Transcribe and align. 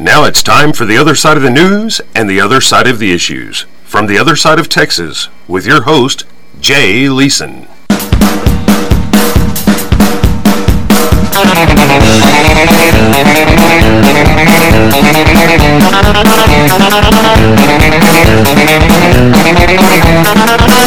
Now 0.00 0.24
it's 0.24 0.42
time 0.42 0.72
for 0.72 0.86
the 0.86 0.96
other 0.96 1.14
side 1.14 1.36
of 1.36 1.42
the 1.42 1.50
news 1.50 2.00
and 2.14 2.28
the 2.28 2.40
other 2.40 2.62
side 2.62 2.86
of 2.86 2.98
the 2.98 3.12
issues. 3.12 3.66
From 3.84 4.06
the 4.06 4.16
other 4.16 4.34
side 4.34 4.58
of 4.58 4.70
Texas, 4.70 5.28
with 5.46 5.66
your 5.66 5.82
host, 5.82 6.24
Jay 6.58 7.06
Leeson. 7.10 7.68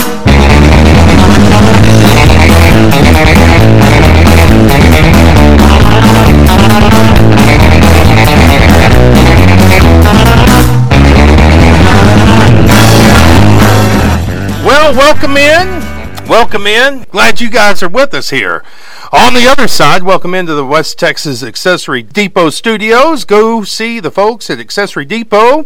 Well, 14.83 14.95
welcome 14.95 15.37
in. 15.37 16.27
Welcome 16.27 16.67
in. 16.67 17.05
Glad 17.09 17.39
you 17.39 17.49
guys 17.49 17.81
are 17.81 17.87
with 17.87 18.13
us 18.13 18.31
here. 18.31 18.65
On 19.13 19.33
the 19.33 19.47
other 19.47 19.65
side, 19.65 20.03
welcome 20.03 20.35
into 20.35 20.55
the 20.55 20.65
West 20.65 20.99
Texas 20.99 21.41
Accessory 21.41 22.03
Depot 22.03 22.49
studios. 22.49 23.23
Go 23.23 23.63
see 23.63 24.01
the 24.01 24.11
folks 24.11 24.49
at 24.49 24.59
Accessory 24.59 25.05
Depot 25.05 25.65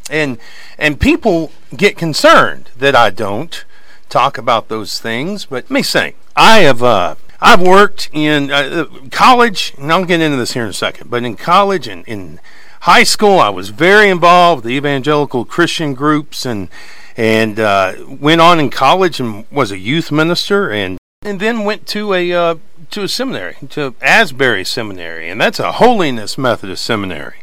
And 0.10 0.38
and 0.78 1.00
people 1.00 1.52
get 1.76 1.98
concerned 1.98 2.70
that 2.78 2.96
I 2.96 3.10
don't 3.10 3.64
talk 4.10 4.38
about 4.38 4.68
those 4.68 5.00
things. 5.00 5.46
But 5.46 5.66
let 5.66 5.72
me 5.72 5.84
say, 5.84 6.16
I 6.36 6.60
have 6.60 6.84
uh, 6.84 7.16
I've 7.42 7.62
worked 7.62 8.10
in 8.14 8.52
uh, 8.52 8.86
college, 9.12 9.74
and 9.78 9.92
I'll 9.92 10.06
get 10.06 10.22
into 10.22 10.38
this 10.38 10.54
here 10.54 10.64
in 10.64 10.70
a 10.70 10.74
second. 10.74 11.10
But 11.10 11.24
in 11.24 11.36
college 11.36 11.88
and 11.88 12.08
in 12.08 12.40
high 12.82 13.04
school, 13.04 13.40
I 13.40 13.50
was 13.50 13.70
very 13.70 14.10
involved 14.10 14.64
with 14.64 14.70
the 14.70 14.76
evangelical 14.76 15.46
Christian 15.46 15.94
groups, 15.94 16.46
and 16.46 16.70
and 17.18 17.60
uh, 17.60 17.94
went 18.08 18.42
on 18.42 18.60
in 18.60 18.70
college 18.70 19.20
and 19.20 19.46
was 19.52 19.72
a 19.72 19.78
youth 19.80 20.12
minister, 20.12 20.70
and 20.70 21.00
and 21.24 21.40
then 21.40 21.64
went 21.64 21.88
to 21.88 22.14
a 22.14 22.32
uh, 22.32 22.56
to 22.92 23.04
a 23.04 23.08
seminary, 23.08 23.56
to 23.70 23.96
Asbury 24.02 24.64
Seminary, 24.64 25.30
and 25.30 25.42
that's 25.42 25.60
a 25.60 25.74
holiness 25.74 26.38
Methodist 26.38 26.86
seminary, 26.86 27.38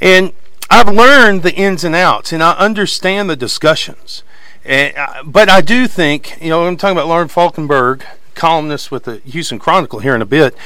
and 0.00 0.32
I've 0.70 0.88
learned 0.88 1.42
the 1.42 1.54
ins 1.54 1.84
and 1.84 1.94
outs, 1.94 2.32
and 2.32 2.42
I 2.42 2.52
understand 2.52 3.28
the 3.28 3.36
discussions. 3.36 4.22
And, 4.64 4.96
uh, 4.96 5.22
but 5.24 5.50
I 5.50 5.60
do 5.60 5.86
think, 5.86 6.40
you 6.40 6.48
know, 6.48 6.66
I'm 6.66 6.76
talking 6.76 6.96
about 6.96 7.08
Lauren 7.08 7.28
Falkenberg, 7.28 8.04
columnist 8.34 8.90
with 8.90 9.04
the 9.04 9.18
Houston 9.18 9.58
Chronicle 9.58 10.00
here 10.00 10.14
in 10.14 10.22
a 10.22 10.26
bit. 10.26 10.56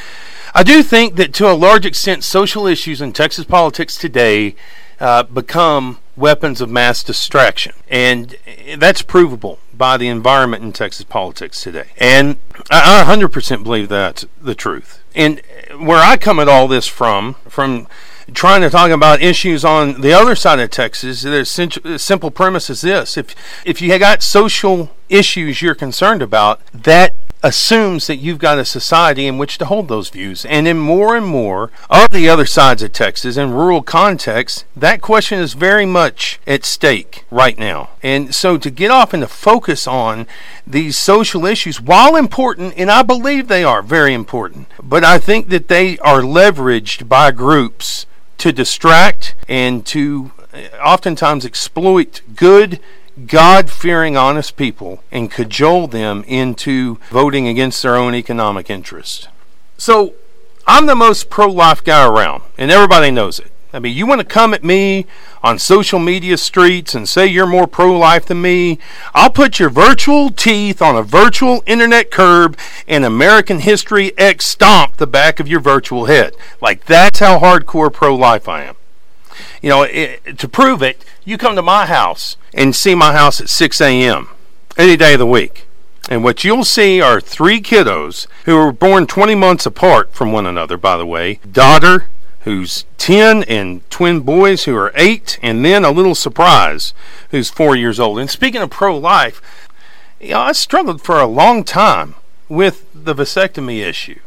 I 0.54 0.62
do 0.62 0.82
think 0.82 1.16
that 1.16 1.34
to 1.34 1.50
a 1.50 1.54
large 1.54 1.84
extent, 1.84 2.24
social 2.24 2.66
issues 2.66 3.00
in 3.00 3.12
Texas 3.12 3.44
politics 3.44 3.96
today 3.96 4.54
uh, 5.00 5.24
become 5.24 5.98
weapons 6.16 6.60
of 6.60 6.70
mass 6.70 7.02
distraction. 7.02 7.74
And 7.88 8.36
that's 8.78 9.02
provable 9.02 9.58
by 9.74 9.96
the 9.96 10.08
environment 10.08 10.64
in 10.64 10.72
Texas 10.72 11.04
politics 11.04 11.62
today. 11.62 11.88
And 11.98 12.38
I 12.70 13.04
100% 13.06 13.62
believe 13.62 13.88
that's 13.88 14.24
the 14.40 14.54
truth. 14.54 15.02
And 15.14 15.42
where 15.78 16.02
I 16.02 16.16
come 16.16 16.40
at 16.40 16.48
all 16.48 16.68
this 16.68 16.86
from, 16.86 17.34
from 17.48 17.86
trying 18.32 18.62
to 18.62 18.70
talk 18.70 18.90
about 18.90 19.22
issues 19.22 19.64
on 19.64 20.00
the 20.00 20.12
other 20.12 20.34
side 20.34 20.58
of 20.58 20.70
Texas, 20.70 21.22
the 21.22 21.44
simple 21.98 22.30
premise 22.30 22.68
is 22.68 22.80
this: 22.80 23.16
if 23.16 23.34
if 23.64 23.80
you 23.80 23.96
got 23.98 24.22
social 24.22 24.90
issues 25.08 25.62
you're 25.62 25.74
concerned 25.74 26.22
about, 26.22 26.60
that 26.72 27.14
assumes 27.42 28.06
that 28.06 28.16
you've 28.16 28.38
got 28.38 28.58
a 28.58 28.64
society 28.64 29.26
in 29.26 29.38
which 29.38 29.58
to 29.58 29.64
hold 29.66 29.88
those 29.88 30.08
views. 30.08 30.44
And 30.46 30.66
in 30.66 30.78
more 30.78 31.16
and 31.16 31.26
more 31.26 31.70
of 31.88 32.10
the 32.10 32.28
other 32.28 32.46
sides 32.46 32.82
of 32.82 32.92
Texas 32.92 33.36
and 33.36 33.54
rural 33.54 33.82
contexts, 33.82 34.64
that 34.76 35.00
question 35.00 35.38
is 35.38 35.54
very 35.54 35.86
much 35.86 36.40
at 36.46 36.64
stake 36.64 37.24
right 37.30 37.58
now. 37.58 37.90
And 38.02 38.34
so 38.34 38.58
to 38.58 38.70
get 38.70 38.90
off 38.90 39.12
and 39.12 39.22
to 39.22 39.28
focus 39.28 39.86
on 39.86 40.26
these 40.66 40.96
social 40.96 41.46
issues, 41.46 41.80
while 41.80 42.16
important, 42.16 42.74
and 42.76 42.90
I 42.90 43.02
believe 43.02 43.48
they 43.48 43.64
are 43.64 43.82
very 43.82 44.14
important, 44.14 44.68
but 44.82 45.04
I 45.04 45.18
think 45.18 45.48
that 45.50 45.68
they 45.68 45.98
are 45.98 46.20
leveraged 46.20 47.08
by 47.08 47.30
groups 47.30 48.06
to 48.38 48.52
distract 48.52 49.34
and 49.48 49.84
to 49.86 50.32
uh, 50.52 50.76
oftentimes 50.82 51.44
exploit 51.44 52.20
good 52.34 52.80
God 53.24 53.70
fearing, 53.70 54.16
honest 54.16 54.56
people 54.56 55.02
and 55.10 55.30
cajole 55.30 55.86
them 55.86 56.22
into 56.26 56.98
voting 57.10 57.48
against 57.48 57.82
their 57.82 57.96
own 57.96 58.14
economic 58.14 58.68
interests. 58.68 59.28
So, 59.78 60.14
I'm 60.66 60.86
the 60.86 60.94
most 60.94 61.30
pro 61.30 61.46
life 61.46 61.82
guy 61.82 62.06
around, 62.06 62.42
and 62.58 62.70
everybody 62.70 63.10
knows 63.10 63.38
it. 63.38 63.50
I 63.72 63.78
mean, 63.78 63.96
you 63.96 64.06
want 64.06 64.20
to 64.20 64.26
come 64.26 64.52
at 64.52 64.64
me 64.64 65.06
on 65.42 65.58
social 65.58 65.98
media 65.98 66.36
streets 66.36 66.94
and 66.94 67.08
say 67.08 67.26
you're 67.26 67.46
more 67.46 67.66
pro 67.66 67.96
life 67.96 68.26
than 68.26 68.42
me, 68.42 68.78
I'll 69.14 69.30
put 69.30 69.58
your 69.58 69.70
virtual 69.70 70.30
teeth 70.30 70.80
on 70.80 70.96
a 70.96 71.02
virtual 71.02 71.62
internet 71.66 72.10
curb 72.10 72.58
and 72.88 73.04
American 73.04 73.60
History 73.60 74.16
X 74.18 74.46
stomp 74.46 74.96
the 74.96 75.06
back 75.06 75.40
of 75.40 75.48
your 75.48 75.60
virtual 75.60 76.06
head. 76.06 76.34
Like, 76.60 76.86
that's 76.86 77.18
how 77.18 77.38
hardcore 77.38 77.92
pro 77.92 78.14
life 78.14 78.48
I 78.48 78.64
am. 78.64 78.76
You 79.62 79.70
know, 79.70 79.82
it, 79.82 80.38
to 80.38 80.48
prove 80.48 80.82
it, 80.82 81.04
you 81.24 81.38
come 81.38 81.56
to 81.56 81.62
my 81.62 81.86
house 81.86 82.36
and 82.54 82.74
see 82.74 82.94
my 82.94 83.12
house 83.12 83.40
at 83.40 83.48
6 83.48 83.80
a.m. 83.80 84.28
any 84.76 84.96
day 84.96 85.14
of 85.14 85.18
the 85.18 85.26
week. 85.26 85.66
And 86.08 86.22
what 86.22 86.44
you'll 86.44 86.64
see 86.64 87.00
are 87.00 87.20
three 87.20 87.60
kiddos 87.60 88.26
who 88.44 88.56
were 88.56 88.72
born 88.72 89.06
20 89.06 89.34
months 89.34 89.66
apart 89.66 90.12
from 90.12 90.30
one 90.30 90.46
another, 90.46 90.76
by 90.76 90.96
the 90.96 91.06
way. 91.06 91.40
Daughter, 91.50 92.06
who's 92.40 92.84
10, 92.98 93.42
and 93.44 93.88
twin 93.90 94.20
boys 94.20 94.64
who 94.64 94.76
are 94.76 94.92
8, 94.94 95.38
and 95.42 95.64
then 95.64 95.84
a 95.84 95.90
little 95.90 96.14
surprise 96.14 96.94
who's 97.30 97.50
4 97.50 97.74
years 97.74 97.98
old. 97.98 98.20
And 98.20 98.30
speaking 98.30 98.62
of 98.62 98.70
pro 98.70 98.96
life, 98.96 99.42
you 100.20 100.30
know, 100.30 100.40
I 100.40 100.52
struggled 100.52 101.02
for 101.02 101.18
a 101.18 101.26
long 101.26 101.64
time 101.64 102.14
with 102.48 102.86
the 102.94 103.14
vasectomy 103.14 103.84
issue. 103.84 104.20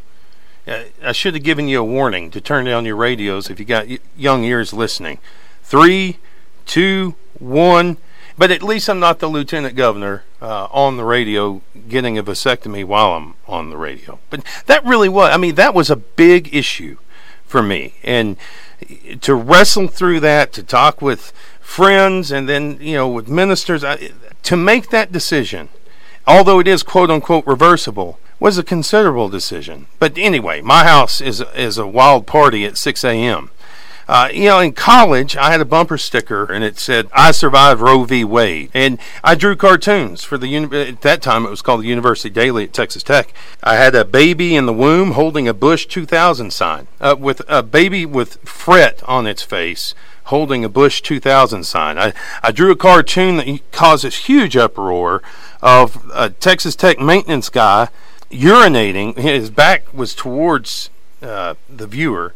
Uh, 0.70 0.84
I 1.02 1.10
should 1.10 1.34
have 1.34 1.42
given 1.42 1.66
you 1.66 1.80
a 1.80 1.84
warning 1.84 2.30
to 2.30 2.40
turn 2.40 2.66
down 2.66 2.84
your 2.84 2.94
radios 2.94 3.50
if 3.50 3.58
you 3.58 3.64
got 3.64 3.88
young 4.16 4.44
ears 4.44 4.72
listening. 4.72 5.18
Three, 5.64 6.18
two, 6.64 7.16
one. 7.40 7.96
But 8.38 8.52
at 8.52 8.62
least 8.62 8.88
I'm 8.88 9.00
not 9.00 9.18
the 9.18 9.26
lieutenant 9.26 9.74
governor 9.74 10.22
uh, 10.40 10.68
on 10.70 10.96
the 10.96 11.04
radio 11.04 11.60
getting 11.88 12.16
a 12.16 12.22
vasectomy 12.22 12.84
while 12.84 13.14
I'm 13.14 13.34
on 13.48 13.70
the 13.70 13.76
radio. 13.76 14.20
But 14.30 14.44
that 14.66 14.84
really 14.84 15.08
was, 15.08 15.34
I 15.34 15.36
mean, 15.38 15.56
that 15.56 15.74
was 15.74 15.90
a 15.90 15.96
big 15.96 16.54
issue 16.54 16.98
for 17.44 17.62
me. 17.62 17.94
And 18.04 18.36
to 19.22 19.34
wrestle 19.34 19.88
through 19.88 20.20
that, 20.20 20.52
to 20.52 20.62
talk 20.62 21.02
with 21.02 21.32
friends 21.60 22.30
and 22.30 22.48
then, 22.48 22.78
you 22.80 22.94
know, 22.94 23.08
with 23.08 23.28
ministers, 23.28 23.82
I, 23.82 24.12
to 24.44 24.56
make 24.56 24.90
that 24.90 25.10
decision, 25.10 25.68
although 26.30 26.60
it 26.60 26.68
is 26.68 26.82
quote 26.82 27.10
unquote 27.10 27.46
reversible, 27.46 28.18
was 28.38 28.56
a 28.56 28.62
considerable 28.62 29.28
decision. 29.28 29.86
But 29.98 30.16
anyway, 30.16 30.60
my 30.62 30.84
house 30.84 31.20
is 31.20 31.40
is 31.54 31.76
a 31.76 31.86
wild 31.86 32.26
party 32.26 32.64
at 32.64 32.78
6 32.78 33.04
a.m. 33.04 33.50
Uh, 34.08 34.28
you 34.32 34.46
know, 34.46 34.58
in 34.58 34.72
college, 34.72 35.36
I 35.36 35.52
had 35.52 35.60
a 35.60 35.64
bumper 35.64 35.96
sticker 35.96 36.44
and 36.50 36.64
it 36.64 36.80
said, 36.80 37.08
I 37.12 37.30
survived 37.30 37.80
Roe 37.80 38.02
v. 38.02 38.24
Wade. 38.24 38.70
And 38.74 38.98
I 39.22 39.36
drew 39.36 39.54
cartoons 39.54 40.24
for 40.24 40.36
the, 40.36 40.48
uni- 40.48 40.88
at 40.88 41.02
that 41.02 41.22
time, 41.22 41.46
it 41.46 41.50
was 41.50 41.62
called 41.62 41.82
the 41.82 41.86
University 41.86 42.28
Daily 42.28 42.64
at 42.64 42.72
Texas 42.72 43.04
Tech. 43.04 43.32
I 43.62 43.76
had 43.76 43.94
a 43.94 44.04
baby 44.04 44.56
in 44.56 44.66
the 44.66 44.72
womb 44.72 45.12
holding 45.12 45.46
a 45.46 45.54
Bush 45.54 45.86
2000 45.86 46.52
sign 46.52 46.88
uh, 47.00 47.14
with 47.16 47.40
a 47.46 47.62
baby 47.62 48.04
with 48.04 48.40
fret 48.40 49.00
on 49.04 49.28
its 49.28 49.44
face 49.44 49.94
holding 50.30 50.64
a 50.64 50.68
Bush 50.68 51.02
2000 51.02 51.64
sign. 51.64 51.98
I, 51.98 52.12
I 52.42 52.50
drew 52.52 52.70
a 52.70 52.76
cartoon 52.76 53.36
that 53.36 53.60
caused 53.72 54.04
this 54.04 54.26
huge 54.26 54.56
uproar 54.56 55.22
of 55.60 56.08
a 56.14 56.30
Texas 56.30 56.74
Tech 56.74 56.98
maintenance 56.98 57.48
guy 57.48 57.88
urinating. 58.30 59.18
His 59.18 59.50
back 59.50 59.92
was 59.92 60.14
towards 60.14 60.88
uh, 61.20 61.54
the 61.68 61.86
viewer, 61.86 62.32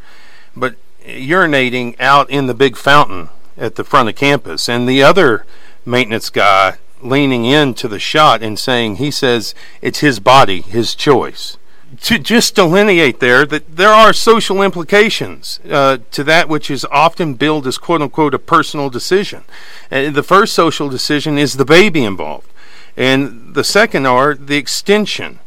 but 0.55 0.75
urinating 1.07 1.99
out 2.01 2.29
in 2.31 2.47
the 2.47 2.55
big 2.55 2.77
fountain 2.77 3.29
at 3.57 3.77
the 3.77 3.85
front 3.85 4.09
of 4.09 4.17
campus, 4.17 4.69
and 4.69 4.89
the 4.89 5.03
other 5.03 5.47
maintenance 5.87 6.31
guy 6.31 6.79
leaning 7.01 7.45
into 7.45 7.87
the 7.87 7.99
shot 8.01 8.43
and 8.43 8.59
saying 8.59 8.97
he 8.97 9.11
says 9.11 9.55
it's 9.81 10.01
his 10.01 10.19
body, 10.19 10.63
his 10.63 10.95
choice. 10.95 11.57
To 12.01 12.19
just 12.19 12.55
delineate 12.55 13.21
there 13.21 13.45
that 13.47 13.77
there 13.77 13.91
are 13.91 14.13
social 14.13 14.63
implications 14.63 15.61
uh, 15.71 15.99
to 16.13 16.25
that 16.25 16.49
which 16.49 16.71
is 16.71 16.87
often 16.91 17.35
billed 17.35 17.67
as 17.67 17.79
quote 17.79 18.01
unquote 18.01 18.35
a 18.35 18.39
personal 18.39 18.89
decision. 18.91 19.45
And 19.91 20.15
the 20.15 20.23
first 20.23 20.55
social 20.55 20.89
decision 20.89 21.37
is 21.37 21.55
the 21.55 21.65
baby 21.65 22.05
involved, 22.05 22.49
and 22.97 23.55
the 23.55 23.65
second 23.65 24.07
are 24.07 24.35
the 24.35 24.57
extension 24.57 25.41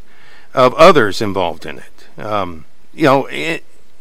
of 0.54 0.74
others 0.76 1.22
involved 1.22 1.66
in 1.66 1.80
it. 1.80 2.24
Um, 2.24 2.66
you 2.94 3.04
know, 3.04 3.28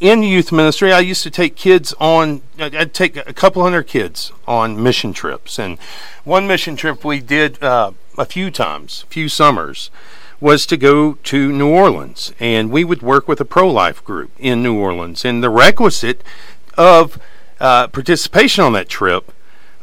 in 0.00 0.22
youth 0.22 0.52
ministry, 0.52 0.92
I 0.92 1.00
used 1.00 1.22
to 1.22 1.30
take 1.30 1.56
kids 1.56 1.94
on, 1.98 2.42
I'd 2.58 2.92
take 2.92 3.16
a 3.16 3.32
couple 3.32 3.62
hundred 3.62 3.84
kids 3.84 4.32
on 4.46 4.82
mission 4.82 5.12
trips. 5.12 5.58
And 5.58 5.78
one 6.24 6.46
mission 6.46 6.76
trip 6.76 7.04
we 7.04 7.20
did 7.20 7.62
uh, 7.62 7.92
a 8.18 8.24
few 8.24 8.50
times, 8.50 9.04
a 9.06 9.12
few 9.12 9.28
summers, 9.28 9.90
was 10.40 10.66
to 10.66 10.76
go 10.76 11.14
to 11.14 11.52
New 11.52 11.68
Orleans. 11.68 12.32
And 12.38 12.70
we 12.70 12.84
would 12.84 13.02
work 13.02 13.28
with 13.28 13.40
a 13.40 13.44
pro 13.44 13.70
life 13.70 14.04
group 14.04 14.30
in 14.38 14.62
New 14.62 14.78
Orleans. 14.78 15.24
And 15.24 15.42
the 15.42 15.50
requisite 15.50 16.22
of 16.76 17.18
uh, 17.60 17.88
participation 17.88 18.64
on 18.64 18.72
that 18.74 18.88
trip 18.88 19.32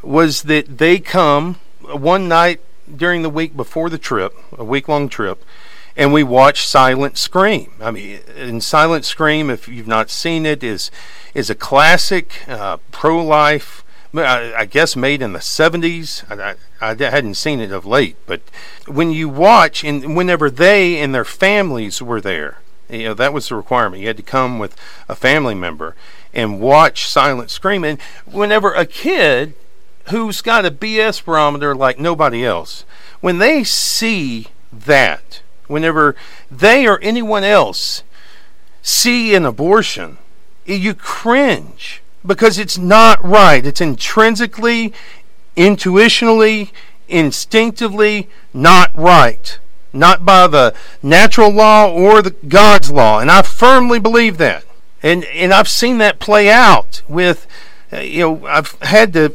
was 0.02 0.42
that 0.42 0.78
they 0.78 0.98
come 0.98 1.56
one 1.80 2.28
night 2.28 2.60
during 2.94 3.22
the 3.22 3.30
week 3.30 3.56
before 3.56 3.90
the 3.90 3.98
trip, 3.98 4.34
a 4.52 4.64
week 4.64 4.88
long 4.88 5.08
trip, 5.08 5.44
and 5.96 6.12
we 6.12 6.22
watch 6.22 6.66
Silent 6.66 7.16
Scream. 7.16 7.72
I 7.80 7.90
mean, 7.90 8.20
in 8.36 8.60
Silent 8.60 9.04
Scream, 9.04 9.48
if 9.48 9.68
you've 9.68 9.86
not 9.86 10.10
seen 10.10 10.44
it, 10.44 10.62
is 10.62 10.90
is 11.34 11.50
a 11.50 11.54
classic 11.54 12.48
uh, 12.48 12.78
pro-life. 12.90 13.83
I 14.16 14.66
guess 14.66 14.94
made 14.94 15.22
in 15.22 15.32
the 15.32 15.40
70s. 15.40 16.24
I, 16.30 16.56
I, 16.80 16.90
I, 16.90 17.10
hadn't 17.10 17.34
seen 17.34 17.60
it 17.60 17.72
of 17.72 17.84
late, 17.84 18.16
but 18.26 18.42
when 18.86 19.10
you 19.10 19.28
watch, 19.28 19.82
and 19.82 20.16
whenever 20.16 20.50
they 20.50 21.00
and 21.00 21.14
their 21.14 21.24
families 21.24 22.00
were 22.00 22.20
there, 22.20 22.58
you 22.88 23.04
know 23.04 23.14
that 23.14 23.32
was 23.32 23.48
the 23.48 23.56
requirement. 23.56 24.02
You 24.02 24.08
had 24.08 24.16
to 24.18 24.22
come 24.22 24.58
with 24.58 24.76
a 25.08 25.16
family 25.16 25.54
member 25.54 25.96
and 26.32 26.60
watch 26.60 27.08
Silent 27.08 27.50
Scream. 27.50 27.82
And 27.82 28.00
whenever 28.24 28.72
a 28.72 28.86
kid 28.86 29.54
who's 30.10 30.42
got 30.42 30.66
a 30.66 30.70
BS 30.70 31.24
barometer 31.24 31.74
like 31.74 31.98
nobody 31.98 32.44
else, 32.44 32.84
when 33.20 33.38
they 33.38 33.64
see 33.64 34.48
that, 34.72 35.40
whenever 35.66 36.14
they 36.50 36.86
or 36.86 37.00
anyone 37.00 37.42
else 37.42 38.02
see 38.82 39.34
an 39.34 39.46
abortion, 39.46 40.18
you 40.66 40.94
cringe 40.94 42.02
because 42.26 42.58
it's 42.58 42.78
not 42.78 43.22
right. 43.24 43.64
It's 43.64 43.80
intrinsically, 43.80 44.92
intuitionally, 45.56 46.70
instinctively 47.08 48.28
not 48.52 48.94
right. 48.96 49.58
Not 49.92 50.24
by 50.24 50.48
the 50.48 50.74
natural 51.02 51.50
law 51.50 51.90
or 51.90 52.20
the 52.20 52.32
God's 52.48 52.90
law. 52.90 53.20
And 53.20 53.30
I 53.30 53.42
firmly 53.42 54.00
believe 54.00 54.38
that. 54.38 54.64
And 55.02 55.24
and 55.24 55.52
I've 55.52 55.68
seen 55.68 55.98
that 55.98 56.18
play 56.18 56.50
out 56.50 57.02
with 57.08 57.46
uh, 57.92 58.00
you 58.00 58.20
know, 58.20 58.46
I've 58.46 58.72
had 58.82 59.12
to 59.12 59.34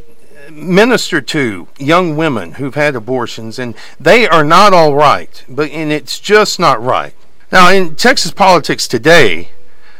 minister 0.51 1.21
to 1.21 1.67
young 1.77 2.17
women 2.17 2.53
who've 2.53 2.75
had 2.75 2.95
abortions, 2.95 3.59
and 3.59 3.75
they 3.99 4.27
are 4.27 4.43
not 4.43 4.73
all 4.73 4.95
right. 4.95 5.43
But 5.47 5.71
and 5.71 5.91
it's 5.91 6.19
just 6.19 6.59
not 6.59 6.81
right. 6.81 7.13
Now, 7.51 7.71
in 7.71 7.95
Texas 7.95 8.31
politics 8.31 8.87
today, 8.87 9.49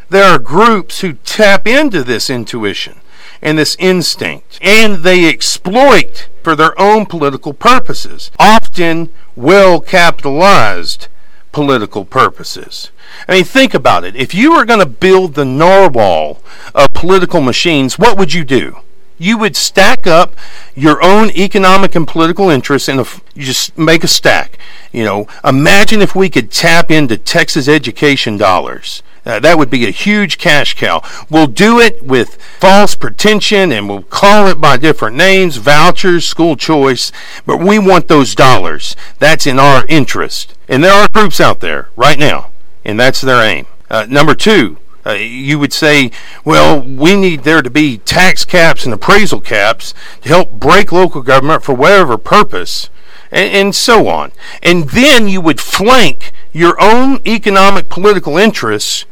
there 0.10 0.26
are 0.26 0.40
groups 0.40 1.02
who 1.02 1.14
tap 1.14 1.68
into 1.68 2.04
this 2.04 2.30
intuition 2.30 3.00
and 3.42 3.58
this 3.58 3.76
instinct, 3.80 4.60
and 4.62 5.04
they 5.04 5.28
exploit 5.28 6.28
for 6.44 6.56
their 6.56 6.80
own 6.80 7.06
political 7.06 7.54
purposes, 7.54 8.32
often 8.38 9.10
well 9.36 9.80
capitalized 9.80 11.08
political 11.52 12.06
purposes. 12.06 12.92
I 13.28 13.36
mean, 13.36 13.44
think 13.46 13.74
about 13.74 14.04
it. 14.04 14.16
If 14.16 14.36
you 14.36 14.54
were 14.54 14.66
going 14.66 14.82
to 14.82 14.86
build 14.86 15.34
the 15.34 15.46
narwhal 15.46 16.42
of 16.76 16.90
political 16.92 17.42
machines, 17.42 17.98
what 17.98 18.18
would 18.18 18.34
you 18.34 18.44
do? 18.44 18.78
you 19.20 19.38
would 19.38 19.56
stack 19.56 20.08
up 20.08 20.34
your 20.74 21.04
own 21.04 21.30
economic 21.32 21.94
and 21.94 22.08
political 22.08 22.50
interests 22.50 22.88
and 22.88 23.06
just 23.38 23.78
make 23.78 24.04
a 24.04 24.08
stack. 24.08 24.58
You 24.92 25.04
know, 25.04 25.28
imagine 25.44 26.02
if 26.02 26.16
we 26.16 26.30
could 26.30 26.50
tap 26.50 26.90
into 26.90 27.18
Texas 27.18 27.68
education 27.68 28.38
dollars. 28.38 29.04
Uh, 29.30 29.40
that 29.40 29.60
would 29.60 29.70
be 29.70 29.86
a 29.86 29.92
huge 29.92 30.40
cash 30.40 30.74
cow. 30.74 31.04
We'll 31.30 31.46
do 31.46 31.80
it 31.80 32.02
with 32.02 32.42
false 32.60 32.96
pretension 32.96 33.72
and 33.72 33.88
we'll 33.88 34.02
call 34.02 34.48
it 34.48 34.60
by 34.60 34.78
different 34.78 35.18
names, 35.18 35.58
vouchers, 35.58 36.26
school 36.26 36.56
choice, 36.56 37.12
but 37.46 37.60
we 37.60 37.78
want 37.78 38.08
those 38.08 38.34
dollars. 38.34 38.96
That's 39.20 39.46
in 39.46 39.60
our 39.60 39.86
interest. 39.86 40.56
And 40.68 40.84
there 40.84 40.92
are 40.92 41.08
groups 41.14 41.40
out 41.40 41.60
there 41.60 41.90
right 41.96 42.18
now, 42.18 42.50
and 42.84 43.00
that's 43.00 43.22
their 43.22 43.44
aim. 43.48 43.68
Uh, 43.88 44.08
number 44.10 44.34
two, 44.34 44.78
uh, 45.06 45.12
you 45.12 45.60
would 45.60 45.74
say, 45.74 46.10
well, 46.44 46.82
we 46.82 47.16
need 47.16 47.44
there 47.44 47.62
to 47.62 47.70
be 47.70 48.00
tax 48.00 48.44
caps 48.46 48.84
and 48.84 48.96
appraisal 48.96 49.42
caps 49.42 49.94
to 50.22 50.30
help 50.30 50.54
break 50.54 50.92
local 50.92 51.22
government 51.22 51.62
for 51.62 51.76
whatever 51.76 52.18
purpose, 52.18 52.90
and, 53.30 53.54
and 53.54 53.76
so 53.76 54.08
on. 54.08 54.32
And 54.64 54.90
then 54.90 55.28
you 55.28 55.40
would 55.40 55.60
flank 55.60 56.32
your 56.52 56.82
own 56.82 57.20
economic 57.28 57.90
political 57.90 58.36
interests 58.36 59.06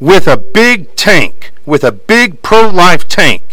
with 0.00 0.26
a 0.26 0.36
big 0.36 0.94
tank, 0.96 1.52
with 1.66 1.84
a 1.84 1.92
big 1.92 2.42
pro 2.42 2.68
life 2.68 3.08
tank 3.08 3.48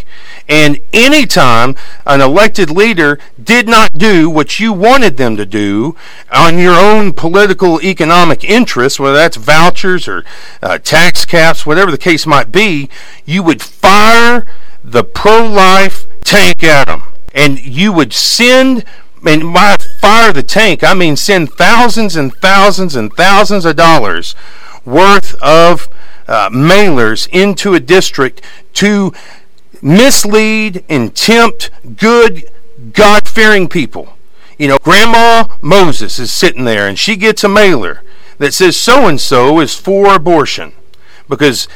and 0.47 0.79
anytime 0.93 1.75
an 2.05 2.21
elected 2.21 2.69
leader 2.69 3.19
did 3.41 3.67
not 3.67 3.93
do 3.93 4.29
what 4.29 4.59
you 4.59 4.71
wanted 4.71 5.17
them 5.17 5.35
to 5.37 5.45
do 5.45 5.95
on 6.31 6.59
your 6.59 6.75
own 6.75 7.13
political 7.13 7.81
economic 7.81 8.43
interests, 8.43 8.99
whether 8.99 9.15
that's 9.15 9.37
vouchers 9.37 10.07
or 10.07 10.23
uh, 10.61 10.77
tax 10.77 11.25
caps, 11.25 11.65
whatever 11.65 11.89
the 11.89 11.97
case 11.97 12.27
might 12.27 12.51
be, 12.51 12.89
you 13.25 13.41
would 13.41 13.61
fire 13.61 14.45
the 14.83 15.03
pro 15.03 15.45
life 15.47 16.05
tank 16.21 16.63
at 16.63 16.85
them. 16.85 17.01
And 17.33 17.59
you 17.59 17.91
would 17.91 18.13
send 18.13 18.85
and 19.25 19.51
by 19.51 19.75
fire 19.99 20.31
the 20.31 20.43
tank, 20.43 20.83
I 20.83 20.93
mean 20.93 21.15
send 21.15 21.49
thousands 21.53 22.15
and 22.15 22.31
thousands 22.35 22.95
and 22.95 23.11
thousands 23.13 23.65
of 23.65 23.75
dollars 23.75 24.35
worth 24.85 25.33
of 25.41 25.87
uh, 26.27 26.49
mailers 26.49 27.27
into 27.31 27.73
a 27.73 27.79
district 27.79 28.41
to 28.73 29.13
mislead 29.81 30.83
and 30.89 31.15
tempt 31.15 31.69
good, 31.97 32.45
God 32.93 33.27
fearing 33.27 33.67
people. 33.67 34.13
You 34.57 34.69
know, 34.69 34.77
Grandma 34.81 35.45
Moses 35.61 36.17
is 36.17 36.31
sitting 36.31 36.65
there 36.65 36.87
and 36.87 36.97
she 36.97 37.15
gets 37.15 37.43
a 37.43 37.49
mailer 37.49 38.01
that 38.37 38.53
says 38.53 38.77
so 38.77 39.07
and 39.07 39.19
so 39.19 39.59
is 39.59 39.75
for 39.75 40.13
abortion 40.15 40.73
because 41.29 41.67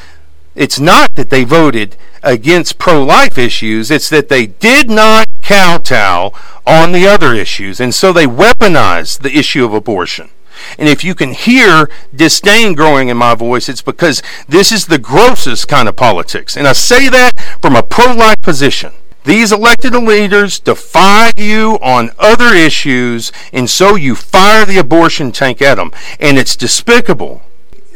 it's 0.54 0.80
not 0.80 1.14
that 1.14 1.30
they 1.30 1.44
voted 1.44 1.96
against 2.22 2.78
pro 2.78 3.02
life 3.02 3.38
issues, 3.38 3.90
it's 3.90 4.10
that 4.10 4.28
they 4.28 4.46
did 4.46 4.90
not 4.90 5.26
kowtow 5.42 6.32
on 6.66 6.92
the 6.92 7.06
other 7.06 7.34
issues. 7.34 7.80
And 7.80 7.94
so 7.94 8.12
they 8.12 8.26
weaponized 8.26 9.20
the 9.20 9.36
issue 9.36 9.64
of 9.64 9.72
abortion. 9.72 10.30
And 10.78 10.88
if 10.88 11.04
you 11.04 11.14
can 11.14 11.32
hear 11.32 11.90
disdain 12.14 12.74
growing 12.74 13.08
in 13.08 13.16
my 13.16 13.34
voice, 13.34 13.68
it's 13.68 13.82
because 13.82 14.22
this 14.48 14.72
is 14.72 14.86
the 14.86 14.98
grossest 14.98 15.68
kind 15.68 15.88
of 15.88 15.96
politics. 15.96 16.56
And 16.56 16.66
I 16.66 16.72
say 16.72 17.08
that 17.08 17.32
from 17.60 17.76
a 17.76 17.82
pro 17.82 18.12
life 18.12 18.40
position. 18.42 18.92
These 19.24 19.52
elected 19.52 19.92
leaders 19.92 20.58
defy 20.58 21.32
you 21.36 21.78
on 21.82 22.10
other 22.18 22.54
issues, 22.54 23.32
and 23.52 23.68
so 23.68 23.94
you 23.94 24.14
fire 24.14 24.64
the 24.64 24.78
abortion 24.78 25.30
tank 25.30 25.60
at 25.60 25.74
them. 25.74 25.92
And 26.18 26.38
it's 26.38 26.56
despicable. 26.56 27.42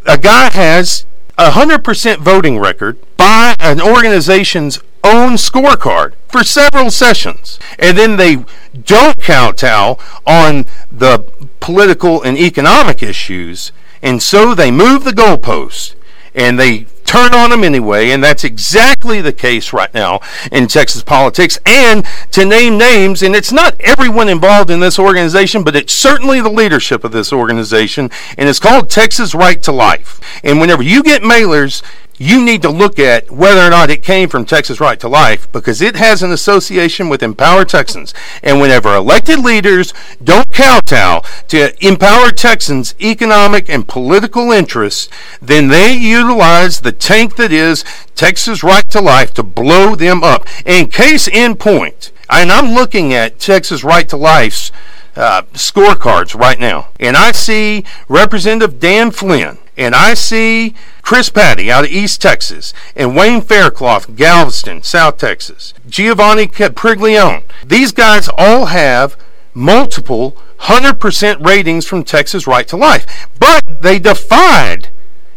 A 0.07 0.19
guy 0.19 0.51
has 0.51 1.07
a 1.39 1.51
100% 1.51 2.19
voting 2.19 2.59
record 2.59 2.99
by 3.17 3.55
an 3.59 3.81
organization's 3.81 4.81
own 5.05 5.33
scorecard 5.35 6.15
for 6.29 6.43
several 6.43 6.91
sessions. 6.91 7.59
And 7.79 7.97
then 7.97 8.17
they 8.17 8.45
don't 8.83 9.21
kowtow 9.21 9.99
on 10.27 10.67
the 10.91 11.19
political 11.61 12.23
and 12.23 12.37
economic 12.37 13.03
issues, 13.03 13.73
and 14.03 14.23
so 14.23 14.55
they 14.55 14.71
move 14.71 15.05
the 15.05 15.13
goalpost 15.13 15.95
and 16.35 16.59
they 16.59 16.87
turn 17.05 17.33
on 17.33 17.51
them 17.51 17.63
anyway, 17.63 18.11
and 18.11 18.25
that's 18.25 18.43
exactly 18.43 19.21
the 19.21 19.33
case 19.33 19.73
right 19.73 19.93
now 19.95 20.21
in 20.51 20.67
Texas 20.67 21.03
politics. 21.03 21.59
And 21.65 22.05
to 22.33 22.45
name 22.45 22.77
names, 22.77 23.23
and 23.23 23.37
it's 23.37 23.53
not 23.53 23.81
everyone 23.81 24.29
involved 24.29 24.69
in 24.69 24.81
this 24.81 24.99
organization, 24.99 25.63
but 25.63 25.77
it's 25.77 25.93
certainly 25.93 26.41
the 26.41 26.51
leadership 26.51 27.05
of 27.05 27.13
this 27.13 27.33
organization, 27.33 28.11
and 28.37 28.49
it's 28.49 28.59
called 28.59 28.91
Texas 28.91 29.35
Right 29.35 29.63
to 29.63 29.71
Life. 29.71 30.21
And 30.43 30.61
whenever 30.61 30.83
you 30.83 31.05
get 31.05 31.23
mailers 31.23 31.83
you 32.17 32.45
need 32.45 32.63
to 32.63 32.71
look 32.71 32.99
at 32.99 33.31
whether 33.31 33.61
or 33.61 33.71
not 33.71 33.91
it 33.91 34.03
came 34.03 34.29
from 34.29 34.45
Texas 34.45 34.81
Right 34.81 34.99
to 35.01 35.09
Life 35.09 35.51
because 35.51 35.83
it 35.83 35.97
has 35.97 36.23
an 36.23 36.31
association 36.31 37.09
with 37.09 37.23
Empower 37.23 37.65
Texans. 37.65 38.15
And 38.43 38.61
whenever 38.61 38.95
elected 38.95 39.41
leaders 39.41 39.93
don't 40.23 40.51
kowtow 40.53 41.23
to 41.49 41.87
Empower 41.87 42.31
Texans' 42.31 42.95
economic 43.01 43.69
and 43.69 43.89
political 43.89 44.53
interests, 44.53 45.09
then 45.43 45.69
they 45.69 45.93
utilize 45.93 46.81
the 46.81 46.93
tank 46.93 47.37
that 47.37 47.53
is 47.53 47.85
Texas 48.15 48.63
Right 48.63 48.89
to 48.91 49.01
Life 49.01 49.35
to 49.35 49.43
blow 49.43 49.97
them 49.97 50.23
up. 50.23 50.47
In 50.65 50.89
case 50.89 51.27
in 51.27 51.57
point, 51.57 52.13
and 52.31 52.53
I'm 52.53 52.75
looking 52.75 53.13
at 53.13 53.39
Texas 53.39 53.83
Right 53.85 54.09
to 54.09 54.17
Life's 54.17 54.71
uh, 55.17 55.43
scorecards 55.53 56.39
right 56.39 56.59
now, 56.59 56.89
and 56.99 57.17
I 57.17 57.33
see 57.33 57.85
Representative 58.09 58.81
Dan 58.81 59.11
Flynn, 59.11 59.59
and 59.77 59.95
I 59.95 60.15
see 60.15 60.75
Chris 61.03 61.31
Paddie 61.31 61.71
out 61.71 61.85
of 61.85 61.91
East 61.91 62.23
Texas, 62.23 62.73
and 62.95 63.17
Wayne 63.17 63.41
Faircloth, 63.41 64.17
Galveston, 64.17 64.83
South 64.83 65.19
Texas, 65.19 65.75
Giovanni 65.89 66.47
Priglione. 66.47 67.45
These 67.67 67.93
guys 67.93 68.29
all 68.37 68.67
have 68.67 69.17
multiple 69.53 70.37
100% 70.61 71.45
ratings 71.45 71.87
from 71.87 72.05
Texas 72.05 72.47
Right 72.47 72.67
to 72.69 72.77
Life, 72.77 73.29
but 73.39 73.83
they 73.83 73.99
defied 73.99 74.89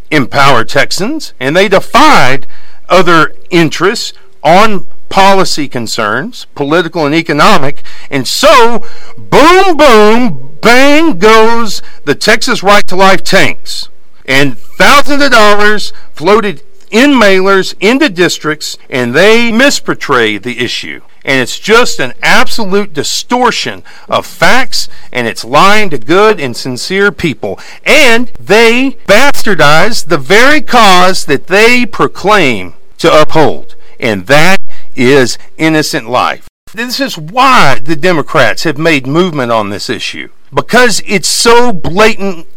Empower 0.10 0.64
Texans 0.64 1.34
and 1.40 1.56
they 1.56 1.68
defied 1.68 2.48
other 2.88 3.34
interests 3.50 4.14
on 4.44 4.86
policy 5.10 5.68
concerns, 5.68 6.46
political 6.56 7.06
and 7.06 7.14
economic, 7.14 7.84
and 8.10 8.28
so 8.28 8.86
boom, 9.18 9.76
boom, 9.76 10.58
bang 10.62 11.20
goes 11.20 11.82
the 12.06 12.16
Texas 12.16 12.64
Right 12.64 12.86
to 12.88 12.96
Life 12.96 13.24
tanks 13.24 13.90
and 14.28 14.58
thousands 14.58 15.24
of 15.24 15.32
dollars 15.32 15.94
floated 16.14 16.62
in 16.92 17.12
mailers 17.12 17.76
into 17.80 18.10
districts 18.10 18.78
and 18.90 19.14
they 19.14 19.52
misportray 19.52 20.42
the 20.42 20.60
issue. 20.60 21.02
And 21.26 21.42
it's 21.42 21.60
just 21.60 22.00
an 22.00 22.14
absolute 22.22 22.94
distortion 22.94 23.84
of 24.08 24.26
facts 24.26 24.88
and 25.12 25.28
it's 25.28 25.44
lying 25.44 25.90
to 25.90 25.98
good 25.98 26.40
and 26.40 26.56
sincere 26.56 27.12
people. 27.12 27.60
And 27.86 28.28
they 28.40 28.98
bastardize 29.08 30.08
the 30.08 30.18
very 30.18 30.62
cause 30.62 31.26
that 31.26 31.48
they 31.48 31.86
proclaim 31.86 32.76
to 33.00 33.22
uphold. 33.22 33.76
And 34.00 34.28
that 34.28 34.58
is 34.96 35.38
innocent 35.58 36.08
life. 36.08 36.48
This 36.74 37.00
is 37.00 37.18
why 37.18 37.80
the 37.80 37.96
Democrats 37.96 38.64
have 38.64 38.78
made 38.78 39.08
movement 39.08 39.52
on 39.52 39.70
this 39.70 39.90
issue. 39.90 40.30
Because 40.54 41.02
it's 41.06 41.28
so 41.28 41.74
blatant 41.74 42.48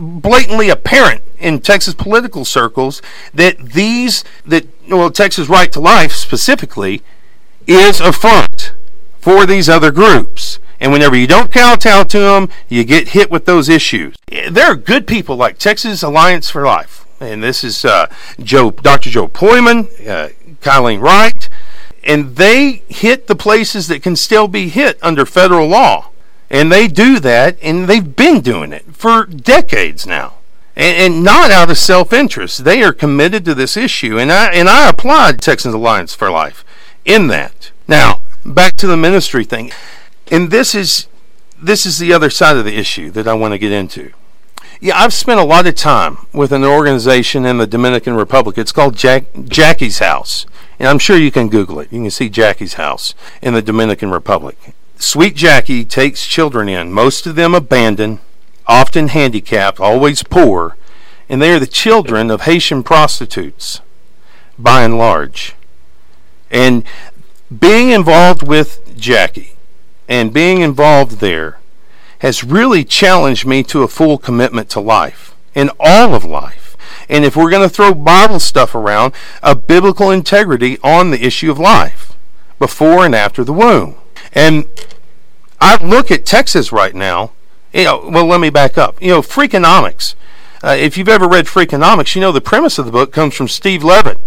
blatantly 0.00 0.68
apparent 0.68 1.22
in 1.38 1.60
Texas 1.60 1.94
political 1.94 2.44
circles 2.44 3.00
that 3.34 3.58
these 3.58 4.24
that 4.46 4.66
well 4.88 5.10
Texas 5.10 5.48
Right 5.48 5.72
to 5.72 5.80
Life 5.80 6.12
specifically 6.12 7.02
is 7.66 8.00
a 8.00 8.12
front 8.12 8.72
for 9.20 9.46
these 9.46 9.68
other 9.68 9.90
groups. 9.90 10.58
And 10.80 10.92
whenever 10.92 11.14
you 11.14 11.26
don't 11.26 11.52
kowtow 11.52 12.04
to 12.04 12.18
them, 12.18 12.48
you 12.68 12.84
get 12.84 13.08
hit 13.08 13.30
with 13.30 13.44
those 13.44 13.68
issues. 13.68 14.16
There 14.28 14.64
are 14.64 14.76
good 14.76 15.06
people 15.06 15.36
like 15.36 15.58
Texas 15.58 16.02
Alliance 16.02 16.48
for 16.48 16.64
Life, 16.64 17.04
and 17.20 17.42
this 17.42 17.62
is 17.62 17.84
uh, 17.84 18.06
Joe, 18.42 18.70
Dr. 18.70 19.10
Joe 19.10 19.28
Pojman, 19.28 19.88
uh, 20.08 20.30
Wright, 20.98 21.48
and 22.02 22.36
they 22.36 22.82
hit 22.88 23.26
the 23.26 23.36
places 23.36 23.88
that 23.88 24.02
can 24.02 24.16
still 24.16 24.48
be 24.48 24.70
hit 24.70 24.98
under 25.02 25.26
federal 25.26 25.68
law. 25.68 26.09
And 26.50 26.72
they 26.72 26.88
do 26.88 27.20
that, 27.20 27.56
and 27.62 27.86
they've 27.86 28.16
been 28.16 28.40
doing 28.40 28.72
it 28.72 28.84
for 28.94 29.24
decades 29.24 30.06
now. 30.06 30.34
And, 30.74 31.14
and 31.14 31.24
not 31.24 31.50
out 31.50 31.70
of 31.70 31.78
self 31.78 32.12
interest. 32.12 32.64
They 32.64 32.82
are 32.82 32.92
committed 32.92 33.44
to 33.44 33.54
this 33.54 33.76
issue. 33.76 34.18
And 34.18 34.32
I, 34.32 34.52
and 34.52 34.68
I 34.68 34.88
applaud 34.88 35.40
Texans 35.40 35.74
Alliance 35.74 36.14
for 36.14 36.30
Life 36.30 36.64
in 37.04 37.28
that. 37.28 37.70
Now, 37.86 38.22
back 38.44 38.74
to 38.76 38.86
the 38.86 38.96
ministry 38.96 39.44
thing. 39.44 39.72
And 40.30 40.50
this 40.50 40.74
is 40.74 41.06
this 41.62 41.84
is 41.84 41.98
the 41.98 42.12
other 42.12 42.30
side 42.30 42.56
of 42.56 42.64
the 42.64 42.76
issue 42.76 43.10
that 43.10 43.28
I 43.28 43.34
want 43.34 43.52
to 43.52 43.58
get 43.58 43.72
into. 43.72 44.12
Yeah, 44.80 44.96
I've 44.96 45.12
spent 45.12 45.40
a 45.40 45.44
lot 45.44 45.66
of 45.66 45.74
time 45.74 46.26
with 46.32 46.52
an 46.52 46.64
organization 46.64 47.44
in 47.44 47.58
the 47.58 47.66
Dominican 47.66 48.14
Republic. 48.14 48.56
It's 48.56 48.72
called 48.72 48.96
Jack, 48.96 49.24
Jackie's 49.44 49.98
House. 49.98 50.46
And 50.78 50.88
I'm 50.88 50.98
sure 50.98 51.18
you 51.18 51.30
can 51.30 51.50
Google 51.50 51.80
it. 51.80 51.92
You 51.92 52.00
can 52.00 52.10
see 52.10 52.30
Jackie's 52.30 52.74
House 52.74 53.14
in 53.42 53.52
the 53.52 53.60
Dominican 53.60 54.10
Republic. 54.10 54.74
Sweet 55.00 55.34
Jackie 55.34 55.86
takes 55.86 56.26
children 56.26 56.68
in, 56.68 56.92
most 56.92 57.26
of 57.26 57.34
them 57.34 57.54
abandoned, 57.54 58.18
often 58.66 59.08
handicapped, 59.08 59.80
always 59.80 60.22
poor, 60.22 60.76
and 61.26 61.40
they 61.40 61.52
are 61.52 61.58
the 61.58 61.66
children 61.66 62.30
of 62.30 62.42
Haitian 62.42 62.82
prostitutes, 62.82 63.80
by 64.58 64.82
and 64.82 64.98
large. 64.98 65.54
And 66.50 66.84
being 67.58 67.88
involved 67.90 68.46
with 68.46 68.94
Jackie 68.94 69.56
and 70.06 70.34
being 70.34 70.60
involved 70.60 71.20
there 71.20 71.60
has 72.18 72.44
really 72.44 72.84
challenged 72.84 73.46
me 73.46 73.62
to 73.62 73.82
a 73.82 73.88
full 73.88 74.18
commitment 74.18 74.68
to 74.68 74.80
life, 74.80 75.34
in 75.54 75.70
all 75.80 76.14
of 76.14 76.26
life. 76.26 76.76
And 77.08 77.24
if 77.24 77.36
we're 77.36 77.50
going 77.50 77.66
to 77.66 77.74
throw 77.74 77.94
Bible 77.94 78.38
stuff 78.38 78.74
around, 78.74 79.14
a 79.42 79.54
biblical 79.54 80.10
integrity 80.10 80.76
on 80.84 81.10
the 81.10 81.24
issue 81.24 81.50
of 81.50 81.58
life, 81.58 82.14
before 82.58 83.06
and 83.06 83.14
after 83.14 83.42
the 83.42 83.54
womb. 83.54 83.96
And 84.32 84.66
I 85.60 85.82
look 85.84 86.10
at 86.10 86.24
Texas 86.24 86.72
right 86.72 86.94
now. 86.94 87.32
You 87.72 87.84
know, 87.84 88.10
well, 88.12 88.26
let 88.26 88.40
me 88.40 88.50
back 88.50 88.78
up. 88.78 89.00
You 89.00 89.08
know, 89.08 89.22
Freakonomics. 89.22 90.14
Uh, 90.62 90.76
if 90.78 90.98
you've 90.98 91.08
ever 91.08 91.28
read 91.28 91.46
Freakonomics, 91.46 92.14
you 92.14 92.20
know 92.20 92.32
the 92.32 92.40
premise 92.40 92.78
of 92.78 92.84
the 92.84 92.92
book 92.92 93.12
comes 93.12 93.34
from 93.34 93.48
Steve 93.48 93.82
Levitt, 93.82 94.20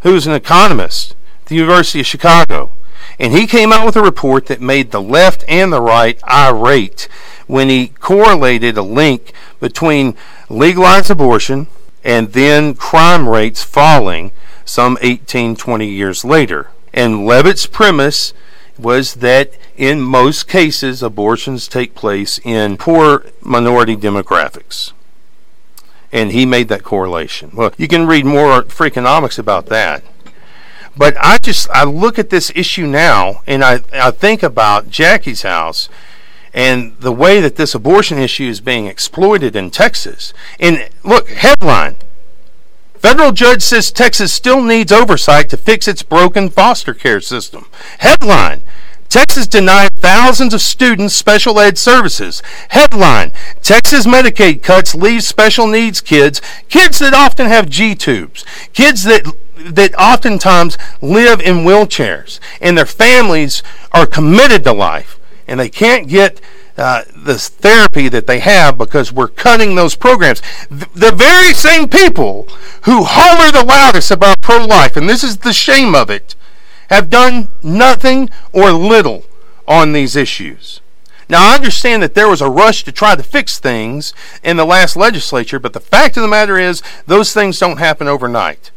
who's 0.00 0.26
an 0.26 0.32
economist 0.32 1.16
at 1.42 1.46
the 1.46 1.56
University 1.56 2.00
of 2.00 2.06
Chicago. 2.06 2.70
And 3.18 3.32
he 3.32 3.46
came 3.46 3.72
out 3.72 3.84
with 3.84 3.96
a 3.96 4.02
report 4.02 4.46
that 4.46 4.60
made 4.60 4.90
the 4.90 5.02
left 5.02 5.44
and 5.48 5.72
the 5.72 5.82
right 5.82 6.18
irate 6.24 7.08
when 7.46 7.68
he 7.68 7.88
correlated 7.88 8.76
a 8.76 8.82
link 8.82 9.32
between 9.60 10.16
legalized 10.48 11.10
abortion 11.10 11.66
and 12.04 12.32
then 12.32 12.74
crime 12.74 13.28
rates 13.28 13.62
falling 13.62 14.32
some 14.64 14.98
18, 15.00 15.56
20 15.56 15.86
years 15.86 16.24
later. 16.24 16.70
And 16.92 17.26
Levitt's 17.26 17.66
premise 17.66 18.32
was 18.78 19.14
that 19.14 19.52
in 19.76 20.00
most 20.00 20.48
cases, 20.48 21.02
abortions 21.02 21.68
take 21.68 21.94
place 21.94 22.38
in 22.44 22.76
poor 22.76 23.26
minority 23.40 23.96
demographics. 23.96 24.92
And 26.10 26.32
he 26.32 26.44
made 26.44 26.68
that 26.68 26.82
correlation. 26.82 27.50
Well, 27.54 27.72
you 27.78 27.88
can 27.88 28.06
read 28.06 28.26
more 28.26 28.62
Freakonomics 28.62 29.38
about 29.38 29.66
that. 29.66 30.04
But 30.96 31.16
I 31.18 31.38
just 31.38 31.70
I 31.70 31.84
look 31.84 32.18
at 32.18 32.30
this 32.30 32.52
issue 32.54 32.86
now 32.86 33.42
and 33.46 33.64
I, 33.64 33.80
I 33.94 34.10
think 34.10 34.42
about 34.42 34.90
Jackie's 34.90 35.42
house 35.42 35.88
and 36.52 36.96
the 36.98 37.12
way 37.12 37.40
that 37.40 37.56
this 37.56 37.74
abortion 37.74 38.18
issue 38.18 38.44
is 38.44 38.60
being 38.60 38.86
exploited 38.86 39.56
in 39.56 39.70
Texas. 39.70 40.34
And 40.60 40.90
look, 41.02 41.30
headline 41.30 41.96
Federal 43.02 43.32
judge 43.32 43.62
says 43.62 43.90
Texas 43.90 44.32
still 44.32 44.62
needs 44.62 44.92
oversight 44.92 45.50
to 45.50 45.56
fix 45.56 45.88
its 45.88 46.04
broken 46.04 46.48
foster 46.48 46.94
care 46.94 47.20
system. 47.20 47.66
Headline 47.98 48.62
Texas 49.08 49.48
denied 49.48 49.90
thousands 49.96 50.54
of 50.54 50.62
students 50.62 51.12
special 51.12 51.58
ed 51.58 51.76
services. 51.76 52.42
Headline 52.68 53.32
Texas 53.60 54.06
Medicaid 54.06 54.62
cuts 54.62 54.94
leave 54.94 55.24
special 55.24 55.66
needs 55.66 56.00
kids, 56.00 56.40
kids 56.68 57.00
that 57.00 57.12
often 57.12 57.48
have 57.48 57.68
G 57.68 57.96
tubes, 57.96 58.44
kids 58.72 59.02
that 59.02 59.26
that 59.56 59.94
oftentimes 59.96 60.78
live 61.00 61.40
in 61.40 61.64
wheelchairs, 61.64 62.38
and 62.60 62.78
their 62.78 62.86
families 62.86 63.64
are 63.90 64.06
committed 64.06 64.62
to 64.64 64.72
life, 64.72 65.18
and 65.48 65.58
they 65.58 65.68
can't 65.68 66.08
get 66.08 66.40
uh, 66.76 67.02
this 67.14 67.48
therapy 67.48 68.08
that 68.08 68.26
they 68.26 68.38
have 68.40 68.78
because 68.78 69.12
we're 69.12 69.28
cutting 69.28 69.74
those 69.74 69.94
programs. 69.94 70.42
the 70.70 71.12
very 71.14 71.52
same 71.54 71.88
people 71.88 72.48
who 72.82 73.04
holler 73.04 73.52
the 73.52 73.64
loudest 73.64 74.10
about 74.10 74.40
pro 74.40 74.64
life, 74.64 74.96
and 74.96 75.08
this 75.08 75.22
is 75.22 75.38
the 75.38 75.52
shame 75.52 75.94
of 75.94 76.10
it, 76.10 76.34
have 76.88 77.10
done 77.10 77.48
nothing 77.62 78.30
or 78.52 78.70
little 78.72 79.24
on 79.66 79.92
these 79.92 80.16
issues. 80.16 80.80
Now, 81.28 81.50
I 81.50 81.54
understand 81.54 82.02
that 82.02 82.14
there 82.14 82.28
was 82.28 82.42
a 82.42 82.50
rush 82.50 82.84
to 82.84 82.92
try 82.92 83.16
to 83.16 83.22
fix 83.22 83.58
things 83.58 84.12
in 84.42 84.56
the 84.56 84.66
last 84.66 84.96
legislature, 84.96 85.58
but 85.58 85.72
the 85.72 85.80
fact 85.80 86.16
of 86.16 86.22
the 86.22 86.28
matter 86.28 86.58
is, 86.58 86.82
those 87.06 87.32
things 87.32 87.58
don't 87.58 87.78
happen 87.78 88.08
overnight. 88.08 88.70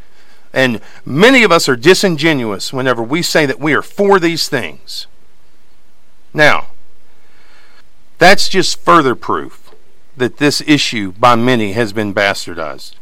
And 0.53 0.79
many 1.05 1.43
of 1.43 1.51
us 1.51 1.67
are 1.67 1.75
disingenuous 1.75 2.71
whenever 2.71 3.03
we 3.03 3.21
say 3.21 3.45
that 3.45 3.59
we 3.59 3.73
are 3.73 3.81
for 3.81 4.19
these 4.19 4.47
things. 4.47 5.07
Now, 6.33 6.64
that's 8.17 8.49
just 8.49 8.79
further 8.79 9.15
proof 9.15 9.71
that 10.17 10.37
this 10.37 10.61
issue 10.65 11.11
by 11.13 11.35
many 11.35 11.73
has 11.73 11.93
been 11.93 12.13
bastardized. 12.13 12.93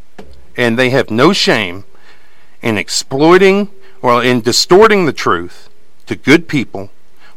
And 0.58 0.78
they 0.78 0.90
have 0.90 1.10
no 1.10 1.34
shame 1.34 1.84
in 2.62 2.78
exploiting 2.78 3.70
or 4.02 4.24
in 4.24 4.42
distorting 4.42 5.06
the 5.06 5.14
truth 5.14 5.70
to 6.08 6.16
good 6.16 6.48
people 6.48 6.90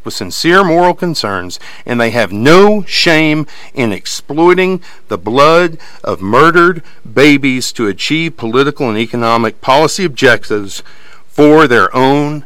with 0.05 0.15
sincere 0.15 0.65
moral 0.65 0.95
concerns, 0.95 1.59
and 1.85 2.01
they 2.01 2.11
have 2.11 2.33
no 2.33 2.83
shame 2.85 3.47
in 3.75 3.93
exploiting 3.93 4.81
the 5.09 5.19
blood 5.19 5.77
of 6.05 6.23
murdered 6.23 6.83
babies 7.13 7.73
to 7.73 7.89
achieve 7.89 8.37
political 8.37 8.89
and 8.89 8.97
economic 8.97 9.61
policy 9.61 10.05
objectives 10.05 10.83
for 11.27 11.67
their 11.67 11.95
own 11.95 12.45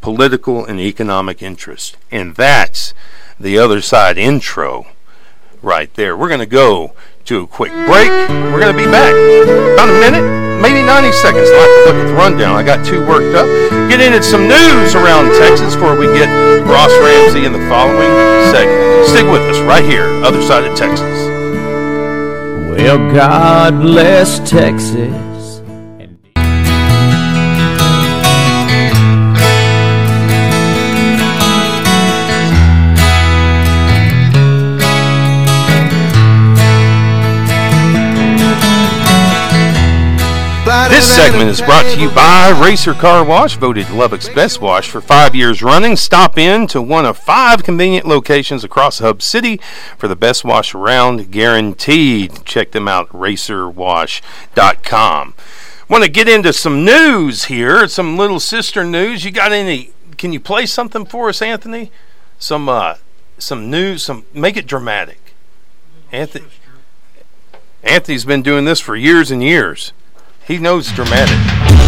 political 0.00 0.66
and 0.66 0.78
economic 0.80 1.40
interest. 1.40 1.96
And 2.10 2.34
that's 2.34 2.92
the 3.38 3.58
other 3.58 3.80
side 3.80 4.18
intro 4.18 4.86
right 5.62 5.92
there. 5.94 6.16
We're 6.16 6.28
going 6.28 6.40
to 6.40 6.46
go 6.46 6.92
to 7.24 7.42
a 7.42 7.46
quick 7.46 7.72
break. 7.72 8.10
We're 8.52 8.60
going 8.60 8.76
to 8.76 8.78
be 8.78 8.90
back 8.90 9.14
about 9.74 9.88
a 9.88 9.98
minute, 10.00 10.60
maybe 10.60 10.84
90 10.84 11.12
seconds. 11.12 11.48
I'll 11.48 11.60
have 11.60 11.72
to 11.72 11.92
look 11.92 11.96
at 11.96 12.06
the 12.08 12.14
rundown. 12.14 12.56
I 12.56 12.62
got 12.62 12.84
too 12.84 13.00
worked 13.06 13.34
up. 13.34 13.46
Get 13.88 14.00
into 14.00 14.22
some 14.22 14.42
news 14.42 14.94
around 14.94 15.32
Texas 15.40 15.74
before 15.74 15.98
we 15.98 16.06
get 16.06 16.28
Ross 16.68 16.92
Ramsey 17.00 17.44
in 17.44 17.52
the 17.52 17.64
following 17.68 18.12
segment. 18.52 19.08
Stick 19.08 19.24
with 19.24 19.42
us 19.48 19.58
right 19.60 19.84
here, 19.84 20.06
other 20.22 20.42
side 20.42 20.64
of 20.64 20.76
Texas. 20.76 21.28
Well, 22.68 22.98
God 23.14 23.80
bless 23.80 24.38
Texas. 24.48 25.23
This 40.94 41.16
segment 41.16 41.50
is 41.50 41.60
brought 41.60 41.86
to 41.86 42.00
you 42.00 42.08
by 42.08 42.50
Racer 42.50 42.94
Car 42.94 43.24
Wash, 43.24 43.56
voted 43.56 43.90
Lubbock's 43.90 44.28
best 44.28 44.60
wash 44.60 44.88
for 44.88 45.00
five 45.00 45.34
years 45.34 45.60
running. 45.60 45.96
Stop 45.96 46.38
in 46.38 46.68
to 46.68 46.80
one 46.80 47.04
of 47.04 47.18
five 47.18 47.64
convenient 47.64 48.06
locations 48.06 48.62
across 48.62 49.00
Hub 49.00 49.20
City 49.20 49.56
for 49.98 50.06
the 50.06 50.14
best 50.14 50.44
wash 50.44 50.72
around, 50.72 51.32
guaranteed. 51.32 52.44
Check 52.44 52.70
them 52.70 52.86
out, 52.86 53.08
racerwash.com. 53.08 55.34
Want 55.88 56.04
to 56.04 56.10
get 56.10 56.28
into 56.28 56.52
some 56.52 56.84
news 56.84 57.46
here, 57.46 57.88
some 57.88 58.16
little 58.16 58.38
sister 58.38 58.84
news. 58.84 59.24
You 59.24 59.32
got 59.32 59.50
any? 59.50 59.90
Can 60.16 60.32
you 60.32 60.38
play 60.38 60.64
something 60.64 61.06
for 61.06 61.28
us, 61.28 61.42
Anthony? 61.42 61.90
Some, 62.38 62.68
uh, 62.68 62.98
some 63.36 63.68
news. 63.68 64.04
Some 64.04 64.26
make 64.32 64.56
it 64.56 64.68
dramatic. 64.68 65.34
Anthony. 66.12 66.46
Anthony's 67.82 68.24
been 68.24 68.42
doing 68.42 68.64
this 68.64 68.78
for 68.78 68.94
years 68.94 69.32
and 69.32 69.42
years. 69.42 69.92
He 70.46 70.58
knows 70.58 70.92
dramatic. 70.92 71.38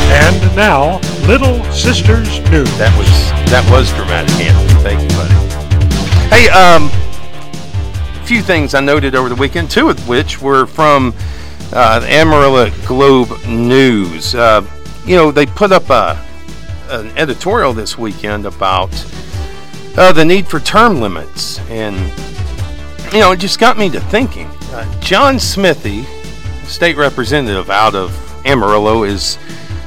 And 0.08 0.56
now, 0.56 0.98
Little 1.26 1.62
Sisters 1.72 2.40
News. 2.50 2.78
That 2.78 2.96
was 2.96 3.08
that 3.50 3.68
was 3.70 3.92
dramatic, 3.92 4.30
Anthony. 4.40 4.82
Thank 4.82 5.02
you, 5.02 5.16
buddy. 5.16 5.34
Hey, 6.34 6.48
um, 6.48 6.88
a 8.18 8.26
few 8.26 8.40
things 8.40 8.74
I 8.74 8.80
noted 8.80 9.14
over 9.14 9.28
the 9.28 9.34
weekend, 9.34 9.70
two 9.70 9.90
of 9.90 10.08
which 10.08 10.40
were 10.40 10.64
from 10.64 11.12
uh, 11.74 12.00
the 12.00 12.10
Amarillo 12.10 12.70
Globe 12.86 13.28
News. 13.46 14.34
Uh, 14.34 14.66
you 15.04 15.16
know, 15.16 15.30
they 15.30 15.44
put 15.44 15.70
up 15.70 15.90
a, 15.90 16.18
an 16.88 17.08
editorial 17.18 17.74
this 17.74 17.98
weekend 17.98 18.46
about 18.46 18.90
uh, 19.98 20.12
the 20.12 20.24
need 20.24 20.46
for 20.46 20.60
term 20.60 21.02
limits, 21.02 21.58
and 21.68 21.94
you 23.12 23.20
know, 23.20 23.32
it 23.32 23.38
just 23.38 23.60
got 23.60 23.76
me 23.76 23.90
to 23.90 24.00
thinking. 24.00 24.46
Uh, 24.70 25.00
John 25.00 25.38
Smithee, 25.38 26.04
state 26.64 26.96
representative 26.96 27.68
out 27.68 27.94
of 27.94 28.22
Amarillo 28.46 29.02
is 29.02 29.38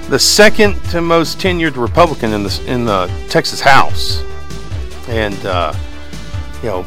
the 0.09 0.19
second 0.19 0.83
to 0.85 1.01
most 1.01 1.39
tenured 1.39 1.75
Republican 1.77 2.33
in 2.33 2.43
the 2.43 2.63
in 2.67 2.85
the 2.85 3.07
Texas 3.29 3.61
House, 3.61 4.23
and 5.07 5.45
uh, 5.45 5.73
you 6.61 6.69
know, 6.69 6.85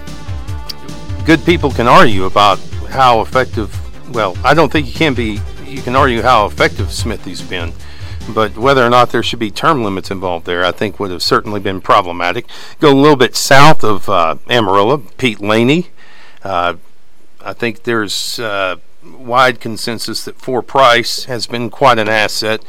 good 1.24 1.44
people 1.44 1.70
can 1.70 1.88
argue 1.88 2.24
about 2.24 2.58
how 2.88 3.20
effective. 3.22 3.78
Well, 4.12 4.36
I 4.44 4.54
don't 4.54 4.70
think 4.70 4.86
you 4.86 4.92
can 4.92 5.14
be. 5.14 5.40
You 5.64 5.80
can 5.80 5.96
argue 5.96 6.20
how 6.20 6.46
effective 6.46 6.92
Smithee's 6.92 7.40
been, 7.40 7.72
but 8.34 8.58
whether 8.58 8.84
or 8.84 8.90
not 8.90 9.10
there 9.10 9.22
should 9.22 9.38
be 9.38 9.50
term 9.50 9.82
limits 9.82 10.10
involved 10.10 10.44
there, 10.44 10.64
I 10.64 10.72
think 10.72 11.00
would 11.00 11.10
have 11.10 11.22
certainly 11.22 11.60
been 11.60 11.80
problematic. 11.80 12.46
Go 12.80 12.92
a 12.92 12.94
little 12.94 13.16
bit 13.16 13.34
south 13.34 13.82
of 13.82 14.08
uh, 14.08 14.36
Amarillo, 14.50 14.98
Pete 15.16 15.40
Laney. 15.40 15.88
Uh, 16.42 16.74
I 17.40 17.54
think 17.54 17.84
there's 17.84 18.38
uh, 18.38 18.76
wide 19.04 19.60
consensus 19.60 20.24
that 20.24 20.36
Four 20.36 20.62
Price 20.62 21.24
has 21.24 21.46
been 21.46 21.70
quite 21.70 21.98
an 21.98 22.08
asset 22.08 22.62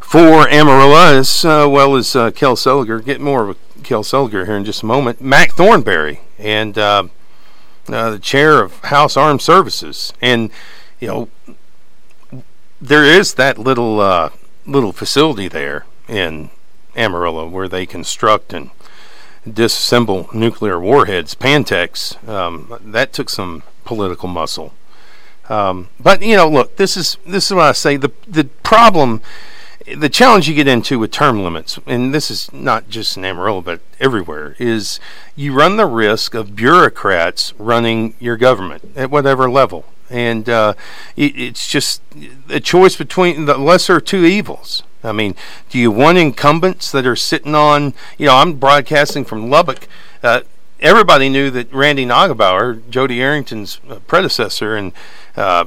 for 0.00 0.48
Amarillo 0.48 1.18
as 1.18 1.44
uh, 1.44 1.66
well 1.70 1.96
as 1.96 2.14
uh, 2.14 2.30
Kel 2.30 2.56
Seliger. 2.56 3.04
Get 3.04 3.20
more 3.20 3.48
of 3.48 3.50
a 3.50 3.82
Kel 3.82 4.02
Seliger 4.02 4.46
here 4.46 4.56
in 4.56 4.64
just 4.64 4.82
a 4.82 4.86
moment. 4.86 5.20
Mac 5.20 5.52
Thornberry 5.52 6.20
and 6.38 6.76
uh, 6.76 7.04
uh, 7.88 8.10
the 8.10 8.18
chair 8.18 8.60
of 8.62 8.78
House 8.84 9.16
Armed 9.16 9.42
Services, 9.42 10.12
and 10.20 10.50
you 11.00 11.08
know 11.08 11.28
there 12.80 13.04
is 13.04 13.34
that 13.34 13.58
little 13.58 14.00
uh, 14.00 14.30
little 14.66 14.92
facility 14.92 15.48
there 15.48 15.86
in 16.08 16.50
Amarillo 16.96 17.48
where 17.48 17.68
they 17.68 17.86
construct 17.86 18.52
and 18.52 18.70
disassemble 19.48 20.32
nuclear 20.34 20.78
warheads. 20.78 21.34
Pantex 21.34 22.26
um, 22.28 22.78
that 22.80 23.12
took 23.12 23.28
some 23.28 23.62
political 23.84 24.28
muscle. 24.28 24.72
Um, 25.48 25.88
but 25.98 26.22
you 26.22 26.36
know, 26.36 26.48
look, 26.48 26.76
this 26.76 26.96
is 26.96 27.18
this 27.26 27.46
is 27.46 27.54
what 27.54 27.64
I 27.64 27.72
say. 27.72 27.96
The 27.96 28.12
the 28.26 28.44
problem, 28.62 29.20
the 29.86 30.08
challenge 30.08 30.48
you 30.48 30.54
get 30.54 30.68
into 30.68 30.98
with 30.98 31.10
term 31.10 31.42
limits, 31.42 31.78
and 31.86 32.14
this 32.14 32.30
is 32.30 32.52
not 32.52 32.88
just 32.88 33.16
in 33.16 33.24
Amarillo, 33.24 33.60
but 33.60 33.80
everywhere, 34.00 34.56
is 34.58 35.00
you 35.34 35.52
run 35.52 35.76
the 35.76 35.86
risk 35.86 36.34
of 36.34 36.54
bureaucrats 36.54 37.52
running 37.58 38.14
your 38.20 38.36
government 38.36 38.92
at 38.96 39.10
whatever 39.10 39.50
level, 39.50 39.84
and 40.08 40.48
uh, 40.48 40.74
it, 41.16 41.36
it's 41.36 41.66
just 41.66 42.02
a 42.48 42.60
choice 42.60 42.96
between 42.96 43.46
the 43.46 43.58
lesser 43.58 44.00
two 44.00 44.24
evils. 44.24 44.84
I 45.04 45.10
mean, 45.10 45.34
do 45.68 45.78
you 45.78 45.90
want 45.90 46.18
incumbents 46.18 46.92
that 46.92 47.06
are 47.06 47.16
sitting 47.16 47.56
on? 47.56 47.94
You 48.18 48.26
know, 48.26 48.36
I'm 48.36 48.54
broadcasting 48.54 49.24
from 49.24 49.50
Lubbock. 49.50 49.88
Uh, 50.22 50.42
everybody 50.82 51.28
knew 51.28 51.50
that 51.50 51.72
Randy 51.72 52.04
Neugebauer, 52.04 52.80
Jodey 52.82 53.18
Arrington's 53.18 53.80
uh, 53.88 54.00
predecessor, 54.00 54.76
and 54.76 54.92
uh, 55.36 55.66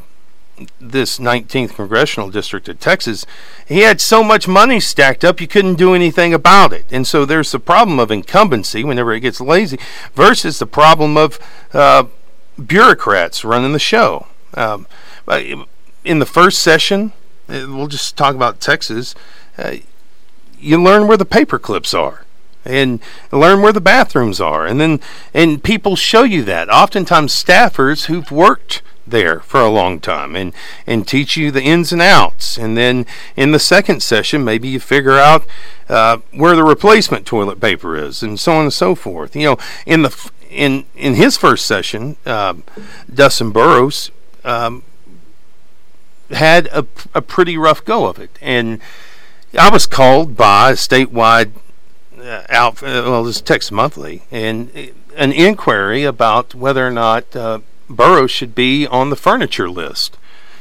this 0.79 1.17
19th 1.19 1.75
congressional 1.75 2.29
district 2.29 2.69
of 2.69 2.79
Texas, 2.79 3.25
he 3.65 3.79
had 3.79 3.99
so 3.99 4.23
much 4.23 4.47
money 4.47 4.79
stacked 4.79 5.23
up 5.23 5.41
you 5.41 5.47
couldn't 5.47 5.75
do 5.75 5.93
anything 5.93 6.33
about 6.33 6.73
it. 6.73 6.85
And 6.91 7.07
so 7.07 7.25
there's 7.25 7.51
the 7.51 7.59
problem 7.59 7.99
of 7.99 8.11
incumbency 8.11 8.83
whenever 8.83 9.13
it 9.13 9.21
gets 9.21 9.41
lazy 9.41 9.79
versus 10.13 10.59
the 10.59 10.67
problem 10.67 11.17
of 11.17 11.39
uh, 11.73 12.05
bureaucrats 12.63 13.43
running 13.43 13.73
the 13.73 13.79
show. 13.79 14.27
Um, 14.53 14.85
in 16.03 16.19
the 16.19 16.25
first 16.25 16.59
session, 16.59 17.11
uh, 17.49 17.65
we'll 17.67 17.87
just 17.87 18.15
talk 18.15 18.35
about 18.35 18.59
Texas. 18.59 19.15
Uh, 19.57 19.77
you 20.59 20.81
learn 20.81 21.07
where 21.07 21.17
the 21.17 21.25
paper 21.25 21.59
clips 21.59 21.93
are 21.93 22.24
and 22.65 22.99
learn 23.31 23.61
where 23.61 23.73
the 23.73 23.81
bathrooms 23.81 24.41
are. 24.41 24.65
And 24.65 24.79
then 24.79 24.99
and 25.33 25.63
people 25.63 25.95
show 25.95 26.23
you 26.23 26.43
that. 26.43 26.69
Oftentimes 26.69 27.33
staffers 27.33 28.05
who've 28.05 28.31
worked 28.31 28.81
there 29.07 29.39
for 29.41 29.61
a 29.61 29.69
long 29.69 29.99
time 29.99 30.35
and 30.35 30.53
and 30.87 31.07
teach 31.07 31.37
you 31.37 31.51
the 31.51 31.61
ins 31.61 31.91
and 31.91 32.01
outs. 32.01 32.57
And 32.57 32.75
then 32.75 33.05
in 33.35 33.51
the 33.51 33.59
second 33.59 34.01
session 34.01 34.43
maybe 34.43 34.67
you 34.67 34.79
figure 34.79 35.17
out 35.17 35.45
uh, 35.89 36.17
where 36.31 36.55
the 36.55 36.63
replacement 36.63 37.25
toilet 37.25 37.59
paper 37.61 37.95
is 37.95 38.23
and 38.23 38.39
so 38.39 38.53
on 38.53 38.63
and 38.63 38.73
so 38.73 38.95
forth. 38.95 39.35
You 39.35 39.43
know 39.43 39.57
in 39.85 40.01
the 40.01 40.31
in 40.49 40.85
in 40.95 41.15
his 41.15 41.37
first 41.37 41.65
session 41.65 42.17
uh, 42.25 42.55
Dustin 43.13 43.51
Burrows 43.51 44.11
um, 44.43 44.83
had 46.31 46.67
a, 46.67 46.85
a 47.13 47.21
pretty 47.21 47.57
rough 47.57 47.83
go 47.85 48.05
of 48.05 48.19
it. 48.19 48.37
And 48.41 48.79
I 49.57 49.69
was 49.69 49.85
called 49.85 50.35
by 50.35 50.71
a 50.71 50.75
statewide 50.75 51.51
out 52.49 52.81
well 52.81 53.23
this 53.23 53.41
Texas 53.41 53.71
Monthly 53.71 54.23
and 54.31 54.91
an 55.15 55.31
inquiry 55.31 56.03
about 56.03 56.55
whether 56.55 56.85
or 56.85 56.91
not 56.91 57.35
uh, 57.35 57.59
Burrows 57.89 58.31
should 58.31 58.55
be 58.55 58.87
on 58.87 59.09
the 59.09 59.15
furniture 59.15 59.69
list. 59.69 60.17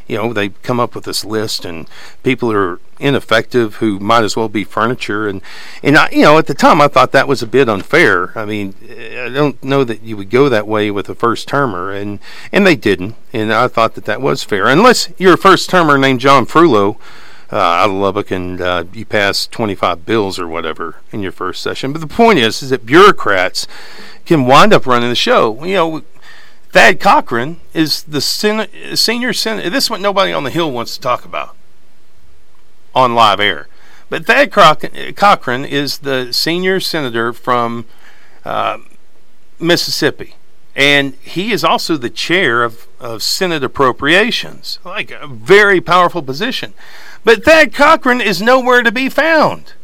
You 0.06 0.18
know, 0.18 0.32
they 0.34 0.50
come 0.50 0.78
up 0.78 0.94
with 0.94 1.04
this 1.04 1.24
list, 1.24 1.64
and 1.64 1.88
people 2.22 2.52
are 2.52 2.78
ineffective 3.00 3.76
who 3.76 3.98
might 3.98 4.22
as 4.22 4.36
well 4.36 4.50
be 4.50 4.62
furniture. 4.62 5.26
And 5.26 5.40
and 5.82 5.96
I, 5.96 6.10
you 6.10 6.22
know, 6.22 6.36
at 6.36 6.46
the 6.46 6.54
time, 6.54 6.82
I 6.82 6.88
thought 6.88 7.12
that 7.12 7.26
was 7.26 7.42
a 7.42 7.46
bit 7.46 7.70
unfair. 7.70 8.36
I 8.38 8.44
mean, 8.44 8.74
I 8.82 9.30
don't 9.30 9.62
know 9.64 9.82
that 9.84 10.02
you 10.02 10.18
would 10.18 10.28
go 10.28 10.50
that 10.50 10.68
way 10.68 10.90
with 10.90 11.08
a 11.08 11.14
first 11.14 11.48
termer, 11.48 11.90
and 11.90 12.18
and 12.52 12.66
they 12.66 12.76
didn't. 12.76 13.14
And 13.32 13.50
I 13.52 13.68
thought 13.68 13.94
that 13.94 14.04
that 14.04 14.20
was 14.20 14.44
fair, 14.44 14.66
unless 14.66 15.08
you're 15.16 15.34
a 15.34 15.38
first 15.38 15.70
termer 15.70 15.96
named 15.96 16.20
John 16.20 16.44
Frullo. 16.44 16.98
Uh, 17.54 17.58
out 17.58 17.88
of 17.88 17.94
Lubbock, 17.94 18.32
and 18.32 18.60
uh, 18.60 18.82
you 18.92 19.04
pass 19.04 19.46
25 19.46 20.04
bills 20.04 20.40
or 20.40 20.48
whatever 20.48 20.96
in 21.12 21.22
your 21.22 21.30
first 21.30 21.62
session. 21.62 21.92
But 21.92 22.00
the 22.00 22.08
point 22.08 22.40
is, 22.40 22.64
is 22.64 22.70
that 22.70 22.84
bureaucrats 22.84 23.68
can 24.26 24.44
wind 24.44 24.72
up 24.72 24.86
running 24.86 25.08
the 25.08 25.14
show. 25.14 25.64
You 25.64 25.74
know, 25.74 26.02
Thad 26.70 26.98
Cochran 26.98 27.60
is 27.72 28.02
the 28.02 28.20
sen- 28.20 28.96
senior 28.96 29.32
senator. 29.32 29.70
This 29.70 29.84
is 29.84 29.90
what 29.90 30.00
nobody 30.00 30.32
on 30.32 30.42
the 30.42 30.50
Hill 30.50 30.72
wants 30.72 30.96
to 30.96 31.00
talk 31.00 31.24
about 31.24 31.54
on 32.92 33.14
live 33.14 33.38
air. 33.38 33.68
But 34.08 34.26
Thad 34.26 34.50
Cochran 34.50 35.64
is 35.64 35.98
the 35.98 36.32
senior 36.32 36.80
senator 36.80 37.32
from 37.32 37.84
uh, 38.44 38.78
Mississippi. 39.60 40.34
And 40.76 41.14
he 41.22 41.52
is 41.52 41.62
also 41.62 41.96
the 41.96 42.10
chair 42.10 42.64
of, 42.64 42.88
of 42.98 43.22
Senate 43.22 43.62
Appropriations, 43.62 44.80
like 44.84 45.10
a 45.10 45.26
very 45.26 45.80
powerful 45.80 46.22
position. 46.22 46.74
But 47.22 47.44
Thad 47.44 47.72
Cochran 47.72 48.20
is 48.20 48.42
nowhere 48.42 48.82
to 48.82 48.90
be 48.90 49.08
found. 49.08 49.74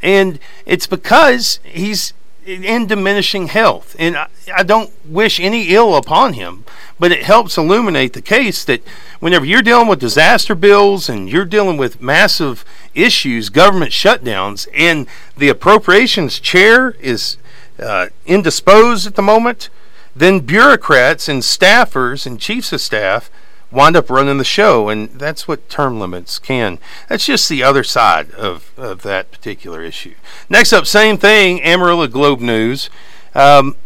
And 0.00 0.38
it's 0.66 0.86
because 0.86 1.58
he's 1.64 2.12
in 2.44 2.86
diminishing 2.86 3.48
health. 3.48 3.94
And 3.98 4.16
I, 4.16 4.26
I, 4.52 4.62
don't 4.64 4.90
wish 5.08 5.38
any 5.38 5.68
ill 5.68 5.94
upon 5.94 6.32
him, 6.32 6.64
but 6.98 7.12
it 7.12 7.22
helps 7.22 7.56
illuminate 7.56 8.14
the 8.14 8.22
case 8.22 8.64
that 8.64 8.82
whenever 9.20 9.44
you're 9.44 9.62
dealing 9.62 9.86
with 9.86 10.00
disaster 10.00 10.56
bills 10.56 11.08
and 11.08 11.30
you're 11.30 11.44
dealing 11.44 11.76
with 11.76 12.02
massive 12.02 12.64
issues, 12.94 13.48
government 13.48 13.92
shutdowns, 13.92 14.66
and 14.74 15.06
the 15.36 15.48
appropriations 15.48 16.40
chair 16.40 16.90
is 17.00 17.36
uh, 17.78 18.08
indisposed 18.26 19.06
at 19.06 19.14
the 19.14 19.22
moment, 19.22 19.70
then 20.14 20.40
bureaucrats 20.40 21.28
and 21.28 21.42
staffers 21.42 22.26
and 22.26 22.40
chiefs 22.40 22.72
of 22.72 22.80
staff 22.80 23.30
wind 23.70 23.96
up 23.96 24.10
running 24.10 24.38
the 24.38 24.44
show, 24.44 24.88
and 24.88 25.08
that's 25.10 25.48
what 25.48 25.68
term 25.68 25.98
limits 25.98 26.38
can. 26.38 26.78
That's 27.08 27.24
just 27.24 27.48
the 27.48 27.62
other 27.62 27.82
side 27.82 28.30
of, 28.32 28.70
of 28.76 29.02
that 29.02 29.30
particular 29.30 29.82
issue. 29.82 30.14
Next 30.48 30.72
up, 30.72 30.86
same 30.86 31.16
thing, 31.16 31.62
Amarillo 31.62 32.06
Globe 32.06 32.40
News. 32.40 32.90
Um, 33.34 33.76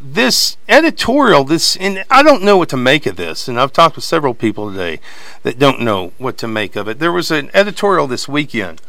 this 0.00 0.56
editorial, 0.68 1.44
this, 1.44 1.76
and 1.76 2.04
I 2.10 2.22
don't 2.22 2.42
know 2.42 2.56
what 2.56 2.68
to 2.70 2.76
make 2.76 3.06
of 3.06 3.16
this, 3.16 3.48
and 3.48 3.58
I've 3.58 3.72
talked 3.72 3.96
with 3.96 4.04
several 4.04 4.34
people 4.34 4.70
today 4.70 5.00
that 5.42 5.58
don't 5.58 5.80
know 5.80 6.12
what 6.18 6.36
to 6.38 6.48
make 6.48 6.76
of 6.76 6.88
it. 6.88 6.98
There 6.98 7.12
was 7.12 7.30
an 7.30 7.50
editorial 7.54 8.06
this 8.06 8.28
weekend 8.28 8.82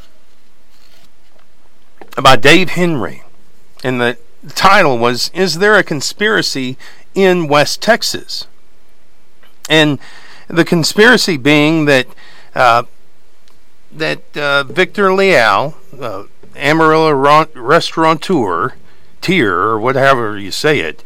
by 2.22 2.36
Dave 2.36 2.70
Henry, 2.70 3.24
in 3.84 4.00
the 4.00 4.18
title 4.56 4.98
was 4.98 5.30
Is 5.34 5.60
There 5.60 5.76
a 5.76 5.84
Conspiracy 5.84 6.78
in 7.14 7.48
West 7.48 7.82
Texas? 7.82 8.48
And 9.70 10.00
the 10.48 10.66
conspiracy 10.66 11.38
being 11.38 11.86
that 11.86 12.08
uh, 12.56 12.84
that 13.92 14.38
uh, 14.38 14.64
Victor 14.64 15.14
Leal, 15.14 15.78
uh, 16.00 16.24
Amarillo 16.56 17.12
restaurateur, 17.54 18.76
tier 19.22 19.54
or 19.54 19.80
whatever 19.80 20.38
you 20.38 20.52
say 20.52 20.80
it, 20.80 21.04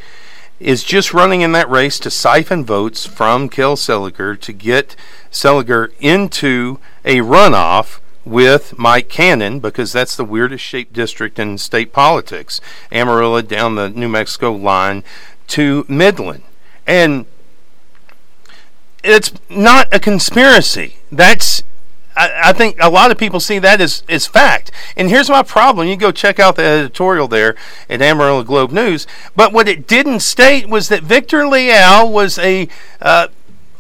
is 0.60 0.84
just 0.84 1.14
running 1.14 1.42
in 1.42 1.52
that 1.54 1.70
race 1.70 2.00
to 2.00 2.12
siphon 2.12 2.64
votes 2.64 3.06
from 3.06 3.50
Kel 3.50 3.76
Seliger 3.76 4.40
to 4.40 4.54
get 4.54 4.96
Seliger 5.32 5.92
into 6.00 6.80
a 7.04 7.18
runoff 7.18 8.00
with 8.26 8.78
Mike 8.78 9.10
Canon 9.10 9.60
because 9.60 9.92
that's 9.92 10.16
the 10.16 10.26
weirdest 10.26 10.64
shaped 10.64 10.94
district 10.94 11.40
in 11.40 11.58
state 11.58 11.92
politics. 11.94 12.62
Amarillo 12.92 13.42
down 13.42 13.76
the 13.76 13.90
New 13.90 14.10
Mexico 14.10 14.52
line 14.52 15.04
to 15.48 15.86
Midland. 15.88 16.44
And 16.86 17.26
it's 19.04 19.34
not 19.50 19.88
a 19.92 20.00
conspiracy. 20.00 20.98
That's 21.12 21.64
I, 22.16 22.50
I, 22.50 22.54
think 22.54 22.78
a 22.80 22.90
lot 22.90 23.12
of 23.12 23.18
people 23.18 23.40
see 23.40 23.60
that 23.60 23.80
as, 23.80 24.04
as 24.10 24.28
fact. 24.28 24.72
And 24.98 25.10
here's 25.10 25.30
my 25.30 25.44
problem. 25.44 25.88
You 25.88 25.96
go 25.96 26.12
check 26.12 26.40
out 26.40 26.56
the 26.56 26.64
editorial 26.64 27.28
there 27.28 27.56
at 27.90 28.02
Amarillo 28.02 28.44
Globe 28.44 28.72
News. 28.72 29.08
But 29.36 29.54
what 29.54 29.68
it 29.68 29.88
didn't 29.88 30.20
state 30.20 30.68
was 30.68 30.90
that 30.90 31.04
Victor 31.04 31.48
Leal 31.48 32.12
was 32.12 32.38
a 32.38 32.68
uh, 33.02 33.28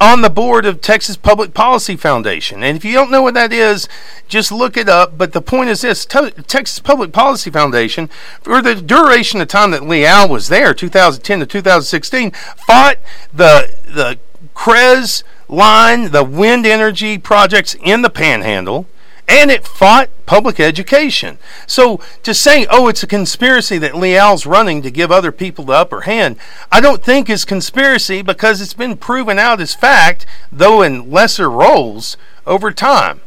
on 0.02 0.24
the 0.24 0.30
board 0.32 0.66
of 0.66 0.82
Texas 0.82 1.16
Public 1.16 1.54
Policy 1.54 1.96
Foundation. 1.96 2.64
And 2.64 2.76
if 2.76 2.84
you 2.84 2.94
don't 2.94 3.12
know 3.12 3.22
what 3.22 3.36
that 3.36 3.54
is, 3.54 3.88
just 4.28 4.52
look 4.52 4.76
it 4.76 4.90
up. 4.90 5.16
But 5.16 5.32
the 5.32 5.44
point 5.44 5.70
is 5.70 5.82
this 5.82 6.06
Texas 6.06 6.80
Public 6.80 7.14
Policy 7.14 7.52
Foundation, 7.52 8.08
for 8.42 8.64
the 8.64 8.74
duration 8.74 9.40
of 9.42 9.48
time 9.48 9.70
that 9.72 9.88
Leal 9.88 10.28
was 10.28 10.48
there, 10.48 10.74
2010 10.74 11.42
to 11.42 11.46
2016, 11.46 12.32
fought 12.32 12.98
the, 13.32 13.76
the 13.86 14.18
CREZ 14.56 15.24
line, 15.48 16.10
the 16.10 16.24
wind 16.24 16.66
energy 16.66 17.20
projects 17.20 17.76
in 17.84 18.02
the 18.02 18.10
panhandle, 18.10 18.88
and 19.32 19.50
it 19.50 19.66
fought 19.66 20.10
public 20.26 20.60
education. 20.60 21.38
So 21.66 22.02
to 22.24 22.34
say, 22.34 22.68
oh, 22.70 22.90
it's 22.90 23.02
a 23.02 23.08
conspiracy 23.08 23.78
that 23.78 23.96
Leal's 23.96 24.46
running 24.46 24.82
to 24.82 24.92
give 24.92 25.10
other 25.10 25.32
people 25.32 25.64
the 25.64 25.74
upper 25.74 26.02
hand, 26.02 26.36
I 26.70 26.82
don't 26.82 27.02
think 27.02 27.30
is 27.30 27.46
conspiracy 27.46 28.22
because 28.22 28.60
it's 28.60 28.74
been 28.74 28.98
proven 28.98 29.40
out 29.40 29.62
as 29.62 29.74
fact, 29.74 30.26
though 30.52 30.82
in 30.82 31.10
lesser 31.10 31.50
roles, 31.50 32.18
over 32.46 32.72
time. 32.72 33.22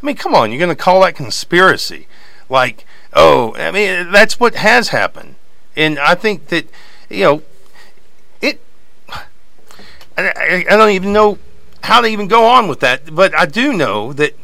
I 0.00 0.06
mean, 0.06 0.14
come 0.14 0.36
on, 0.36 0.52
you're 0.52 0.60
going 0.60 0.68
to 0.68 0.76
call 0.76 1.02
that 1.02 1.16
conspiracy? 1.16 2.06
Like, 2.48 2.86
oh, 3.12 3.52
I 3.56 3.72
mean, 3.72 4.12
that's 4.12 4.38
what 4.38 4.54
has 4.54 4.90
happened. 4.90 5.34
And 5.74 5.98
I 5.98 6.14
think 6.14 6.46
that, 6.46 6.66
you 7.08 7.24
know, 7.24 7.42
I, 10.16 10.64
I 10.70 10.76
don't 10.76 10.90
even 10.90 11.12
know 11.12 11.38
how 11.82 12.00
to 12.00 12.06
even 12.06 12.28
go 12.28 12.46
on 12.46 12.68
with 12.68 12.80
that. 12.80 13.14
But 13.14 13.34
I 13.34 13.46
do 13.46 13.72
know 13.72 14.12
that 14.12 14.34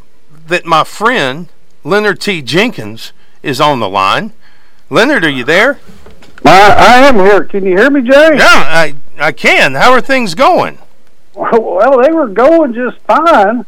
that 0.47 0.65
my 0.65 0.85
friend 0.85 1.49
Leonard 1.85 2.21
T. 2.21 2.43
Jenkins 2.43 3.13
is 3.43 3.61
on 3.61 3.81
the 3.81 3.89
line. 3.89 4.33
Leonard, 4.91 5.25
are 5.25 5.31
you 5.31 5.45
there? 5.45 5.79
I, 6.45 6.71
I 6.71 7.09
am 7.09 7.17
here. 7.17 7.45
Can 7.45 7.65
you 7.65 7.77
hear 7.77 7.91
me, 7.91 8.03
Jay? 8.03 8.37
Yeah, 8.37 8.45
I 8.45 8.95
I 9.19 9.33
can. 9.33 9.75
How 9.75 9.93
are 9.93 10.01
things 10.01 10.35
going? 10.35 10.79
Well, 11.35 12.03
they 12.03 12.13
were 12.13 12.29
going 12.29 12.73
just 12.73 12.99
fine. 13.01 13.67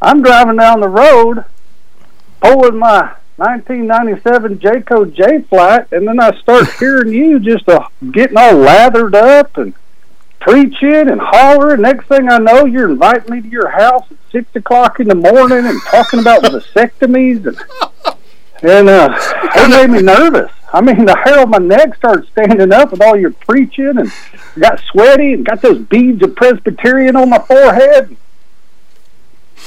I'm 0.00 0.22
driving 0.22 0.56
down 0.56 0.80
the 0.80 0.88
road, 0.88 1.44
pulling 2.40 2.78
my 2.78 3.14
1997 3.36 4.58
Jayco 4.58 5.12
J 5.12 5.42
flat, 5.42 5.88
and 5.92 6.08
then 6.08 6.20
I 6.20 6.36
start 6.38 6.72
hearing 6.78 7.12
you 7.12 7.38
just 7.38 7.68
uh, 7.68 7.88
getting 8.12 8.36
all 8.36 8.54
lathered 8.54 9.14
up 9.14 9.56
and 9.56 9.74
preaching 10.46 11.10
and 11.10 11.20
hollering. 11.20 11.82
Next 11.82 12.06
thing 12.06 12.30
I 12.30 12.38
know, 12.38 12.64
you're 12.64 12.90
inviting 12.90 13.34
me 13.34 13.42
to 13.42 13.48
your 13.48 13.68
house 13.68 14.04
at 14.10 14.16
six 14.30 14.54
o'clock 14.54 15.00
in 15.00 15.08
the 15.08 15.14
morning 15.14 15.66
and 15.66 15.80
talking 15.82 16.20
about 16.20 16.42
vasectomies 16.44 17.46
and 17.46 17.58
and 18.62 18.88
uh, 18.88 19.14
it 19.54 19.68
made 19.68 19.90
me 19.90 20.02
nervous. 20.02 20.50
I 20.72 20.80
mean, 20.80 21.04
the 21.04 21.14
hair 21.14 21.40
on 21.40 21.50
my 21.50 21.58
neck 21.58 21.94
started 21.96 22.26
standing 22.28 22.72
up 22.72 22.90
with 22.90 23.02
all 23.02 23.14
your 23.14 23.32
preaching, 23.32 23.98
and 23.98 24.10
got 24.58 24.80
sweaty 24.80 25.34
and 25.34 25.44
got 25.44 25.60
those 25.60 25.78
beads 25.78 26.22
of 26.22 26.34
Presbyterian 26.34 27.16
on 27.16 27.28
my 27.28 27.38
forehead. 27.38 28.16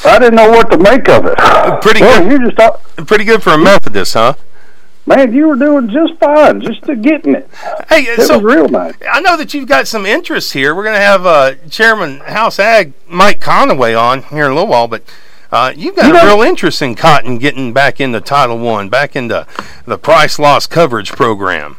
I 0.06 0.18
didn't 0.18 0.36
know 0.36 0.50
what 0.50 0.72
to 0.72 0.78
make 0.78 1.08
of 1.08 1.26
it. 1.26 1.38
Pretty 1.82 2.02
well, 2.02 2.24
good. 2.24 2.42
You 2.42 2.52
just 2.52 3.08
pretty 3.08 3.26
good 3.26 3.44
for 3.44 3.52
a 3.52 3.58
Methodist, 3.58 4.14
huh? 4.16 4.34
Man, 5.10 5.34
you 5.34 5.48
were 5.48 5.56
doing 5.56 5.90
just 5.90 6.20
fine, 6.20 6.62
just 6.62 6.84
to 6.84 6.96
getting 6.96 7.34
it. 7.34 7.50
Hey, 7.90 8.04
it 8.04 8.28
so 8.28 8.38
was 8.38 8.44
real 8.44 8.68
nice. 8.68 8.94
I 9.12 9.20
know 9.22 9.38
that 9.38 9.56
you've 9.56 9.68
got 9.68 9.88
some 9.88 10.06
interest 10.06 10.54
here. 10.54 10.76
We're 10.76 10.84
going 10.84 10.98
to 10.98 11.02
have 11.02 11.26
uh, 11.26 11.56
Chairman 11.68 12.20
House 12.20 12.60
Ag 12.60 12.94
Mike 13.08 13.40
Conaway 13.40 14.00
on 14.00 14.22
here 14.22 14.46
in 14.46 14.52
a 14.52 14.54
little 14.54 14.70
while, 14.70 14.88
but. 14.88 15.02
Uh, 15.52 15.74
you've 15.76 15.96
got 15.96 16.06
you 16.06 16.12
a 16.12 16.14
know, 16.14 16.38
real 16.38 16.48
interest 16.48 16.80
in 16.80 16.94
cotton 16.94 17.40
getting 17.40 17.74
back 17.74 18.00
into 18.00 18.22
Title 18.22 18.60
One, 18.60 18.88
back 18.88 19.16
into 19.16 19.48
the 19.88 19.98
price 19.98 20.38
loss 20.38 20.68
coverage 20.68 21.12
program. 21.12 21.78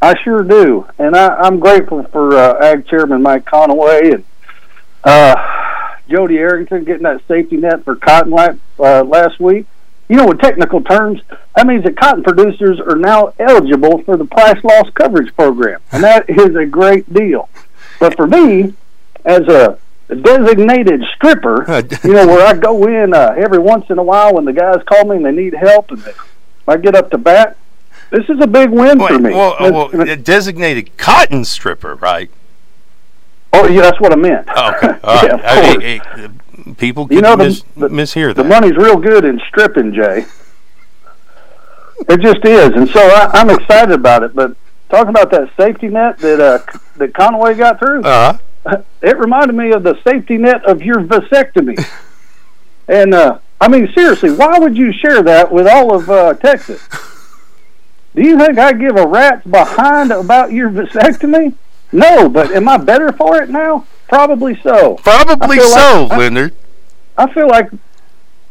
I 0.00 0.14
sure 0.22 0.44
do, 0.44 0.86
and 1.00 1.16
I, 1.16 1.44
am 1.44 1.58
grateful 1.58 2.04
for 2.04 2.36
uh, 2.36 2.64
Ag 2.64 2.86
Chairman 2.86 3.20
Mike 3.22 3.44
Conaway 3.44 4.14
and 4.14 4.24
uh, 5.02 5.34
Jodey 6.08 6.38
Arrington 6.38 6.84
getting 6.84 7.02
that 7.02 7.20
safety 7.26 7.56
net 7.56 7.82
for 7.82 7.96
cotton 7.96 8.32
uh, 8.78 9.02
last 9.02 9.40
week 9.40 9.66
you 10.08 10.16
know, 10.16 10.30
in 10.30 10.38
technical 10.38 10.82
terms, 10.82 11.20
that 11.54 11.66
means 11.66 11.84
that 11.84 11.96
cotton 11.96 12.22
producers 12.22 12.80
are 12.80 12.96
now 12.96 13.34
eligible 13.38 14.02
for 14.02 14.16
the 14.16 14.24
price 14.24 14.62
loss 14.64 14.88
coverage 14.94 15.34
program, 15.36 15.80
and 15.92 16.02
that 16.02 16.28
is 16.30 16.56
a 16.56 16.64
great 16.64 17.12
deal. 17.12 17.48
But 18.00 18.16
for 18.16 18.26
me, 18.26 18.74
as 19.24 19.42
a 19.48 19.78
designated 20.08 21.02
stripper, 21.14 21.64
you 22.04 22.12
know, 22.12 22.26
where 22.26 22.46
I 22.46 22.54
go 22.54 22.86
in 22.86 23.12
uh, 23.12 23.34
every 23.36 23.58
once 23.58 23.90
in 23.90 23.98
a 23.98 24.02
while 24.02 24.34
when 24.34 24.46
the 24.46 24.52
guys 24.52 24.82
call 24.86 25.04
me 25.04 25.16
and 25.16 25.24
they 25.24 25.32
need 25.32 25.54
help, 25.54 25.90
and 25.90 26.00
they, 26.00 26.12
I 26.66 26.76
get 26.78 26.94
up 26.94 27.10
to 27.10 27.18
bat. 27.18 27.56
This 28.10 28.28
is 28.30 28.40
a 28.40 28.46
big 28.46 28.70
win 28.70 28.98
Wait, 28.98 29.08
for 29.08 29.18
me. 29.18 29.34
Well, 29.34 29.56
well, 29.60 30.00
a 30.00 30.16
designated 30.16 30.96
cotton 30.96 31.44
stripper, 31.44 31.94
right? 31.96 32.30
Oh, 33.52 33.66
yeah, 33.66 33.82
that's 33.82 34.00
what 34.00 34.12
I 34.12 34.16
meant. 34.16 34.48
Oh, 34.54 34.72
okay. 34.76 34.86
yeah, 35.04 35.40
I, 35.44 36.00
I, 36.14 36.28
people 36.76 37.08
you 37.10 37.20
know, 37.20 37.36
mis- 37.36 37.62
the, 37.76 37.88
mishear 37.88 38.34
that. 38.34 38.42
The 38.42 38.48
money's 38.48 38.76
real 38.76 38.96
good 38.96 39.24
in 39.24 39.40
stripping, 39.48 39.94
Jay. 39.94 40.26
it 42.08 42.20
just 42.20 42.44
is, 42.44 42.70
and 42.74 42.88
so 42.88 43.00
I, 43.00 43.30
I'm 43.32 43.50
excited 43.50 43.92
about 43.92 44.22
it. 44.22 44.34
But 44.34 44.56
talking 44.88 45.10
about 45.10 45.30
that 45.30 45.50
safety 45.56 45.88
net 45.88 46.18
that 46.18 46.40
uh, 46.40 46.78
that 46.96 47.12
Conaway 47.12 47.56
got 47.56 47.78
through, 47.78 48.02
uh-huh. 48.02 48.82
it 49.02 49.18
reminded 49.18 49.54
me 49.54 49.72
of 49.72 49.82
the 49.82 49.98
safety 50.04 50.36
net 50.36 50.64
of 50.64 50.82
your 50.82 50.96
vasectomy. 50.96 51.78
and 52.88 53.14
uh, 53.14 53.38
I 53.60 53.68
mean, 53.68 53.90
seriously, 53.94 54.32
why 54.32 54.58
would 54.58 54.76
you 54.76 54.92
share 54.92 55.22
that 55.22 55.50
with 55.50 55.66
all 55.66 55.94
of 55.94 56.08
uh, 56.08 56.34
Texas? 56.34 56.80
Do 58.14 58.22
you 58.22 58.38
think 58.38 58.58
I 58.58 58.72
give 58.72 58.96
a 58.96 59.06
rat's 59.06 59.46
behind 59.46 60.10
about 60.10 60.52
your 60.52 60.70
vasectomy? 60.70 61.54
No, 61.92 62.28
but 62.28 62.50
am 62.52 62.68
I 62.68 62.76
better 62.76 63.12
for 63.12 63.40
it 63.42 63.48
now? 63.48 63.86
Probably 64.08 64.58
so. 64.60 64.94
Probably 64.96 65.58
so, 65.60 66.06
like, 66.08 66.18
Leonard. 66.18 66.54
I, 67.16 67.24
I 67.24 67.34
feel 67.34 67.48
like 67.48 67.70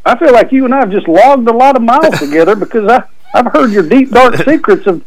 I 0.06 0.17
feel 0.17 0.32
like 0.32 0.52
you 0.52 0.65
and 0.65 0.74
I 0.74 0.80
have 0.80 0.91
just 0.91 1.08
logged 1.08 1.48
a 1.50 1.54
lot 1.54 1.76
of 1.76 1.82
miles 1.82 2.17
together 2.20 2.56
because 2.56 2.89
I 2.89 3.04
I've 3.34 3.52
heard 3.52 3.72
your 3.72 3.88
deep 3.88 4.12
dark 4.12 4.36
secrets 4.46 4.88
of 4.88 5.04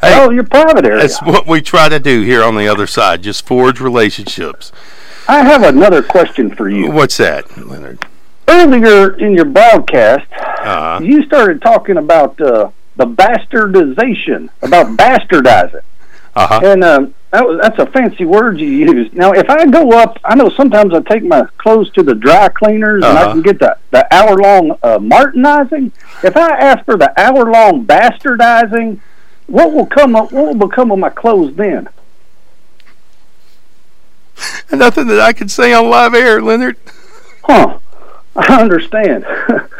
Hey, 0.00 0.14
oh 0.18 0.30
your 0.30 0.44
private 0.44 0.86
area. 0.86 1.02
That's 1.02 1.20
what 1.22 1.46
we 1.46 1.60
try 1.60 1.90
to 1.90 2.00
do 2.00 2.22
here 2.22 2.42
on 2.42 2.56
the 2.56 2.66
other 2.66 2.86
side. 2.86 3.22
Just 3.22 3.46
forge 3.46 3.80
relationships. 3.80 4.72
I 5.28 5.44
have 5.44 5.62
another 5.62 6.02
question 6.02 6.54
for 6.54 6.68
you. 6.70 6.90
What's 6.90 7.18
that, 7.18 7.56
Leonard? 7.58 8.06
Earlier 8.48 9.16
in 9.18 9.34
your 9.34 9.44
broadcast, 9.44 10.26
Uh, 10.32 11.00
you 11.02 11.22
started 11.24 11.60
talking 11.62 11.98
about 11.98 12.40
uh, 12.40 12.70
the 12.96 13.06
bastardization, 13.06 14.48
about 14.62 14.96
bastardizing. 14.96 15.82
Uh-huh. 16.36 16.60
And 16.64 16.84
um, 16.84 17.14
that 17.32 17.46
was, 17.46 17.60
that's 17.60 17.78
a 17.78 17.86
fancy 17.86 18.24
word 18.24 18.58
you 18.60 18.66
use. 18.68 19.12
Now, 19.12 19.32
if 19.32 19.48
I 19.50 19.64
go 19.66 19.90
up, 19.92 20.18
I 20.24 20.34
know 20.34 20.48
sometimes 20.50 20.92
I 20.94 21.00
take 21.00 21.22
my 21.24 21.44
clothes 21.58 21.90
to 21.92 22.02
the 22.02 22.14
dry 22.14 22.48
cleaners 22.48 23.04
and 23.04 23.16
I 23.18 23.22
Uh-huh. 23.22 23.32
can 23.32 23.42
get 23.42 23.58
the, 23.58 23.76
the 23.90 24.06
hour 24.14 24.36
long 24.36 24.72
uh, 24.82 24.98
martinizing. 24.98 25.92
If 26.22 26.36
I 26.36 26.50
ask 26.58 26.84
for 26.84 26.96
the 26.96 27.12
hour 27.20 27.50
long 27.50 27.84
bastardizing, 27.86 29.00
what 29.46 29.72
will 29.72 29.86
come? 29.86 30.14
Of, 30.16 30.30
what 30.32 30.46
will 30.56 30.68
become 30.68 30.90
of 30.92 30.98
my 30.98 31.10
clothes 31.10 31.54
then? 31.56 31.88
Nothing 34.72 35.08
that 35.08 35.20
I 35.20 35.32
can 35.32 35.48
say 35.48 35.72
on 35.72 35.90
live 35.90 36.14
air, 36.14 36.40
Leonard. 36.40 36.76
Huh? 37.44 37.78
I 38.36 38.60
understand. 38.60 39.24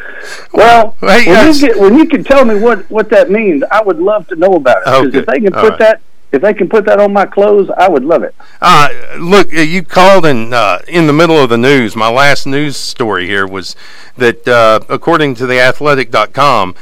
well, 0.53 0.97
Hey, 1.01 1.27
when 1.27 1.55
you 1.55 1.61
get 1.61 1.79
when 1.79 1.97
you 1.97 2.07
can 2.07 2.25
tell 2.25 2.45
me 2.45 2.57
what 2.57 2.91
what 2.91 3.09
that 3.11 3.31
means, 3.31 3.63
I 3.71 3.81
would 3.83 3.99
love 4.01 4.27
to 4.29 4.37
know 4.37 4.55
about 4.55 4.79
it. 4.83 4.85
'Cause 4.87 5.07
Okay. 5.07 5.19
if 5.19 5.27
they 5.27 5.41
can 5.41 5.55
All 5.55 5.61
put 5.63 5.71
right. 5.71 5.79
that 5.79 6.01
if 6.33 6.43
they 6.43 6.55
can 6.55 6.69
put 6.69 6.85
that 6.87 7.01
on 7.01 7.13
my 7.13 7.27
clothes, 7.27 7.71
I 7.77 7.89
would 7.89 8.05
love 8.05 8.23
it. 8.23 8.35
Uh, 8.61 8.89
look, 9.19 9.53
uh, 9.53 9.61
you 9.61 9.83
called 9.83 10.25
in 10.25 10.53
uh, 10.53 10.81
in 10.87 11.07
the 11.07 11.13
middle 11.13 11.37
of 11.37 11.51
the 11.51 11.59
news. 11.59 11.97
My 11.97 12.11
last 12.11 12.47
news 12.47 12.77
story 12.77 13.27
here 13.27 13.47
was 13.47 13.75
that, 14.17 14.47
uh, 14.47 14.81
according 14.89 15.35
to 15.37 15.47
the 15.47 15.61
Athletic.com, 15.61 16.75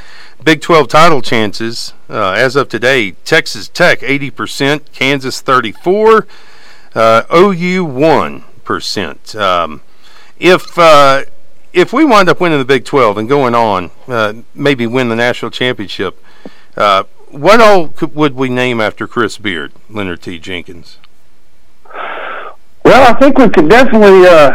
Big 0.43 0.61
12 0.61 0.89
title 0.89 1.23
chances 1.23 1.95
uh, 2.11 2.33
as 2.33 2.57
of 2.57 2.69
today: 2.69 3.13
Texas 3.25 3.69
Tech 3.69 4.03
80 4.03 4.31
percent, 4.31 4.93
Kansas 4.93 5.41
34, 5.41 6.27
uh, 6.95 7.23
OU 7.35 7.85
1 7.85 8.45
percent. 8.65 9.35
Um, 9.35 9.81
if 10.39 10.79
if 11.73 11.93
we 11.93 12.05
wind 12.05 12.29
up 12.29 12.41
winning 12.41 12.59
the 12.59 12.65
Big 12.65 12.85
12 12.85 13.19
and 13.19 13.29
going 13.29 13.55
on, 13.55 13.91
maybe 14.55 14.87
win 14.87 15.09
the 15.09 15.17
national 15.17 15.51
championship, 15.51 16.23
what 17.31 17.61
all 17.61 17.89
could, 17.89 18.15
would 18.15 18.35
we 18.35 18.49
name 18.49 18.81
after 18.81 19.07
Chris 19.07 19.39
Beard, 19.39 19.73
Leonard 19.91 20.23
T. 20.23 20.39
Jenkins? 20.39 20.99
Well, 22.85 23.15
I 23.15 23.19
think 23.19 23.39
we 23.39 23.49
could 23.51 23.69
definitely. 23.69 24.27
Uh, 24.27 24.51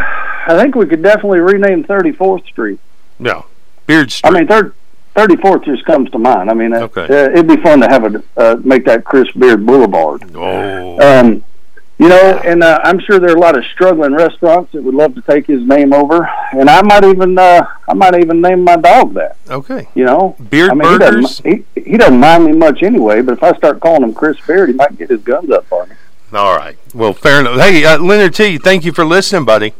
I 0.46 0.58
think 0.60 0.74
we 0.74 0.86
could 0.86 1.02
definitely 1.02 1.40
rename 1.40 1.84
Thirty 1.84 2.12
Fourth 2.12 2.44
Street. 2.46 2.80
No, 3.18 3.46
Beard 3.86 4.10
Street. 4.10 4.30
I 4.30 4.32
mean, 4.38 4.46
third. 4.46 4.74
34th 5.14 5.64
just 5.64 5.84
comes 5.84 6.10
to 6.10 6.18
mind. 6.18 6.50
I 6.50 6.54
mean, 6.54 6.74
uh, 6.74 6.80
Okay. 6.80 7.02
uh, 7.04 7.30
it'd 7.30 7.46
be 7.46 7.56
fun 7.58 7.78
to 7.80 7.86
have 7.86 8.02
a 8.16 8.20
uh, 8.36 8.56
make 8.64 8.84
that 8.86 9.04
Chris 9.04 9.30
Beard 9.30 9.64
Boulevard. 9.64 10.24
oh, 10.34 10.98
Um, 11.20 11.44
you 11.98 12.08
know, 12.08 12.40
and 12.44 12.62
uh, 12.62 12.80
I'm 12.82 12.98
sure 12.98 13.18
there 13.18 13.30
are 13.30 13.36
a 13.36 13.40
lot 13.40 13.56
of 13.56 13.64
struggling 13.72 14.14
restaurants 14.14 14.72
that 14.72 14.82
would 14.82 14.94
love 14.94 15.14
to 15.14 15.22
take 15.22 15.46
his 15.46 15.62
name 15.66 15.92
over, 15.92 16.28
and 16.52 16.68
I 16.68 16.82
might 16.82 17.04
even 17.04 17.38
uh, 17.38 17.64
I 17.88 17.94
might 17.94 18.18
even 18.18 18.40
name 18.40 18.64
my 18.64 18.76
dog 18.76 19.14
that. 19.14 19.36
okay. 19.48 19.88
You 19.94 20.04
know, 20.04 20.36
Beard 20.50 20.70
I 20.70 20.74
mean, 20.74 20.92
he 20.92 20.98
doesn't, 20.98 21.64
he, 21.74 21.80
he 21.80 21.96
doesn't 21.96 22.18
mind 22.18 22.46
me 22.46 22.52
much 22.52 22.82
anyway. 22.82 23.22
But 23.22 23.32
if 23.38 23.42
I 23.42 23.56
start 23.56 23.80
calling 23.80 24.02
him 24.02 24.12
Chris 24.12 24.36
Beard, 24.46 24.70
he 24.70 24.74
might 24.74 24.98
get 24.98 25.10
his 25.10 25.22
guns 25.22 25.50
up 25.50 25.70
on 25.72 25.88
me. 25.88 25.96
All 26.32 26.56
right. 26.56 26.76
Well, 26.92 27.12
fair 27.12 27.40
enough. 27.40 27.60
Hey, 27.60 27.84
uh, 27.84 27.98
Leonard 27.98 28.34
T. 28.34 28.58
Thank 28.58 28.84
you 28.84 28.92
for 28.92 29.04
listening, 29.04 29.44
buddy. 29.44 29.72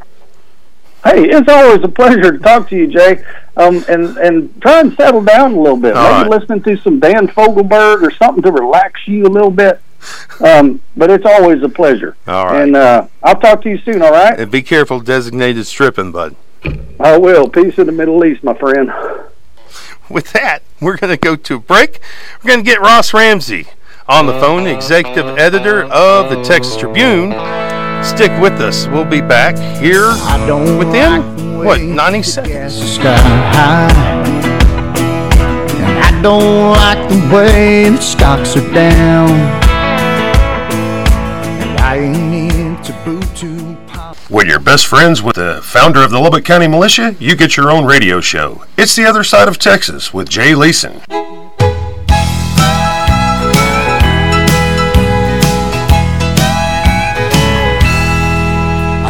Hey, 1.05 1.29
it's 1.29 1.49
always 1.51 1.83
a 1.83 1.89
pleasure 1.89 2.33
to 2.33 2.39
talk 2.39 2.69
to 2.71 2.77
you, 2.77 2.87
Jay. 2.87 3.23
Um, 3.57 3.85
and 3.89 4.17
and 4.17 4.63
try 4.63 4.81
and 4.81 4.95
settle 4.95 5.23
down 5.23 5.53
a 5.55 5.61
little 5.61 5.77
bit. 5.77 5.95
All 5.97 6.03
Maybe 6.19 6.31
right. 6.31 6.41
listening 6.41 6.63
to 6.63 6.77
some 6.79 6.99
Dan 7.01 7.27
Fogelberg 7.29 8.03
or 8.03 8.11
something 8.13 8.43
to 8.43 8.53
relax 8.53 9.07
you 9.07 9.27
a 9.27 9.29
little 9.29 9.51
bit. 9.51 9.81
Um, 10.41 10.81
but 10.97 11.11
it's 11.11 11.27
always 11.27 11.63
a 11.63 11.69
pleasure. 11.69 12.17
All 12.27 12.47
right. 12.47 12.63
And 12.63 12.77
uh, 12.77 13.07
I'll 13.23 13.39
talk 13.41 13.63
to 13.63 13.71
you 13.71 13.79
soon. 13.79 14.03
All 14.03 14.11
right. 14.13 14.39
And 14.39 14.51
be 14.51 14.63
careful, 14.63 15.01
designated 15.01 15.67
stripping, 15.67 16.13
bud. 16.13 16.37
I 17.01 17.17
will. 17.19 17.49
Peace 17.49 17.79
in 17.79 17.87
the 17.87 17.93
Middle 17.93 18.25
East, 18.25 18.43
my 18.43 18.55
friend. 18.55 18.91
With 20.11 20.33
that, 20.33 20.61
we're 20.81 20.97
going 20.97 21.13
to 21.13 21.21
go 21.21 21.37
to 21.37 21.55
a 21.57 21.59
break. 21.59 22.01
We're 22.43 22.49
going 22.49 22.65
to 22.65 22.71
get 22.71 22.81
Ross 22.81 23.15
Ramsey 23.15 23.67
on 24.07 24.27
the 24.27 24.33
phone, 24.35 24.67
executive 24.67 25.39
editor 25.39 25.85
of 25.85 26.31
the 26.31 26.43
Texas 26.43 26.77
Tribune. 26.77 27.31
Stick 28.05 28.31
with 28.41 28.61
us. 28.61 28.87
We'll 28.89 29.07
be 29.07 29.23
back 29.23 29.57
here 29.83 30.09
I 30.09 30.45
don't 30.47 30.77
within, 30.79 31.57
like 31.59 31.67
what, 31.67 31.81
90 31.81 32.23
seconds? 32.23 32.53
gas 32.53 32.75
is 32.75 32.95
sky 32.97 33.17
high. 33.17 33.91
And 35.79 36.05
I 36.05 36.23
don't 36.23 36.73
like 36.73 37.09
the 37.09 37.35
way 37.35 37.89
the 37.89 38.01
stocks 38.01 38.57
are 38.57 38.75
down. 38.75 39.64
When 44.29 44.49
you're 44.49 44.59
best 44.59 44.87
friends 44.87 45.23
with 45.23 45.37
the 45.37 45.61
founder 45.63 46.03
of 46.03 46.11
the 46.11 46.19
Lubbock 46.19 46.45
County 46.45 46.67
Militia, 46.67 47.15
you 47.21 47.37
get 47.37 47.57
your 47.57 47.71
own 47.71 47.85
radio 47.85 48.21
show. 48.21 48.65
It's 48.77 48.97
The 48.97 49.05
Other 49.05 49.23
Side 49.23 49.47
of 49.47 49.59
Texas 49.59 50.13
with 50.13 50.29
Jay 50.29 50.57
Leeson. 50.57 51.03
I 51.09 51.17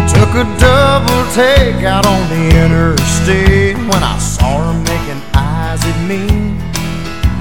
took 0.07 0.29
a 0.35 0.45
double 0.61 1.25
take 1.33 1.85
out 1.87 2.05
on 2.05 2.29
the 2.29 2.51
interstate 2.67 3.79
when 3.79 4.03
I 4.03 4.19
saw 4.19 4.63
her 4.63 4.79
making 4.81 5.23
eyes 5.35 5.83
at 5.83 6.07
me. 6.07 6.44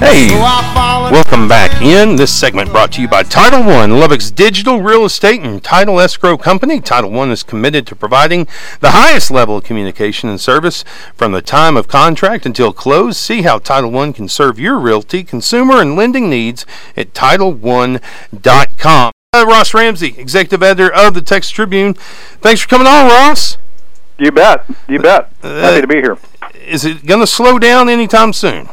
Hey, 0.03 0.27
So 0.27 0.35
I 0.35 0.71
followed 0.73 1.11
welcome 1.13 1.47
back 1.47 1.81
in. 1.81 2.17
This 2.17 2.37
segment 2.37 2.71
brought 2.71 2.91
to 2.91 3.01
you 3.01 3.07
by 3.07 3.23
Title 3.23 3.63
One, 3.63 3.99
Lubbock's 3.99 4.31
digital 4.31 4.81
real 4.81 5.05
estate 5.05 5.39
and 5.39 5.63
title 5.63 5.97
escrow 6.01 6.37
company. 6.37 6.81
Title 6.81 7.09
One 7.09 7.31
is 7.31 7.41
committed 7.41 7.87
to 7.87 7.95
providing 7.95 8.45
the 8.81 8.91
highest 8.91 9.31
level 9.31 9.57
of 9.57 9.63
communication 9.63 10.27
and 10.27 10.41
service 10.41 10.83
from 11.15 11.31
the 11.31 11.41
time 11.41 11.77
of 11.77 11.87
contract 11.87 12.45
until 12.45 12.73
close. 12.73 13.17
See 13.17 13.43
how 13.43 13.59
Title 13.59 13.91
One 13.91 14.11
can 14.11 14.27
serve 14.27 14.59
your 14.59 14.77
realty, 14.77 15.23
consumer, 15.23 15.79
and 15.79 15.95
lending 15.95 16.29
needs 16.29 16.65
at 16.97 17.13
TitleOne.com. 17.13 19.11
Uh, 19.31 19.45
Ross 19.47 19.73
Ramsey, 19.73 20.15
executive 20.17 20.61
editor 20.61 20.93
of 20.93 21.13
the 21.13 21.21
Texas 21.21 21.51
Tribune. 21.51 21.93
Thanks 21.93 22.61
for 22.61 22.67
coming 22.67 22.87
on, 22.87 23.07
Ross. 23.07 23.57
You 24.19 24.33
bet. 24.33 24.65
You 24.89 24.99
bet. 24.99 25.31
Happy 25.41 25.79
to 25.79 25.87
be 25.87 25.95
here. 25.95 26.17
Is 26.67 26.83
it 26.83 27.05
going 27.05 27.21
to 27.21 27.27
slow 27.27 27.57
down 27.57 27.87
anytime 27.87 28.33
soon? 28.33 28.67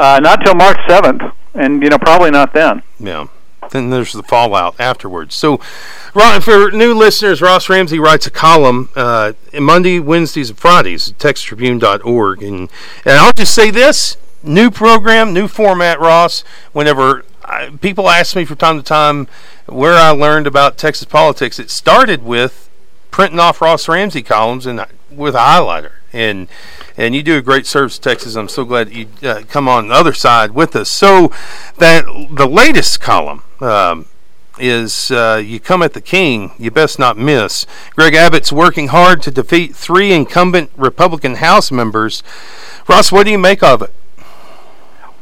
Uh, 0.00 0.18
not 0.18 0.42
till 0.42 0.54
March 0.54 0.78
7th, 0.88 1.30
and, 1.52 1.82
you 1.82 1.90
know, 1.90 1.98
probably 1.98 2.30
not 2.30 2.54
then. 2.54 2.82
Yeah. 2.98 3.26
Then 3.70 3.90
there's 3.90 4.14
the 4.14 4.22
fallout 4.22 4.80
afterwards. 4.80 5.34
So, 5.34 5.58
for 5.58 6.70
new 6.70 6.94
listeners, 6.94 7.42
Ross 7.42 7.68
Ramsey 7.68 7.98
writes 7.98 8.26
a 8.26 8.30
column 8.30 8.88
uh, 8.96 9.34
Monday, 9.52 10.00
Wednesdays, 10.00 10.48
and 10.48 10.58
Fridays 10.58 11.10
at 11.10 11.18
textribune.org. 11.18 12.42
And, 12.42 12.70
and 13.04 13.18
I'll 13.18 13.32
just 13.32 13.54
say 13.54 13.70
this 13.70 14.16
new 14.42 14.70
program, 14.70 15.34
new 15.34 15.46
format, 15.46 16.00
Ross. 16.00 16.44
Whenever 16.72 17.26
I, 17.44 17.68
people 17.82 18.08
ask 18.08 18.34
me 18.34 18.46
from 18.46 18.56
time 18.56 18.78
to 18.78 18.82
time 18.82 19.28
where 19.66 19.98
I 19.98 20.12
learned 20.12 20.46
about 20.46 20.78
Texas 20.78 21.04
politics, 21.04 21.58
it 21.58 21.68
started 21.68 22.22
with 22.22 22.70
printing 23.10 23.38
off 23.38 23.60
Ross 23.60 23.86
Ramsey 23.86 24.22
columns 24.22 24.64
and 24.64 24.86
with 25.10 25.34
a 25.34 25.40
highlighter. 25.40 25.99
And 26.12 26.48
and 26.96 27.14
you 27.14 27.22
do 27.22 27.38
a 27.38 27.42
great 27.42 27.66
service, 27.66 27.98
to 27.98 28.08
Texas. 28.08 28.34
I'm 28.34 28.48
so 28.48 28.64
glad 28.64 28.92
you 28.92 29.08
uh, 29.22 29.42
come 29.48 29.68
on 29.68 29.88
the 29.88 29.94
other 29.94 30.12
side 30.12 30.50
with 30.52 30.74
us. 30.74 30.88
So 30.88 31.32
that 31.78 32.04
the 32.30 32.46
latest 32.46 33.00
column 33.00 33.42
um, 33.60 34.06
is 34.58 35.10
uh, 35.10 35.42
you 35.44 35.60
come 35.60 35.82
at 35.82 35.92
the 35.94 36.00
king, 36.00 36.52
you 36.58 36.70
best 36.70 36.98
not 36.98 37.16
miss. 37.16 37.66
Greg 37.94 38.14
Abbott's 38.14 38.52
working 38.52 38.88
hard 38.88 39.22
to 39.22 39.30
defeat 39.30 39.74
three 39.74 40.12
incumbent 40.12 40.70
Republican 40.76 41.36
House 41.36 41.70
members. 41.70 42.22
Ross, 42.88 43.12
what 43.12 43.24
do 43.24 43.30
you 43.30 43.38
make 43.38 43.62
of 43.62 43.82
it? 43.82 43.94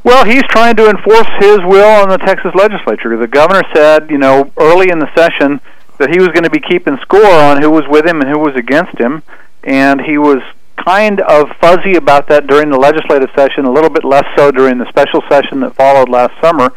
Well, 0.05 0.25
he's 0.25 0.45
trying 0.45 0.77
to 0.77 0.89
enforce 0.89 1.29
his 1.39 1.59
will 1.59 2.03
on 2.03 2.09
the 2.09 2.19
Texas 2.19 2.55
legislature. 2.55 3.17
The 3.17 3.27
governor 3.27 3.63
said, 3.75 4.11
you 4.11 4.19
know, 4.19 4.51
early 4.57 4.91
in 4.91 5.01
the 5.01 5.15
session 5.15 5.61
that 5.99 6.11
he 6.11 6.19
was 6.19 6.29
going 6.29 6.45
to 6.45 6.51
be 6.51 6.61
keeping 6.61 6.97
score 6.99 7.27
on 7.27 7.61
who 7.61 7.71
was 7.71 7.85
with 7.89 8.07
him 8.07 8.21
and 8.21 8.31
who 8.31 8.39
was 8.39 8.55
against 8.55 8.97
him, 8.99 9.23
and 9.65 10.01
he 10.01 10.17
was 10.17 10.41
kind 10.85 11.21
of 11.21 11.49
fuzzy 11.61 11.95
about 11.95 12.29
that 12.29 12.47
during 12.47 12.71
the 12.71 12.79
legislative 12.79 13.31
session, 13.35 13.65
a 13.65 13.71
little 13.71 13.91
bit 13.91 14.05
less 14.05 14.25
so 14.37 14.51
during 14.51 14.79
the 14.79 14.89
special 14.89 15.23
session 15.29 15.61
that 15.61 15.75
followed 15.75 16.09
last 16.09 16.39
summer. 16.41 16.73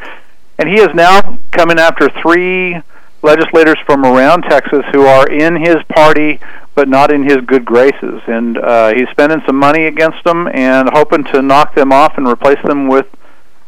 And 0.57 0.69
he 0.69 0.75
is 0.75 0.89
now 0.93 1.39
coming 1.51 1.79
after 1.79 2.09
three 2.21 2.81
legislators 3.23 3.77
from 3.85 4.05
around 4.05 4.43
Texas 4.43 4.83
who 4.91 5.05
are 5.05 5.27
in 5.27 5.55
his 5.55 5.77
party 5.89 6.39
but 6.73 6.87
not 6.87 7.11
in 7.11 7.23
his 7.23 7.37
good 7.45 7.65
graces. 7.65 8.21
And 8.27 8.57
uh, 8.57 8.93
he's 8.93 9.09
spending 9.09 9.41
some 9.45 9.57
money 9.57 9.85
against 9.85 10.23
them 10.23 10.47
and 10.53 10.89
hoping 10.89 11.23
to 11.25 11.41
knock 11.41 11.75
them 11.75 11.91
off 11.91 12.17
and 12.17 12.27
replace 12.27 12.61
them 12.63 12.87
with 12.87 13.07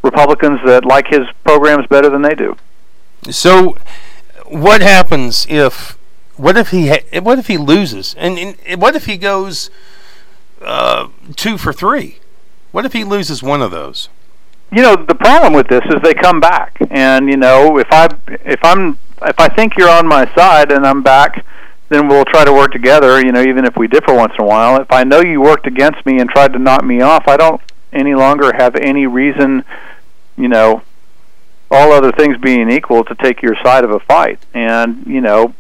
Republicans 0.02 0.60
that 0.66 0.86
like 0.86 1.08
his 1.08 1.28
programs 1.44 1.88
better 1.88 2.10
than 2.10 2.22
they 2.22 2.36
do. 2.36 2.56
So, 3.30 3.78
what 4.46 4.82
happens 4.82 5.46
if 5.50 5.98
what 6.36 6.58
if 6.58 6.70
he 6.70 6.90
ha- 6.90 7.22
what 7.22 7.40
if 7.40 7.48
he 7.48 7.58
loses 7.58 8.16
and, 8.18 8.58
and 8.66 8.82
what 8.82 8.96
if 8.96 9.06
he 9.06 9.18
goes 9.18 9.70
uh, 10.64 11.10
two 11.36 11.58
for 11.58 11.74
three. 11.74 12.20
What 12.72 12.86
if 12.86 12.94
he 12.94 13.04
loses 13.04 13.44
one 13.44 13.62
of 13.62 13.72
those? 13.72 14.10
You 14.72 14.82
know, 14.82 14.96
the 14.96 15.16
problem 15.16 15.54
with 15.54 15.68
this 15.68 15.84
is 15.86 16.02
they 16.02 16.16
come 16.16 16.40
back, 16.40 16.78
and 16.90 17.30
you 17.30 17.38
know, 17.38 17.78
if 17.78 17.88
I 17.92 18.10
if 18.28 18.60
I'm 18.64 18.98
if 19.22 19.40
I 19.40 19.48
think 19.48 19.78
you're 19.78 19.90
on 19.90 20.08
my 20.08 20.34
side 20.34 20.72
and 20.72 20.86
I'm 20.86 21.04
back, 21.04 21.46
then 21.90 22.08
we'll 22.08 22.26
try 22.26 22.44
to 22.44 22.52
work 22.52 22.72
together. 22.72 23.24
You 23.24 23.32
know, 23.32 23.42
even 23.42 23.66
if 23.66 23.78
we 23.78 23.88
differ 23.88 24.16
once 24.16 24.34
in 24.38 24.44
a 24.44 24.48
while. 24.48 24.82
If 24.82 24.92
I 24.92 25.04
know 25.04 25.22
you 25.22 25.42
worked 25.42 25.68
against 25.68 26.04
me 26.06 26.20
and 26.20 26.30
tried 26.30 26.54
to 26.54 26.60
knock 26.60 26.84
me 26.84 27.02
off, 27.02 27.28
I 27.28 27.38
don't 27.38 27.62
any 27.92 28.16
longer 28.16 28.52
have 28.58 28.76
any 28.76 29.06
reason, 29.06 29.64
you 30.36 30.48
know, 30.48 30.82
all 31.70 31.92
other 31.92 32.12
things 32.12 32.38
being 32.38 32.72
equal, 32.72 33.04
to 33.04 33.16
take 33.16 33.44
your 33.44 33.56
side 33.64 33.84
of 33.84 33.92
a 33.92 34.00
fight. 34.00 34.40
And 34.56 35.06
you 35.06 35.22
know, 35.22 35.54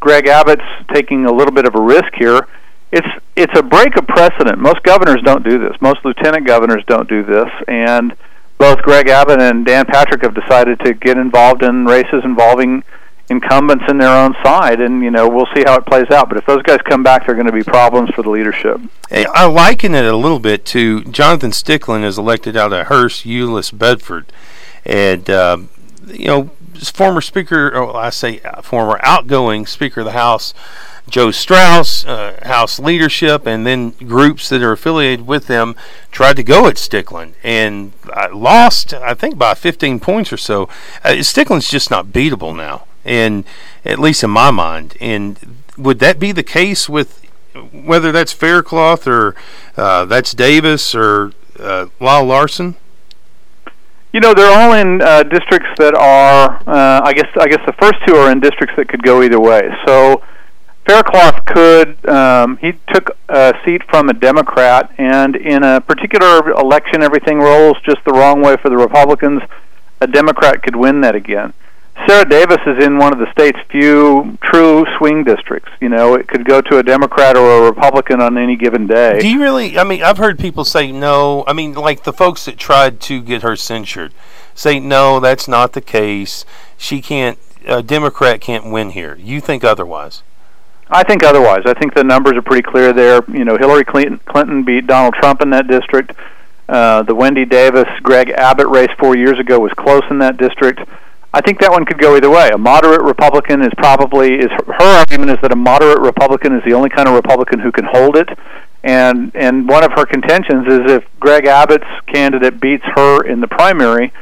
Greg 0.00 0.26
Abbott's 0.26 0.64
taking 0.94 1.26
a 1.26 1.32
little 1.32 1.52
bit 1.52 1.66
of 1.66 1.74
a 1.74 1.80
risk 1.80 2.14
here. 2.14 2.46
It's 2.94 3.08
it's 3.34 3.58
a 3.58 3.62
break 3.62 3.96
of 3.96 4.06
precedent. 4.06 4.58
Most 4.58 4.82
governors 4.84 5.20
don't 5.24 5.42
do 5.42 5.58
this. 5.58 5.76
Most 5.80 6.04
lieutenant 6.04 6.46
governors 6.46 6.84
don't 6.86 7.08
do 7.08 7.24
this, 7.24 7.48
and 7.66 8.14
both 8.56 8.78
Greg 8.82 9.08
Abbott 9.08 9.40
and 9.40 9.66
Dan 9.66 9.84
Patrick 9.84 10.22
have 10.22 10.34
decided 10.34 10.78
to 10.80 10.94
get 10.94 11.18
involved 11.18 11.64
in 11.64 11.86
races 11.86 12.22
involving 12.24 12.84
incumbents 13.30 13.84
in 13.88 13.98
their 13.98 14.16
own 14.16 14.34
side, 14.44 14.80
and 14.80 15.02
you 15.02 15.10
know 15.10 15.28
we'll 15.28 15.48
see 15.56 15.64
how 15.66 15.74
it 15.74 15.86
plays 15.86 16.08
out. 16.12 16.28
But 16.28 16.38
if 16.38 16.46
those 16.46 16.62
guys 16.62 16.78
come 16.88 17.02
back, 17.02 17.26
they're 17.26 17.34
going 17.34 17.46
to 17.46 17.52
be 17.52 17.64
problems 17.64 18.10
for 18.10 18.22
the 18.22 18.30
leadership. 18.30 18.80
Hey, 19.10 19.26
I 19.26 19.46
liken 19.46 19.94
it 19.94 20.04
a 20.04 20.16
little 20.16 20.38
bit 20.38 20.64
to 20.66 21.02
Jonathan 21.04 21.50
Stickland 21.50 22.04
is 22.04 22.16
elected 22.16 22.56
out 22.56 22.72
of 22.72 22.86
Hurst, 22.86 23.24
Euless, 23.24 23.76
Bedford, 23.76 24.32
and 24.84 25.28
um, 25.30 25.68
you 26.06 26.26
know 26.26 26.50
former 26.92 27.20
Speaker, 27.20 27.74
or 27.74 27.96
I 27.96 28.10
say 28.10 28.40
uh, 28.42 28.62
former 28.62 29.00
outgoing 29.02 29.66
Speaker 29.66 30.00
of 30.00 30.06
the 30.06 30.12
House. 30.12 30.54
Joe 31.08 31.30
Straus, 31.30 32.04
uh, 32.06 32.40
House 32.44 32.78
leadership, 32.78 33.46
and 33.46 33.66
then 33.66 33.90
groups 33.90 34.48
that 34.48 34.62
are 34.62 34.72
affiliated 34.72 35.26
with 35.26 35.46
them 35.46 35.76
tried 36.10 36.36
to 36.36 36.42
go 36.42 36.66
at 36.66 36.76
Stickland 36.76 37.34
and 37.42 37.92
I 38.12 38.28
lost, 38.28 38.94
I 38.94 39.14
think, 39.14 39.36
by 39.36 39.54
15 39.54 40.00
points 40.00 40.32
or 40.32 40.36
so. 40.36 40.64
Uh, 41.04 41.22
Stickland's 41.22 41.68
just 41.68 41.90
not 41.90 42.06
beatable 42.06 42.56
now 42.56 42.86
and 43.04 43.44
at 43.84 43.98
least 43.98 44.24
in 44.24 44.30
my 44.30 44.50
mind. 44.50 44.96
And 45.00 45.58
would 45.76 45.98
that 45.98 46.18
be 46.18 46.32
the 46.32 46.42
case 46.42 46.88
with 46.88 47.20
whether 47.72 48.10
that's 48.10 48.32
Faircloth 48.32 49.06
or 49.06 49.34
uh, 49.76 50.04
that's 50.06 50.32
Davis 50.32 50.94
or 50.94 51.32
uh, 51.58 51.86
Lyle 52.00 52.24
Larson? 52.24 52.76
You 54.12 54.20
know, 54.20 54.32
they're 54.32 54.56
all 54.56 54.72
in 54.74 55.02
uh, 55.02 55.24
districts 55.24 55.70
that 55.78 55.94
are. 55.94 56.62
Uh, 56.68 57.00
I 57.04 57.12
guess. 57.12 57.28
I 57.38 57.48
guess 57.48 57.60
the 57.66 57.72
first 57.72 57.96
two 58.06 58.14
are 58.14 58.30
in 58.30 58.38
districts 58.38 58.76
that 58.76 58.88
could 58.88 59.02
go 59.02 59.22
either 59.22 59.40
way. 59.40 59.70
So. 59.86 60.22
Faircloth 60.86 61.46
could, 61.46 62.06
um, 62.08 62.58
he 62.58 62.72
took 62.92 63.16
a 63.28 63.54
seat 63.64 63.82
from 63.88 64.10
a 64.10 64.12
Democrat, 64.12 64.92
and 64.98 65.34
in 65.34 65.62
a 65.62 65.80
particular 65.80 66.50
election, 66.50 67.02
everything 67.02 67.38
rolls 67.38 67.78
just 67.84 68.04
the 68.04 68.12
wrong 68.12 68.42
way 68.42 68.56
for 68.56 68.68
the 68.68 68.76
Republicans. 68.76 69.42
A 70.00 70.06
Democrat 70.06 70.62
could 70.62 70.76
win 70.76 71.00
that 71.00 71.14
again. 71.14 71.54
Sarah 72.06 72.28
Davis 72.28 72.58
is 72.66 72.84
in 72.84 72.98
one 72.98 73.12
of 73.12 73.18
the 73.18 73.30
state's 73.30 73.58
few 73.70 74.36
true 74.42 74.84
swing 74.98 75.24
districts. 75.24 75.70
You 75.80 75.88
know, 75.88 76.14
it 76.14 76.26
could 76.26 76.44
go 76.44 76.60
to 76.60 76.78
a 76.78 76.82
Democrat 76.82 77.36
or 77.36 77.62
a 77.62 77.70
Republican 77.70 78.20
on 78.20 78.36
any 78.36 78.56
given 78.56 78.86
day. 78.86 79.20
Do 79.20 79.28
you 79.28 79.40
really? 79.40 79.78
I 79.78 79.84
mean, 79.84 80.02
I've 80.02 80.18
heard 80.18 80.38
people 80.38 80.64
say 80.64 80.90
no. 80.90 81.44
I 81.46 81.52
mean, 81.52 81.72
like 81.74 82.02
the 82.02 82.12
folks 82.12 82.44
that 82.44 82.58
tried 82.58 83.00
to 83.02 83.22
get 83.22 83.42
her 83.42 83.56
censured 83.56 84.12
say 84.54 84.80
no, 84.80 85.20
that's 85.20 85.46
not 85.48 85.72
the 85.72 85.80
case. 85.80 86.44
She 86.76 87.00
can't. 87.00 87.38
A 87.66 87.82
Democrat 87.82 88.40
can't 88.40 88.70
win 88.70 88.90
here. 88.90 89.16
You 89.16 89.40
think 89.40 89.64
otherwise? 89.64 90.22
I 90.94 91.02
think 91.02 91.24
otherwise. 91.24 91.62
I 91.66 91.74
think 91.74 91.92
the 91.94 92.04
numbers 92.04 92.34
are 92.34 92.42
pretty 92.42 92.62
clear 92.62 92.92
there. 92.92 93.20
You 93.26 93.44
know, 93.44 93.58
Hillary 93.58 93.84
Clinton, 93.84 94.62
beat 94.62 94.86
Donald 94.86 95.14
Trump 95.14 95.42
in 95.42 95.50
that 95.50 95.66
district. 95.66 96.12
Uh, 96.68 97.02
the 97.02 97.14
Wendy 97.14 97.44
Davis 97.44 97.88
Greg 98.04 98.30
Abbott 98.30 98.68
race 98.68 98.90
four 98.96 99.16
years 99.16 99.40
ago 99.40 99.58
was 99.58 99.72
close 99.72 100.04
in 100.08 100.20
that 100.20 100.36
district. 100.36 100.80
I 101.32 101.40
think 101.40 101.58
that 101.60 101.72
one 101.72 101.84
could 101.84 101.98
go 101.98 102.16
either 102.16 102.30
way. 102.30 102.50
A 102.50 102.58
moderate 102.58 103.02
Republican 103.02 103.60
is 103.62 103.72
probably 103.76 104.34
is 104.34 104.50
her 104.50 104.98
argument 104.98 105.32
is 105.32 105.38
that 105.42 105.50
a 105.50 105.56
moderate 105.56 105.98
Republican 105.98 106.56
is 106.56 106.62
the 106.64 106.74
only 106.74 106.90
kind 106.90 107.08
of 107.08 107.14
Republican 107.14 107.58
who 107.58 107.72
can 107.72 107.86
hold 107.86 108.16
it. 108.16 108.28
And 108.84 109.34
and 109.34 109.68
one 109.68 109.82
of 109.82 109.90
her 109.92 110.06
contentions 110.06 110.68
is 110.68 110.92
if 110.92 111.04
Greg 111.18 111.46
Abbott's 111.46 111.90
candidate 112.06 112.60
beats 112.60 112.84
her 112.94 113.24
in 113.26 113.40
the 113.40 113.48
primary, 113.48 114.12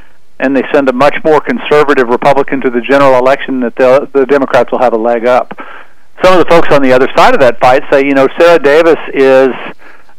and 0.41 0.57
they 0.57 0.63
send 0.73 0.89
a 0.89 0.93
much 0.95 1.23
more 1.23 1.43
conservative 1.43 2.09
Republican 2.09 2.63
to 2.63 2.71
the 2.71 2.81
general 2.81 3.19
election, 3.19 3.61
that 3.61 3.77
the 3.77 4.25
Democrats 4.25 4.73
will 4.73 4.81
have 4.81 4.95
a 4.95 4.99
leg 4.99 5.27
up. 5.27 5.53
Some 6.23 6.39
of 6.39 6.45
the 6.45 6.51
folks 6.51 6.69
on 6.73 6.83
the 6.83 6.93
other 6.93 7.09
side 7.17 7.35
of 7.35 7.41
that 7.41 7.59
fight 7.61 7.83
say, 7.91 8.05
you 8.05 8.15
know, 8.15 8.29
Sarah 8.39 8.59
Davis 8.59 8.99
is. 9.13 9.55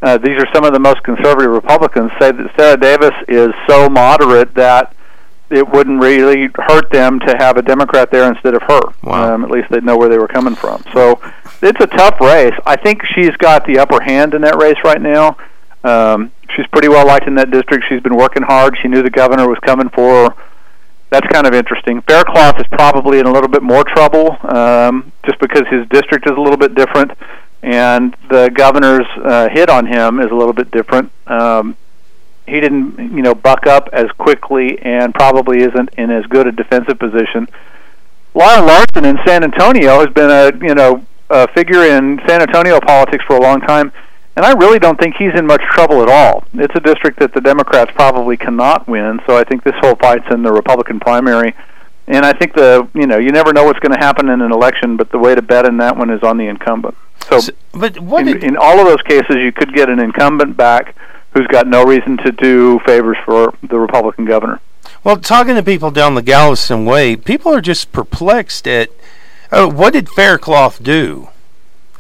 Uh, 0.01 0.17
these 0.17 0.37
are 0.37 0.47
some 0.53 0.65
of 0.65 0.73
the 0.73 0.79
most 0.79 1.01
conservative 1.03 1.49
Republicans 1.49 2.11
say 2.19 2.29
that 2.29 2.51
Sarah 2.57 2.75
Davis 2.75 3.13
is 3.29 3.53
so 3.69 3.87
moderate 3.87 4.53
that 4.55 4.93
it 5.49 5.67
wouldn't 5.69 6.01
really 6.01 6.49
hurt 6.55 6.91
them 6.91 7.19
to 7.21 7.35
have 7.37 7.55
a 7.55 7.61
Democrat 7.61 8.11
there 8.11 8.27
instead 8.27 8.53
of 8.53 8.63
her. 8.63 8.81
Wow. 9.03 9.35
Um, 9.35 9.45
at 9.45 9.51
least 9.51 9.69
they'd 9.69 9.83
know 9.83 9.97
where 9.97 10.09
they 10.09 10.17
were 10.17 10.27
coming 10.27 10.55
from. 10.55 10.83
So 10.93 11.21
it's 11.61 11.79
a 11.79 11.87
tough 11.87 12.19
race. 12.19 12.53
I 12.65 12.75
think 12.75 13.05
she's 13.15 13.35
got 13.37 13.65
the 13.65 13.79
upper 13.79 14.01
hand 14.01 14.33
in 14.33 14.41
that 14.41 14.57
race 14.57 14.77
right 14.83 15.01
now. 15.01 15.37
Um, 15.83 16.31
she's 16.55 16.67
pretty 16.67 16.87
well 16.87 17.05
liked 17.05 17.27
in 17.27 17.35
that 17.35 17.51
district. 17.51 17.85
She's 17.87 18.01
been 18.01 18.15
working 18.17 18.43
hard. 18.43 18.77
She 18.81 18.87
knew 18.87 19.03
the 19.03 19.09
governor 19.09 19.47
was 19.47 19.59
coming 19.59 19.89
for 19.89 20.31
her. 20.31 20.35
That's 21.13 21.27
kind 21.27 21.45
of 21.45 21.53
interesting. 21.53 22.01
Faircloth 22.01 22.59
is 22.59 22.65
probably 22.71 23.19
in 23.19 23.27
a 23.27 23.31
little 23.31 23.47
bit 23.47 23.61
more 23.61 23.83
trouble 23.83 24.35
um, 24.49 25.11
just 25.23 25.39
because 25.39 25.61
his 25.69 25.87
district 25.89 26.25
is 26.25 26.35
a 26.35 26.41
little 26.41 26.57
bit 26.57 26.73
different, 26.73 27.11
and 27.61 28.17
the 28.31 28.49
governor's 28.49 29.05
uh, 29.23 29.47
hit 29.49 29.69
on 29.69 29.85
him 29.85 30.19
is 30.19 30.31
a 30.31 30.33
little 30.33 30.53
bit 30.53 30.71
different. 30.71 31.11
Um, 31.27 31.77
he 32.47 32.59
didn't 32.59 32.97
you 33.15 33.21
know 33.21 33.35
buck 33.35 33.67
up 33.67 33.89
as 33.93 34.09
quickly 34.17 34.79
and 34.81 35.13
probably 35.13 35.59
isn't 35.59 35.93
in 35.99 36.09
as 36.09 36.25
good 36.25 36.47
a 36.47 36.51
defensive 36.51 36.97
position. 36.97 37.47
Lyle 38.33 38.65
Larson 38.65 39.05
in 39.05 39.19
San 39.23 39.43
Antonio 39.43 39.99
has 39.99 40.11
been 40.15 40.31
a 40.31 40.65
you 40.65 40.73
know 40.73 41.05
a 41.29 41.47
figure 41.49 41.83
in 41.83 42.19
San 42.27 42.41
Antonio 42.41 42.79
politics 42.79 43.23
for 43.27 43.35
a 43.35 43.39
long 43.39 43.61
time, 43.61 43.91
and 44.35 44.45
I 44.45 44.53
really 44.53 44.79
don't 44.79 44.99
think 44.99 45.15
he's 45.17 45.33
in 45.35 45.45
much 45.45 45.61
trouble 45.71 46.01
at 46.01 46.09
all. 46.09 46.43
It's 46.53 46.73
a 46.75 46.79
district 46.79 47.19
that 47.19 47.33
the 47.33 47.41
Democrats 47.41 47.91
probably 47.93 48.37
cannot 48.37 48.87
win, 48.87 49.19
so 49.27 49.37
I 49.37 49.43
think 49.43 49.63
this 49.63 49.75
whole 49.81 49.95
fight's 49.95 50.25
in 50.31 50.41
the 50.43 50.51
Republican 50.51 50.99
primary. 50.99 51.53
And 52.07 52.25
I 52.25 52.33
think 52.33 52.53
the 52.53 52.87
you 52.93 53.07
know 53.07 53.17
you 53.17 53.31
never 53.31 53.53
know 53.53 53.63
what's 53.63 53.79
going 53.79 53.93
to 53.93 53.99
happen 53.99 54.27
in 54.29 54.41
an 54.41 54.51
election, 54.51 54.97
but 54.97 55.09
the 55.11 55.17
way 55.19 55.35
to 55.35 55.41
bet 55.41 55.65
in 55.65 55.77
that 55.77 55.95
one 55.97 56.09
is 56.09 56.21
on 56.23 56.37
the 56.37 56.47
incumbent. 56.47 56.95
So, 57.29 57.39
So- 57.39 57.53
but 57.73 57.97
what 57.99 58.27
in, 58.27 58.33
did, 58.33 58.43
in 58.43 58.57
all 58.57 58.79
of 58.79 58.85
those 58.85 59.01
cases, 59.03 59.37
you 59.37 59.51
could 59.53 59.73
get 59.73 59.87
an 59.89 59.99
incumbent 59.99 60.57
back 60.57 60.95
who's 61.31 61.47
got 61.47 61.65
no 61.67 61.83
reason 61.85 62.17
to 62.17 62.31
do 62.31 62.79
favors 62.85 63.17
for 63.25 63.53
the 63.63 63.79
Republican 63.79 64.25
governor. 64.25 64.59
well, 65.03 65.17
talking 65.17 65.55
to 65.55 65.63
people 65.63 65.89
down 65.91 66.13
the 66.15 66.21
Galveston 66.21 66.85
way, 66.85 67.15
people 67.15 67.53
are 67.55 67.61
just 67.61 67.91
perplexed 67.93 68.67
at 68.67 68.89
oh, 69.51 69.67
what 69.69 69.93
did 69.93 70.09
Faircloth 70.09 70.83
do? 70.83 71.29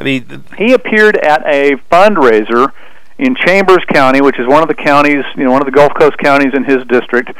I 0.03 0.05
mean, 0.05 0.43
He 0.57 0.73
appeared 0.73 1.15
at 1.17 1.45
a 1.45 1.77
fundraiser 1.89 2.73
in 3.17 3.35
Chambers 3.35 3.85
County, 3.87 4.19
which 4.19 4.37
is 4.37 4.45
one 4.45 4.61
of 4.61 4.67
the 4.67 4.75
counties, 4.75 5.23
you 5.37 5.45
know, 5.45 5.51
one 5.51 5.61
of 5.61 5.65
the 5.65 5.71
Gulf 5.71 5.93
Coast 5.97 6.17
counties 6.17 6.53
in 6.53 6.65
his 6.65 6.83
district, 6.87 7.31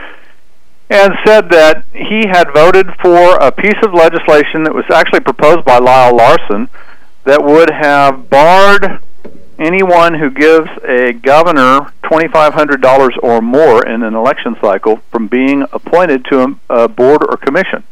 and 0.90 1.14
said 1.26 1.50
that 1.50 1.84
he 1.94 2.26
had 2.26 2.54
voted 2.54 2.88
for 3.02 3.36
a 3.36 3.52
piece 3.52 3.76
of 3.84 3.94
legislation 3.94 4.64
that 4.64 4.74
was 4.74 4.86
actually 4.90 5.20
proposed 5.20 5.66
by 5.66 5.78
Lyle 5.78 6.16
Larson 6.16 6.70
that 7.26 7.44
would 7.44 7.70
have 7.70 8.30
barred 8.30 9.00
anyone 9.60 10.14
who 10.14 10.30
gives 10.30 10.70
a 10.88 11.12
governor 11.12 11.92
$2,500 12.04 13.12
or 13.22 13.42
more 13.42 13.86
in 13.86 14.04
an 14.04 14.14
election 14.14 14.56
cycle 14.62 15.02
from 15.12 15.28
being 15.28 15.64
appointed 15.74 16.24
to 16.26 16.58
a, 16.70 16.84
a 16.84 16.88
board 16.88 17.24
or 17.28 17.36
commission. 17.36 17.84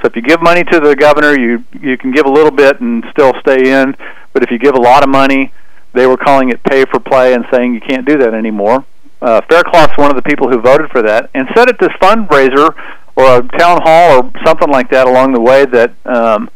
So 0.00 0.06
if 0.06 0.16
you 0.16 0.22
give 0.22 0.40
money 0.40 0.64
to 0.64 0.80
the 0.80 0.94
governor, 0.94 1.38
you 1.38 1.64
you 1.80 1.98
can 1.98 2.12
give 2.12 2.26
a 2.26 2.30
little 2.30 2.50
bit 2.52 2.80
and 2.80 3.04
still 3.10 3.32
stay 3.40 3.82
in. 3.82 3.96
But 4.32 4.42
if 4.42 4.50
you 4.50 4.58
give 4.58 4.74
a 4.74 4.80
lot 4.80 5.02
of 5.02 5.08
money, 5.08 5.52
they 5.92 6.06
were 6.06 6.16
calling 6.16 6.50
it 6.50 6.62
pay 6.62 6.84
for 6.84 7.00
play 7.00 7.34
and 7.34 7.44
saying 7.50 7.74
you 7.74 7.80
can't 7.80 8.06
do 8.06 8.16
that 8.18 8.34
anymore. 8.34 8.84
Uh, 9.20 9.40
Faircloth's 9.48 9.98
one 9.98 10.10
of 10.10 10.16
the 10.16 10.22
people 10.22 10.48
who 10.48 10.60
voted 10.60 10.90
for 10.90 11.02
that 11.02 11.28
and 11.34 11.48
said 11.56 11.68
at 11.68 11.78
this 11.80 11.90
fundraiser 12.00 12.72
or 13.16 13.38
a 13.38 13.58
town 13.58 13.80
hall 13.82 14.22
or 14.22 14.32
something 14.46 14.70
like 14.70 14.90
that 14.90 15.08
along 15.08 15.32
the 15.32 15.40
way 15.40 15.64
that 15.66 15.92
um, 16.04 16.48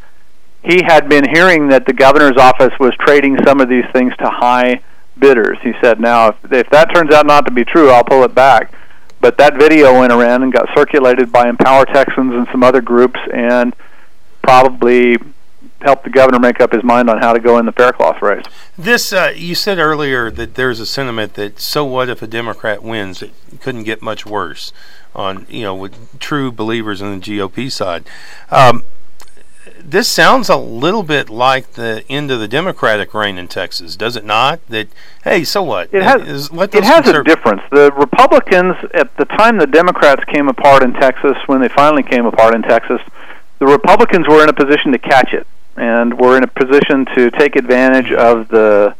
he 0.62 0.81
had 0.87 1.09
been 1.09 1.28
hearing 1.35 1.68
that 1.68 1.87
the 1.87 1.92
governor's 1.92 2.37
office 2.37 2.72
was 2.78 2.92
trading 3.00 3.37
some 3.44 3.61
of 3.61 3.68
these 3.68 3.85
things 3.92 4.14
to 4.18 4.26
high 4.26 4.81
bidders. 5.18 5.59
He 5.62 5.72
said, 5.83 5.98
"Now, 5.98 6.28
if, 6.28 6.52
if 6.52 6.70
that 6.70 6.94
turns 6.94 7.12
out 7.12 7.26
not 7.26 7.46
to 7.46 7.52
be 7.52 7.64
true, 7.64 7.90
I'll 7.90 8.05
pull 8.05 8.22
it 8.22 8.35
back." 8.35 8.72
But 9.22 9.38
that 9.38 9.54
video 9.54 9.98
went 9.98 10.12
around 10.12 10.42
and 10.42 10.52
got 10.52 10.68
circulated 10.76 11.30
by 11.30 11.48
Empower 11.48 11.87
Texans 11.87 12.35
and 12.35 12.46
some 12.50 12.64
other 12.64 12.80
groups, 12.80 13.20
and 13.32 13.72
probably 14.42 15.16
helped 15.80 16.02
the 16.04 16.11
governor 16.11 16.40
make 16.40 16.61
up 16.61 16.73
his 16.73 16.83
mind 16.83 17.08
on 17.08 17.18
how 17.18 17.33
to 17.33 17.40
go 17.40 17.58
in 17.58 17.66
the 17.66 17.73
Faircloth 17.73 18.20
race. 18.20 18.44
this 18.77 19.12
uh, 19.12 19.33
you 19.35 19.54
said 19.54 19.79
earlier 19.79 20.31
that 20.31 20.54
there's 20.54 20.81
a 20.81 20.87
sentiment 20.87 21.35
that 21.35 21.60
so 21.60 21.85
what 21.85 22.08
if 22.08 22.20
a 22.20 22.27
Democrat 22.27 22.83
wins? 22.83 23.23
It 23.23 23.33
couldn't 23.60 23.85
get 23.85 24.02
much 24.02 24.27
worse 24.27 24.73
on 25.14 25.46
you 25.48 25.62
know 25.62 25.75
with 25.75 26.18
true 26.18 26.50
believers 26.50 27.00
on 27.00 27.18
the 27.18 27.25
GOP 27.25 27.70
side. 27.70 28.04
Um, 28.50 28.83
this 29.93 30.09
sounds 30.09 30.49
a 30.49 30.57
little 30.57 31.03
bit 31.03 31.29
like 31.29 31.73
the 31.73 32.03
end 32.09 32.31
of 32.31 32.40
the 32.40 32.49
Democratic 32.49 33.13
reign 33.13 33.37
in 33.37 33.47
Texas, 33.47 33.95
does 33.95 34.17
it 34.17 34.25
not? 34.25 34.67
That 34.69 34.88
hey, 35.23 35.45
so 35.45 35.63
what? 35.63 35.90
It 35.93 36.03
has. 36.03 36.51
It 36.51 36.85
has 36.85 37.07
a 37.07 37.23
difference. 37.23 37.63
The 37.71 37.93
Republicans, 37.93 38.75
at 38.95 39.15
the 39.19 39.27
time 39.27 39.59
the 39.59 39.67
Democrats 39.67 40.25
came 40.25 40.49
apart 40.49 40.83
in 40.83 40.95
Texas, 40.95 41.37
when 41.47 41.61
they 41.61 41.69
finally 41.69 42.03
came 42.03 42.25
apart 42.25 42.55
in 42.55 42.63
Texas, 42.63 43.01
the 43.59 43.67
Republicans 43.67 44.27
were 44.27 44.43
in 44.43 44.49
a 44.49 44.55
position 44.55 44.93
to 44.93 44.99
catch 44.99 45.35
it, 45.35 45.47
and 45.77 46.19
were 46.19 46.38
in 46.38 46.43
a 46.43 46.49
position 46.49 47.05
to 47.15 47.31
take 47.31 47.55
advantage 47.55 48.11
of 48.13 48.49
the 48.49 48.97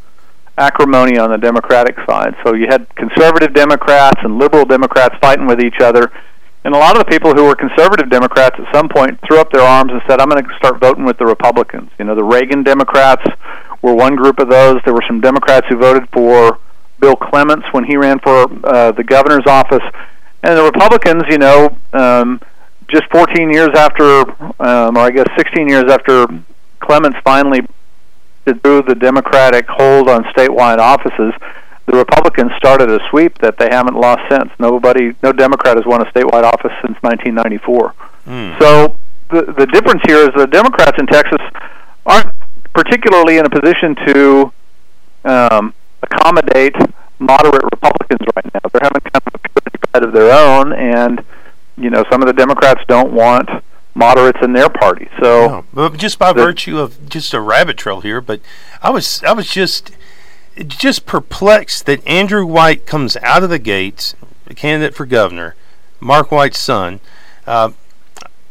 acrimony 0.59 1.17
on 1.19 1.31
the 1.31 1.39
Democratic 1.39 1.97
side. 2.07 2.37
So 2.45 2.53
you 2.55 2.67
had 2.69 2.95
conservative 2.95 3.55
Democrats 3.55 4.21
and 4.23 4.39
liberal 4.39 4.67
Democrats 4.67 5.17
fighting 5.21 5.47
with 5.47 5.61
each 5.61 5.81
other. 5.81 6.13
And 6.65 6.75
a 6.75 6.79
lot 6.79 6.97
of 6.97 7.05
the 7.05 7.11
people 7.11 7.35
who 7.35 7.45
were 7.45 7.57
conservative 7.57 8.09
Democrats 8.09 8.57
at 8.59 8.73
some 8.73 8.89
point 8.89 9.19
threw 9.27 9.39
up 9.39 9.51
their 9.51 9.63
arms 9.63 9.91
and 9.93 10.01
said, 10.07 10.21
I'm 10.21 10.29
going 10.29 10.45
to 10.45 10.57
start 10.57 10.81
voting 10.81 11.05
with 11.05 11.19
the 11.19 11.27
Republicans. 11.27 11.91
You 11.99 12.05
know, 12.05 12.15
the 12.15 12.25
Reagan 12.25 12.63
Democrats 12.63 13.25
were 13.83 13.95
one 13.95 14.15
group 14.15 14.39
of 14.39 14.49
those. 14.49 14.81
There 14.85 14.95
were 14.95 15.05
some 15.09 15.21
Democrats 15.21 15.67
who 15.69 15.77
voted 15.77 16.09
for 16.13 16.59
Bill 17.01 17.17
Clements 17.17 17.67
when 17.73 17.85
he 17.85 17.97
ran 17.97 18.21
for 18.21 18.47
uh, 18.65 18.93
the 18.93 19.03
governor's 19.03 19.47
office. 19.47 19.83
And 20.45 20.57
the 20.57 20.63
Republicans, 20.63 21.25
you 21.29 21.39
know, 21.39 21.77
um, 21.93 22.41
just 22.89 23.05
14 23.13 23.51
years 23.51 23.71
after, 23.75 24.23
um, 24.61 24.97
or 24.97 25.01
I 25.01 25.11
guess 25.11 25.27
16 25.37 25.69
years 25.69 25.91
after 25.91 26.27
Clements 26.81 27.19
finally 27.25 27.61
through 28.45 28.83
the 28.83 28.95
Democratic 28.95 29.67
hold 29.69 30.09
on 30.09 30.25
statewide 30.25 30.79
offices, 30.79 31.33
the 31.87 31.97
Republicans 31.97 32.53
started 32.57 32.91
a 32.91 33.01
sweep 33.11 33.39
that 33.39 33.59
they 33.59 33.69
haven't 33.71 33.97
lost 33.97 34.23
since. 34.31 34.51
Nobody, 34.59 35.15
no 35.23 35.33
Democrat 35.33 35.77
has 35.77 35.85
won 35.87 36.01
a 36.01 36.05
statewide 36.07 36.45
office 36.45 36.73
since 36.85 36.97
1994. 37.03 37.95
So 38.61 38.97
the 39.31 39.43
the 39.59 39.67
difference 39.67 40.01
here 40.07 40.19
is 40.19 40.31
the 40.37 40.47
Democrats 40.47 40.97
in 40.99 41.07
Texas 41.07 41.41
aren't 42.07 42.31
particularly 42.75 43.39
in 43.39 43.47
a 43.47 43.51
position 43.51 43.97
to 44.07 44.53
um, 45.25 45.75
accommodate 46.03 46.75
moderate 47.19 47.63
Republicans 47.65 48.21
right 48.37 48.45
now. 48.55 48.61
They're 48.73 48.81
having 48.83 49.01
kind 49.01 49.23
of 49.27 49.35
a 49.35 49.39
purity 49.39 49.79
fight 49.93 50.03
of 50.05 50.13
their 50.13 50.33
own, 50.33 50.73
and 50.73 51.25
you 51.77 51.91
know 51.91 52.05
some 52.11 52.23
of 52.23 52.27
the 52.27 52.33
Democrats 52.33 52.81
don't 52.89 53.13
want 53.13 53.49
moderates 53.95 54.39
in 54.43 54.53
their 54.53 54.69
party. 54.71 55.09
So 55.21 55.65
No, 55.75 55.89
just 55.91 56.19
by 56.19 56.33
the- 56.33 56.43
virtue 56.43 56.79
of 56.79 57.09
just 57.09 57.35
a 57.35 57.41
rabbit 57.41 57.77
trail 57.77 58.01
here, 58.01 58.21
but 58.21 58.41
I 58.83 58.91
was 58.91 59.23
I 59.25 59.33
was 59.33 59.49
just 59.49 59.91
just 60.67 61.07
perplexed 61.07 61.87
that 61.87 62.07
Andrew 62.07 62.45
White 62.45 62.87
comes 62.87 63.17
out 63.19 63.43
of 63.43 63.51
the 63.51 63.59
gates, 63.59 64.15
a 64.47 64.55
candidate 64.55 64.95
for 64.95 65.07
governor, 65.07 65.55
Mark 66.01 66.31
White's 66.31 66.59
son. 66.59 67.01
Uh, 67.47 67.71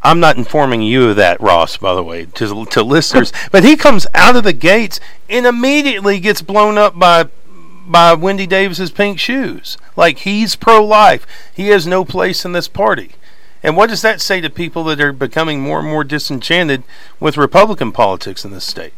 I'm 0.03 0.19
not 0.19 0.37
informing 0.37 0.81
you 0.81 1.09
of 1.09 1.15
that, 1.17 1.39
Ross, 1.39 1.77
by 1.77 1.93
the 1.93 2.03
way, 2.03 2.25
to 2.25 2.65
to 2.65 2.83
listeners. 2.83 3.31
but 3.51 3.63
he 3.63 3.75
comes 3.75 4.07
out 4.15 4.35
of 4.35 4.43
the 4.43 4.53
gates 4.53 4.99
and 5.29 5.45
immediately 5.45 6.19
gets 6.19 6.41
blown 6.41 6.77
up 6.77 6.97
by 6.97 7.25
by 7.85 8.13
Wendy 8.13 8.47
Davis's 8.47 8.91
pink 8.91 9.19
shoes. 9.19 9.77
Like 9.95 10.19
he's 10.19 10.55
pro-life. 10.55 11.27
He 11.53 11.67
has 11.67 11.85
no 11.85 12.05
place 12.05 12.45
in 12.45 12.53
this 12.53 12.67
party. 12.67 13.11
And 13.63 13.77
what 13.77 13.89
does 13.89 14.01
that 14.01 14.21
say 14.21 14.41
to 14.41 14.49
people 14.49 14.83
that 14.85 14.99
are 14.99 15.13
becoming 15.13 15.61
more 15.61 15.79
and 15.79 15.87
more 15.87 16.03
disenchanted 16.03 16.83
with 17.19 17.37
Republican 17.37 17.91
politics 17.91 18.43
in 18.43 18.51
this 18.51 18.65
state? 18.65 18.93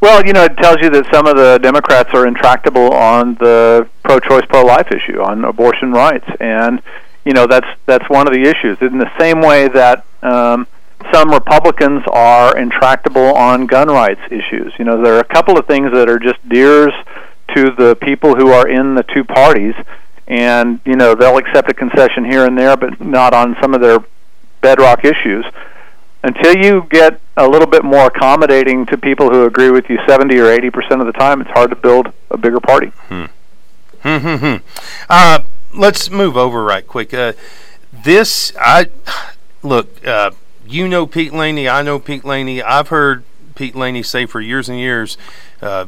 Well, 0.00 0.24
you 0.26 0.32
know, 0.34 0.44
it 0.44 0.56
tells 0.58 0.76
you 0.82 0.90
that 0.90 1.06
some 1.12 1.26
of 1.26 1.36
the 1.36 1.58
Democrats 1.62 2.10
are 2.12 2.26
intractable 2.26 2.92
on 2.92 3.34
the 3.36 3.88
pro-choice, 4.04 4.44
pro-life 4.48 4.88
issue, 4.92 5.20
on 5.22 5.44
abortion 5.44 5.92
rights, 5.92 6.26
and 6.38 6.82
you 7.24 7.32
know 7.32 7.46
that's 7.46 7.66
that's 7.86 8.08
one 8.10 8.26
of 8.26 8.34
the 8.34 8.42
issues. 8.42 8.76
In 8.82 8.98
the 8.98 9.10
same 9.18 9.40
way 9.40 9.68
that 9.68 10.04
um, 10.22 10.66
some 11.12 11.30
Republicans 11.30 12.02
are 12.12 12.56
intractable 12.58 13.34
on 13.34 13.66
gun 13.66 13.88
rights 13.88 14.20
issues. 14.30 14.72
You 14.78 14.84
know, 14.84 15.02
there 15.02 15.14
are 15.14 15.20
a 15.20 15.24
couple 15.24 15.58
of 15.58 15.66
things 15.66 15.90
that 15.92 16.10
are 16.10 16.18
just 16.18 16.46
dears 16.48 16.92
to 17.54 17.70
the 17.70 17.96
people 17.96 18.34
who 18.34 18.50
are 18.50 18.68
in 18.68 18.94
the 18.94 19.02
two 19.02 19.24
parties, 19.24 19.74
and 20.28 20.78
you 20.84 20.96
know 20.96 21.14
they'll 21.14 21.38
accept 21.38 21.70
a 21.70 21.74
concession 21.74 22.24
here 22.24 22.44
and 22.44 22.56
there, 22.58 22.76
but 22.76 23.00
not 23.00 23.32
on 23.32 23.56
some 23.62 23.72
of 23.72 23.80
their 23.80 24.00
bedrock 24.60 25.06
issues 25.06 25.46
until 26.26 26.56
you 26.56 26.86
get 26.90 27.20
a 27.36 27.48
little 27.48 27.66
bit 27.66 27.84
more 27.84 28.06
accommodating 28.06 28.86
to 28.86 28.98
people 28.98 29.30
who 29.30 29.44
agree 29.44 29.70
with 29.70 29.88
you 29.88 29.98
70 30.06 30.38
or 30.38 30.50
80 30.50 30.70
percent 30.70 31.00
of 31.00 31.06
the 31.06 31.12
time, 31.12 31.40
it's 31.40 31.50
hard 31.50 31.70
to 31.70 31.76
build 31.76 32.12
a 32.30 32.36
bigger 32.36 32.60
party. 32.60 32.92
Hmm. 33.08 33.26
Uh, 35.08 35.40
let's 35.74 36.10
move 36.10 36.36
over 36.36 36.62
right 36.62 36.86
quick. 36.86 37.12
Uh, 37.12 37.32
this, 37.92 38.52
I 38.60 38.86
look. 39.62 40.06
Uh, 40.06 40.30
you 40.68 40.88
know 40.88 41.06
Pete 41.06 41.32
Laney. 41.32 41.68
I 41.68 41.82
know 41.82 41.98
Pete 41.98 42.24
Laney. 42.24 42.62
I've 42.62 42.88
heard 42.88 43.24
Pete 43.54 43.74
Laney 43.74 44.02
say 44.02 44.26
for 44.26 44.40
years 44.40 44.68
and 44.68 44.78
years 44.78 45.16
uh, 45.62 45.86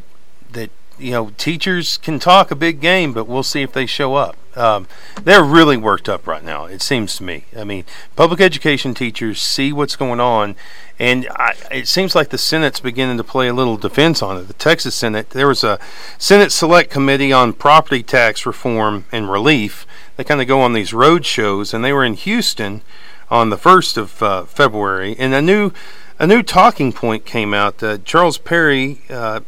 that 0.52 0.70
you 0.98 1.12
know 1.12 1.30
teachers 1.36 1.96
can 1.98 2.18
talk 2.18 2.50
a 2.50 2.56
big 2.56 2.80
game, 2.80 3.12
but 3.12 3.26
we'll 3.26 3.42
see 3.42 3.62
if 3.62 3.72
they 3.72 3.86
show 3.86 4.14
up. 4.14 4.36
Um, 4.56 4.88
they're 5.22 5.44
really 5.44 5.76
worked 5.76 6.08
up 6.08 6.26
right 6.26 6.42
now. 6.42 6.64
It 6.64 6.82
seems 6.82 7.16
to 7.16 7.22
me. 7.22 7.44
I 7.56 7.62
mean, 7.62 7.84
public 8.16 8.40
education 8.40 8.92
teachers 8.92 9.40
see 9.40 9.72
what's 9.72 9.94
going 9.94 10.18
on, 10.18 10.56
and 10.98 11.28
I, 11.36 11.54
it 11.70 11.86
seems 11.86 12.16
like 12.16 12.30
the 12.30 12.38
Senate's 12.38 12.80
beginning 12.80 13.18
to 13.18 13.24
play 13.24 13.46
a 13.46 13.54
little 13.54 13.76
defense 13.76 14.20
on 14.20 14.36
it. 14.36 14.48
The 14.48 14.54
Texas 14.54 14.96
Senate, 14.96 15.30
there 15.30 15.46
was 15.46 15.62
a 15.62 15.78
Senate 16.18 16.50
Select 16.50 16.90
Committee 16.90 17.32
on 17.32 17.52
Property 17.52 18.02
Tax 18.02 18.44
Reform 18.44 19.04
and 19.12 19.30
Relief. 19.30 19.86
They 20.16 20.24
kind 20.24 20.40
of 20.40 20.48
go 20.48 20.60
on 20.60 20.72
these 20.72 20.92
road 20.92 21.24
shows, 21.24 21.72
and 21.72 21.84
they 21.84 21.92
were 21.92 22.04
in 22.04 22.14
Houston 22.14 22.82
on 23.30 23.50
the 23.50 23.58
first 23.58 23.96
of 23.96 24.22
uh, 24.22 24.44
February, 24.44 25.14
and 25.18 25.34
a 25.34 25.42
new 25.42 25.72
a 26.18 26.26
new 26.26 26.42
talking 26.42 26.92
point 26.92 27.24
came 27.24 27.54
out. 27.54 27.80
Uh, 27.80 27.98
Charles 27.98 28.38
Perry. 28.38 29.02
Uh, 29.08 29.40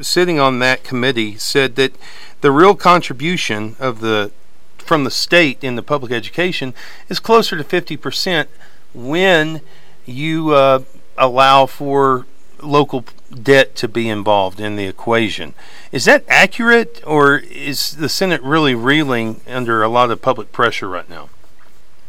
sitting 0.00 0.38
on 0.38 0.58
that 0.58 0.84
committee 0.84 1.36
said 1.36 1.76
that 1.76 1.94
the 2.40 2.50
real 2.50 2.74
contribution 2.74 3.76
of 3.78 4.00
the 4.00 4.30
from 4.78 5.04
the 5.04 5.10
state 5.10 5.62
in 5.62 5.76
the 5.76 5.82
public 5.82 6.10
education 6.10 6.72
is 7.10 7.20
closer 7.20 7.58
to 7.58 7.64
50% 7.64 8.46
when 8.94 9.60
you 10.06 10.50
uh, 10.54 10.80
allow 11.18 11.66
for 11.66 12.24
local 12.62 13.04
debt 13.30 13.76
to 13.76 13.86
be 13.86 14.08
involved 14.08 14.60
in 14.60 14.76
the 14.76 14.86
equation. 14.86 15.52
Is 15.92 16.06
that 16.06 16.24
accurate, 16.26 17.02
or 17.06 17.36
is 17.36 17.96
the 17.96 18.08
Senate 18.08 18.42
really 18.42 18.74
reeling 18.74 19.42
under 19.46 19.82
a 19.82 19.88
lot 19.88 20.10
of 20.10 20.22
public 20.22 20.52
pressure 20.52 20.88
right 20.88 21.08
now? 21.08 21.28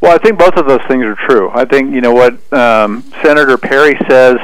Well, 0.02 0.14
I 0.14 0.18
think 0.18 0.40
both 0.40 0.56
of 0.56 0.66
those 0.66 0.82
things 0.88 1.04
are 1.04 1.16
true. 1.16 1.52
I 1.54 1.66
think 1.66 1.94
you 1.94 2.00
know 2.00 2.14
what 2.14 2.54
um, 2.54 3.04
Senator 3.22 3.58
Perry 3.58 4.00
says 4.08 4.38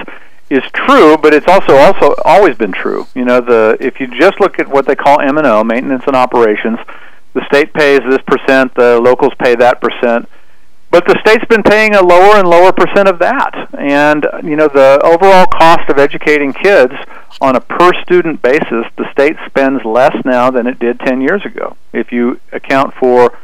is 0.50 0.64
true, 0.74 1.18
but 1.18 1.34
it's 1.34 1.48
also 1.48 1.76
also 1.76 2.16
always 2.24 2.56
been 2.56 2.72
true. 2.72 3.08
You 3.16 3.26
know, 3.26 3.42
the 3.42 3.78
if 3.80 4.00
you 4.00 4.08
just 4.08 4.40
look 4.40 4.60
at 4.60 4.68
what 4.68 4.86
they 4.86 4.96
call 4.96 5.20
M 5.20 5.38
and 5.38 5.48
O, 5.48 5.64
maintenance 5.64 6.04
and 6.08 6.16
operations, 6.16 6.80
the 7.34 7.46
state 7.48 7.74
pays 7.74 8.00
this 8.10 8.22
percent, 8.26 8.74
the 8.76 9.00
locals 9.00 9.34
pay 9.40 9.56
that 9.56 9.82
percent. 9.82 10.28
But 10.92 11.06
the 11.08 11.20
state's 11.20 11.44
been 11.46 11.64
paying 11.64 11.94
a 11.96 12.02
lower 12.02 12.38
and 12.38 12.48
lower 12.48 12.72
percent 12.72 13.10
of 13.10 13.20
that. 13.20 13.70
And, 13.78 14.26
you 14.44 14.56
know, 14.56 14.70
the 14.70 15.02
overall 15.04 15.46
cost 15.46 15.90
of 15.90 15.98
educating 15.98 16.54
kids 16.54 16.94
on 17.42 17.58
a 17.58 17.60
per 17.60 17.92
student 18.02 18.42
basis, 18.42 18.86
the 18.96 19.12
state 19.12 19.36
spends 19.46 19.84
less 19.84 20.16
now 20.24 20.50
than 20.52 20.68
it 20.68 20.80
did 20.80 21.02
10 21.02 21.20
years 21.20 21.44
ago. 21.44 21.76
If 21.92 22.14
you 22.14 22.40
account 22.54 22.94
for 22.94 23.38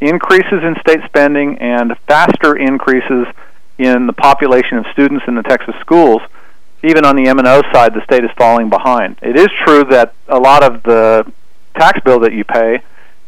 increases 0.00 0.64
in 0.64 0.74
state 0.80 1.04
spending 1.04 1.58
and 1.58 1.96
faster 2.08 2.56
increases 2.56 3.28
in 3.78 4.06
the 4.06 4.12
population 4.12 4.78
of 4.78 4.86
students 4.92 5.24
in 5.28 5.34
the 5.34 5.42
Texas 5.42 5.74
schools, 5.80 6.20
even 6.82 7.04
on 7.04 7.16
the 7.16 7.28
M&O 7.28 7.62
side, 7.72 7.94
the 7.94 8.04
state 8.04 8.24
is 8.24 8.30
falling 8.36 8.68
behind. 8.68 9.18
It 9.22 9.36
is 9.36 9.48
true 9.64 9.84
that 9.84 10.14
a 10.28 10.38
lot 10.38 10.62
of 10.62 10.82
the 10.82 11.30
tax 11.76 12.00
bill 12.04 12.20
that 12.20 12.32
you 12.32 12.44
pay 12.44 12.82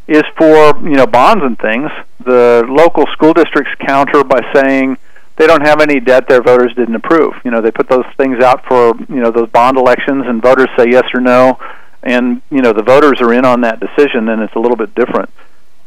is 0.07 0.25
for 0.37 0.77
you 0.83 0.97
know 0.97 1.07
bonds 1.07 1.45
and 1.45 1.59
things. 1.59 1.91
The 2.25 2.65
local 2.69 3.07
school 3.13 3.33
districts 3.33 3.73
counter 3.81 4.25
by 4.25 4.41
saying 4.53 4.99
they 5.37 5.47
don't 5.47 5.65
have 5.65 5.81
any 5.81 6.01
debt 6.01 6.29
their 6.29 6.43
voters 6.43 6.75
didn't 6.75 6.97
approve. 6.97 7.35
You 7.45 7.51
know 7.51 7.61
they 7.61 7.71
put 7.71 7.89
those 7.89 8.07
things 8.17 8.43
out 8.43 8.65
for 8.67 8.95
you 9.09 9.21
know 9.21 9.31
those 9.31 9.49
bond 9.51 9.79
elections, 9.79 10.27
and 10.27 10.43
voters 10.43 10.69
say 10.77 10.87
yes 10.91 11.05
or 11.15 11.21
no, 11.21 11.59
and 12.03 12.43
you 12.51 12.61
know 12.61 12.73
the 12.73 12.83
voters 12.83 13.21
are 13.21 13.33
in 13.33 13.45
on 13.45 13.61
that 13.63 13.81
decision, 13.81 14.29
and 14.29 14.43
it's 14.43 14.55
a 14.55 14.59
little 14.59 14.77
bit 14.77 14.95
different. 14.95 15.31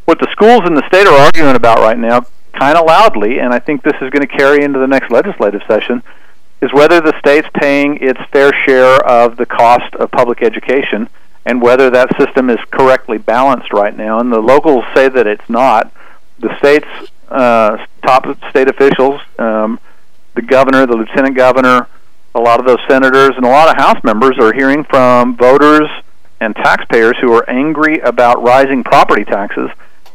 What 0.05 0.19
the 0.19 0.27
schools 0.31 0.61
in 0.65 0.73
the 0.73 0.85
state 0.87 1.07
are 1.07 1.17
arguing 1.17 1.55
about 1.55 1.79
right 1.79 1.97
now, 1.97 2.25
kind 2.53 2.77
of 2.77 2.85
loudly, 2.85 3.39
and 3.39 3.53
I 3.53 3.59
think 3.59 3.83
this 3.83 3.95
is 4.01 4.09
going 4.09 4.25
to 4.25 4.27
carry 4.27 4.63
into 4.63 4.79
the 4.79 4.87
next 4.87 5.11
legislative 5.11 5.61
session, 5.67 6.03
is 6.61 6.71
whether 6.71 7.01
the 7.01 7.17
state's 7.19 7.47
paying 7.53 7.97
its 7.97 8.19
fair 8.31 8.53
share 8.65 8.95
of 9.05 9.35
the 9.37 9.45
cost 9.45 9.93
of 9.95 10.11
public 10.11 10.41
education 10.41 11.09
and 11.45 11.61
whether 11.61 11.89
that 11.89 12.17
system 12.17 12.49
is 12.49 12.59
correctly 12.71 13.17
balanced 13.17 13.73
right 13.73 13.95
now. 13.95 14.19
And 14.19 14.31
the 14.31 14.39
locals 14.39 14.85
say 14.95 15.09
that 15.09 15.27
it's 15.27 15.49
not. 15.49 15.91
The 16.39 16.57
state's 16.59 16.87
uh, 17.29 17.85
top 18.01 18.25
state 18.49 18.69
officials, 18.69 19.19
um, 19.37 19.79
the 20.35 20.41
governor, 20.41 20.85
the 20.85 20.95
lieutenant 20.95 21.35
governor, 21.35 21.87
a 22.35 22.39
lot 22.39 22.59
of 22.59 22.65
those 22.65 22.79
senators, 22.87 23.31
and 23.35 23.45
a 23.45 23.49
lot 23.49 23.69
of 23.69 23.75
House 23.75 24.01
members 24.03 24.37
are 24.39 24.53
hearing 24.53 24.83
from 24.85 25.35
voters 25.35 25.89
and 26.39 26.55
taxpayers 26.55 27.17
who 27.21 27.31
are 27.33 27.47
angry 27.49 27.99
about 27.99 28.41
rising 28.41 28.83
property 28.83 29.23
taxes, 29.23 29.69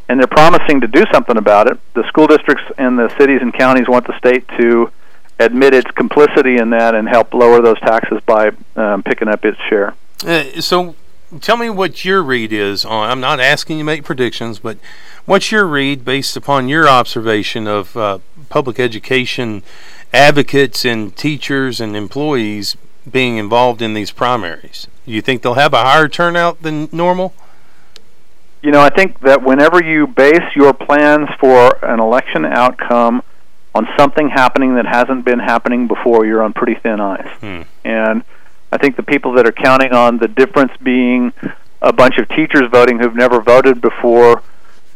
and 0.09 0.19
they're 0.19 0.27
promising 0.27 0.81
to 0.81 0.87
do 0.87 1.05
something 1.13 1.37
about 1.37 1.71
it. 1.71 1.79
The 1.95 2.07
school 2.09 2.27
districts 2.27 2.65
and 2.79 2.99
the 2.99 3.09
cities 3.19 3.41
and 3.43 3.53
counties 3.53 3.89
want 3.89 4.07
the 4.07 4.17
state 4.19 4.47
to 4.59 4.91
admit 5.39 5.75
its 5.75 5.91
complicity 5.93 6.57
in 6.57 6.71
that 6.71 6.95
and 6.95 7.09
help 7.09 7.33
lower 7.35 7.61
those 7.61 7.79
taxes 7.81 8.21
by 8.27 8.51
um, 8.77 9.03
picking 9.03 9.29
up 9.29 9.45
its 9.45 9.59
share. 9.69 9.95
Uh, 10.27 10.61
so, 10.61 10.97
tell 11.41 11.57
me 11.57 11.71
what 11.71 12.05
your 12.05 12.23
read 12.23 12.53
is 12.53 12.85
on. 12.85 13.11
I'm 13.11 13.21
not 13.21 13.39
asking 13.39 13.79
you 13.79 13.83
to 13.83 13.87
make 13.87 14.05
predictions, 14.05 14.59
but 14.59 14.79
what's 15.27 15.53
your 15.53 15.67
read 15.67 16.05
based 16.05 16.37
upon 16.37 16.69
your 16.69 16.89
observation 16.89 17.69
of 17.69 17.97
uh, 17.97 18.19
public 18.49 18.81
education 18.81 19.63
advocates 20.13 20.85
and 20.85 21.15
teachers 21.17 21.81
and 21.81 21.95
employees 21.95 22.77
being 23.09 23.37
involved 23.37 23.81
in 23.81 23.95
these 23.95 24.11
primaries? 24.11 24.89
Do 25.07 25.13
you 25.13 25.23
think 25.23 25.43
they'll 25.43 25.55
have 25.55 25.75
a 25.75 25.83
higher 25.83 26.09
turnout 26.09 26.63
than 26.63 26.89
normal? 26.91 27.33
You 28.63 28.73
know, 28.73 28.81
I 28.81 28.91
think 28.91 29.21
that 29.21 29.43
whenever 29.43 29.83
you 29.83 30.07
base 30.07 30.55
your 30.57 30.73
plans 30.73 31.29
for 31.39 31.85
an 31.85 32.01
election 32.01 32.45
outcome 32.45 33.23
on 33.75 33.87
something 33.97 34.29
happening 34.29 34.75
that 34.75 34.87
hasn't 34.87 35.25
been 35.25 35.39
happening 35.39 35.87
before, 35.87 36.27
you're 36.27 36.43
on 36.43 36.53
pretty 36.53 36.75
thin 36.75 37.01
ice. 37.01 37.31
Hmm. 37.41 37.63
And 37.85 38.25
I 38.73 38.79
think 38.79 38.97
the 38.97 39.03
people 39.03 39.33
that 39.35 39.47
are 39.47 39.53
counting 39.53 39.93
on 39.93 40.19
the 40.19 40.29
difference 40.29 40.73
being 40.83 41.33
a 41.81 41.93
bunch 41.93 42.19
of 42.19 42.29
teachers 42.31 42.65
voting 42.73 42.99
who've 42.99 43.15
never 43.15 43.41
voted 43.41 43.81
before, 43.81 44.43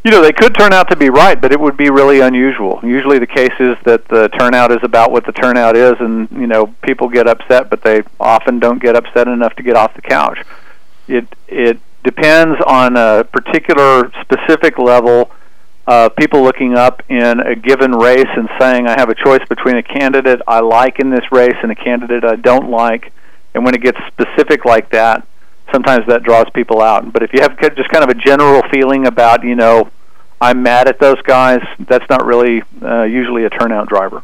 you 0.03 0.11
know, 0.11 0.21
they 0.21 0.33
could 0.33 0.53
turn 0.53 0.73
out 0.73 0.89
to 0.89 0.97
be 0.97 1.09
right, 1.09 1.39
but 1.39 1.53
it 1.53 1.59
would 1.59 1.77
be 1.77 1.89
really 1.89 2.19
unusual. 2.19 2.81
Usually 2.83 3.19
the 3.19 3.27
case 3.27 3.53
is 3.59 3.77
that 3.85 4.05
the 4.09 4.27
turnout 4.37 4.73
is 4.73 4.83
about 4.83 5.11
what 5.11 5.25
the 5.25 5.31
turnout 5.31 5.77
is, 5.77 5.93
and, 5.99 6.27
you 6.31 6.47
know, 6.47 6.67
people 6.83 7.07
get 7.07 7.25
upset, 7.25 7.69
but 7.69 7.81
they 7.81 8.03
often 8.19 8.59
don't 8.59 8.81
get 8.81 8.97
upset 8.97 9.29
enough 9.29 9.55
to 9.55 9.63
get 9.63 9.77
off 9.77 9.93
the 9.93 10.01
couch. 10.01 10.39
It, 11.07 11.25
it 11.47 11.79
depends 12.03 12.59
on 12.65 12.95
a 12.97 13.23
particular 13.23 14.11
specific 14.21 14.77
level 14.77 15.31
of 15.87 16.15
people 16.15 16.41
looking 16.41 16.75
up 16.75 17.03
in 17.09 17.39
a 17.39 17.55
given 17.55 17.91
race 17.91 18.29
and 18.37 18.49
saying, 18.59 18.87
I 18.87 18.91
have 18.91 19.09
a 19.09 19.15
choice 19.15 19.45
between 19.49 19.75
a 19.75 19.83
candidate 19.83 20.41
I 20.47 20.61
like 20.61 20.99
in 20.99 21.09
this 21.09 21.31
race 21.31 21.55
and 21.61 21.71
a 21.71 21.75
candidate 21.75 22.23
I 22.23 22.35
don't 22.35 22.69
like. 22.69 23.11
And 23.53 23.65
when 23.65 23.75
it 23.75 23.81
gets 23.81 23.97
specific 24.07 24.65
like 24.65 24.91
that, 24.91 25.27
sometimes 25.71 26.07
that 26.07 26.23
draws 26.23 26.45
people 26.53 26.81
out. 26.81 27.11
But 27.11 27.23
if 27.23 27.33
you 27.33 27.41
have 27.41 27.57
just 27.75 27.89
kind 27.89 28.03
of 28.03 28.09
a 28.09 28.15
general 28.15 28.61
feeling 28.71 29.07
about, 29.07 29.43
you 29.43 29.55
know, 29.55 29.89
I'm 30.39 30.63
mad 30.63 30.87
at 30.87 30.99
those 30.99 31.21
guys, 31.23 31.61
that's 31.79 32.05
not 32.09 32.25
really 32.25 32.63
uh, 32.81 33.03
usually 33.03 33.45
a 33.45 33.49
turnout 33.49 33.87
driver. 33.87 34.23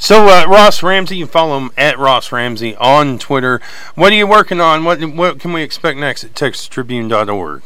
So 0.00 0.26
uh, 0.28 0.46
Ross 0.46 0.82
Ramsey, 0.82 1.16
you 1.16 1.26
follow 1.26 1.58
him 1.58 1.70
at 1.76 1.98
Ross 1.98 2.30
Ramsey 2.30 2.76
on 2.76 3.18
Twitter. 3.18 3.60
What 3.96 4.12
are 4.12 4.16
you 4.16 4.26
working 4.28 4.60
on? 4.60 4.84
What 4.84 5.02
what 5.04 5.40
can 5.40 5.52
we 5.52 5.62
expect 5.62 5.98
next 5.98 6.22
at 6.24 6.34
TexasTribune.org? 6.34 7.62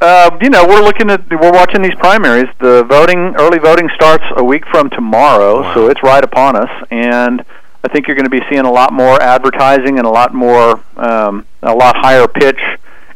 Uh, 0.00 0.38
you 0.40 0.48
know, 0.48 0.64
we're 0.66 0.80
looking 0.82 1.10
at 1.10 1.28
we're 1.30 1.52
watching 1.52 1.82
these 1.82 1.94
primaries. 1.96 2.48
The 2.60 2.84
voting, 2.84 3.34
early 3.38 3.58
voting, 3.58 3.90
starts 3.94 4.24
a 4.36 4.42
week 4.44 4.64
from 4.70 4.88
tomorrow, 4.90 5.60
Wow. 5.62 5.74
so 5.74 5.88
it's 5.90 6.02
right 6.02 6.24
upon 6.24 6.56
us. 6.56 6.70
And 6.90 7.44
I 7.84 7.88
think 7.88 8.06
you're 8.06 8.16
going 8.16 8.24
to 8.24 8.30
be 8.30 8.42
seeing 8.48 8.64
a 8.64 8.70
lot 8.72 8.92
more 8.92 9.20
advertising 9.20 9.98
and 9.98 10.06
a 10.06 10.10
lot 10.10 10.32
more, 10.32 10.80
um, 10.96 11.46
a 11.62 11.74
lot 11.74 11.96
higher 11.96 12.26
pitch 12.28 12.60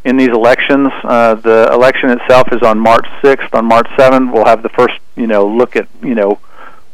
in 0.05 0.17
these 0.17 0.29
elections. 0.29 0.89
Uh, 1.05 1.37
the 1.37 1.71
election 1.73 2.11
itself 2.11 2.53
is 2.53 2.63
on 2.63 2.79
March 2.81 3.07
6th. 3.23 3.55
On 3.55 3.65
March 3.65 3.87
7th, 3.97 4.33
we'll 4.33 4.45
have 4.45 4.63
the 4.63 4.69
first, 4.69 4.95
you 5.17 5.27
know, 5.29 5.47
look 5.47 5.75
at 5.77 5.89
you 6.03 6.15
know 6.15 6.39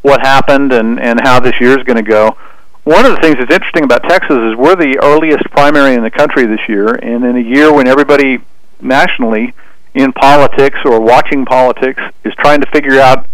what 0.02 0.20
happened 0.20 0.72
and 0.72 1.00
and 1.00 1.20
how 1.20 1.40
this 1.40 1.60
year 1.60 1.78
is 1.78 1.84
going 1.84 1.96
to 1.96 2.08
go. 2.08 2.36
One 2.84 3.04
of 3.04 3.12
the 3.12 3.20
things 3.20 3.36
that's 3.38 3.52
interesting 3.52 3.84
about 3.84 4.02
Texas 4.04 4.38
is 4.38 4.56
we're 4.56 4.76
the 4.76 4.98
earliest 5.02 5.44
primary 5.50 5.94
in 5.94 6.02
the 6.02 6.10
country 6.10 6.46
this 6.46 6.60
year, 6.68 6.94
and 6.94 7.24
in 7.24 7.36
a 7.36 7.40
year 7.40 7.72
when 7.72 7.86
everybody 7.86 8.40
nationally 8.80 9.52
in 9.94 10.12
politics 10.12 10.78
or 10.84 11.00
watching 11.00 11.44
politics 11.44 12.02
is 12.24 12.32
trying 12.36 12.60
to 12.60 12.66
figure 12.70 13.00
out 13.00 13.26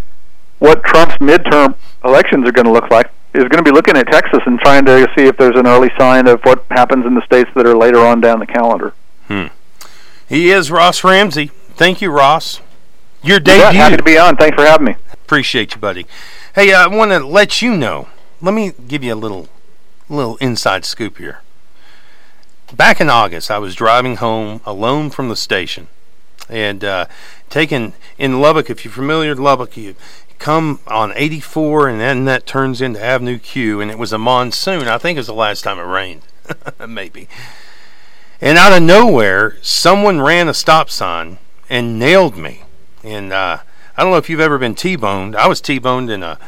what 0.59 0.83
Trump's 0.83 1.17
midterm 1.19 1.77
elections 2.05 2.49
are 2.49 2.53
going 2.53 2.67
to 2.67 2.73
look 2.73 2.91
like 2.91 3.11
is 3.35 3.43
going 3.45 3.63
to 3.63 3.63
be 3.63 3.73
looking 3.73 3.97
at 3.97 4.07
Texas 4.07 4.41
and 4.47 4.59
trying 4.61 4.85
to 4.85 5.09
see 5.17 5.25
if 5.25 5.37
there's 5.37 5.57
an 5.57 5.67
early 5.67 5.91
sign 5.99 6.29
of 6.29 6.41
what 6.43 6.65
happens 6.71 7.05
in 7.05 7.15
the 7.15 7.23
states 7.23 7.51
that 7.55 7.67
are 7.67 7.77
later 7.77 7.99
on 7.99 8.21
down 8.21 8.39
the 8.39 8.47
calendar. 8.47 8.95
Hmm. 9.29 9.47
He 10.29 10.51
is 10.51 10.71
Ross 10.71 11.03
Ramsey. 11.03 11.51
Thank 11.75 12.01
you, 12.01 12.11
Ross. 12.11 12.61
Your 13.23 13.41
day. 13.41 13.59
Yeah, 13.59 13.73
happy 13.73 13.97
to 13.97 14.03
be 14.03 14.17
on. 14.19 14.37
Thanks 14.37 14.55
for 14.55 14.65
having 14.65 14.87
me. 14.87 14.97
Appreciate 15.13 15.75
you, 15.75 15.81
buddy. 15.81 16.07
Hey, 16.55 16.73
I 16.73 16.87
want 16.87 17.11
to 17.11 17.19
let 17.19 17.63
you 17.63 17.77
know. 17.77 18.07
Let 18.41 18.55
me 18.55 18.71
give 18.87 19.03
you 19.03 19.13
a 19.13 19.17
little, 19.17 19.49
little 20.09 20.37
inside 20.37 20.85
scoop 20.85 21.19
here. 21.19 21.41
Back 22.73 23.01
in 23.01 23.11
August, 23.11 23.51
I 23.51 23.59
was 23.59 23.75
driving 23.75 24.19
home 24.19 24.61
alone 24.65 25.11
from 25.11 25.29
the 25.29 25.35
station, 25.35 25.89
and 26.49 26.85
uh, 26.85 27.07
taking 27.51 27.93
in 28.19 28.41
Lubbock. 28.41 28.71
If 28.71 28.85
you're 28.85 28.95
familiar 28.95 29.31
with 29.31 29.41
Lubbock, 29.41 29.77
you 29.77 29.97
come 30.39 30.79
on 30.87 31.13
84, 31.17 31.89
and 31.89 32.01
then 32.01 32.25
that 32.27 32.47
turns 32.47 32.81
into 32.81 33.03
Avenue 33.03 33.41
Q, 33.41 33.81
and 33.81 33.91
it 33.91 33.99
was 33.99 34.13
a 34.13 34.19
monsoon. 34.19 34.87
I 34.87 34.99
think 34.99 35.17
it 35.17 35.21
was 35.21 35.27
the 35.27 35.35
last 35.35 35.63
time 35.63 35.81
it 35.81 35.83
rained, 35.83 36.23
maybe. 36.89 37.27
And 38.41 38.57
out 38.59 38.73
of 38.73 38.81
nowhere, 38.85 39.57
someone 39.61 40.21
ran 40.21 40.47
a 40.47 40.55
stop 40.55 40.89
sign 40.89 41.39
and 41.69 41.99
nailed 41.99 42.37
me. 42.37 42.63
And 43.03 43.33
uh, 43.33 43.59
I 43.97 44.03
don't 44.03 44.11
know 44.11 44.19
if 44.19 44.29
you've 44.29 44.41
ever 44.41 44.59
been 44.59 44.75
T-boned. 44.75 45.37
I 45.37 45.47
was 45.47 45.61
T-boned 45.61 46.11
in 46.11 46.23
a 46.25 46.39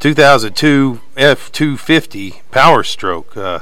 2002 0.00 1.00
F250 1.16 2.40
Power 2.50 2.82
Stroke. 2.82 3.36
Uh, 3.36 3.60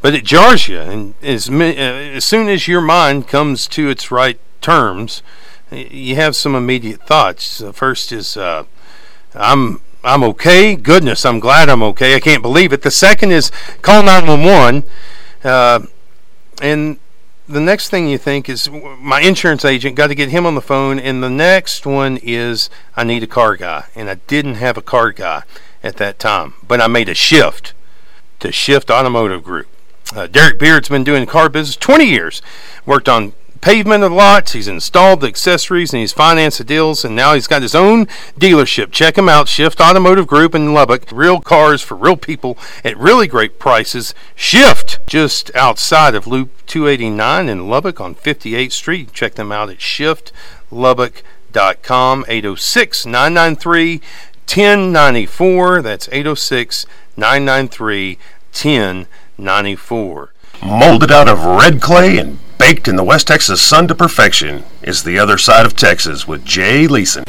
but 0.00 0.14
it 0.14 0.24
jars 0.24 0.66
you, 0.66 0.80
and 0.80 1.14
as, 1.22 1.48
uh, 1.48 1.62
as 1.62 2.24
soon 2.24 2.48
as 2.48 2.66
your 2.66 2.80
mind 2.80 3.28
comes 3.28 3.68
to 3.68 3.88
its 3.88 4.10
right 4.10 4.38
terms, 4.60 5.22
you 5.70 6.16
have 6.16 6.34
some 6.34 6.56
immediate 6.56 7.06
thoughts. 7.06 7.58
The 7.58 7.72
first 7.72 8.10
is, 8.10 8.36
uh, 8.36 8.64
"I'm 9.32 9.80
I'm 10.02 10.24
okay. 10.24 10.74
Goodness, 10.74 11.24
I'm 11.24 11.38
glad 11.38 11.68
I'm 11.68 11.84
okay. 11.84 12.16
I 12.16 12.20
can't 12.20 12.42
believe 12.42 12.72
it." 12.72 12.82
The 12.82 12.90
second 12.90 13.30
is, 13.30 13.52
"Call 13.80 14.02
911." 14.02 14.82
Uh, 15.44 15.86
and 16.60 16.98
the 17.48 17.60
next 17.60 17.88
thing 17.88 18.08
you 18.08 18.18
think 18.18 18.48
is 18.48 18.70
my 18.70 19.20
insurance 19.20 19.64
agent 19.64 19.96
got 19.96 20.08
to 20.08 20.14
get 20.14 20.28
him 20.28 20.46
on 20.46 20.54
the 20.54 20.60
phone 20.60 20.98
and 20.98 21.22
the 21.22 21.30
next 21.30 21.84
one 21.86 22.18
is 22.22 22.70
i 22.96 23.04
need 23.04 23.22
a 23.22 23.26
car 23.26 23.56
guy. 23.56 23.84
And 23.94 24.08
i 24.08 24.14
didn't 24.14 24.54
have 24.56 24.76
a 24.76 24.82
car 24.82 25.12
guy 25.12 25.42
at 25.82 25.96
that 25.96 26.18
time 26.18 26.54
but 26.66 26.80
i 26.80 26.86
made 26.86 27.08
a 27.08 27.14
shift 27.14 27.74
to 28.40 28.52
shift 28.52 28.90
automotive 28.90 29.42
group. 29.44 29.68
Uh, 30.14 30.26
derek 30.26 30.58
beard's 30.58 30.88
been 30.88 31.04
doing 31.04 31.26
car 31.26 31.48
business 31.48 31.76
20 31.76 32.04
years 32.04 32.42
worked 32.86 33.08
on 33.08 33.32
pavement 33.62 34.04
of 34.04 34.12
lots. 34.12 34.52
He's 34.52 34.68
installed 34.68 35.22
the 35.22 35.28
accessories 35.28 35.94
and 35.94 36.00
he's 36.00 36.12
financed 36.12 36.58
the 36.58 36.64
deals 36.64 37.02
and 37.04 37.16
now 37.16 37.32
he's 37.32 37.46
got 37.46 37.62
his 37.62 37.74
own 37.74 38.04
dealership. 38.38 38.92
Check 38.92 39.16
him 39.16 39.30
out 39.30 39.48
shift 39.48 39.80
automotive 39.80 40.26
group 40.26 40.54
in 40.54 40.74
lubbock. 40.74 41.10
Real 41.10 41.40
cars 41.40 41.80
for 41.80 41.96
real 41.96 42.18
people 42.18 42.58
at 42.84 42.98
really 42.98 43.26
great 43.26 43.58
prices. 43.58 44.14
Shift 44.34 44.98
just 45.06 45.50
outside 45.54 46.14
of 46.14 46.26
loop 46.26 46.50
289 46.66 47.48
in 47.48 47.70
lubbock 47.70 47.98
on 48.00 48.14
58th 48.14 48.72
street. 48.72 49.14
Check 49.14 49.36
them 49.36 49.50
out 49.50 49.70
at 49.70 49.78
shiftlubbock.com 49.78 52.24
806 52.28 53.06
993 53.06 54.02
1094 54.44 55.82
that's 55.82 56.08
806 56.10 56.84
993 57.16 58.18
1094 58.52 60.32
Molded 60.64 61.10
out 61.10 61.28
of 61.28 61.44
red 61.44 61.80
clay 61.80 62.18
and 62.18 62.38
baked 62.62 62.86
in 62.86 62.94
the 62.94 63.02
West 63.02 63.26
Texas 63.26 63.60
sun 63.60 63.88
to 63.88 63.94
perfection 63.94 64.62
is 64.82 65.02
the 65.02 65.18
other 65.18 65.36
side 65.36 65.66
of 65.66 65.74
Texas 65.74 66.28
with 66.28 66.44
Jay 66.44 66.86
Leeson. 66.86 67.24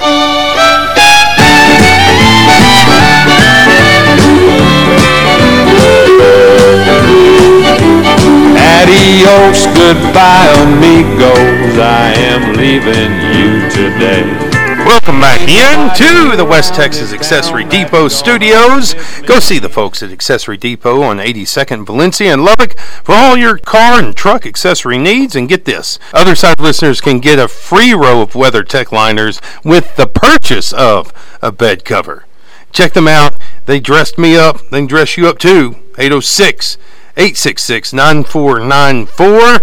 Adios, 8.78 9.66
goodbye, 9.76 10.54
amigos. 10.62 11.80
I 11.80 12.14
am 12.16 12.54
leaving 12.54 13.14
you 13.34 13.68
today. 13.72 14.53
Welcome 14.86 15.22
back 15.22 15.48
in 15.48 15.96
to 15.96 16.36
the 16.36 16.44
West 16.44 16.76
Texas 16.76 17.14
Accessory 17.14 17.64
Depot 17.64 18.10
studios. 18.10 18.96
Go 19.26 19.40
see 19.40 19.58
the 19.58 19.70
folks 19.70 20.04
at 20.04 20.12
Accessory 20.12 20.58
Depot 20.58 21.02
on 21.02 21.20
82nd 21.20 21.86
Valencia 21.86 22.34
and 22.34 22.44
Lubbock 22.44 22.78
for 22.78 23.16
all 23.16 23.38
your 23.38 23.58
car 23.58 23.98
and 23.98 24.14
truck 24.14 24.46
accessory 24.46 24.98
needs. 24.98 25.38
And 25.38 25.48
get 25.48 25.64
this 25.64 26.00
other 26.14 26.36
side 26.36 26.60
listeners 26.60 27.00
can 27.00 27.20
get 27.20 27.40
a 27.40 27.48
free 27.48 27.94
row 27.94 28.22
of 28.22 28.34
WeatherTech 28.34 28.92
liners 28.92 29.40
with 29.64 29.96
the 29.96 30.06
purchase 30.06 30.74
of 30.74 31.14
a 31.42 31.54
bed 31.54 31.86
cover. 31.86 32.26
Check 32.74 32.92
them 32.92 33.08
out. 33.08 33.38
They 33.66 33.80
dressed 33.80 34.18
me 34.18 34.36
up. 34.36 34.68
They 34.70 34.80
can 34.80 34.88
dress 34.88 35.16
you 35.16 35.28
up 35.28 35.40
too. 35.40 35.78
806 35.98 36.78
866 37.16 37.94
9494. 37.94 39.62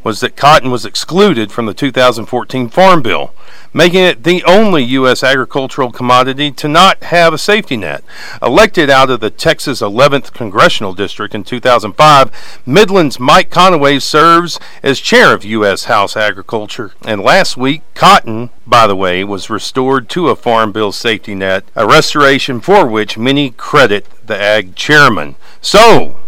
was 0.09 0.21
that 0.21 0.37
cotton 0.37 0.71
was 0.71 0.87
excluded 0.87 1.53
from 1.53 1.67
the 1.67 1.75
2014 1.75 2.71
Farm 2.71 3.03
Bill, 3.03 3.35
making 3.75 4.03
it 4.03 4.25
the 4.25 4.43
only 4.45 4.83
U.S. 4.83 5.23
agricultural 5.23 5.93
commodity 5.93 6.51
to 6.51 6.67
not 6.67 7.03
have 7.03 7.35
a 7.35 7.37
safety 7.37 7.77
net. 7.77 8.03
Elected 8.41 8.89
out 8.89 9.11
of 9.11 9.21
the 9.21 9.29
Texas 9.29 9.83
11th 9.83 10.33
Congressional 10.33 10.95
District 10.95 11.35
in 11.35 11.45
2005, 11.45 12.63
Midland's 12.65 13.21
Mike 13.21 13.51
Conaway 13.51 14.01
serves 14.01 14.59
as 14.83 14.99
chair 14.99 15.35
of 15.35 15.45
U.S. 15.45 15.85
House 15.85 16.17
Agriculture. 16.17 16.93
And 17.05 17.21
last 17.21 17.59
week, 17.59 17.83
cotton, 17.93 18.49
by 18.67 18.87
the 18.87 18.97
way, 18.97 19.23
was 19.25 19.51
restored 19.51 20.09
to 20.09 20.31
a 20.31 20.37
Farm 20.37 20.73
Bill 20.73 20.91
safety 20.91 21.35
net, 21.35 21.65
a 21.77 21.87
restoration 21.87 22.63
for 22.63 22.87
which 22.87 23.19
many 23.19 23.51
credit 23.51 24.07
the 24.27 24.41
ag 24.41 24.75
chairman. 24.75 25.35
So, 25.61 26.19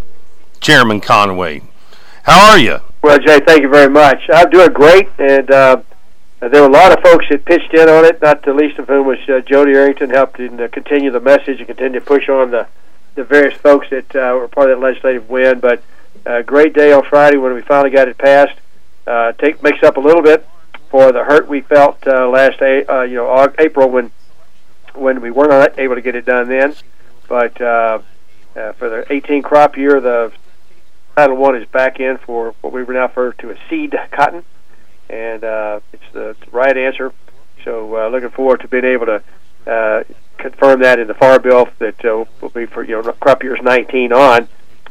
Chairman 0.61 1.01
Conaway, 1.01 1.63
how 2.25 2.51
are 2.51 2.59
you? 2.59 2.81
Well, 3.03 3.19
Jay, 3.19 3.41
thank 3.41 3.63
you 3.63 3.69
very 3.71 3.89
much. 3.89 4.29
I'm 4.31 4.51
doing 4.51 4.73
great, 4.75 5.09
and 5.19 5.51
uh, 5.51 5.83
there 6.41 6.61
were 6.61 6.69
a 6.69 6.73
lot 6.73 6.93
of 6.93 7.03
folks 7.03 7.25
that 7.31 7.47
pitched 7.47 7.73
in 7.73 7.89
on 7.89 8.05
it. 8.05 8.21
Not 8.21 8.43
the 8.43 8.53
least 8.53 8.79
of 8.79 8.89
whom 8.89 9.07
was 9.07 9.19
uh, 9.21 9.41
Jodey 9.41 9.75
Arrington, 9.75 10.11
helped 10.11 10.39
in, 10.39 10.61
uh, 10.61 10.69
continue 10.69 11.11
the 11.11 11.21
message 11.21 11.59
and 11.59 11.67
continue 11.67 11.99
to 11.99 12.05
push 12.05 12.29
on 12.29 12.51
the 12.51 12.67
the 13.15 13.25
various 13.25 13.59
folks 13.59 13.89
that 13.91 14.15
uh, 14.15 14.37
were 14.37 14.49
part 14.49 14.71
of 14.71 14.79
that 14.79 14.85
legislative 14.85 15.31
win. 15.31 15.61
But 15.61 15.83
uh, 16.27 16.43
great 16.43 16.75
day 16.75 16.93
on 16.93 17.03
Friday 17.05 17.39
when 17.39 17.55
we 17.55 17.63
finally 17.63 17.91
got 17.91 18.07
it 18.07 18.19
passed. 18.19 18.59
Uh, 19.07 19.33
take 19.33 19.63
makes 19.63 19.83
up 19.83 19.97
a 19.97 20.01
little 20.01 20.23
bit 20.23 20.47
for 20.91 21.11
the 21.11 21.25
hurt 21.25 21.49
we 21.49 21.63
felt 21.63 22.07
uh, 22.07 22.29
last 22.29 22.61
a, 22.61 22.85
uh, 22.93 23.03
you 23.03 23.15
know 23.15 23.53
April 23.59 23.89
when 23.89 24.11
when 24.95 25.23
we 25.23 25.31
weren't 25.31 25.79
able 25.79 25.95
to 25.95 26.03
get 26.03 26.15
it 26.15 26.27
done 26.27 26.49
then. 26.49 26.75
But 27.29 27.61
uh, 27.61 28.01
uh, 28.57 28.73
for 28.73 28.89
the 28.89 29.11
18 29.11 29.43
crop 29.43 29.77
year, 29.77 30.01
the 30.01 30.33
Title 31.17 31.37
One 31.37 31.57
is 31.57 31.67
back 31.69 32.01
in 32.01 32.19
for 32.19 32.55
what 32.61 32.73
we 32.73 32.83
now 32.83 33.07
refer 33.07 33.33
to 33.35 33.51
as 33.51 33.59
seed 33.69 33.95
cotton, 34.11 34.45
and 35.09 35.45
uh, 35.45 35.81
it's 35.93 36.13
the 36.13 36.37
right 36.53 36.77
answer. 36.77 37.13
So 37.65 37.97
uh, 37.97 38.09
looking 38.09 38.31
forward 38.31 38.61
to 38.61 38.69
being 38.69 38.85
able 38.85 39.07
to 39.07 39.23
uh, 39.67 40.05
confirm 40.39 40.81
that 40.81 40.99
in 40.99 41.07
the 41.07 41.15
farm 41.15 41.43
bill 41.43 41.69
that 41.79 42.05
uh, 42.05 42.25
will 42.41 42.49
be 42.49 42.67
for 42.67 42.83
you 42.83 43.01
know 43.01 43.13
crop 43.13 43.43
years 43.43 43.61
19 43.63 44.13
on. 44.13 44.49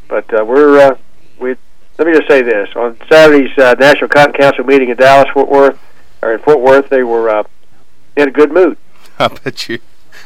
But 0.07 0.33
uh, 0.33 0.45
we're 0.45 0.79
uh, 0.79 0.97
we 1.39 1.55
let 1.97 2.07
me 2.07 2.13
just 2.13 2.29
say 2.29 2.41
this 2.41 2.69
on 2.75 2.97
Saturday's 3.09 3.57
uh, 3.57 3.75
National 3.79 4.09
Cotton 4.09 4.33
Council 4.33 4.63
meeting 4.63 4.89
in 4.89 4.97
Dallas, 4.97 5.29
Fort 5.33 5.49
Worth, 5.49 5.79
or 6.21 6.33
in 6.33 6.39
Fort 6.39 6.61
Worth, 6.61 6.89
they 6.89 7.03
were 7.03 7.29
uh, 7.29 7.43
in 8.15 8.27
a 8.27 8.31
good 8.31 8.51
mood. 8.51 8.77
I 9.19 9.27
bet 9.27 9.67
you. 9.67 9.79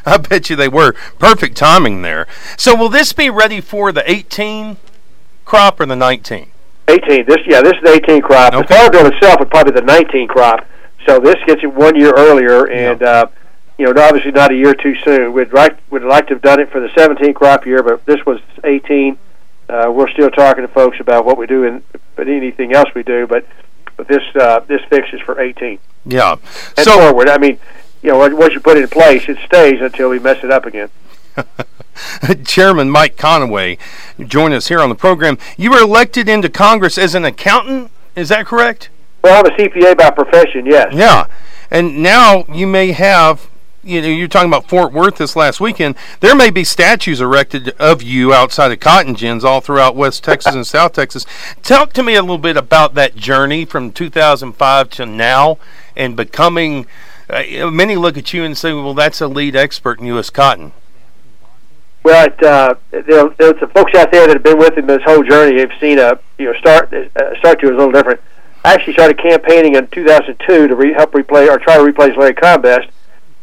I 0.06 0.18
bet 0.18 0.50
you 0.50 0.56
they 0.56 0.68
were. 0.68 0.94
Perfect 1.18 1.58
timing 1.58 2.02
there. 2.02 2.28
So 2.58 2.76
will 2.76 2.90
this 2.90 3.14
be 3.14 3.30
ready 3.30 3.62
for 3.62 3.92
the 3.92 4.10
18 4.10 4.78
crop 5.46 5.80
or 5.80 5.86
the 5.86 5.96
19? 5.96 6.50
18. 6.88 7.26
This 7.26 7.38
yeah, 7.46 7.62
this 7.62 7.74
is 7.74 7.82
the 7.84 7.92
18 7.94 8.22
crop. 8.22 8.54
Okay. 8.54 8.62
The 8.68 8.74
farm 8.74 8.92
bill 8.92 9.06
itself 9.08 9.42
is 9.42 9.48
probably 9.50 9.74
the 9.74 9.82
19 9.82 10.28
crop. 10.28 10.66
So 11.06 11.20
this 11.20 11.36
gets 11.46 11.64
it 11.64 11.74
one 11.74 11.96
year 11.96 12.14
earlier, 12.16 12.68
and 12.70 13.02
uh, 13.04 13.28
you 13.78 13.86
know, 13.92 14.02
obviously 14.02 14.32
not 14.32 14.52
a 14.52 14.56
year 14.56 14.74
too 14.74 14.96
soon. 15.04 15.34
We'd 15.34 15.54
like 15.54 15.78
would 15.92 16.04
like 16.04 16.28
to 16.28 16.34
have 16.36 16.42
done 16.42 16.60
it 16.60 16.72
for 16.72 16.80
the 16.80 16.90
17 16.96 17.34
crop 17.34 17.66
year, 17.66 17.82
but 17.84 18.06
this 18.06 18.26
was 18.26 18.40
18. 18.64 19.18
Uh, 19.70 19.92
we're 19.94 20.10
still 20.12 20.30
talking 20.30 20.62
to 20.62 20.68
folks 20.68 21.00
about 21.00 21.26
what 21.26 21.38
we 21.38 21.48
do 21.48 21.66
and 21.66 21.84
but 22.16 22.28
anything 22.28 22.74
else 22.74 22.90
we 22.94 23.04
do, 23.04 23.26
but 23.28 23.46
but 23.98 24.08
this 24.08 24.24
uh, 24.36 24.60
this 24.62 24.82
fix 24.90 25.08
is 25.14 25.22
for 25.22 25.40
18 25.40 25.80
Yeah. 26.06 26.36
and 26.78 26.86
so 26.86 27.00
forward. 27.00 27.30
I 27.30 27.38
mean, 27.38 27.60
you 28.02 28.12
know, 28.12 28.18
once 28.18 28.54
you 28.54 28.60
put 28.60 28.78
it 28.78 28.84
in 28.84 28.90
place, 28.90 29.28
it 29.30 29.38
stays 29.46 29.82
until 29.82 30.10
we 30.10 30.20
mess 30.20 30.44
it 30.44 30.52
up 30.52 30.66
again. 30.66 30.90
Chairman 32.46 32.90
Mike 32.90 33.16
Conaway 33.18 33.78
join 34.26 34.54
us 34.54 34.68
here 34.68 34.80
on 34.80 34.90
the 34.90 34.96
program. 34.96 35.38
You 35.58 35.72
were 35.72 35.80
elected 35.80 36.30
into 36.30 36.50
Congress 36.50 36.98
as 36.98 37.16
an 37.16 37.26
accountant. 37.26 37.92
Is 38.16 38.30
that 38.30 38.46
correct? 38.46 38.90
Well, 39.24 39.40
I'm 39.40 39.52
a 39.52 39.56
CPA 39.56 39.98
by 39.98 40.10
profession, 40.10 40.66
yes. 40.66 40.94
Yeah. 40.94 41.26
And 41.72 42.04
now 42.04 42.46
you 42.50 42.68
may 42.68 42.92
have 42.92 43.50
you 43.84 44.02
know, 44.02 44.08
you're 44.08 44.28
talking 44.28 44.50
about 44.50 44.70
Fort 44.70 44.94
Worth 44.94 45.18
this 45.18 45.36
last 45.36 45.60
weekend. 45.60 45.96
There 46.22 46.36
may 46.36 46.50
be 46.50 46.64
statues 46.64 47.20
erected 47.20 47.70
of 47.72 48.02
you 48.02 48.34
outside 48.34 48.72
of 48.72 48.80
cotton 48.80 49.14
gins 49.14 49.44
all 49.44 49.60
throughout 49.60 49.96
West 49.96 50.24
Texas 50.24 50.56
and 50.56 50.66
South 50.66 50.94
Texas. 50.94 51.26
Talk 51.64 51.92
to 51.94 52.04
me 52.04 52.16
a 52.16 52.22
little 52.22 52.38
bit 52.38 52.56
about 52.56 52.94
that 52.96 53.16
journey 53.16 53.66
from 53.66 53.92
2005 53.92 54.90
to 54.92 55.06
now 55.06 55.58
and 55.96 56.16
becoming. 56.16 56.88
Uh, 57.30 57.70
many 57.70 57.96
look 57.96 58.18
at 58.18 58.34
you 58.34 58.44
and 58.44 58.58
say, 58.58 58.72
"Well, 58.74 58.94
that's 58.94 59.20
a 59.20 59.28
lead 59.28 59.56
expert 59.56 60.00
in 60.00 60.06
U.S. 60.08 60.30
cotton." 60.30 60.72
Well, 62.04 62.26
it, 62.28 62.44
uh, 62.44 62.76
there, 62.92 63.30
there's 63.38 63.60
some 63.60 63.70
folks 63.70 63.96
out 63.96 64.12
there 64.12 64.28
that 64.28 64.36
have 64.36 64.44
been 64.44 64.58
with 64.58 64.78
him 64.78 64.88
this 64.88 65.02
whole 65.06 65.24
journey. 65.24 65.58
They've 65.58 65.72
seen 65.80 66.00
a 66.00 66.20
you 66.38 66.46
know 66.52 66.54
start 66.60 66.94
uh, 66.94 67.36
start 67.40 67.60
to 67.62 67.68
is 67.68 67.72
a 67.74 67.76
little 67.78 67.92
different. 67.92 68.20
I 68.66 68.74
actually 68.74 68.94
started 68.94 69.18
campaigning 69.18 69.76
in 69.76 69.88
2002 69.88 70.68
to 70.68 70.76
re- 70.76 70.94
help 70.94 71.14
replace 71.16 71.50
or 71.50 71.58
try 71.60 71.78
to 71.78 71.84
replace 71.84 72.16
Larry 72.18 72.34
Combest 72.34 72.90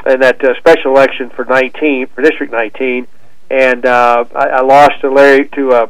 in 0.07 0.21
that 0.21 0.43
uh, 0.45 0.55
special 0.59 0.93
election 0.93 1.31
for 1.31 1.45
19 1.45 2.07
for 2.09 2.23
District 2.23 2.51
19, 2.53 3.07
and 3.51 3.85
uh, 3.87 4.25
I, 4.35 4.49
I 4.49 4.61
lost 4.63 5.01
to 5.03 5.11
Larry 5.11 5.49
to 5.51 5.73
uh, 5.73 5.87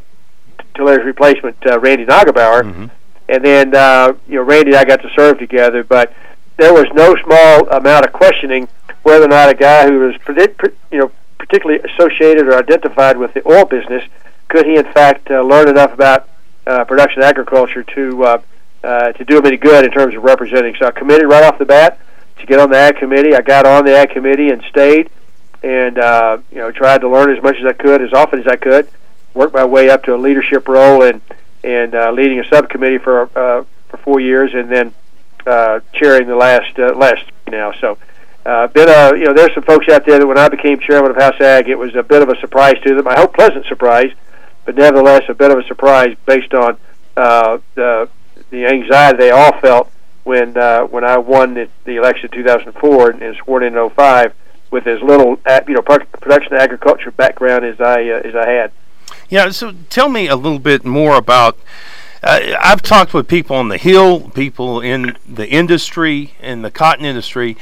to 0.74 0.84
Larry's 0.84 1.04
replacement 1.06 1.56
uh, 1.66 1.78
Randy 1.80 2.06
Neugebauer, 2.06 2.62
Mm-hmm. 2.62 2.86
and 3.28 3.44
then 3.44 3.74
uh, 3.74 4.12
you 4.28 4.36
know 4.36 4.42
Randy 4.42 4.70
and 4.70 4.76
I 4.78 4.84
got 4.84 5.02
to 5.02 5.10
serve 5.16 5.38
together, 5.40 5.82
but 5.82 6.12
there 6.56 6.72
was 6.72 6.86
no 6.94 7.16
small 7.24 7.68
amount 7.70 8.04
of 8.06 8.12
questioning 8.12 8.68
whether 9.02 9.24
or 9.24 9.28
not 9.28 9.48
a 9.48 9.54
guy 9.54 9.88
who 9.88 9.98
was 10.00 10.14
predi- 10.16 10.56
pr- 10.56 10.74
you 10.92 10.98
know 11.00 11.10
particularly 11.40 11.80
associated 11.90 12.46
or 12.46 12.54
identified 12.56 13.16
with 13.16 13.32
the 13.34 13.42
oil 13.48 13.64
business 13.64 14.04
could 14.48 14.66
he 14.66 14.76
in 14.76 14.84
fact 14.92 15.30
uh, 15.30 15.40
learn 15.40 15.68
enough 15.68 15.92
about 15.92 16.28
uh, 16.66 16.84
production 16.84 17.22
agriculture 17.22 17.82
to 17.82 18.24
uh, 18.24 18.42
uh, 18.84 19.12
to 19.12 19.24
do 19.24 19.38
him 19.38 19.46
any 19.46 19.56
good 19.56 19.84
in 19.84 19.90
terms 19.90 20.14
of 20.14 20.22
representing. 20.22 20.74
So 20.78 20.86
I 20.86 20.90
committed 20.90 21.28
right 21.28 21.44
off 21.44 21.58
the 21.58 21.64
bat 21.64 21.98
to 22.38 22.46
get 22.46 22.58
on 22.58 22.70
the 22.70 22.76
ag 22.76 22.96
committee. 22.96 23.34
I 23.34 23.40
got 23.40 23.66
on 23.66 23.84
the 23.84 23.96
ag 23.96 24.10
committee 24.10 24.50
and 24.50 24.62
stayed, 24.64 25.10
and 25.62 25.98
uh, 25.98 26.38
you 26.50 26.58
know 26.58 26.70
tried 26.70 27.00
to 27.02 27.08
learn 27.08 27.34
as 27.34 27.42
much 27.42 27.56
as 27.56 27.64
I 27.64 27.72
could, 27.72 28.02
as 28.02 28.12
often 28.12 28.40
as 28.40 28.46
I 28.46 28.56
could. 28.56 28.88
Worked 29.32 29.54
my 29.54 29.64
way 29.64 29.88
up 29.88 30.04
to 30.04 30.14
a 30.14 30.18
leadership 30.18 30.68
role 30.68 31.02
and 31.02 31.20
and 31.62 31.94
uh, 31.94 32.10
leading 32.10 32.40
a 32.40 32.48
subcommittee 32.48 32.98
for 32.98 33.22
uh, 33.36 33.64
for 33.88 33.96
four 33.98 34.20
years, 34.20 34.52
and 34.54 34.70
then 34.70 34.94
uh, 35.46 35.80
chairing 35.92 36.26
the 36.26 36.36
last 36.36 36.78
uh, 36.78 36.92
last 36.94 37.24
now. 37.48 37.72
So. 37.80 37.98
Uh, 38.44 38.66
been 38.68 38.88
a 38.88 39.16
you 39.18 39.24
know 39.24 39.34
there's 39.34 39.52
some 39.54 39.62
folks 39.62 39.88
out 39.88 40.06
there 40.06 40.18
that 40.18 40.26
when 40.26 40.38
I 40.38 40.48
became 40.48 40.80
chairman 40.80 41.10
of 41.10 41.16
House 41.16 41.38
Ag 41.40 41.68
it 41.68 41.78
was 41.78 41.94
a 41.94 42.02
bit 42.02 42.22
of 42.22 42.28
a 42.30 42.36
surprise 42.40 42.76
to 42.84 42.94
them. 42.94 43.06
I 43.06 43.18
hope 43.18 43.34
pleasant 43.34 43.66
surprise, 43.66 44.12
but 44.64 44.76
nevertheless 44.76 45.24
a 45.28 45.34
bit 45.34 45.50
of 45.50 45.58
a 45.58 45.64
surprise 45.64 46.16
based 46.24 46.54
on 46.54 46.78
uh, 47.16 47.58
the 47.74 48.08
the 48.50 48.66
anxiety 48.66 49.18
they 49.18 49.30
all 49.30 49.52
felt 49.60 49.90
when 50.24 50.56
uh, 50.56 50.84
when 50.84 51.04
I 51.04 51.18
won 51.18 51.54
the, 51.54 51.68
the 51.84 51.96
election 51.96 52.30
in 52.32 52.38
2004 52.38 53.10
and, 53.10 53.22
and 53.22 53.36
sworn 53.36 53.62
in 53.62 53.76
in 53.76 53.90
05 53.90 54.34
with 54.70 54.86
as 54.86 55.02
little 55.02 55.38
you 55.66 55.74
know 55.74 55.82
production 55.82 56.54
agriculture 56.54 57.10
background 57.10 57.64
as 57.64 57.80
I 57.80 58.08
uh, 58.08 58.22
as 58.24 58.34
I 58.34 58.48
had. 58.48 58.72
Yeah, 59.28 59.50
so 59.50 59.74
tell 59.88 60.08
me 60.08 60.28
a 60.28 60.36
little 60.36 60.58
bit 60.58 60.84
more 60.84 61.16
about. 61.16 61.58
Uh, 62.22 62.54
I've 62.60 62.82
talked 62.82 63.14
with 63.14 63.28
people 63.28 63.56
on 63.56 63.68
the 63.68 63.78
Hill, 63.78 64.28
people 64.30 64.80
in 64.80 65.16
the 65.26 65.48
industry, 65.48 66.34
in 66.40 66.62
the 66.62 66.70
cotton 66.70 67.04
industry, 67.04 67.56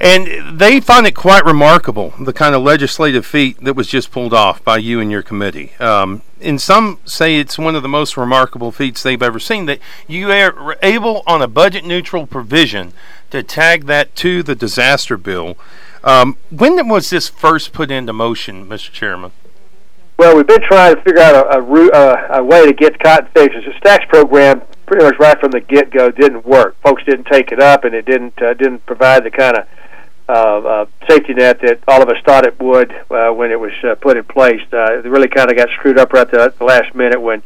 and 0.00 0.58
they 0.58 0.80
find 0.80 1.06
it 1.06 1.14
quite 1.14 1.44
remarkable 1.44 2.12
the 2.20 2.32
kind 2.32 2.54
of 2.54 2.62
legislative 2.62 3.24
feat 3.24 3.62
that 3.62 3.74
was 3.74 3.86
just 3.86 4.10
pulled 4.10 4.34
off 4.34 4.62
by 4.64 4.76
you 4.76 5.00
and 5.00 5.10
your 5.10 5.22
committee. 5.22 5.72
Um, 5.78 6.22
and 6.40 6.60
some 6.60 6.98
say 7.04 7.38
it's 7.38 7.58
one 7.58 7.74
of 7.74 7.82
the 7.82 7.88
most 7.88 8.16
remarkable 8.16 8.72
feats 8.72 9.02
they've 9.02 9.22
ever 9.22 9.38
seen 9.38 9.66
that 9.66 9.78
you 10.06 10.30
are 10.30 10.76
able, 10.82 11.22
on 11.26 11.40
a 11.40 11.48
budget 11.48 11.84
neutral 11.84 12.26
provision, 12.26 12.92
to 13.30 13.42
tag 13.42 13.86
that 13.86 14.14
to 14.16 14.42
the 14.42 14.54
disaster 14.54 15.16
bill. 15.16 15.56
Um, 16.02 16.36
when 16.50 16.86
was 16.88 17.10
this 17.10 17.28
first 17.28 17.72
put 17.72 17.90
into 17.90 18.12
motion, 18.12 18.66
Mr. 18.66 18.92
Chairman? 18.92 19.32
Well, 20.18 20.36
we've 20.36 20.46
been 20.46 20.62
trying 20.62 20.94
to 20.94 21.02
figure 21.02 21.22
out 21.22 21.34
a, 21.34 21.58
a, 21.58 21.88
uh, 21.90 22.26
a 22.38 22.44
way 22.44 22.66
to 22.66 22.72
get 22.72 22.98
cotton 23.02 23.28
fixed. 23.34 23.58
The 23.64 23.72
stacks 23.78 24.04
program, 24.08 24.62
pretty 24.86 25.04
much 25.04 25.18
right 25.18 25.38
from 25.38 25.50
the 25.50 25.60
get 25.60 25.90
go, 25.90 26.10
didn't 26.10 26.44
work. 26.46 26.76
Folks 26.82 27.04
didn't 27.04 27.26
take 27.26 27.52
it 27.52 27.60
up, 27.60 27.84
and 27.84 27.94
it 27.94 28.04
didn't 28.04 28.40
uh, 28.40 28.54
didn't 28.54 28.84
provide 28.86 29.24
the 29.24 29.30
kind 29.30 29.56
of 29.58 29.66
uh, 30.28 30.32
uh, 30.32 30.86
safety 31.08 31.34
net 31.34 31.60
that 31.60 31.80
all 31.86 32.02
of 32.02 32.08
us 32.08 32.16
thought 32.24 32.46
it 32.46 32.58
would 32.60 32.92
uh, 33.10 33.30
when 33.30 33.50
it 33.50 33.60
was 33.60 33.72
uh, 33.82 33.94
put 33.96 34.16
in 34.16 34.24
place. 34.24 34.62
Uh, 34.72 34.98
it 34.98 35.04
really 35.04 35.28
kind 35.28 35.50
of 35.50 35.56
got 35.56 35.68
screwed 35.70 35.98
up 35.98 36.12
right 36.12 36.32
at 36.32 36.58
the 36.58 36.64
last 36.64 36.94
minute 36.94 37.20
when 37.20 37.42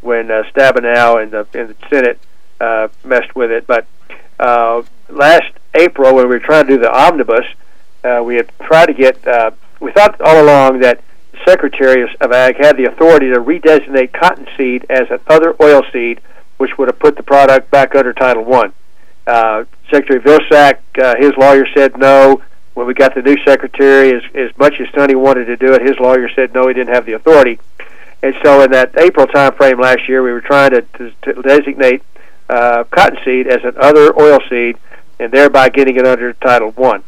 when 0.00 0.30
uh, 0.30 0.42
Stabenow 0.54 1.22
and 1.22 1.32
the, 1.32 1.46
and 1.54 1.70
the 1.70 1.76
Senate 1.88 2.18
uh, 2.60 2.88
messed 3.04 3.34
with 3.34 3.50
it. 3.50 3.66
But 3.66 3.86
uh, 4.38 4.82
last 5.08 5.52
April, 5.74 6.14
when 6.14 6.28
we 6.28 6.34
were 6.34 6.40
trying 6.40 6.66
to 6.66 6.76
do 6.76 6.80
the 6.80 6.92
omnibus, 6.92 7.46
uh, 8.04 8.22
we 8.24 8.36
had 8.36 8.50
tried 8.60 8.86
to 8.86 8.94
get. 8.94 9.26
Uh, 9.26 9.50
we 9.80 9.92
thought 9.92 10.20
all 10.20 10.42
along 10.42 10.80
that 10.80 11.02
Secretary 11.44 12.02
of- 12.20 12.32
Ag 12.32 12.56
had 12.56 12.76
the 12.76 12.84
authority 12.84 13.30
to 13.30 13.40
redesignate 13.40 14.12
cottonseed 14.12 14.86
as 14.88 15.10
an 15.10 15.20
other 15.26 15.52
oilseed, 15.54 16.18
which 16.58 16.76
would 16.78 16.88
have 16.88 16.98
put 16.98 17.16
the 17.16 17.22
product 17.22 17.70
back 17.70 17.94
under 17.94 18.12
Title 18.12 18.44
One. 18.44 18.72
Uh, 19.26 19.64
secretary 19.90 20.20
Vilsack, 20.20 20.78
uh, 21.02 21.16
his 21.18 21.32
lawyer 21.36 21.66
said 21.74 21.98
no. 21.98 22.42
When 22.74 22.86
we 22.86 22.94
got 22.94 23.14
the 23.14 23.22
new 23.22 23.36
secretary, 23.44 24.14
as, 24.14 24.22
as 24.34 24.56
much 24.58 24.80
as 24.80 24.88
Sonny 24.94 25.14
wanted 25.14 25.46
to 25.46 25.56
do 25.56 25.72
it, 25.72 25.82
his 25.82 25.98
lawyer 25.98 26.28
said 26.34 26.52
no, 26.54 26.68
he 26.68 26.74
didn't 26.74 26.94
have 26.94 27.06
the 27.06 27.14
authority. 27.14 27.58
And 28.22 28.34
so, 28.42 28.62
in 28.62 28.70
that 28.72 28.96
April 28.98 29.26
time 29.26 29.54
frame 29.54 29.80
last 29.80 30.08
year, 30.08 30.22
we 30.22 30.32
were 30.32 30.40
trying 30.40 30.70
to, 30.70 30.82
to, 30.82 31.12
to 31.22 31.42
designate 31.42 32.02
uh, 32.48 32.84
cottonseed 32.84 33.46
as 33.46 33.64
an 33.64 33.74
other 33.76 34.12
oilseed, 34.12 34.76
and 35.18 35.32
thereby 35.32 35.68
getting 35.68 35.96
it 35.96 36.06
under 36.06 36.32
Title 36.34 36.70
One. 36.72 37.02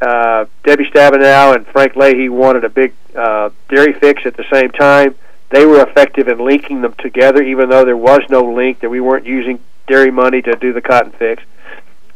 Uh, 0.00 0.46
Debbie 0.64 0.86
Stabenow 0.86 1.54
and 1.54 1.66
Frank 1.68 1.94
Leahy 1.94 2.28
wanted 2.28 2.64
a 2.64 2.68
big 2.68 2.92
uh, 3.16 3.50
dairy 3.68 3.92
fix 3.92 4.26
at 4.26 4.36
the 4.36 4.44
same 4.50 4.70
time. 4.70 5.14
They 5.52 5.66
were 5.66 5.82
effective 5.82 6.28
in 6.28 6.38
linking 6.38 6.80
them 6.80 6.94
together, 6.94 7.42
even 7.42 7.68
though 7.68 7.84
there 7.84 7.96
was 7.96 8.22
no 8.30 8.42
link 8.42 8.80
that 8.80 8.88
we 8.88 9.00
weren't 9.00 9.26
using 9.26 9.60
dairy 9.86 10.10
money 10.10 10.40
to 10.40 10.56
do 10.56 10.72
the 10.72 10.80
cotton 10.80 11.12
fix. 11.12 11.42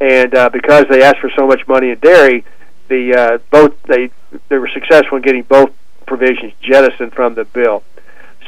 And 0.00 0.34
uh, 0.34 0.48
because 0.48 0.86
they 0.88 1.02
asked 1.02 1.20
for 1.20 1.30
so 1.36 1.46
much 1.46 1.68
money 1.68 1.90
in 1.90 1.98
dairy, 1.98 2.44
the 2.88 3.14
uh, 3.14 3.38
both 3.50 3.80
they 3.82 4.10
they 4.48 4.56
were 4.56 4.70
successful 4.72 5.16
in 5.16 5.22
getting 5.22 5.42
both 5.42 5.70
provisions 6.06 6.54
jettisoned 6.62 7.12
from 7.12 7.34
the 7.34 7.44
bill. 7.44 7.82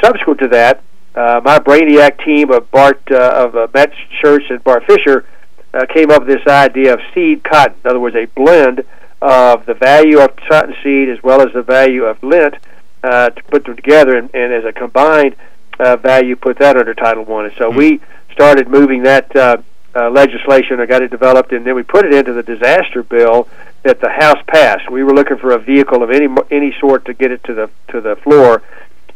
Subsequent 0.03 0.41
to 0.41 0.49
that, 0.49 0.83
uh, 1.15 1.41
my 1.45 1.59
Brainiac 1.59 2.25
team 2.25 2.51
of 2.51 2.71
Bart 2.71 3.01
uh, 3.11 3.45
of 3.47 3.57
uh, 3.57 3.69
Matt 3.75 3.93
Schertz 4.21 4.49
and 4.51 4.63
Bart 4.65 4.85
Fischer 4.87 5.27
uh, 5.75 5.85
came 5.93 6.11
up 6.11 6.25
with 6.25 6.39
this 6.39 6.47
idea 6.47 6.95
of 6.95 7.01
seed 7.13 7.45
cotton. 7.45 7.77
In 7.85 7.91
other 7.91 8.01
words, 8.01 8.17
a 8.17 8.27
blend 8.27 8.85
of 9.21 9.67
the 9.67 9.75
value 9.75 10.21
of 10.21 10.35
cotton 10.49 10.75
seed 10.83 11.11
as 11.11 11.23
well 11.23 11.43
as 11.43 11.53
the 11.53 11.63
value 11.63 12.05
of 12.05 12.23
lint 12.23 12.55
uh, 13.03 13.31
to 13.31 13.43
put 13.45 13.65
them 13.65 13.77
together, 13.77 14.17
and, 14.17 14.31
and 14.35 14.53
as 14.53 14.65
a 14.65 14.73
combined 14.73 15.37
uh, 15.79 15.97
value, 15.97 16.37
put 16.37 16.59
that 16.59 16.77
under 16.77 16.95
Title 16.95 17.25
One. 17.25 17.47
And 17.47 17.55
so 17.57 17.69
mm-hmm. 17.69 17.79
we 17.79 18.01
started 18.33 18.69
moving 18.69 19.03
that 19.05 19.35
uh, 19.35 19.59
uh, 19.95 20.11
legislation. 20.11 20.81
I 20.81 20.87
got 20.87 21.03
it 21.03 21.11
developed, 21.11 21.53
and 21.53 21.65
then 21.67 21.75
we 21.75 21.83
put 21.83 22.05
it 22.05 22.15
into 22.15 22.33
the 22.33 22.43
disaster 22.43 23.03
bill 23.03 23.49
that 23.83 24.01
the 24.01 24.11
House 24.11 24.43
passed. 24.47 24.91
We 24.91 25.03
were 25.05 25.15
looking 25.15 25.39
for 25.39 25.53
a 25.53 25.59
vehicle 25.59 26.03
of 26.03 26.11
any 26.11 26.29
any 26.51 26.75
sort 26.81 27.05
to 27.07 27.15
get 27.15 27.31
it 27.31 27.43
to 27.45 27.55
the 27.55 27.71
to 27.89 28.01
the 28.01 28.17
floor, 28.17 28.63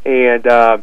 and. 0.04 0.46
Uh, 0.46 0.78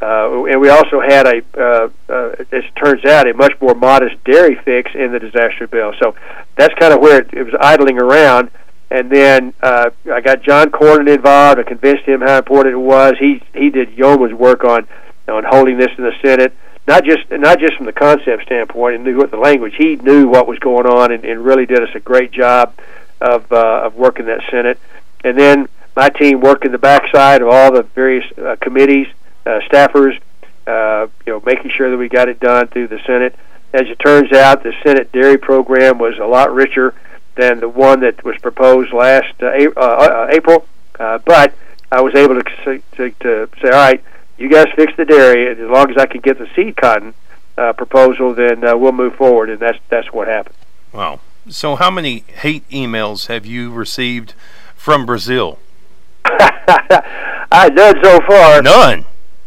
uh, 0.00 0.44
and 0.44 0.60
we 0.60 0.68
also 0.68 1.00
had 1.00 1.26
a, 1.26 1.42
uh, 1.58 1.88
uh, 2.08 2.28
as 2.38 2.46
it 2.64 2.76
turns 2.76 3.04
out, 3.04 3.26
a 3.26 3.34
much 3.34 3.52
more 3.60 3.74
modest 3.74 4.22
dairy 4.22 4.54
fix 4.54 4.92
in 4.94 5.10
the 5.10 5.18
disaster 5.18 5.66
bill. 5.66 5.92
So 5.98 6.14
that's 6.56 6.72
kind 6.74 6.94
of 6.94 7.00
where 7.00 7.18
it, 7.22 7.34
it 7.34 7.42
was 7.42 7.54
idling 7.58 8.00
around. 8.00 8.50
And 8.90 9.10
then 9.10 9.52
uh, 9.62 9.90
I 10.10 10.20
got 10.20 10.42
John 10.42 10.70
Cornyn 10.70 11.14
involved. 11.14 11.60
I 11.60 11.62
convinced 11.62 12.04
him 12.04 12.20
how 12.20 12.38
important 12.38 12.74
it 12.74 12.78
was. 12.78 13.14
He 13.18 13.42
he 13.54 13.68
did 13.70 13.92
yeoman's 13.92 14.32
work 14.32 14.64
on 14.64 14.88
on 15.28 15.44
holding 15.44 15.76
this 15.76 15.90
in 15.98 16.04
the 16.04 16.14
Senate, 16.22 16.54
not 16.86 17.04
just 17.04 17.30
not 17.30 17.58
just 17.58 17.74
from 17.74 17.86
the 17.86 17.92
concept 17.92 18.44
standpoint 18.44 18.94
and 18.94 19.04
knew 19.04 19.18
what 19.18 19.30
the 19.30 19.36
language. 19.36 19.74
He 19.76 19.96
knew 19.96 20.26
what 20.26 20.46
was 20.46 20.58
going 20.58 20.86
on 20.86 21.12
and, 21.12 21.24
and 21.24 21.44
really 21.44 21.66
did 21.66 21.82
us 21.82 21.90
a 21.94 22.00
great 22.00 22.32
job 22.32 22.74
of 23.20 23.50
uh, 23.52 23.82
of 23.84 23.94
working 23.94 24.26
that 24.26 24.40
Senate. 24.50 24.78
And 25.22 25.38
then 25.38 25.68
my 25.94 26.08
team 26.08 26.40
worked 26.40 26.64
in 26.64 26.72
the 26.72 26.78
backside 26.78 27.42
of 27.42 27.48
all 27.48 27.72
the 27.72 27.82
various 27.82 28.24
uh, 28.38 28.56
committees 28.60 29.08
uh, 29.44 29.60
staffers, 29.70 30.18
uh, 30.66 31.08
you 31.26 31.32
know, 31.32 31.42
making 31.44 31.72
sure 31.72 31.90
that 31.90 31.96
we 31.96 32.08
got 32.08 32.28
it 32.28 32.40
done 32.40 32.68
through 32.68 32.88
the 32.88 33.00
Senate. 33.06 33.34
As 33.74 33.82
it 33.82 33.98
turns 33.98 34.32
out, 34.32 34.62
the 34.62 34.72
Senate 34.82 35.12
dairy 35.12 35.36
program 35.36 35.98
was 35.98 36.16
a 36.18 36.24
lot 36.24 36.54
richer 36.54 36.94
than 37.38 37.60
the 37.60 37.68
one 37.68 38.00
that 38.00 38.22
was 38.24 38.36
proposed 38.38 38.92
last 38.92 39.32
uh, 39.40 39.46
uh, 39.46 39.80
uh, 39.80 40.28
April. 40.30 40.66
Uh, 40.98 41.18
but 41.24 41.54
I 41.90 42.02
was 42.02 42.14
able 42.14 42.34
to, 42.34 42.82
to 42.96 43.10
to 43.10 43.48
say, 43.62 43.68
all 43.68 43.88
right, 43.88 44.04
you 44.36 44.50
guys 44.50 44.66
fix 44.76 44.92
the 44.96 45.04
dairy, 45.04 45.50
and 45.50 45.60
as 45.60 45.70
long 45.70 45.90
as 45.90 45.96
I 45.96 46.06
can 46.06 46.20
get 46.20 46.38
the 46.38 46.48
seed 46.54 46.76
cotton 46.76 47.14
uh, 47.56 47.72
proposal, 47.72 48.34
then 48.34 48.64
uh, 48.64 48.76
we'll 48.76 48.92
move 48.92 49.14
forward, 49.14 49.48
and 49.48 49.60
that's 49.60 49.78
that's 49.88 50.12
what 50.12 50.28
happened. 50.28 50.56
Wow. 50.92 51.20
So, 51.48 51.76
how 51.76 51.90
many 51.90 52.24
hate 52.40 52.68
emails 52.68 53.28
have 53.28 53.46
you 53.46 53.70
received 53.70 54.34
from 54.76 55.06
Brazil? 55.06 55.58
I 56.24 57.70
none 57.72 57.94
so 58.02 58.20
far. 58.26 58.60
None 58.60 59.06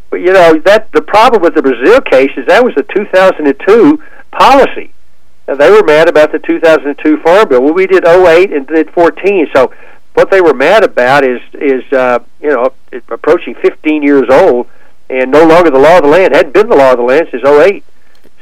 But, 0.09 0.21
you 0.21 0.31
know 0.33 0.59
that 0.65 0.91
the 0.93 1.01
problem 1.01 1.43
with 1.43 1.53
the 1.55 1.61
Brazil 1.61 2.01
case 2.01 2.31
is 2.37 2.47
that 2.47 2.63
was 2.63 2.73
a 2.77 2.83
2002 2.83 4.01
policy. 4.31 4.93
They 5.55 5.71
were 5.71 5.83
mad 5.83 6.09
about 6.09 6.31
the 6.31 6.39
2002 6.39 7.17
Farm 7.21 7.49
Bill. 7.49 7.61
Well, 7.61 7.73
we 7.73 7.87
did 7.87 8.05
08 8.05 8.51
and 8.53 8.67
did 8.67 8.89
14. 8.91 9.47
So 9.53 9.73
what 10.13 10.31
they 10.31 10.41
were 10.41 10.53
mad 10.53 10.83
about 10.83 11.23
is 11.23 11.41
is 11.53 11.83
uh, 11.93 12.19
you 12.41 12.49
know 12.49 12.73
approaching 13.09 13.55
15 13.55 14.03
years 14.03 14.25
old 14.29 14.67
and 15.09 15.31
no 15.31 15.45
longer 15.45 15.69
the 15.69 15.79
law 15.79 15.97
of 15.97 16.03
the 16.03 16.09
land. 16.09 16.35
Hadn't 16.35 16.53
been 16.53 16.69
the 16.69 16.75
law 16.75 16.91
of 16.91 16.97
the 16.97 17.03
land 17.03 17.27
since 17.31 17.43
08. 17.43 17.83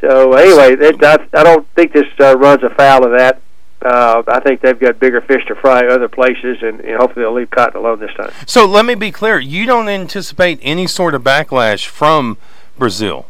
So 0.02 0.34
anyway, 0.34 0.76
it, 0.80 1.04
I, 1.04 1.18
I 1.34 1.44
don't 1.44 1.68
think 1.76 1.94
this 1.94 2.08
uh, 2.20 2.38
runs 2.38 2.64
afoul 2.64 3.06
of 3.06 3.12
that 3.12 3.42
uh, 3.82 4.24
I 4.28 4.40
think 4.42 4.62
they've 4.62 4.80
got 4.80 5.00
bigger 5.00 5.22
fish 5.22 5.46
to 5.48 5.56
fry 5.56 5.88
other 5.88 6.10
places, 6.10 6.58
and, 6.62 6.82
and, 6.82 6.98
hopefully 6.98 7.24
they'll 7.24 7.34
leave 7.34 7.50
cotton 7.50 7.80
alone 7.80 8.00
this 8.00 8.14
time. 8.16 8.32
So 8.46 8.66
let 8.66 8.86
me 8.86 8.96
be 8.96 9.12
clear: 9.12 9.40
you 9.40 9.66
don't 9.66 9.88
anticipate 9.88 10.60
any 10.62 10.86
sort 10.86 11.16
of 11.16 11.24
backlash 11.24 11.86
from 11.86 12.38
Brazil. 12.78 13.28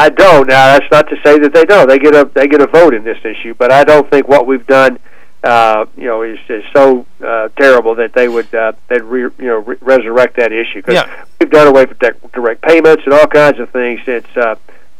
I 0.00 0.08
don't. 0.08 0.48
Now 0.48 0.78
that's 0.78 0.90
not 0.90 1.10
to 1.10 1.16
say 1.22 1.38
that 1.38 1.52
they 1.52 1.66
don't. 1.66 1.86
They 1.86 1.98
get 1.98 2.14
a 2.14 2.24
they 2.24 2.48
get 2.48 2.62
a 2.62 2.66
vote 2.66 2.94
in 2.94 3.04
this 3.04 3.18
issue, 3.22 3.52
but 3.52 3.70
I 3.70 3.84
don't 3.84 4.10
think 4.10 4.26
what 4.28 4.46
we've 4.46 4.66
done, 4.66 4.98
uh, 5.44 5.84
you 5.94 6.06
know, 6.06 6.22
is, 6.22 6.38
is 6.48 6.64
so 6.74 7.04
uh, 7.22 7.48
terrible 7.48 7.94
that 7.96 8.14
they 8.14 8.26
would 8.26 8.52
uh, 8.54 8.72
they'd 8.88 9.02
re, 9.02 9.20
you 9.20 9.34
know 9.38 9.58
re- 9.58 9.76
resurrect 9.82 10.36
that 10.36 10.52
issue 10.52 10.80
because 10.80 10.94
yeah. 10.94 11.24
we've 11.38 11.50
done 11.50 11.66
away 11.66 11.84
with 11.84 11.98
direct 12.32 12.62
payments 12.62 13.02
and 13.04 13.12
all 13.12 13.26
kinds 13.26 13.60
of 13.60 13.68
things 13.72 14.00
since 14.06 14.26
uh, 14.36 14.54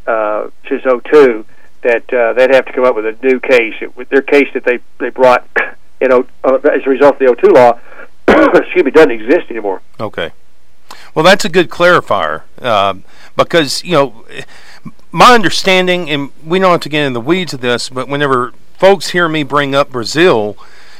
uh, 0.06 0.50
since 0.68 0.82
'02 0.82 1.46
that 1.82 2.12
uh, 2.12 2.34
they'd 2.34 2.54
have 2.54 2.66
to 2.66 2.72
come 2.74 2.84
up 2.84 2.94
with 2.94 3.06
a 3.06 3.16
new 3.22 3.40
case. 3.40 3.76
It, 3.80 3.96
with 3.96 4.10
their 4.10 4.20
case 4.20 4.48
that 4.52 4.64
they 4.64 4.80
they 4.98 5.08
brought, 5.08 5.48
you 6.02 6.08
know, 6.08 6.26
uh, 6.44 6.56
as 6.56 6.82
a 6.84 6.90
result 6.90 7.14
of 7.14 7.20
the 7.20 7.34
'02 7.40 7.48
law, 7.48 7.80
excuse 8.58 8.84
me, 8.84 8.90
doesn't 8.90 9.12
exist 9.12 9.48
anymore. 9.48 9.80
Okay. 9.98 10.32
Well, 11.14 11.24
that's 11.24 11.44
a 11.44 11.48
good 11.48 11.70
clarifier 11.70 12.42
uh, 12.60 12.94
because 13.36 13.82
you 13.84 13.92
know 13.92 14.24
my 15.12 15.34
understanding, 15.34 16.08
and 16.10 16.30
we 16.44 16.58
don't 16.58 16.70
have 16.70 16.80
to 16.80 16.88
get 16.88 17.04
in 17.04 17.12
the 17.12 17.20
weeds 17.20 17.52
of 17.52 17.60
this, 17.60 17.88
but 17.88 18.08
whenever 18.08 18.52
folks 18.74 19.10
hear 19.10 19.28
me 19.28 19.42
bring 19.42 19.74
up 19.74 19.90
Brazil, 19.90 20.56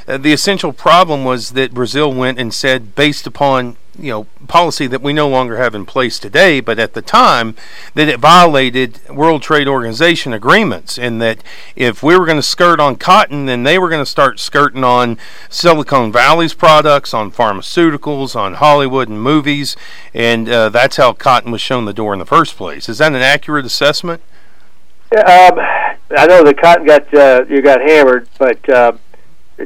uh, 0.09 0.19
the 0.19 0.33
essential 0.33 0.73
problem 0.73 1.25
was 1.25 1.51
that 1.51 1.73
Brazil 1.73 2.13
went 2.13 2.39
and 2.39 2.53
said, 2.53 2.95
based 2.95 3.27
upon 3.27 3.77
you 3.99 4.11
know 4.11 4.27
policy 4.49 4.87
that 4.87 5.03
we 5.03 5.13
no 5.13 5.29
longer 5.29 5.57
have 5.57 5.75
in 5.75 5.87
place 5.87 6.19
today, 6.19 6.61
but 6.61 6.79
at 6.79 6.95
the 6.95 7.03
time 7.03 7.55
that 7.95 8.09
it 8.09 8.19
violated 8.19 9.01
World 9.09 9.43
Trade 9.43 9.69
Organization 9.69 10.33
agreements, 10.33 10.99
and 10.99 11.21
that 11.23 11.43
if 11.77 12.03
we 12.03 12.19
were 12.19 12.27
going 12.27 12.39
to 12.39 12.43
skirt 12.43 12.81
on 12.81 12.97
cotton, 12.97 13.47
then 13.47 13.63
they 13.63 13.79
were 13.79 13.89
going 13.89 14.03
to 14.03 14.11
start 14.11 14.41
skirting 14.41 14.85
on 14.85 15.19
Silicon 15.49 16.13
Valley's 16.13 16.55
products, 16.55 17.15
on 17.15 17.31
pharmaceuticals, 17.31 18.37
on 18.37 18.55
Hollywood 18.55 19.09
and 19.09 19.23
movies, 19.23 19.77
and 20.15 20.49
uh, 20.49 20.69
that's 20.69 20.97
how 20.97 21.13
cotton 21.13 21.51
was 21.51 21.61
shown 21.61 21.85
the 21.85 21.93
door 21.93 22.13
in 22.13 22.19
the 22.19 22.27
first 22.27 22.57
place. 22.57 22.89
Is 22.89 22.99
that 22.99 23.13
an 23.13 23.23
accurate 23.23 23.65
assessment? 23.65 24.23
Um, 25.13 25.59
I 26.17 26.27
know 26.27 26.45
the 26.45 26.55
cotton 26.55 26.87
got 26.87 27.13
uh, 27.15 27.45
you 27.49 27.63
got 27.63 27.81
hammered, 27.81 28.29
but. 28.39 28.69
Uh, 28.69 28.93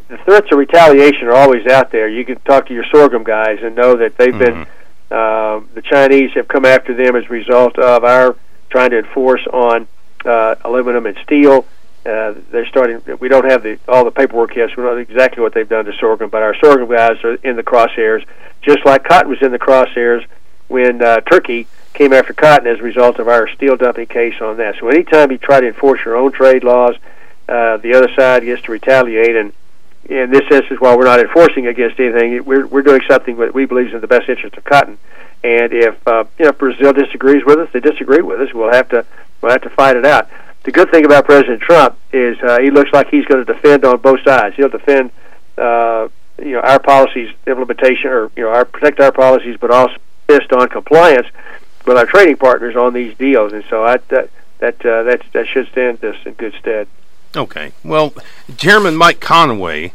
the 0.08 0.18
threats 0.18 0.50
of 0.50 0.58
retaliation 0.58 1.28
are 1.28 1.34
always 1.34 1.66
out 1.66 1.90
there. 1.90 2.08
You 2.08 2.24
can 2.24 2.40
talk 2.40 2.66
to 2.66 2.74
your 2.74 2.84
sorghum 2.92 3.24
guys 3.24 3.58
and 3.62 3.74
know 3.74 3.96
that 3.96 4.16
they've 4.16 4.34
mm-hmm. 4.34 4.62
been 4.62 4.66
uh, 5.10 5.60
the 5.74 5.82
Chinese 5.82 6.32
have 6.34 6.48
come 6.48 6.64
after 6.64 6.94
them 6.94 7.14
as 7.14 7.24
a 7.26 7.28
result 7.28 7.78
of 7.78 8.04
our 8.04 8.36
trying 8.70 8.90
to 8.90 8.98
enforce 8.98 9.46
on 9.52 9.86
uh, 10.24 10.56
aluminum 10.64 11.06
and 11.06 11.16
steel. 11.22 11.66
Uh, 12.04 12.34
they're 12.50 12.66
starting. 12.66 13.00
We 13.20 13.28
don't 13.28 13.44
have 13.44 13.62
the 13.62 13.78
all 13.88 14.04
the 14.04 14.10
paperwork 14.10 14.56
yet, 14.56 14.70
so 14.70 14.74
we 14.76 14.82
don't 14.82 14.96
know 14.96 15.00
exactly 15.00 15.42
what 15.42 15.54
they've 15.54 15.68
done 15.68 15.84
to 15.84 15.92
sorghum. 16.00 16.30
But 16.30 16.42
our 16.42 16.56
sorghum 16.56 16.90
guys 16.90 17.22
are 17.22 17.34
in 17.36 17.56
the 17.56 17.62
crosshairs, 17.62 18.26
just 18.62 18.84
like 18.84 19.04
cotton 19.04 19.30
was 19.30 19.40
in 19.40 19.52
the 19.52 19.58
crosshairs 19.58 20.26
when 20.68 21.02
uh, 21.02 21.20
Turkey 21.20 21.66
came 21.92 22.12
after 22.12 22.32
cotton 22.32 22.66
as 22.66 22.80
a 22.80 22.82
result 22.82 23.18
of 23.18 23.28
our 23.28 23.48
steel 23.48 23.76
dumping 23.76 24.06
case 24.06 24.34
on 24.40 24.56
that. 24.56 24.74
So 24.80 24.88
anytime 24.88 25.30
you 25.30 25.38
try 25.38 25.60
to 25.60 25.68
enforce 25.68 26.00
your 26.04 26.16
own 26.16 26.32
trade 26.32 26.64
laws, 26.64 26.96
uh, 27.48 27.76
the 27.76 27.94
other 27.94 28.12
side 28.16 28.42
gets 28.42 28.62
to 28.62 28.72
retaliate 28.72 29.36
and 29.36 29.52
in 30.06 30.30
this 30.30 30.42
instance, 30.50 30.80
while 30.80 30.98
we're 30.98 31.04
not 31.04 31.20
enforcing 31.20 31.66
against 31.66 31.98
anything, 31.98 32.44
we're 32.44 32.66
we're 32.66 32.82
doing 32.82 33.00
something 33.08 33.36
that 33.38 33.54
we 33.54 33.64
believe 33.64 33.88
is 33.88 33.94
in 33.94 34.00
the 34.00 34.06
best 34.06 34.28
interest 34.28 34.56
of 34.56 34.64
cotton. 34.64 34.98
And 35.42 35.72
if 35.72 36.06
uh, 36.06 36.24
you 36.38 36.46
know 36.46 36.52
Brazil 36.52 36.92
disagrees 36.92 37.44
with 37.44 37.58
us, 37.58 37.68
they 37.72 37.80
disagree 37.80 38.22
with 38.22 38.40
us. 38.40 38.52
We'll 38.52 38.72
have 38.72 38.88
to 38.90 39.04
we'll 39.40 39.52
have 39.52 39.62
to 39.62 39.70
fight 39.70 39.96
it 39.96 40.04
out. 40.04 40.28
The 40.64 40.72
good 40.72 40.90
thing 40.90 41.04
about 41.04 41.26
President 41.26 41.60
Trump 41.60 41.98
is 42.12 42.38
uh, 42.42 42.60
he 42.60 42.70
looks 42.70 42.90
like 42.92 43.08
he's 43.08 43.26
going 43.26 43.44
to 43.44 43.52
defend 43.52 43.84
on 43.84 43.98
both 43.98 44.20
sides. 44.24 44.56
He'll 44.56 44.68
defend 44.68 45.10
uh, 45.58 46.08
you 46.38 46.52
know 46.52 46.60
our 46.60 46.80
policies 46.80 47.34
implementation 47.46 48.10
or 48.10 48.30
you 48.36 48.44
know 48.44 48.50
our 48.50 48.64
protect 48.64 49.00
our 49.00 49.12
policies, 49.12 49.56
but 49.60 49.70
also 49.70 49.96
insist 50.28 50.52
on 50.52 50.68
compliance 50.68 51.26
with 51.86 51.96
our 51.96 52.06
trading 52.06 52.36
partners 52.36 52.76
on 52.76 52.92
these 52.92 53.16
deals. 53.16 53.52
And 53.52 53.64
so 53.68 53.84
I, 53.84 53.98
that 54.08 54.30
that 54.58 54.86
uh, 54.86 55.02
that 55.04 55.22
that 55.32 55.46
should 55.46 55.68
stand 55.68 56.04
us 56.04 56.16
in 56.24 56.34
good 56.34 56.54
stead. 56.60 56.88
Okay. 57.36 57.72
Well, 57.82 58.14
Chairman 58.56 58.96
Mike 58.96 59.18
Conaway, 59.20 59.92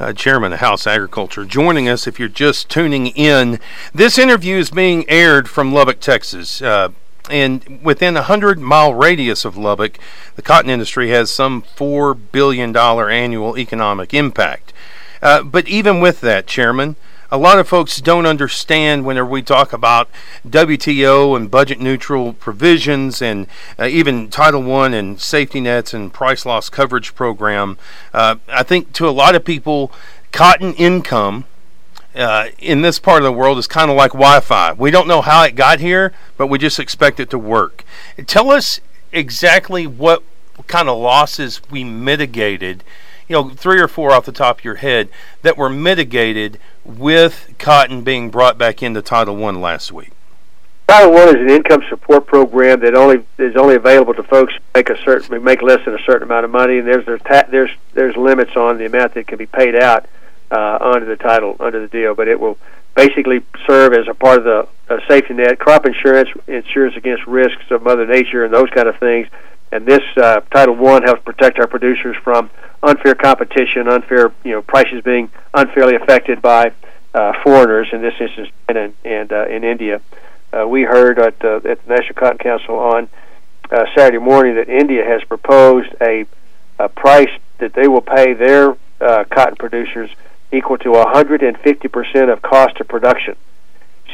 uh, 0.00 0.12
Chairman 0.12 0.52
of 0.52 0.58
House 0.58 0.86
Agriculture, 0.86 1.44
joining 1.44 1.88
us 1.88 2.06
if 2.06 2.18
you're 2.18 2.28
just 2.28 2.68
tuning 2.68 3.08
in. 3.08 3.60
This 3.94 4.18
interview 4.18 4.56
is 4.56 4.70
being 4.70 5.08
aired 5.08 5.48
from 5.48 5.72
Lubbock, 5.72 6.00
Texas. 6.00 6.60
Uh, 6.60 6.88
and 7.30 7.80
within 7.84 8.16
a 8.16 8.22
hundred 8.22 8.58
mile 8.58 8.92
radius 8.92 9.44
of 9.44 9.56
Lubbock, 9.56 9.98
the 10.34 10.42
cotton 10.42 10.70
industry 10.70 11.10
has 11.10 11.30
some 11.30 11.62
four 11.62 12.12
billion 12.12 12.72
dollar 12.72 13.08
annual 13.08 13.56
economic 13.56 14.12
impact. 14.12 14.72
Uh, 15.22 15.42
but 15.44 15.68
even 15.68 16.00
with 16.00 16.20
that, 16.22 16.48
Chairman, 16.48 16.96
a 17.30 17.38
lot 17.38 17.58
of 17.58 17.68
folks 17.68 18.00
don't 18.00 18.26
understand 18.26 19.04
whenever 19.04 19.28
we 19.28 19.42
talk 19.42 19.72
about 19.72 20.08
WTO 20.46 21.36
and 21.36 21.50
budget 21.50 21.80
neutral 21.80 22.32
provisions 22.32 23.22
and 23.22 23.46
uh, 23.78 23.86
even 23.86 24.28
Title 24.28 24.70
I 24.74 24.88
and 24.88 25.20
safety 25.20 25.60
nets 25.60 25.94
and 25.94 26.12
price 26.12 26.44
loss 26.44 26.68
coverage 26.68 27.14
program. 27.14 27.78
Uh, 28.12 28.36
I 28.48 28.64
think 28.64 28.92
to 28.94 29.08
a 29.08 29.10
lot 29.10 29.36
of 29.36 29.44
people, 29.44 29.92
cotton 30.32 30.74
income 30.74 31.44
uh, 32.16 32.48
in 32.58 32.82
this 32.82 32.98
part 32.98 33.22
of 33.22 33.24
the 33.24 33.32
world 33.32 33.58
is 33.58 33.68
kind 33.68 33.90
of 33.90 33.96
like 33.96 34.10
Wi-Fi. 34.10 34.72
We 34.72 34.90
don't 34.90 35.06
know 35.06 35.22
how 35.22 35.44
it 35.44 35.54
got 35.54 35.78
here, 35.78 36.12
but 36.36 36.48
we 36.48 36.58
just 36.58 36.80
expect 36.80 37.20
it 37.20 37.30
to 37.30 37.38
work. 37.38 37.84
Tell 38.26 38.50
us 38.50 38.80
exactly 39.12 39.86
what 39.86 40.24
kind 40.66 40.88
of 40.88 40.98
losses 40.98 41.60
we 41.70 41.84
mitigated. 41.84 42.82
You 43.30 43.36
know, 43.36 43.48
three 43.50 43.80
or 43.80 43.86
four 43.86 44.10
off 44.10 44.24
the 44.24 44.32
top 44.32 44.58
of 44.58 44.64
your 44.64 44.74
head 44.74 45.08
that 45.42 45.56
were 45.56 45.70
mitigated 45.70 46.58
with 46.84 47.54
cotton 47.60 48.02
being 48.02 48.28
brought 48.28 48.58
back 48.58 48.82
into 48.82 49.00
Title 49.02 49.36
One 49.36 49.60
last 49.60 49.92
week. 49.92 50.10
Title 50.88 51.12
One 51.12 51.28
is 51.28 51.36
an 51.36 51.48
income 51.48 51.84
support 51.88 52.26
program 52.26 52.80
that 52.80 52.96
only 52.96 53.24
is 53.38 53.54
only 53.54 53.76
available 53.76 54.14
to 54.14 54.24
folks 54.24 54.54
who 54.54 54.60
make 54.74 54.90
a 54.90 55.00
certain 55.04 55.44
make 55.44 55.62
less 55.62 55.84
than 55.84 55.94
a 55.94 56.02
certain 56.02 56.24
amount 56.24 56.44
of 56.44 56.50
money, 56.50 56.78
and 56.78 56.88
there's 56.88 57.06
there's 57.06 57.20
there's 57.52 57.70
there's 57.94 58.16
limits 58.16 58.56
on 58.56 58.78
the 58.78 58.86
amount 58.86 59.14
that 59.14 59.28
can 59.28 59.38
be 59.38 59.46
paid 59.46 59.76
out 59.76 60.06
uh, 60.50 60.78
under 60.80 61.06
the 61.06 61.14
title 61.14 61.54
under 61.60 61.80
the 61.80 61.86
deal. 61.86 62.16
But 62.16 62.26
it 62.26 62.40
will 62.40 62.58
basically 62.96 63.42
serve 63.64 63.92
as 63.92 64.08
a 64.08 64.14
part 64.14 64.38
of 64.38 64.44
the 64.44 64.68
uh, 64.92 64.98
safety 65.06 65.34
net. 65.34 65.60
Crop 65.60 65.86
insurance 65.86 66.30
insures 66.48 66.96
against 66.96 67.24
risks 67.28 67.70
of 67.70 67.84
Mother 67.84 68.06
Nature 68.06 68.44
and 68.44 68.52
those 68.52 68.70
kind 68.70 68.88
of 68.88 68.96
things. 68.96 69.28
And 69.72 69.86
this 69.86 70.02
uh, 70.16 70.40
Title 70.52 70.76
One 70.76 71.02
helps 71.02 71.22
protect 71.22 71.58
our 71.58 71.66
producers 71.66 72.16
from 72.24 72.50
unfair 72.82 73.14
competition, 73.14 73.88
unfair 73.88 74.32
you 74.44 74.52
know 74.52 74.62
prices 74.62 75.02
being 75.04 75.30
unfairly 75.54 75.94
affected 75.94 76.42
by 76.42 76.72
uh, 77.14 77.32
foreigners. 77.42 77.88
In 77.92 78.02
this 78.02 78.14
instance, 78.20 78.48
and 78.68 78.94
and 79.04 79.32
uh, 79.32 79.46
in 79.46 79.62
India, 79.62 80.00
uh, 80.52 80.66
we 80.66 80.82
heard 80.82 81.18
at, 81.18 81.44
at 81.44 81.62
the 81.62 81.78
National 81.86 82.14
Cotton 82.14 82.38
Council 82.38 82.78
on 82.78 83.08
uh, 83.70 83.84
Saturday 83.96 84.18
morning 84.18 84.56
that 84.56 84.68
India 84.68 85.04
has 85.04 85.22
proposed 85.24 85.90
a, 86.00 86.26
a 86.78 86.88
price 86.88 87.30
that 87.58 87.74
they 87.74 87.86
will 87.86 88.00
pay 88.00 88.32
their 88.32 88.76
uh, 89.00 89.24
cotton 89.30 89.56
producers 89.56 90.10
equal 90.52 90.78
to 90.78 90.90
150% 90.90 92.32
of 92.32 92.42
cost 92.42 92.80
of 92.80 92.88
production. 92.88 93.36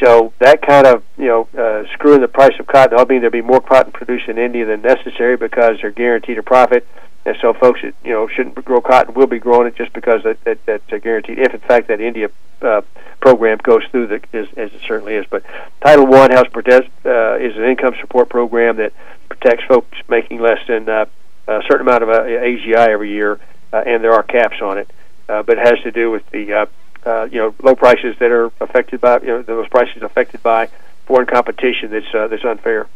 So 0.01 0.33
that 0.41 0.63
kind 0.63 0.87
of 0.87 1.03
you 1.17 1.27
know 1.27 1.49
uh, 1.57 1.85
screwing 1.93 2.21
the 2.21 2.29
price 2.29 2.59
of 2.59 2.67
cotton. 2.67 2.99
I 2.99 3.05
mean 3.05 3.21
there'll 3.21 3.31
be 3.31 3.43
more 3.43 3.61
cotton 3.61 3.93
produced 3.93 4.29
in 4.29 4.39
India 4.39 4.67
than 4.67 4.83
necessary 4.83 5.37
because 5.37 5.79
they're 5.81 5.91
guaranteed 5.91 6.39
a 6.39 6.43
profit, 6.43 6.87
and 7.25 7.37
so 7.41 7.55
folks 7.55 7.81
that 7.83 7.95
you 8.05 8.13
know 8.13 8.29
shouldn't 8.29 8.55
grow 8.65 8.81
cotton 8.81 9.15
will 9.15 9.27
be 9.27 9.39
growing 9.39 9.67
it 9.67 9.77
just 9.77 9.93
because 9.93 10.23
that, 10.25 10.43
that 10.45 10.65
that's 10.67 11.03
guaranteed. 11.03 11.39
If 11.39 11.55
in 11.55 11.61
fact 11.61 11.89
that 11.89 12.01
India 12.01 12.29
uh, 12.63 12.83
program 13.21 13.59
goes 13.63 13.85
through, 13.91 14.07
the, 14.07 14.21
as, 14.33 14.49
as 14.57 14.73
it 14.73 14.81
certainly 14.87 15.15
is. 15.15 15.27
But 15.29 15.45
Title 15.81 16.07
One 16.07 16.31
House 16.31 16.49
Protest 16.53 16.89
uh, 17.05 17.37
is 17.37 17.57
an 17.57 17.65
income 17.65 17.95
support 18.01 18.29
program 18.29 18.77
that 18.77 18.93
protects 19.29 19.65
folks 19.65 19.99
making 20.09 20.41
less 20.41 20.61
than 20.67 20.89
uh, 20.89 21.07
a 21.49 21.63
certain 21.69 21.83
amount 21.83 22.03
of 22.03 22.09
uh, 22.09 22.23
AGI 22.23 22.89
every 22.89 23.11
year, 23.11 23.39
uh, 23.73 23.83
and 23.87 24.03
there 24.03 24.13
are 24.13 24.23
caps 24.23 24.61
on 24.63 24.79
it. 24.79 24.91
Uh, 25.29 25.43
but 25.43 25.59
it 25.59 25.67
has 25.67 25.81
to 25.83 25.91
do 25.91 26.11
with 26.11 26.29
the 26.31 26.53
uh, 26.53 26.67
uh, 27.07 27.29
you 27.31 27.39
know 27.39 27.55
low 27.63 27.75
prices 27.75 28.17
that 28.19 28.31
are 28.31 28.47
affected 28.61 29.01
by 29.01 29.21
you 29.21 29.29
know 29.29 29.43
those 29.43 29.69
prices 29.69 30.03
affected 30.03 30.43
by 30.43 30.69
foreign 31.07 31.27
competition 31.27 31.91
that's 31.91 32.15
uh, 32.15 32.27
that's 32.29 32.45
unfair. 32.45 32.89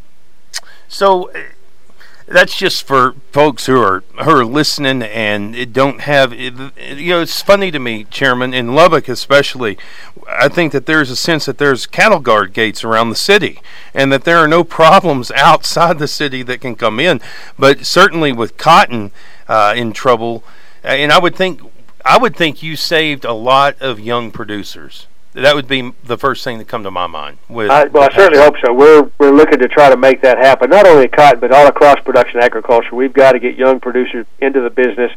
So 0.89 1.31
uh, 1.31 1.41
that's 2.31 2.57
just 2.57 2.87
for 2.87 3.13
folks 3.33 3.67
who 3.67 3.81
are 3.81 4.05
who 4.23 4.31
are 4.31 4.45
listening 4.45 5.03
and 5.03 5.73
don't 5.73 6.03
have 6.03 6.33
you 6.33 6.51
know 6.53 7.21
it's 7.21 7.43
funny 7.43 7.73
to 7.73 7.79
me 7.81 8.05
chairman 8.05 8.55
in 8.55 8.73
lubbock 8.73 9.09
especially 9.09 9.77
i 10.29 10.47
think 10.47 10.73
that 10.73 10.87
there's 10.87 11.11
a 11.11 11.17
sense 11.17 11.47
that 11.47 11.59
there's 11.59 11.87
cattle 11.87 12.21
guard 12.21 12.53
gates 12.53 12.85
around 12.85 13.09
the 13.09 13.17
city 13.17 13.61
and 13.93 14.13
that 14.13 14.23
there 14.23 14.39
are 14.39 14.47
no 14.47 14.63
problems 14.63 15.31
outside 15.35 15.99
the 15.99 16.07
city 16.07 16.43
that 16.43 16.61
can 16.61 16.77
come 16.77 17.01
in 17.01 17.21
but 17.59 17.85
certainly 17.85 18.33
with 18.33 18.57
cotton 18.57 19.11
uh, 19.49 19.75
in 19.77 19.93
trouble 19.93 20.45
and 20.85 21.11
i 21.11 21.19
would 21.19 21.35
think 21.35 21.61
I 22.05 22.19
would 22.19 22.37
think 22.37 22.63
you 22.63 22.77
saved 22.77 23.25
a 23.25 23.33
lot 23.33 23.81
of 23.81 24.01
young 24.01 24.31
producers. 24.31 25.07
That 25.33 25.55
would 25.55 25.69
be 25.69 25.93
the 26.03 26.19
first 26.19 26.43
thing 26.43 26.59
that 26.59 26.67
come 26.67 26.83
to 26.83 26.91
my 26.91 27.07
mind. 27.07 27.39
With 27.49 27.71
I, 27.71 27.85
well, 27.85 28.09
I 28.11 28.17
certainly 28.17 28.43
hope 28.43 28.57
so. 28.65 28.73
We're 28.73 29.11
we're 29.19 29.31
looking 29.31 29.61
to 29.61 29.69
try 29.69 29.89
to 29.89 29.97
make 29.97 30.23
that 30.23 30.39
happen. 30.39 30.71
Not 30.71 30.87
only 30.87 31.05
in 31.05 31.11
cotton, 31.11 31.39
but 31.39 31.53
all 31.53 31.69
across 31.69 32.01
production 32.01 32.41
agriculture. 32.43 32.97
We've 32.97 33.13
got 33.13 33.33
to 33.33 33.39
get 33.39 33.57
young 33.57 33.79
producers 33.79 34.27
into 34.41 34.61
the 34.61 34.71
business 34.71 35.13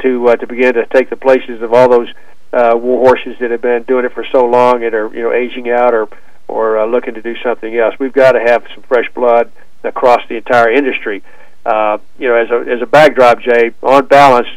to 0.00 0.28
uh, 0.28 0.36
to 0.36 0.46
begin 0.46 0.74
to 0.74 0.86
take 0.86 1.10
the 1.10 1.16
places 1.16 1.60
of 1.60 1.74
all 1.74 1.88
those 1.90 2.08
uh, 2.52 2.74
war 2.76 3.00
horses 3.00 3.38
that 3.40 3.50
have 3.50 3.60
been 3.60 3.82
doing 3.82 4.06
it 4.06 4.12
for 4.12 4.24
so 4.32 4.46
long 4.46 4.82
and 4.84 4.94
are 4.94 5.14
you 5.14 5.22
know 5.22 5.32
aging 5.32 5.68
out 5.68 5.92
or 5.92 6.08
or 6.46 6.78
uh, 6.78 6.86
looking 6.86 7.12
to 7.14 7.22
do 7.22 7.36
something 7.42 7.76
else. 7.76 7.94
We've 7.98 8.12
got 8.12 8.32
to 8.32 8.40
have 8.40 8.64
some 8.72 8.82
fresh 8.84 9.12
blood 9.12 9.52
across 9.84 10.26
the 10.28 10.36
entire 10.36 10.70
industry. 10.70 11.22
Uh, 11.66 11.98
you 12.18 12.28
know, 12.28 12.36
as 12.36 12.48
a 12.50 12.70
as 12.70 12.80
a 12.80 12.86
backdrop, 12.86 13.40
Jay, 13.40 13.72
on 13.82 14.06
balance 14.06 14.48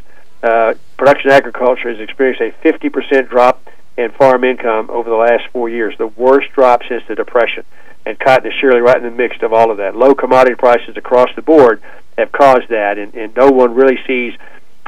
uh, 0.43 0.73
production 0.97 1.31
agriculture 1.31 1.89
has 1.89 1.99
experienced 1.99 2.41
a 2.41 2.51
50% 2.67 3.29
drop 3.29 3.67
in 3.97 4.11
farm 4.11 4.43
income 4.43 4.89
over 4.89 5.09
the 5.09 5.15
last 5.15 5.47
four 5.51 5.69
years, 5.69 5.95
the 5.97 6.07
worst 6.07 6.51
drop 6.51 6.81
since 6.87 7.03
the 7.07 7.15
Depression. 7.15 7.63
And 8.05 8.19
cotton 8.19 8.51
is 8.51 8.57
surely 8.59 8.79
right 8.79 8.97
in 8.97 9.03
the 9.03 9.11
mix 9.11 9.41
of 9.43 9.53
all 9.53 9.69
of 9.69 9.77
that. 9.77 9.95
Low 9.95 10.15
commodity 10.15 10.55
prices 10.55 10.97
across 10.97 11.29
the 11.35 11.41
board 11.41 11.81
have 12.17 12.31
caused 12.31 12.69
that, 12.69 12.97
and, 12.97 13.13
and 13.13 13.35
no 13.35 13.49
one 13.51 13.75
really 13.75 13.99
sees 14.07 14.33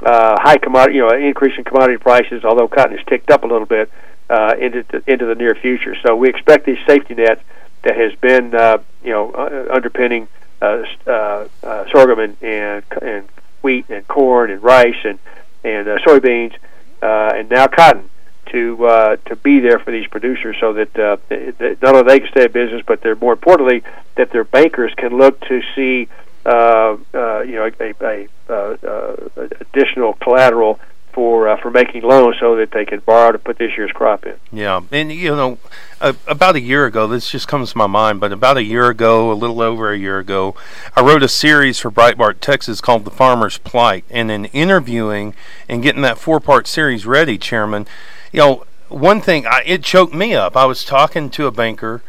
uh, 0.04 0.38
high 0.42 0.58
commodity, 0.58 0.96
you 0.96 1.02
know, 1.02 1.16
increase 1.16 1.58
in 1.58 1.64
commodity 1.64 1.98
prices, 1.98 2.44
although 2.44 2.68
cotton 2.68 2.98
has 2.98 3.06
ticked 3.06 3.30
up 3.30 3.44
a 3.44 3.48
little 3.48 3.68
bit 3.68 3.92
uh, 4.30 4.56
into 4.60 4.84
the, 4.90 5.04
into 5.06 5.26
the 5.26 5.36
near 5.36 5.54
future. 5.54 5.96
So 6.04 6.16
we 6.16 6.30
expect 6.30 6.66
these 6.66 6.80
safety 6.88 7.14
nets 7.14 7.42
that 7.84 7.96
has 7.96 8.16
been, 8.16 8.56
uh, 8.56 8.80
you 9.04 9.12
know, 9.12 9.32
uh, 9.32 9.74
underpinning 9.74 10.28
uh, 10.62 10.84
uh, 11.06 11.48
uh, 11.62 11.90
sorghum 11.92 12.20
and, 12.20 12.38
and 12.42 12.84
and 13.02 13.28
wheat 13.62 13.86
and 13.90 14.08
corn 14.08 14.50
and 14.50 14.64
rice 14.64 14.96
and 15.04 15.20
and 15.64 15.88
uh, 15.88 15.98
soybeans, 16.00 16.54
uh, 17.02 17.34
and 17.36 17.50
now 17.50 17.68
cotton 17.68 18.10
to 18.52 18.86
uh, 18.86 19.16
to 19.28 19.36
be 19.38 19.60
there 19.60 19.80
for 19.80 19.92
these 19.92 20.08
producers, 20.08 20.56
so 20.60 20.74
that, 20.74 20.98
uh, 20.98 21.18
that 21.30 21.78
not 21.82 21.96
only 21.96 22.08
they 22.08 22.20
can 22.20 22.30
stay 22.30 22.46
in 22.46 22.52
business, 22.52 22.84
but 22.86 23.02
they're 23.02 23.16
more 23.16 23.34
importantly 23.34 23.84
that 24.16 24.32
their 24.32 24.44
bankers 24.44 24.94
can 24.96 25.18
look 25.18 25.40
to 25.42 25.62
see 25.76 26.08
uh, 26.46 26.98
uh, 27.14 27.40
you 27.42 27.56
know 27.56 27.70
a, 27.80 27.94
a, 28.02 28.28
a, 28.50 28.54
uh, 28.54 29.48
additional 29.62 30.14
collateral 30.14 30.80
for 31.14 31.48
uh, 31.48 31.58
for 31.58 31.72
making 31.72 32.02
loans 32.02 32.36
so 32.40 32.56
that 32.56 32.72
they 32.72 32.86
could 32.86 33.06
borrow 33.06 33.32
to 33.32 33.40
put 33.40 33.58
this 33.58 33.78
year's 33.78 33.92
crop 33.92 34.26
in. 34.26 34.36
Yeah, 34.52 34.82
and 34.92 35.12
you 35.12 35.36
know, 35.36 35.58
uh, 36.02 36.14
about 36.28 36.56
a 36.56 36.62
year 36.62 36.86
ago, 36.86 37.08
this 37.08 37.30
just 37.30 37.48
comes 37.48 37.72
to 37.72 37.78
my 37.78 37.88
mind, 37.88 38.20
but 38.20 38.32
about 38.32 38.58
a 38.58 38.64
year 38.64 38.90
ago, 38.90 39.32
a 39.32 39.34
little 39.34 39.62
over 39.62 39.92
a 39.92 39.98
year 39.98 40.20
ago, 40.20 40.56
I 40.96 41.02
wrote 41.02 41.24
a 41.24 41.28
series 41.28 41.80
for 41.80 41.92
Breitbart 41.92 42.40
Texas 42.40 42.82
called 42.82 43.06
"The 43.06 43.12
Farmer's 43.12 43.58
Plight," 43.58 44.06
and 44.10 44.30
in 44.32 44.46
interviewing 44.46 45.34
and 45.70 45.84
getting 45.84 46.02
that 46.02 46.18
four-part 46.18 46.68
series 46.68 47.06
ready, 47.06 47.38
Chairman, 47.38 47.88
you 48.32 48.40
know, 48.40 48.66
one 48.90 49.22
thing 49.22 49.46
I, 49.46 49.64
it 49.66 49.84
choked 49.84 50.14
me 50.14 50.34
up. 50.36 50.58
I 50.58 50.66
was 50.66 50.84
talking 50.84 51.30
to 51.32 51.48
a 51.48 51.52
banker. 51.52 52.02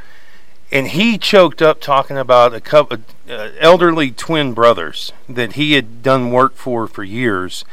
And 0.73 0.89
he 0.89 1.19
choked 1.19 1.63
up 1.63 1.81
talking 1.81 2.19
about 2.19 2.53
a 2.53 2.61
couple 2.61 2.99
uh, 3.31 3.51
elderly 3.61 4.11
twin 4.11 4.55
brothers 4.55 5.13
that 5.29 5.53
he 5.53 5.75
had 5.75 6.03
done 6.03 6.33
work 6.33 6.57
for 6.57 6.89
for 6.89 7.05
years, 7.05 7.65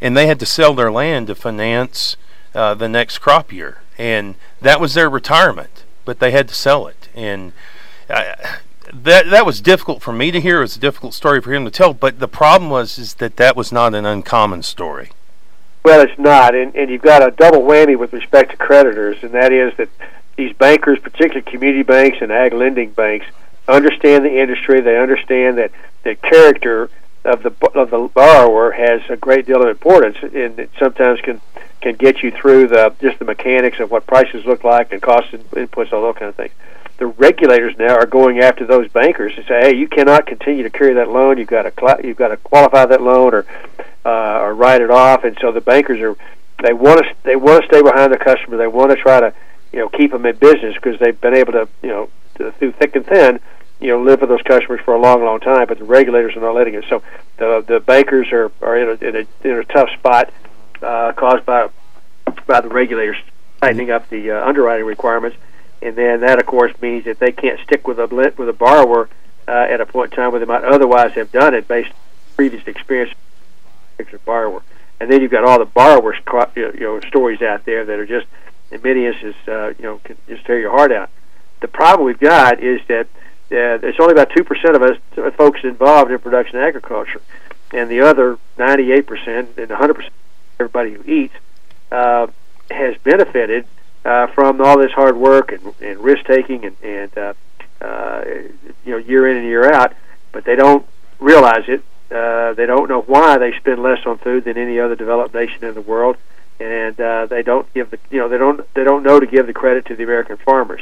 and 0.00 0.16
they 0.16 0.26
had 0.26 0.40
to 0.40 0.46
sell 0.46 0.74
their 0.74 0.90
land 0.90 1.26
to 1.26 1.34
finance 1.34 2.16
uh, 2.54 2.74
the 2.74 2.88
next 2.88 3.18
crop 3.18 3.52
year, 3.52 3.82
and 3.96 4.34
that 4.60 4.80
was 4.80 4.94
their 4.94 5.10
retirement. 5.10 5.84
But 6.04 6.20
they 6.20 6.30
had 6.30 6.48
to 6.48 6.54
sell 6.54 6.86
it, 6.86 7.08
and 7.14 7.52
uh, 8.08 8.34
that 8.92 9.28
that 9.28 9.44
was 9.44 9.60
difficult 9.60 10.02
for 10.02 10.12
me 10.12 10.30
to 10.30 10.40
hear. 10.40 10.58
It 10.58 10.62
was 10.62 10.76
a 10.76 10.80
difficult 10.80 11.14
story 11.14 11.40
for 11.40 11.52
him 11.52 11.64
to 11.64 11.70
tell. 11.70 11.92
But 11.92 12.18
the 12.18 12.28
problem 12.28 12.70
was 12.70 12.98
is 12.98 13.14
that 13.14 13.36
that 13.36 13.56
was 13.56 13.72
not 13.72 13.94
an 13.94 14.06
uncommon 14.06 14.62
story. 14.62 15.10
Well, 15.84 16.00
it's 16.00 16.18
not, 16.18 16.54
and, 16.54 16.74
and 16.74 16.90
you've 16.90 17.02
got 17.02 17.26
a 17.26 17.30
double 17.30 17.60
whammy 17.60 17.96
with 17.98 18.12
respect 18.12 18.50
to 18.50 18.56
creditors, 18.56 19.22
and 19.22 19.32
that 19.32 19.52
is 19.52 19.74
that 19.76 19.88
these 20.36 20.52
bankers, 20.54 20.98
particularly 20.98 21.42
community 21.42 21.82
banks 21.82 22.18
and 22.20 22.30
ag 22.30 22.52
lending 22.52 22.90
banks, 22.90 23.26
understand 23.66 24.24
the 24.24 24.40
industry. 24.40 24.80
They 24.80 24.98
understand 24.98 25.58
that 25.58 25.70
the 26.02 26.14
character 26.14 26.90
of 27.28 27.42
the 27.42 27.52
of 27.78 27.90
the 27.90 28.08
borrower 28.12 28.72
has 28.72 29.02
a 29.08 29.16
great 29.16 29.46
deal 29.46 29.62
of 29.62 29.68
importance, 29.68 30.16
and 30.22 30.58
it 30.58 30.70
sometimes 30.78 31.20
can 31.20 31.40
can 31.80 31.94
get 31.94 32.22
you 32.22 32.30
through 32.30 32.68
the 32.68 32.92
just 33.00 33.18
the 33.18 33.24
mechanics 33.24 33.78
of 33.80 33.90
what 33.90 34.06
prices 34.06 34.44
look 34.44 34.64
like 34.64 34.92
and 34.92 35.00
cost 35.02 35.30
inputs, 35.30 35.92
all 35.92 36.02
those 36.02 36.16
kind 36.16 36.30
of 36.30 36.34
things. 36.34 36.52
The 36.96 37.06
regulators 37.06 37.78
now 37.78 37.94
are 37.94 38.06
going 38.06 38.40
after 38.40 38.66
those 38.66 38.88
bankers 38.90 39.32
and 39.36 39.46
say, 39.46 39.60
"Hey, 39.60 39.76
you 39.76 39.86
cannot 39.86 40.26
continue 40.26 40.64
to 40.64 40.70
carry 40.70 40.94
that 40.94 41.08
loan. 41.08 41.38
You've 41.38 41.48
got 41.48 41.62
to 41.62 42.00
you've 42.02 42.16
got 42.16 42.28
to 42.28 42.36
qualify 42.38 42.86
that 42.86 43.02
loan 43.02 43.34
or 43.34 43.46
uh, 44.04 44.40
or 44.40 44.54
write 44.54 44.80
it 44.80 44.90
off." 44.90 45.22
And 45.24 45.36
so 45.40 45.52
the 45.52 45.60
bankers 45.60 46.00
are 46.00 46.16
they 46.62 46.72
want 46.72 47.00
to 47.00 47.14
they 47.22 47.36
want 47.36 47.62
to 47.62 47.68
stay 47.68 47.82
behind 47.82 48.12
the 48.12 48.18
customer. 48.18 48.56
They 48.56 48.66
want 48.66 48.90
to 48.90 48.96
try 48.96 49.20
to 49.20 49.32
you 49.72 49.80
know 49.80 49.88
keep 49.90 50.10
them 50.10 50.26
in 50.26 50.36
business 50.36 50.74
because 50.74 50.98
they've 50.98 51.20
been 51.20 51.34
able 51.34 51.52
to 51.52 51.68
you 51.82 51.90
know 51.90 52.10
through 52.34 52.72
thick 52.72 52.96
and 52.96 53.04
thin 53.06 53.40
you 53.80 53.88
know 53.88 54.02
live 54.02 54.20
with 54.20 54.30
those 54.30 54.42
customers 54.42 54.80
for 54.84 54.94
a 54.94 55.00
long, 55.00 55.22
long 55.24 55.40
time, 55.40 55.66
but 55.66 55.78
the 55.78 55.84
regulators 55.84 56.36
are 56.36 56.40
not 56.40 56.54
letting 56.54 56.74
it. 56.74 56.84
So 56.88 57.02
the 57.36 57.64
the 57.66 57.80
bankers 57.80 58.32
are 58.32 58.50
are 58.60 58.76
in 58.76 58.88
a 58.88 59.06
in 59.06 59.16
a, 59.16 59.48
in 59.48 59.58
a 59.58 59.64
tough 59.64 59.90
spot 59.98 60.32
uh, 60.82 61.12
caused 61.12 61.44
by 61.46 61.68
by 62.46 62.60
the 62.60 62.68
regulators 62.68 63.16
tightening 63.60 63.90
up 63.90 64.08
the 64.08 64.30
uh, 64.30 64.46
underwriting 64.46 64.86
requirements, 64.86 65.36
and 65.82 65.96
then 65.96 66.20
that, 66.20 66.38
of 66.38 66.46
course, 66.46 66.72
means 66.80 67.04
that 67.04 67.18
they 67.18 67.32
can't 67.32 67.60
stick 67.60 67.86
with 67.86 67.98
a 67.98 68.06
with 68.36 68.48
a 68.48 68.52
borrower 68.52 69.08
uh, 69.46 69.50
at 69.50 69.80
a 69.80 69.86
point 69.86 70.12
in 70.12 70.16
time 70.16 70.30
where 70.30 70.40
they 70.40 70.46
might 70.46 70.64
otherwise 70.64 71.12
have 71.12 71.32
done 71.32 71.54
it 71.54 71.66
based 71.68 71.90
on 71.90 71.96
previous 72.36 72.66
experience 72.66 73.14
with 73.96 74.12
a 74.12 74.18
borrower. 74.18 74.62
And 75.00 75.10
then 75.10 75.22
you've 75.22 75.30
got 75.30 75.44
all 75.44 75.58
the 75.58 75.64
borrower 75.64 76.14
you 76.56 76.80
know 76.80 77.00
stories 77.00 77.42
out 77.42 77.64
there 77.64 77.84
that 77.84 77.98
are 77.98 78.06
just 78.06 78.26
in 78.70 78.82
many 78.82 79.06
instances 79.06 79.36
uh, 79.48 79.68
you 79.78 79.84
know 79.84 80.00
can 80.04 80.16
just 80.28 80.44
tear 80.44 80.58
your 80.58 80.70
heart 80.70 80.92
out. 80.92 81.10
The 81.60 81.68
problem 81.68 82.06
we've 82.06 82.18
got 82.18 82.62
is 82.62 82.80
that 82.88 83.08
uh, 83.50 83.78
there's 83.78 83.98
only 84.00 84.12
about 84.12 84.30
two 84.36 84.44
percent 84.44 84.76
of 84.76 84.82
us 84.82 84.98
uh, 85.16 85.30
folks 85.32 85.60
involved 85.64 86.10
in 86.10 86.18
production 86.18 86.58
agriculture, 86.58 87.22
and 87.72 87.90
the 87.90 88.00
other 88.00 88.38
98 88.58 89.06
percent 89.06 89.48
and 89.56 89.70
100 89.70 89.94
percent 89.94 90.12
everybody 90.60 90.92
who 90.92 91.02
eats 91.04 91.34
uh, 91.92 92.26
has 92.70 92.96
benefited 92.98 93.66
uh, 94.04 94.26
from 94.28 94.60
all 94.60 94.78
this 94.78 94.92
hard 94.92 95.16
work 95.16 95.52
and, 95.52 95.74
and 95.80 95.98
risk 96.00 96.24
taking 96.24 96.64
and, 96.64 96.76
and 96.82 97.18
uh, 97.18 97.34
uh, 97.80 98.24
you 98.84 98.92
know 98.92 98.96
year 98.96 99.28
in 99.28 99.36
and 99.36 99.46
year 99.46 99.72
out, 99.72 99.94
but 100.32 100.44
they 100.44 100.56
don't 100.56 100.86
realize 101.20 101.64
it. 101.68 101.82
Uh, 102.10 102.54
they 102.54 102.66
don't 102.66 102.88
know 102.88 103.02
why 103.02 103.36
they 103.38 103.52
spend 103.58 103.82
less 103.82 104.04
on 104.06 104.18
food 104.18 104.44
than 104.44 104.56
any 104.56 104.80
other 104.80 104.96
developed 104.96 105.34
nation 105.34 105.64
in 105.64 105.74
the 105.74 105.80
world, 105.80 106.16
and 106.58 106.98
uh, 107.00 107.26
they 107.26 107.42
don't 107.42 107.72
give 107.74 107.90
the 107.90 107.98
you 108.10 108.18
know 108.18 108.28
they 108.28 108.38
don't 108.38 108.74
they 108.74 108.84
don't 108.84 109.02
know 109.02 109.20
to 109.20 109.26
give 109.26 109.46
the 109.46 109.52
credit 109.52 109.86
to 109.86 109.96
the 109.96 110.04
American 110.04 110.36
farmers. 110.38 110.80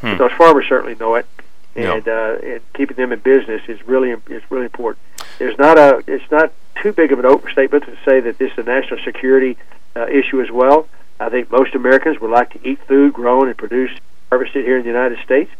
Hmm. 0.00 0.16
Those 0.16 0.32
farmers 0.32 0.66
certainly 0.68 0.94
know 0.96 1.14
it, 1.14 1.26
and, 1.76 2.08
uh, 2.08 2.36
and 2.42 2.60
keeping 2.74 2.96
them 2.96 3.12
in 3.12 3.18
business 3.20 3.62
is 3.68 3.84
really 3.86 4.10
is 4.10 4.42
really 4.50 4.64
important. 4.64 5.04
There's 5.38 5.58
not 5.58 5.78
a 5.78 6.02
it's 6.06 6.30
not 6.30 6.52
too 6.82 6.92
big 6.92 7.12
of 7.12 7.18
an 7.18 7.26
overstatement 7.26 7.84
to 7.84 7.96
say 8.04 8.20
that 8.20 8.38
this 8.38 8.52
is 8.52 8.58
a 8.58 8.62
national 8.62 9.00
security 9.04 9.56
uh, 9.96 10.06
issue 10.06 10.40
as 10.40 10.50
well. 10.50 10.88
I 11.20 11.28
think 11.28 11.50
most 11.50 11.74
Americans 11.74 12.20
would 12.20 12.30
like 12.30 12.50
to 12.50 12.68
eat 12.68 12.80
food 12.86 13.12
grown 13.12 13.48
and 13.48 13.56
produced, 13.56 14.00
harvested 14.30 14.64
here 14.64 14.76
in 14.76 14.82
the 14.82 14.88
United 14.88 15.18
States. 15.20 15.50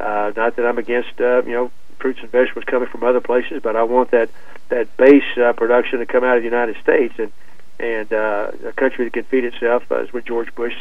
Uh, 0.00 0.32
not 0.36 0.56
that 0.56 0.66
I'm 0.66 0.78
against 0.78 1.20
uh, 1.20 1.42
you 1.44 1.52
know 1.52 1.70
fruits 1.98 2.20
and 2.20 2.30
vegetables 2.30 2.64
coming 2.64 2.88
from 2.88 3.04
other 3.04 3.20
places, 3.20 3.62
but 3.62 3.76
I 3.76 3.82
want 3.84 4.10
that 4.10 4.30
that 4.68 4.96
base 4.96 5.24
uh, 5.36 5.52
production 5.52 6.00
to 6.00 6.06
come 6.06 6.24
out 6.24 6.36
of 6.36 6.42
the 6.42 6.48
United 6.48 6.76
States 6.82 7.14
and 7.18 7.32
and 7.78 8.12
uh, 8.12 8.52
a 8.66 8.72
country 8.72 9.04
that 9.04 9.12
can 9.12 9.24
feed 9.24 9.44
itself, 9.44 9.90
uh, 9.90 10.02
is 10.02 10.12
what 10.12 10.24
George 10.24 10.54
Bush 10.54 10.74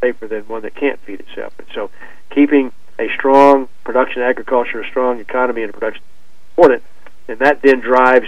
safer 0.00 0.26
than 0.26 0.42
one 0.42 0.62
that 0.62 0.74
can't 0.74 1.00
feed 1.00 1.20
itself. 1.20 1.52
And 1.58 1.66
so, 1.74 1.90
keeping 2.30 2.72
a 2.98 3.08
strong 3.14 3.68
production 3.84 4.22
agriculture, 4.22 4.80
a 4.80 4.88
strong 4.88 5.20
economy 5.20 5.62
and 5.62 5.72
production 5.72 6.02
important, 6.50 6.82
and 7.28 7.38
that 7.38 7.62
then 7.62 7.80
drives 7.80 8.26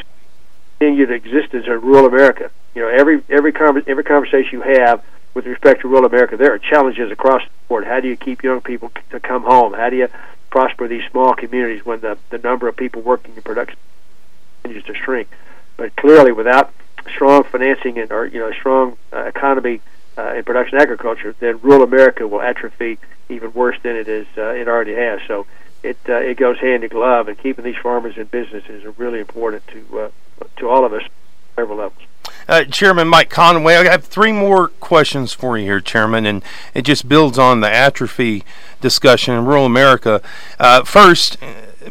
continued 0.78 1.10
existence 1.10 1.66
in 1.66 1.80
rural 1.80 2.06
America. 2.06 2.50
You 2.74 2.82
know, 2.82 2.88
every 2.88 3.22
every 3.28 3.52
every 3.86 4.04
conversation 4.04 4.50
you 4.52 4.62
have 4.62 5.02
with 5.34 5.46
respect 5.46 5.82
to 5.82 5.88
rural 5.88 6.06
America, 6.06 6.36
there 6.36 6.52
are 6.52 6.58
challenges 6.58 7.10
across 7.10 7.42
the 7.42 7.50
board. 7.68 7.84
How 7.84 8.00
do 8.00 8.08
you 8.08 8.16
keep 8.16 8.42
young 8.42 8.60
people 8.60 8.92
to 9.10 9.20
come 9.20 9.42
home? 9.42 9.74
How 9.74 9.90
do 9.90 9.96
you 9.96 10.08
prosper 10.50 10.88
these 10.88 11.02
small 11.10 11.34
communities 11.34 11.84
when 11.84 12.00
the 12.00 12.18
the 12.30 12.38
number 12.38 12.68
of 12.68 12.76
people 12.76 13.02
working 13.02 13.34
in 13.34 13.42
production 13.42 13.78
continues 14.62 14.86
to 14.86 14.94
shrink? 14.94 15.28
But 15.76 15.96
clearly, 15.96 16.32
without 16.32 16.72
strong 17.08 17.42
financing 17.44 17.98
and 17.98 18.12
or 18.12 18.26
you 18.26 18.38
know 18.38 18.52
strong 18.52 18.96
uh, 19.12 19.24
economy 19.24 19.80
uh, 20.20 20.34
in 20.34 20.44
production 20.44 20.78
agriculture, 20.78 21.34
then 21.40 21.58
rural 21.62 21.82
America 21.82 22.26
will 22.26 22.40
atrophy 22.40 22.98
even 23.28 23.52
worse 23.52 23.76
than 23.82 23.96
it 23.96 24.08
is 24.08 24.26
uh, 24.36 24.50
it 24.50 24.68
already 24.68 24.94
has. 24.94 25.20
So 25.26 25.46
it 25.82 25.98
uh, 26.08 26.14
it 26.14 26.36
goes 26.36 26.58
hand 26.58 26.84
in 26.84 26.90
glove, 26.90 27.28
and 27.28 27.38
keeping 27.38 27.64
these 27.64 27.76
farmers 27.76 28.16
in 28.16 28.26
business 28.26 28.64
is 28.68 28.84
really 28.98 29.20
important 29.20 29.66
to 29.68 30.00
uh, 30.00 30.10
to 30.56 30.68
all 30.68 30.84
of 30.84 30.92
us, 30.92 31.02
several 31.56 31.78
levels. 31.78 32.02
Uh, 32.48 32.64
Chairman 32.64 33.08
Mike 33.08 33.30
Conaway, 33.30 33.86
I 33.86 33.90
have 33.90 34.04
three 34.04 34.32
more 34.32 34.68
questions 34.68 35.32
for 35.32 35.56
you 35.56 35.64
here, 35.64 35.80
Chairman, 35.80 36.26
and 36.26 36.42
it 36.74 36.82
just 36.82 37.08
builds 37.08 37.38
on 37.38 37.60
the 37.60 37.72
atrophy 37.72 38.44
discussion 38.80 39.34
in 39.34 39.44
rural 39.44 39.66
America. 39.66 40.20
Uh, 40.58 40.82
first, 40.84 41.38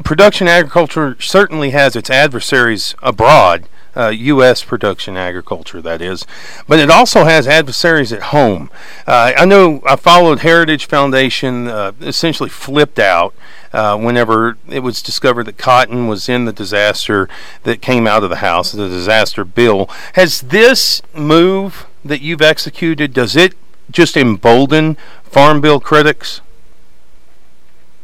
production 0.03 0.47
agriculture 0.47 1.15
certainly 1.19 1.71
has 1.71 1.95
its 1.95 2.09
adversaries 2.09 2.93
abroad 3.01 3.67
uh, 3.99 4.09
U.S. 4.09 4.63
production 4.63 5.17
agriculture, 5.17 5.81
that 5.81 6.01
is. 6.01 6.25
But 6.67 6.79
it 6.79 6.89
also 6.89 7.25
has 7.25 7.47
adversaries 7.47 8.13
at 8.13 8.23
home. 8.23 8.69
Uh, 9.05 9.33
I 9.35 9.45
know 9.45 9.81
I 9.85 9.97
followed 9.97 10.39
Heritage 10.39 10.85
Foundation, 10.85 11.67
uh, 11.67 11.91
essentially 11.99 12.49
flipped 12.49 12.99
out 12.99 13.33
uh, 13.73 13.97
whenever 13.97 14.57
it 14.69 14.79
was 14.79 15.01
discovered 15.01 15.45
that 15.45 15.57
cotton 15.57 16.07
was 16.07 16.29
in 16.29 16.45
the 16.45 16.53
disaster 16.53 17.27
that 17.63 17.81
came 17.81 18.07
out 18.07 18.23
of 18.23 18.29
the 18.29 18.37
House, 18.37 18.71
the 18.71 18.87
disaster 18.87 19.43
bill. 19.43 19.89
Has 20.13 20.41
this 20.41 21.01
move 21.13 21.85
that 22.05 22.21
you've 22.21 22.41
executed, 22.41 23.13
does 23.13 23.35
it 23.35 23.53
just 23.91 24.15
embolden 24.15 24.95
Farm 25.23 25.59
Bill 25.61 25.79
critics? 25.79 26.41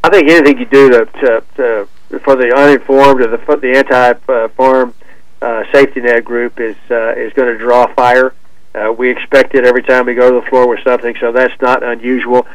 I 0.04 0.10
think 0.10 0.28
anything 0.30 0.58
you 0.58 0.66
do 0.66 0.90
to, 0.90 1.06
to, 1.06 1.42
to 1.56 1.88
for 2.20 2.36
the 2.36 2.54
uninformed 2.54 3.20
or 3.20 3.26
the, 3.26 3.56
the 3.56 3.76
anti-farm 3.76 4.94
uh, 5.42 5.64
safety 5.72 6.00
net 6.00 6.24
group 6.24 6.60
is 6.60 6.76
uh, 6.90 7.14
is 7.16 7.32
going 7.34 7.52
to 7.52 7.58
draw 7.58 7.92
fire. 7.94 8.34
Uh, 8.74 8.92
we 8.92 9.10
expect 9.10 9.54
it 9.54 9.64
every 9.64 9.82
time 9.82 10.06
we 10.06 10.14
go 10.14 10.30
to 10.30 10.40
the 10.40 10.50
floor 10.50 10.68
with 10.68 10.80
something, 10.84 11.14
so 11.18 11.32
that's 11.32 11.60
not 11.60 11.82
unusual. 11.82 12.46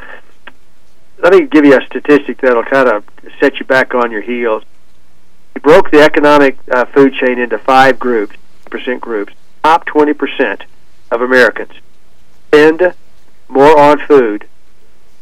Let 1.20 1.34
me 1.34 1.46
give 1.46 1.66
you 1.66 1.78
a 1.78 1.86
statistic 1.86 2.42
that'll 2.42 2.64
kind 2.64 2.90
of 2.90 3.04
set 3.40 3.60
you 3.60 3.66
back 3.66 3.94
on 3.94 4.12
your 4.12 4.22
heels. 4.22 4.64
We 5.56 5.62
broke 5.62 5.92
the 5.92 6.02
economic 6.02 6.58
uh, 6.72 6.86
food 6.86 7.14
chain 7.14 7.40
into 7.40 7.58
five 7.58 8.00
groups, 8.00 8.36
percent 8.70 9.02
groups. 9.02 9.34
Top 9.64 9.86
20% 9.86 10.64
of 11.12 11.22
Americans 11.22 11.74
spend 12.48 12.96
more 13.48 13.80
on 13.80 14.00
food 14.00 14.48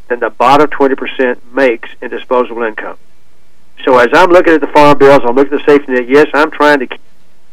than 0.07 0.19
the 0.19 0.29
bottom 0.29 0.67
20% 0.67 1.53
makes 1.53 1.89
in 2.01 2.09
disposable 2.09 2.63
income. 2.63 2.97
So 3.83 3.97
as 3.97 4.09
I'm 4.13 4.29
looking 4.29 4.53
at 4.53 4.61
the 4.61 4.67
farm 4.67 4.97
bills, 4.97 5.21
I'm 5.23 5.35
looking 5.35 5.53
at 5.53 5.65
the 5.65 5.71
safety 5.71 5.93
net. 5.93 6.07
Yes, 6.07 6.27
I'm 6.33 6.51
trying 6.51 6.79
to 6.79 6.87
keep 6.87 7.01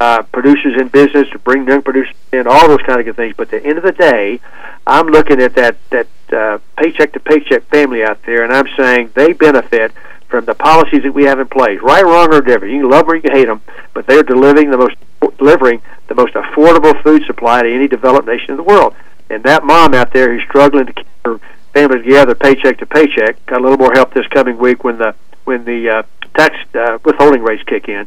uh, 0.01 0.23
producers 0.25 0.81
in 0.81 0.89
business 0.89 1.29
to 1.31 1.39
bring 1.39 1.67
young 1.67 1.83
producers 1.83 2.15
in, 2.33 2.47
all 2.47 2.69
those 2.69 2.83
kind 2.83 3.01
of 3.01 3.07
good 3.07 3.17
things. 3.17 3.35
But 3.37 3.53
at 3.53 3.63
the 3.63 3.69
end 3.69 3.79
of 3.79 3.85
the 3.85 3.93
day, 3.93 4.41
I'm 4.87 5.07
looking 5.07 5.41
at 5.41 5.55
that 5.55 5.77
that 5.91 6.09
uh, 6.33 6.59
paycheck 6.77 7.13
to 7.13 7.21
paycheck 7.21 7.65
family 7.65 8.05
out 8.05 8.23
there, 8.25 8.45
and 8.45 8.53
I'm 8.53 8.69
saying 8.77 9.13
they 9.15 9.33
benefit 9.33 9.93
from 10.29 10.45
the 10.45 10.55
policies 10.55 11.03
that 11.05 11.13
we 11.13 11.25
have 11.25 11.39
in 11.39 11.49
place, 11.49 11.81
right, 11.83 12.05
wrong, 12.05 12.35
or 12.35 12.41
different. 12.41 12.75
You 12.75 12.81
can 12.81 12.91
love 12.91 13.07
them 13.07 13.13
or 13.13 13.17
you 13.17 13.23
can 13.23 13.33
hate 13.33 13.47
them, 13.47 13.63
but 13.95 14.07
they're 14.07 14.23
delivering 14.23 14.71
the 14.71 14.77
most 14.77 14.97
delivering 15.39 15.81
the 16.09 16.15
most 16.15 16.35
affordable 16.35 17.01
food 17.03 17.25
supply 17.27 17.63
to 17.63 17.73
any 17.73 17.89
developed 17.89 18.27
nation 18.27 18.51
in 18.51 18.57
the 18.57 18.63
world. 18.63 18.95
And 19.31 19.43
that 19.45 19.65
mom 19.65 19.95
out 19.95 20.13
there 20.13 20.33
who's 20.33 20.47
struggling 20.49 20.87
to 20.87 20.93
keep 20.93 21.07
her 21.25 21.41
family 21.73 22.03
together, 22.03 22.35
paycheck 22.35 22.79
to 22.79 22.87
paycheck, 22.87 23.45
got 23.47 23.61
a 23.61 23.63
little 23.63 23.79
more 23.79 23.93
help 23.93 24.15
this 24.15 24.27
coming 24.29 24.59
week 24.59 24.85
when 24.85 24.99
the 24.99 25.15
when 25.45 25.65
the 25.65 25.89
uh, 25.89 26.03
tax 26.35 26.57
uh, 26.75 26.99
withholding 27.05 27.43
rates 27.43 27.63
kick 27.65 27.89
in. 27.89 28.07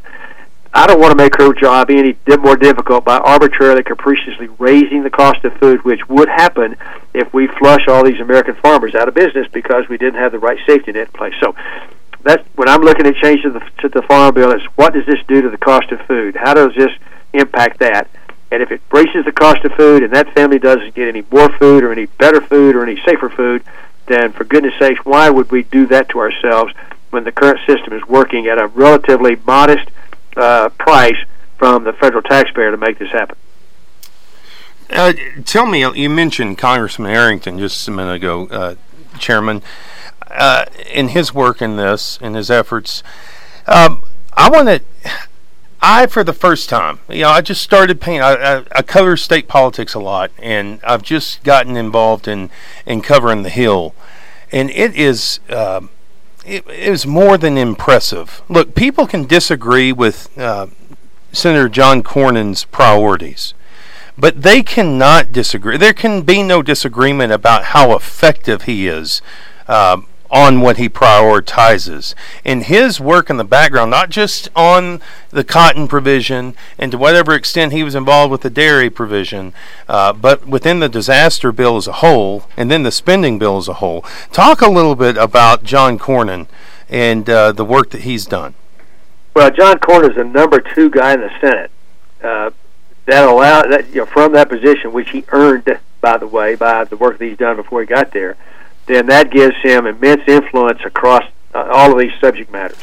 I 0.74 0.86
don't 0.86 1.00
want 1.00 1.12
to 1.12 1.18
make 1.18 1.36
her 1.38 1.52
job 1.54 1.90
any 1.90 2.16
more 2.40 2.56
difficult 2.56 3.04
by 3.04 3.18
arbitrarily, 3.18 3.84
capriciously 3.84 4.48
raising 4.60 5.04
the 5.04 5.10
cost 5.10 5.44
of 5.44 5.54
food, 5.58 5.84
which 5.84 6.08
would 6.08 6.30
happen 6.30 6.76
if 7.14 7.34
we 7.34 7.48
flush 7.48 7.88
all 7.88 8.04
these 8.04 8.20
American 8.20 8.56
farmers 8.56 8.94
out 8.94 9.08
of 9.08 9.16
business 9.16 9.48
because 9.52 9.90
we 9.90 9.98
didn't 9.98 10.20
have 10.20 10.32
the 10.32 10.40
right 10.40 10.60
safety 10.68 10.92
net 10.92 11.08
in 11.08 11.14
place. 11.14 11.34
So 11.40 11.56
that's 12.22 12.44
when 12.56 12.70
I'm 12.70 12.82
looking 12.82 13.08
at 13.08 13.16
changes 13.16 13.46
to 13.46 13.50
the, 13.52 13.72
to 13.82 13.90
the 13.90 14.02
farm 14.04 14.36
bill. 14.36 14.52
Is 14.52 14.62
what 14.76 14.94
does 14.94 15.08
this 15.08 15.20
do 15.28 15.42
to 15.42 15.50
the 15.50 15.58
cost 15.58 15.92
of 15.92 16.02
food? 16.02 16.36
How 16.36 16.54
does 16.54 16.76
this 16.76 16.92
impact 17.34 17.80
that? 17.80 18.08
And 18.52 18.62
if 18.62 18.72
it 18.72 18.82
raises 18.92 19.26
the 19.26 19.32
cost 19.32 19.64
of 19.66 19.74
food 19.74 20.04
and 20.04 20.14
that 20.14 20.34
family 20.34 20.60
doesn't 20.60 20.94
get 20.94 21.08
any 21.08 21.24
more 21.32 21.50
food 21.58 21.84
or 21.84 21.92
any 21.92 22.06
better 22.06 22.42
food 22.42 22.76
or 22.76 22.84
any 22.84 23.00
safer 23.02 23.30
food, 23.30 23.64
then 24.08 24.32
for 24.34 24.44
goodness 24.44 24.74
sakes, 24.80 25.04
why 25.04 25.30
would 25.30 25.52
we 25.52 25.64
do 25.64 25.88
that 25.88 26.10
to 26.10 26.20
ourselves 26.20 26.74
when 27.10 27.24
the 27.24 27.32
current 27.32 27.60
system 27.66 27.94
is 27.94 28.06
working 28.08 28.48
at 28.48 28.60
a 28.60 28.68
relatively 28.68 29.36
modest 29.48 29.90
uh, 30.38 30.70
price 30.70 31.18
from 31.58 31.84
the 31.84 31.94
federal 31.94 32.22
taxpayer 32.22 32.72
to 32.72 32.78
make 32.78 33.00
this 33.00 33.12
happen. 33.12 33.38
Uh, 34.90 35.14
tell 35.46 35.66
me, 35.66 35.86
you 35.96 36.10
mentioned 36.10 36.58
Congressman 36.58 37.12
Arrington 37.12 37.60
just 37.60 37.88
a 37.88 37.92
minute 37.92 38.16
ago, 38.16 38.48
uh, 38.48 38.76
Chairman. 39.20 39.62
Uh, 40.32 40.66
in 40.92 41.10
his 41.10 41.34
work 41.34 41.62
in 41.62 41.76
this, 41.76 42.20
in 42.22 42.36
his 42.36 42.52
efforts, 42.52 43.02
um, 43.68 44.04
I 44.34 44.50
want 44.50 44.68
to. 44.68 44.82
I, 45.82 46.08
for 46.08 46.24
the 46.24 46.34
first 46.34 46.70
time, 46.70 47.00
you 47.08 47.22
know, 47.22 47.30
I 47.30 47.42
just 47.42 47.62
started 47.62 48.02
paying. 48.02 48.22
I, 48.22 48.34
I, 48.34 48.64
I, 48.72 48.82
cover 48.82 49.16
state 49.18 49.48
politics 49.48 49.94
a 49.94 50.00
lot, 50.00 50.30
and 50.38 50.80
I've 50.84 51.02
just 51.04 51.44
gotten 51.44 51.78
involved 51.78 52.28
in 52.28 52.50
in 52.86 53.02
covering 53.02 53.44
the 53.44 53.50
Hill, 53.50 53.96
and 54.52 54.70
it 54.70 54.96
is. 54.96 55.40
Uh, 55.50 55.82
it, 56.50 56.68
it 56.68 56.90
was 56.90 57.06
more 57.06 57.38
than 57.38 57.58
impressive. 57.58 58.42
Look, 58.50 58.76
people 58.76 59.06
can 59.06 59.26
disagree 59.26 59.92
with 59.92 60.36
uh, 60.38 60.68
Senator 61.32 61.70
John 61.70 62.02
Cornyn's 62.02 62.66
priorities, 62.66 63.54
but 64.18 64.42
they 64.42 64.64
cannot 64.64 65.32
disagree. 65.32 65.78
There 65.78 65.94
can 65.94 66.24
be 66.24 66.42
no 66.42 66.62
disagreement 66.62 67.32
about 67.32 67.66
how 67.66 67.96
effective 67.96 68.64
he 68.64 68.88
is 68.88 69.22
uh, 69.68 70.02
on 70.32 70.62
what 70.62 70.78
he 70.78 70.88
prioritizes. 70.88 72.14
And 72.46 72.64
his 72.64 73.00
work 73.00 73.30
in 73.30 73.38
the 73.38 73.44
background, 73.44 73.92
not 73.92 74.10
just 74.10 74.50
on 74.56 75.02
the 75.32 75.44
cotton 75.44 75.88
provision 75.88 76.56
and 76.78 76.92
to 76.92 76.98
whatever 76.98 77.34
extent 77.34 77.74
he 77.74 77.84
was 77.84 77.96
involved 77.96 78.32
with 78.32 78.42
the 78.42 78.50
dairy 78.50 78.90
provision, 78.90 79.54
uh, 79.88 80.14
but 80.14 80.48
within 80.48 80.80
the 80.80 80.90
disaster 80.90 81.52
bill 81.52 81.78
as 81.78 81.88
a 81.88 81.94
whole 81.94 82.46
and 82.56 82.70
then 82.70 82.84
the 82.84 82.92
spending 82.92 83.40
bill 83.40 83.58
as 83.58 83.68
a 83.68 83.76
whole. 83.76 84.02
Talk 84.32 84.62
a 84.62 84.70
little 84.70 84.96
bit 84.96 85.18
about 85.18 85.64
John 85.64 85.98
Cornyn 85.98 86.48
and 86.88 87.30
uh, 87.30 87.52
the 87.52 87.66
work 87.66 87.90
that 87.92 88.02
he's 88.02 88.26
done. 88.26 88.54
Well, 89.36 89.52
John 89.52 89.80
Cornyn 89.80 90.12
is 90.12 90.16
the 90.16 90.24
number 90.24 90.60
two 90.60 90.90
guy 90.90 91.14
in 91.14 91.22
the 91.22 91.32
Senate. 91.40 91.72
Uh, 92.22 92.52
that 93.06 93.28
allowed 93.28 93.72
that 93.72 93.90
you 93.90 94.02
know 94.02 94.06
from 94.06 94.34
that 94.34 94.50
position, 94.50 94.94
which 94.94 95.10
he 95.10 95.24
earned, 95.30 95.80
by 96.00 96.18
the 96.18 96.28
way, 96.28 96.54
by 96.54 96.84
the 96.84 96.96
work 96.96 97.18
that 97.18 97.26
he's 97.26 97.38
done 97.38 97.56
before 97.56 97.82
he 97.82 97.88
got 97.88 98.12
there 98.12 98.38
then 98.90 99.06
that 99.06 99.30
gives 99.30 99.56
him 99.62 99.86
immense 99.86 100.24
influence 100.28 100.80
across 100.84 101.24
uh, 101.54 101.70
all 101.72 101.92
of 101.92 102.00
these 102.00 102.20
subject 102.20 102.52
matters. 102.52 102.80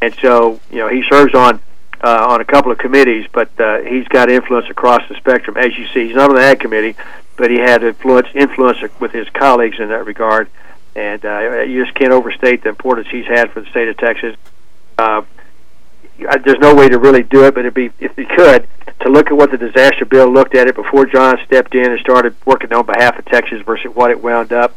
And 0.00 0.14
so, 0.14 0.60
you 0.70 0.78
know, 0.78 0.88
he 0.88 1.04
serves 1.08 1.34
on 1.34 1.60
uh, 2.00 2.26
on 2.30 2.40
a 2.40 2.44
couple 2.44 2.72
of 2.72 2.78
committees, 2.78 3.26
but 3.32 3.48
uh, 3.60 3.80
he's 3.82 4.08
got 4.08 4.28
influence 4.30 4.68
across 4.68 5.06
the 5.08 5.14
spectrum. 5.16 5.56
As 5.56 5.76
you 5.78 5.86
see, 5.88 6.06
he's 6.06 6.16
not 6.16 6.30
on 6.30 6.36
the 6.36 6.42
Ag 6.42 6.58
Committee, 6.58 6.96
but 7.36 7.50
he 7.50 7.58
had 7.58 7.84
influence 7.84 8.28
influence 8.34 8.78
with 8.98 9.12
his 9.12 9.28
colleagues 9.28 9.78
in 9.78 9.88
that 9.90 10.06
regard. 10.06 10.48
And 10.96 11.24
uh, 11.24 11.60
you 11.60 11.84
just 11.84 11.96
can't 11.96 12.12
overstate 12.12 12.62
the 12.62 12.70
importance 12.70 13.08
he's 13.10 13.26
had 13.26 13.50
for 13.52 13.60
the 13.60 13.70
state 13.70 13.88
of 13.88 13.96
Texas. 13.98 14.36
Uh, 14.98 15.22
there's 16.18 16.58
no 16.58 16.74
way 16.74 16.88
to 16.88 16.98
really 16.98 17.22
do 17.22 17.44
it, 17.44 17.54
but 17.54 17.60
it'd 17.60 17.74
be 17.74 17.90
if 18.00 18.16
he 18.16 18.24
could 18.24 18.66
to 19.00 19.08
look 19.08 19.28
at 19.28 19.36
what 19.36 19.50
the 19.50 19.58
disaster 19.58 20.04
bill 20.04 20.30
looked 20.30 20.54
at 20.54 20.66
it 20.66 20.74
before 20.74 21.06
John 21.06 21.38
stepped 21.44 21.74
in 21.74 21.90
and 21.90 22.00
started 22.00 22.34
working 22.44 22.72
on 22.72 22.86
behalf 22.86 23.18
of 23.18 23.24
Texas 23.26 23.62
versus 23.62 23.94
what 23.94 24.10
it 24.10 24.22
wound 24.22 24.52
up 24.52 24.74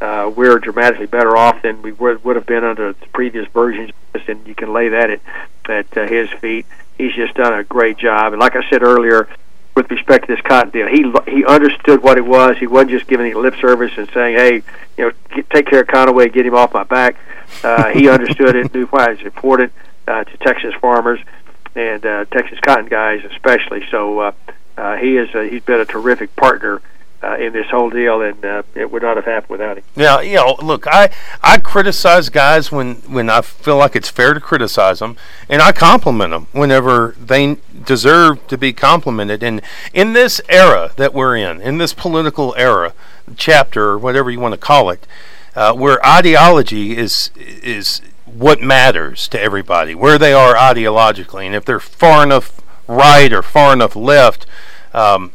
we're 0.00 0.58
dramatically 0.58 1.06
better 1.06 1.36
off 1.36 1.62
than 1.62 1.82
we 1.82 1.92
would, 1.92 2.24
would 2.24 2.36
have 2.36 2.46
been 2.46 2.64
under 2.64 2.92
the 2.92 3.06
previous 3.08 3.48
versions. 3.48 3.90
And 4.26 4.46
you 4.46 4.54
can 4.54 4.72
lay 4.72 4.88
that 4.88 5.10
at 5.10 5.20
at 5.68 5.96
uh, 5.96 6.06
his 6.06 6.30
feet. 6.30 6.66
He's 6.96 7.14
just 7.14 7.34
done 7.34 7.52
a 7.52 7.62
great 7.62 7.98
job. 7.98 8.32
And 8.32 8.40
like 8.40 8.56
I 8.56 8.68
said 8.68 8.82
earlier, 8.82 9.28
with 9.74 9.90
respect 9.90 10.26
to 10.26 10.34
this 10.34 10.42
cotton 10.42 10.70
deal, 10.70 10.88
he 10.88 11.04
he 11.30 11.44
understood 11.44 12.02
what 12.02 12.18
it 12.18 12.24
was. 12.26 12.58
He 12.58 12.66
wasn't 12.66 12.90
just 12.90 13.06
giving 13.06 13.32
lip 13.34 13.54
service 13.60 13.92
and 13.96 14.10
saying, 14.10 14.36
"Hey, 14.36 14.54
you 14.96 15.04
know, 15.04 15.12
get, 15.34 15.48
take 15.50 15.66
care 15.66 15.82
of 15.82 15.86
Conaway, 15.86 16.32
get 16.32 16.44
him 16.44 16.54
off 16.54 16.74
my 16.74 16.82
back." 16.82 17.16
Uh, 17.62 17.90
he 17.90 18.08
understood 18.08 18.56
it, 18.56 18.74
knew 18.74 18.86
why 18.86 19.12
it's 19.12 19.22
important 19.22 19.72
uh, 20.08 20.24
to 20.24 20.36
Texas 20.38 20.74
farmers 20.80 21.20
and 21.76 22.04
uh, 22.04 22.24
Texas 22.26 22.58
cotton 22.60 22.86
guys 22.86 23.24
especially. 23.24 23.86
So 23.90 24.18
uh, 24.18 24.32
uh, 24.76 24.96
he 24.96 25.16
is 25.16 25.32
a, 25.34 25.48
he's 25.48 25.62
been 25.62 25.80
a 25.80 25.84
terrific 25.84 26.34
partner 26.34 26.82
uh, 27.22 27.36
in 27.36 27.52
this 27.52 27.66
whole 27.70 27.90
deal, 27.90 28.22
and 28.22 28.44
uh, 28.44 28.62
it 28.74 28.90
would 28.90 29.02
not 29.02 29.16
have 29.16 29.24
happened 29.24 29.50
without 29.50 29.78
him. 29.78 29.84
Yeah, 29.96 30.20
you 30.20 30.36
know, 30.36 30.56
look, 30.62 30.86
I 30.86 31.10
I 31.42 31.58
criticize 31.58 32.28
guys 32.28 32.70
when 32.70 32.96
when 33.06 33.28
I 33.28 33.40
feel 33.40 33.76
like 33.76 33.96
it's 33.96 34.08
fair 34.08 34.34
to 34.34 34.40
criticize 34.40 35.00
them, 35.00 35.16
and 35.48 35.60
I 35.60 35.72
compliment 35.72 36.30
them 36.30 36.46
whenever 36.52 37.16
they 37.18 37.56
deserve 37.84 38.46
to 38.48 38.58
be 38.58 38.72
complimented. 38.72 39.42
And 39.42 39.60
in 39.92 40.12
this 40.12 40.40
era 40.48 40.92
that 40.96 41.12
we're 41.12 41.36
in, 41.36 41.60
in 41.60 41.78
this 41.78 41.92
political 41.92 42.54
era, 42.56 42.92
chapter 43.36 43.90
or 43.90 43.98
whatever 43.98 44.30
you 44.30 44.40
want 44.40 44.54
to 44.54 44.60
call 44.60 44.90
it, 44.90 45.06
uh, 45.56 45.72
where 45.74 46.04
ideology 46.06 46.96
is 46.96 47.30
is 47.36 48.00
what 48.26 48.60
matters 48.60 49.26
to 49.28 49.40
everybody, 49.40 49.94
where 49.94 50.18
they 50.18 50.32
are 50.32 50.54
ideologically, 50.54 51.46
and 51.46 51.54
if 51.54 51.64
they're 51.64 51.80
far 51.80 52.22
enough 52.22 52.60
right 52.86 53.32
or 53.32 53.42
far 53.42 53.72
enough 53.72 53.96
left. 53.96 54.46
Um, 54.94 55.32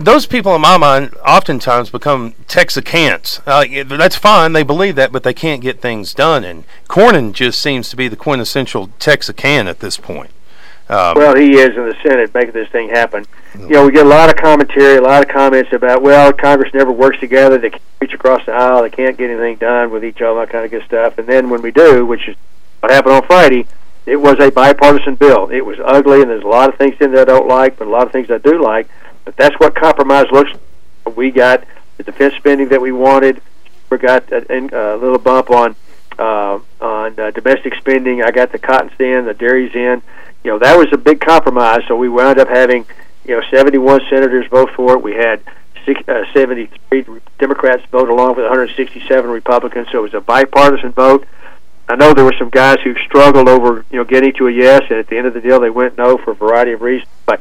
those 0.00 0.26
people 0.26 0.54
in 0.54 0.60
my 0.60 0.76
mind 0.76 1.14
oftentimes 1.26 1.90
become 1.90 2.32
Texicans. 2.46 3.40
Uh, 3.46 3.84
that's 3.96 4.16
fine; 4.16 4.52
they 4.52 4.62
believe 4.62 4.96
that, 4.96 5.12
but 5.12 5.22
they 5.22 5.34
can't 5.34 5.60
get 5.60 5.80
things 5.80 6.14
done. 6.14 6.44
And 6.44 6.64
Cornyn 6.88 7.32
just 7.32 7.60
seems 7.60 7.88
to 7.90 7.96
be 7.96 8.08
the 8.08 8.16
quintessential 8.16 8.88
Texican 8.98 9.66
at 9.66 9.80
this 9.80 9.96
point. 9.96 10.30
Um, 10.88 11.14
well, 11.16 11.36
he 11.36 11.54
is 11.54 11.76
in 11.76 11.86
the 11.86 11.96
Senate 12.02 12.34
making 12.34 12.52
this 12.52 12.68
thing 12.68 12.90
happen. 12.90 13.24
You 13.58 13.68
know, 13.68 13.86
we 13.86 13.92
get 13.92 14.04
a 14.04 14.08
lot 14.08 14.28
of 14.28 14.36
commentary, 14.36 14.96
a 14.96 15.00
lot 15.00 15.22
of 15.22 15.28
comments 15.28 15.72
about, 15.72 16.02
well, 16.02 16.32
Congress 16.32 16.74
never 16.74 16.90
works 16.90 17.18
together. 17.18 17.56
They 17.56 17.70
can't 17.70 17.82
reach 18.00 18.12
across 18.12 18.44
the 18.44 18.52
aisle. 18.52 18.82
They 18.82 18.90
can't 18.90 19.16
get 19.16 19.30
anything 19.30 19.56
done 19.56 19.90
with 19.90 20.04
each 20.04 20.20
other, 20.20 20.40
that 20.40 20.50
kind 20.50 20.64
of 20.64 20.70
good 20.70 20.84
stuff. 20.84 21.16
And 21.18 21.26
then 21.26 21.48
when 21.50 21.62
we 21.62 21.70
do, 21.70 22.04
which 22.04 22.28
is 22.28 22.36
what 22.80 22.90
happened 22.90 23.14
on 23.14 23.22
Friday, 23.22 23.66
it 24.04 24.16
was 24.16 24.38
a 24.40 24.50
bipartisan 24.50 25.14
bill. 25.14 25.48
It 25.50 25.64
was 25.64 25.78
ugly, 25.82 26.20
and 26.20 26.30
there's 26.30 26.44
a 26.44 26.48
lot 26.48 26.68
of 26.68 26.76
things 26.76 26.96
in 27.00 27.12
there 27.12 27.22
I 27.22 27.24
don't 27.24 27.48
like, 27.48 27.78
but 27.78 27.86
a 27.86 27.90
lot 27.90 28.06
of 28.06 28.12
things 28.12 28.30
I 28.30 28.38
do 28.38 28.60
like. 28.60 28.88
But 29.24 29.36
that's 29.36 29.54
what 29.58 29.74
compromise 29.74 30.26
looks 30.32 30.50
like. 30.52 31.16
We 31.16 31.30
got 31.30 31.64
the 31.96 32.04
defense 32.04 32.34
spending 32.34 32.68
that 32.68 32.80
we 32.80 32.92
wanted. 32.92 33.42
We 33.90 33.98
got 33.98 34.30
a, 34.32 34.52
a 34.52 34.96
little 34.96 35.18
bump 35.18 35.50
on 35.50 35.76
uh, 36.18 36.58
on 36.80 37.18
uh, 37.18 37.30
domestic 37.30 37.74
spending. 37.76 38.22
I 38.22 38.30
got 38.30 38.52
the 38.52 38.58
cotton's 38.58 38.92
in, 38.98 39.24
the 39.24 39.34
dairy's 39.34 39.74
in. 39.74 40.02
You 40.44 40.52
know, 40.52 40.58
that 40.58 40.76
was 40.76 40.88
a 40.92 40.96
big 40.96 41.20
compromise. 41.20 41.82
So 41.88 41.96
we 41.96 42.08
wound 42.08 42.38
up 42.38 42.48
having, 42.48 42.86
you 43.24 43.36
know, 43.36 43.42
71 43.50 44.02
senators 44.10 44.46
vote 44.48 44.70
for 44.74 44.94
it. 44.94 45.02
We 45.02 45.14
had 45.14 45.40
six, 45.84 46.00
uh, 46.08 46.24
73 46.32 47.04
Democrats 47.38 47.84
vote 47.90 48.08
along 48.08 48.36
with 48.36 48.44
167 48.44 49.30
Republicans. 49.30 49.88
So 49.92 49.98
it 49.98 50.02
was 50.02 50.14
a 50.14 50.20
bipartisan 50.20 50.92
vote. 50.92 51.26
I 51.88 51.96
know 51.96 52.14
there 52.14 52.24
were 52.24 52.34
some 52.38 52.50
guys 52.50 52.78
who 52.82 52.94
struggled 53.06 53.48
over, 53.48 53.84
you 53.90 53.98
know, 53.98 54.04
getting 54.04 54.32
to 54.34 54.46
a 54.46 54.50
yes, 54.50 54.82
and 54.88 54.98
at 54.98 55.08
the 55.08 55.18
end 55.18 55.26
of 55.26 55.34
the 55.34 55.40
deal, 55.40 55.60
they 55.60 55.70
went 55.70 55.98
no 55.98 56.16
for 56.16 56.30
a 56.30 56.34
variety 56.34 56.72
of 56.72 56.80
reasons. 56.80 57.10
But 57.26 57.40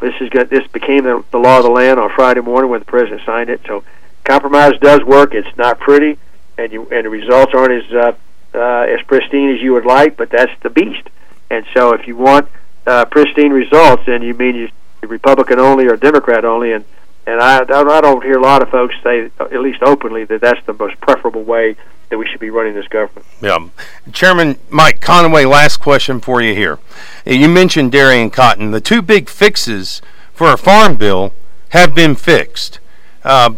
this 0.00 0.14
is 0.20 0.28
good. 0.30 0.50
This 0.50 0.66
became 0.68 1.04
the, 1.04 1.24
the 1.30 1.38
law 1.38 1.58
of 1.58 1.64
the 1.64 1.70
land 1.70 2.00
on 2.00 2.10
Friday 2.10 2.40
morning 2.40 2.70
when 2.70 2.80
the 2.80 2.86
president 2.86 3.22
signed 3.24 3.50
it. 3.50 3.60
So 3.66 3.84
compromise 4.24 4.78
does 4.80 5.02
work. 5.02 5.34
It's 5.34 5.56
not 5.56 5.78
pretty, 5.80 6.18
and 6.58 6.72
you 6.72 6.88
and 6.90 7.04
the 7.04 7.10
results 7.10 7.52
aren't 7.54 7.84
as 7.84 7.92
uh, 7.92 8.12
uh, 8.54 8.58
as 8.82 9.02
pristine 9.06 9.50
as 9.50 9.60
you 9.60 9.72
would 9.74 9.86
like, 9.86 10.16
but 10.16 10.30
that's 10.30 10.52
the 10.62 10.70
beast. 10.70 11.08
And 11.50 11.64
so 11.74 11.92
if 11.94 12.06
you 12.06 12.16
want 12.16 12.48
uh, 12.86 13.04
pristine 13.06 13.52
results, 13.52 14.04
then 14.06 14.22
you 14.22 14.34
mean 14.34 14.54
you 14.56 14.70
Republican 15.02 15.58
only 15.58 15.86
or 15.86 15.96
Democrat 15.96 16.44
only, 16.44 16.72
and 16.72 16.84
and 17.26 17.40
I 17.40 17.60
I 17.60 18.00
don't 18.00 18.22
hear 18.24 18.38
a 18.38 18.42
lot 18.42 18.62
of 18.62 18.68
folks 18.70 18.94
say, 19.02 19.30
at 19.38 19.60
least 19.60 19.82
openly, 19.82 20.24
that 20.24 20.40
that's 20.40 20.64
the 20.66 20.72
most 20.72 21.00
preferable 21.00 21.42
way 21.42 21.76
that 22.08 22.18
we 22.18 22.26
should 22.26 22.40
be 22.40 22.50
running 22.50 22.74
this 22.74 22.88
government. 22.88 23.24
Yeah, 23.40 23.68
Chairman 24.12 24.58
Mike 24.68 25.00
Conaway, 25.00 25.48
Last 25.48 25.78
question 25.78 26.20
for 26.20 26.40
you 26.42 26.54
here. 26.54 26.78
You 27.24 27.48
mentioned 27.48 27.92
dairy 27.92 28.20
and 28.20 28.32
cotton. 28.32 28.72
The 28.72 28.80
two 28.80 29.00
big 29.00 29.28
fixes 29.28 30.02
for 30.32 30.52
a 30.52 30.56
farm 30.56 30.96
bill 30.96 31.32
have 31.70 31.94
been 31.94 32.16
fixed. 32.16 32.80
Uh, 33.22 33.54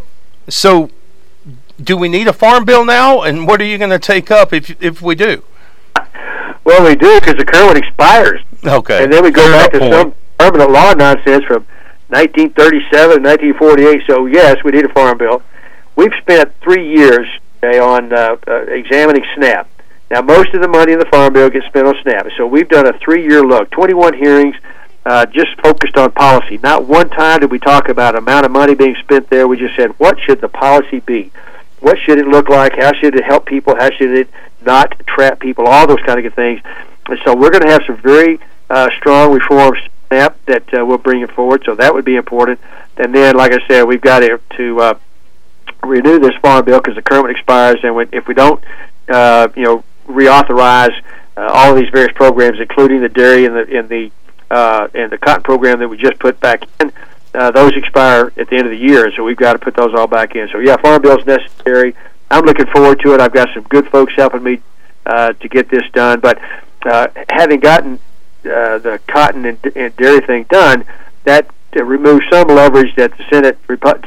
so, 0.48 0.90
do 1.82 1.96
we 1.96 2.08
need 2.08 2.28
a 2.28 2.32
farm 2.32 2.64
bill 2.64 2.84
now? 2.84 3.22
And 3.22 3.46
what 3.46 3.60
are 3.62 3.64
you 3.64 3.78
going 3.78 3.90
to 3.90 3.98
take 3.98 4.30
up 4.30 4.52
if 4.52 4.76
if 4.82 5.00
we 5.00 5.14
do? 5.14 5.44
Well, 6.64 6.84
we 6.84 6.94
do 6.94 7.18
because 7.20 7.36
the 7.36 7.44
current 7.44 7.66
one 7.68 7.76
expires. 7.76 8.40
Okay. 8.64 9.02
And 9.02 9.12
then 9.12 9.24
we 9.24 9.30
go 9.30 9.42
Fair 9.42 9.52
back 9.52 9.72
to 9.72 9.78
point. 9.78 9.92
some 9.92 10.14
permanent 10.38 10.70
law 10.70 10.92
nonsense 10.92 11.44
from 11.44 11.66
1937 12.12 13.22
1948. 13.22 14.02
So 14.06 14.26
yes, 14.26 14.62
we 14.62 14.70
need 14.70 14.84
a 14.84 14.92
farm 14.92 15.18
bill. 15.18 15.42
We've 15.96 16.12
spent 16.20 16.52
three 16.60 16.88
years 16.88 17.26
on 17.62 18.12
uh, 18.12 18.36
uh, 18.46 18.62
examining 18.68 19.24
SNAP. 19.34 19.68
Now, 20.10 20.20
most 20.20 20.52
of 20.52 20.60
the 20.60 20.68
money 20.68 20.92
in 20.92 20.98
the 20.98 21.06
Farm 21.06 21.32
Bill 21.32 21.48
gets 21.48 21.66
spent 21.66 21.86
on 21.86 21.94
SNAP. 22.02 22.28
So 22.36 22.46
we've 22.46 22.68
done 22.68 22.86
a 22.86 22.92
three-year 22.98 23.42
look, 23.42 23.70
21 23.70 24.14
hearings, 24.14 24.56
uh, 25.06 25.26
just 25.26 25.58
focused 25.62 25.96
on 25.96 26.12
policy. 26.12 26.58
Not 26.62 26.84
one 26.84 27.08
time 27.08 27.40
did 27.40 27.50
we 27.50 27.58
talk 27.58 27.88
about 27.88 28.14
amount 28.14 28.44
of 28.44 28.52
money 28.52 28.74
being 28.74 28.94
spent 28.96 29.30
there. 29.30 29.48
We 29.48 29.56
just 29.56 29.74
said, 29.74 29.98
what 29.98 30.20
should 30.20 30.40
the 30.40 30.48
policy 30.48 31.00
be? 31.00 31.32
What 31.80 31.98
should 31.98 32.18
it 32.18 32.26
look 32.26 32.48
like? 32.48 32.76
How 32.76 32.92
should 32.92 33.14
it 33.16 33.24
help 33.24 33.46
people? 33.46 33.74
How 33.74 33.90
should 33.90 34.10
it 34.10 34.28
not 34.60 34.94
trap 35.06 35.40
people? 35.40 35.66
All 35.66 35.86
those 35.86 36.02
kind 36.04 36.18
of 36.18 36.24
good 36.24 36.36
things. 36.36 36.60
And 37.08 37.18
so 37.24 37.34
we're 37.34 37.50
going 37.50 37.64
to 37.64 37.70
have 37.70 37.82
some 37.86 37.96
very 37.96 38.38
uh, 38.70 38.90
strong 38.98 39.32
reforms 39.32 39.78
SNAP 40.12 40.46
that 40.46 40.74
uh, 40.74 40.84
we'll 40.84 40.98
bring 40.98 41.22
it 41.22 41.30
forward. 41.32 41.62
So 41.64 41.74
that 41.74 41.94
would 41.94 42.04
be 42.04 42.16
important. 42.16 42.60
And 42.96 43.14
then, 43.14 43.36
like 43.36 43.52
I 43.52 43.66
said, 43.66 43.84
we've 43.84 44.00
got 44.00 44.20
to, 44.20 44.40
to 44.56 44.80
uh, 44.80 44.98
renew 45.82 46.18
this 46.18 46.34
farm 46.42 46.64
bill 46.64 46.80
because 46.80 46.96
the 46.96 47.02
current 47.02 47.24
one 47.24 47.30
expires, 47.30 47.78
and 47.82 47.96
we, 47.96 48.06
if 48.12 48.26
we 48.26 48.34
don't, 48.34 48.62
uh, 49.08 49.48
you 49.56 49.62
know, 49.62 49.84
reauthorize 50.06 50.94
uh, 51.36 51.48
all 51.52 51.72
of 51.72 51.76
these 51.76 51.90
various 51.90 52.12
programs, 52.14 52.60
including 52.60 53.00
the 53.00 53.08
dairy 53.08 53.46
and 53.46 53.56
the 53.56 53.78
and 53.78 53.88
the 53.88 54.10
uh, 54.50 54.88
and 54.94 55.10
the 55.10 55.18
cotton 55.18 55.42
program 55.42 55.78
that 55.78 55.88
we 55.88 55.96
just 55.96 56.18
put 56.18 56.38
back 56.40 56.64
in, 56.80 56.92
uh, 57.34 57.50
those 57.50 57.72
expire 57.74 58.32
at 58.36 58.48
the 58.50 58.56
end 58.56 58.66
of 58.66 58.70
the 58.70 58.76
year, 58.76 59.10
so 59.16 59.24
we've 59.24 59.36
got 59.36 59.54
to 59.54 59.58
put 59.58 59.74
those 59.74 59.94
all 59.94 60.06
back 60.06 60.36
in. 60.36 60.48
So 60.52 60.58
yeah, 60.58 60.76
farm 60.76 61.00
bill 61.00 61.18
is 61.18 61.24
necessary. 61.24 61.94
I'm 62.30 62.44
looking 62.44 62.66
forward 62.66 63.00
to 63.00 63.14
it. 63.14 63.20
I've 63.20 63.32
got 63.32 63.48
some 63.54 63.62
good 63.64 63.88
folks 63.88 64.12
helping 64.16 64.42
me 64.42 64.60
uh, 65.06 65.32
to 65.32 65.48
get 65.48 65.70
this 65.70 65.84
done. 65.92 66.20
But 66.20 66.38
uh, 66.84 67.08
having 67.30 67.60
gotten 67.60 67.98
uh, 68.44 68.78
the 68.78 69.00
cotton 69.06 69.44
and, 69.44 69.58
and 69.76 69.96
dairy 69.96 70.20
thing 70.20 70.44
done, 70.48 70.84
that 71.24 71.50
uh, 71.76 71.84
removes 71.84 72.24
some 72.30 72.48
leverage 72.48 72.94
that 72.96 73.16
the 73.16 73.24
Senate 73.30 73.58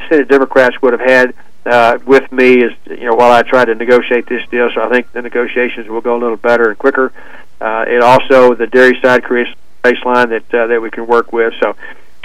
Senate 0.10 0.28
Democrats 0.28 0.82
would 0.82 0.94
have 0.94 1.02
had 1.02 1.34
uh, 1.66 1.98
with 2.06 2.32
me 2.32 2.64
as 2.64 2.72
you 2.86 3.06
know 3.06 3.16
while 3.16 3.32
I 3.32 3.42
try 3.44 3.66
to 3.66 3.76
negotiate 3.76 4.28
this 4.28 4.48
deal. 4.50 4.70
So 4.74 4.82
I 4.82 4.90
think 4.90 5.12
the 5.12 5.22
negotiations 5.22 5.88
will 5.88 6.02
go 6.02 6.16
a 6.16 6.20
little 6.20 6.38
better 6.38 6.70
and 6.70 6.78
quicker. 6.78 7.12
Uh, 7.60 7.86
it 7.88 8.02
also 8.02 8.54
the 8.54 8.68
dairy 8.68 9.00
side 9.02 9.24
creates 9.24 9.52
a 9.84 9.88
baseline 9.88 10.30
that 10.30 10.54
uh, 10.54 10.68
that 10.68 10.82
we 10.82 10.92
can 10.92 11.08
work 11.08 11.34
with. 11.34 11.54
So 11.60 11.76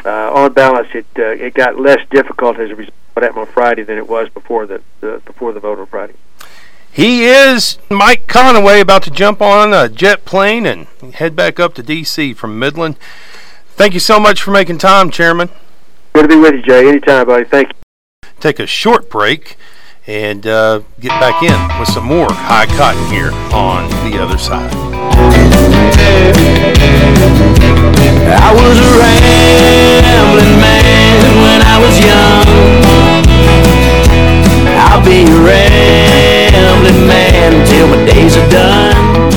uh, 0.05 0.33
on 0.33 0.53
balance, 0.53 0.89
it 0.95 1.07
uh, 1.19 1.23
it 1.23 1.55
got 1.55 1.79
less 1.79 2.07
difficult 2.11 2.59
as 2.59 2.71
a 2.71 2.75
result 2.75 2.95
of 3.17 3.23
that 3.23 3.37
on 3.37 3.47
Friday 3.47 3.83
than 3.83 3.99
it 3.99 4.09
was 4.09 4.29
before 4.29 4.67
the, 4.67 4.83
the 5.01 5.23
before 5.25 5.53
the 5.53 5.61
vote 5.61 5.79
on 5.79 5.87
Friday. 5.87 6.15
He 6.93 7.25
is 7.25 7.79
Mike 7.89 8.27
Conaway 8.27 8.81
about 8.81 9.05
to 9.05 9.11
jump 9.11 9.41
on 9.41 9.73
a 9.73 9.89
jet 9.89 10.25
plane 10.25 10.67
and 10.67 10.89
head 11.15 11.37
back 11.37 11.61
up 11.61 11.75
to 11.75 11.83
D.C. 11.85 12.35
from 12.35 12.59
Midland. 12.59 12.97
Thank 13.71 13.95
you 13.95 14.01
so 14.01 14.19
much 14.19 14.43
for 14.43 14.51
making 14.51 14.79
time, 14.79 15.09
Chairman. 15.11 15.51
Good 16.15 16.23
to 16.23 16.29
be 16.29 16.37
with 16.37 16.55
you, 16.55 16.63
Jay. 16.63 16.89
Anytime, 16.89 17.27
buddy. 17.27 17.45
Thank 17.45 17.69
you. 17.69 18.31
Take 18.41 18.59
a 18.59 18.67
short 18.67 19.09
break 19.09 19.57
and 20.07 20.45
uh, 20.47 20.83
get 20.99 21.11
back 21.21 21.43
in 21.45 21.79
with 21.79 21.89
some 21.89 22.05
more 22.05 22.27
high 22.31 22.67
cotton 22.67 23.07
here 23.13 23.31
on 23.55 23.89
the 24.11 24.21
other 24.21 24.37
side. 24.39 24.73
I 28.33 28.53
was 28.53 28.79
a 28.79 28.91
rambling 28.99 30.61
man 30.61 31.23
when 31.39 31.63
I 31.63 31.79
was 31.79 31.99
young. 32.05 32.90
I'll 35.01 35.07
be 35.07 35.23
a 35.23 35.45
rambling 35.45 37.07
man 37.07 37.53
my 37.91 38.05
days 38.05 38.37
are 38.37 38.51
done. 38.51 39.31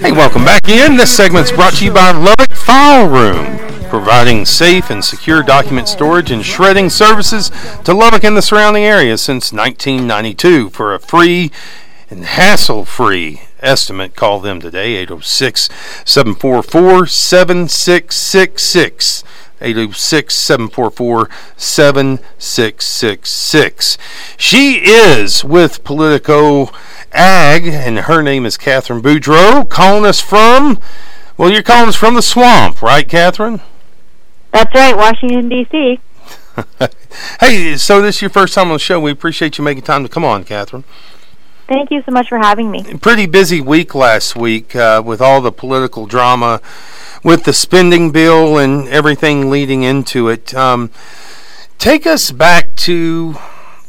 Hey, 0.00 0.10
welcome 0.10 0.44
back 0.44 0.68
in. 0.68 0.96
This 0.96 1.16
segment's 1.16 1.52
brought 1.52 1.74
to 1.74 1.84
you 1.84 1.92
by 1.92 2.10
Lubbock 2.10 2.50
File 2.50 3.08
Room, 3.08 3.58
providing 3.88 4.44
safe 4.44 4.90
and 4.90 5.04
secure 5.04 5.42
document 5.44 5.88
storage 5.88 6.32
and 6.32 6.44
shredding 6.44 6.90
services 6.90 7.50
to 7.84 7.94
Lubbock 7.94 8.24
and 8.24 8.36
the 8.36 8.42
surrounding 8.42 8.82
area 8.82 9.16
since 9.16 9.52
1992. 9.52 10.70
For 10.70 10.94
a 10.94 10.98
free 10.98 11.52
and 12.14 12.24
hassle 12.24 12.84
free 12.84 13.42
estimate, 13.60 14.14
call 14.14 14.38
them 14.38 14.60
today 14.60 14.94
806 14.94 15.68
744 16.04 17.06
7666. 17.06 19.24
806 19.60 20.34
744 20.34 21.28
7666. 21.56 23.98
She 24.36 24.74
is 24.84 25.44
with 25.44 25.82
Politico 25.82 26.70
Ag, 27.12 27.66
and 27.66 27.98
her 28.00 28.22
name 28.22 28.46
is 28.46 28.56
Catherine 28.56 29.02
Boudreau, 29.02 29.68
calling 29.68 30.06
us 30.06 30.20
from, 30.20 30.78
well, 31.36 31.50
you're 31.50 31.62
calling 31.62 31.88
us 31.88 31.96
from 31.96 32.14
the 32.14 32.22
swamp, 32.22 32.80
right, 32.80 33.08
Catherine? 33.08 33.60
That's 34.52 34.72
right, 34.74 34.96
Washington, 34.96 35.48
D.C. 35.48 35.98
Hey, 37.40 37.76
so 37.76 38.02
this 38.02 38.16
is 38.16 38.22
your 38.22 38.30
first 38.30 38.54
time 38.54 38.68
on 38.68 38.74
the 38.74 38.78
show. 38.78 39.00
We 39.00 39.10
appreciate 39.10 39.58
you 39.58 39.64
making 39.64 39.84
time 39.84 40.02
to 40.02 40.08
come 40.08 40.24
on, 40.24 40.44
Catherine. 40.44 40.84
Thank 41.66 41.90
you 41.90 42.02
so 42.04 42.12
much 42.12 42.28
for 42.28 42.38
having 42.38 42.70
me. 42.70 42.82
Pretty 43.00 43.26
busy 43.26 43.60
week 43.60 43.94
last 43.94 44.36
week 44.36 44.76
uh, 44.76 45.02
with 45.04 45.20
all 45.20 45.40
the 45.40 45.52
political 45.52 46.06
drama 46.06 46.60
with 47.22 47.44
the 47.44 47.54
spending 47.54 48.12
bill 48.12 48.58
and 48.58 48.86
everything 48.88 49.50
leading 49.50 49.82
into 49.82 50.28
it. 50.28 50.54
Um, 50.54 50.90
take 51.78 52.06
us 52.06 52.30
back 52.30 52.76
to 52.76 53.36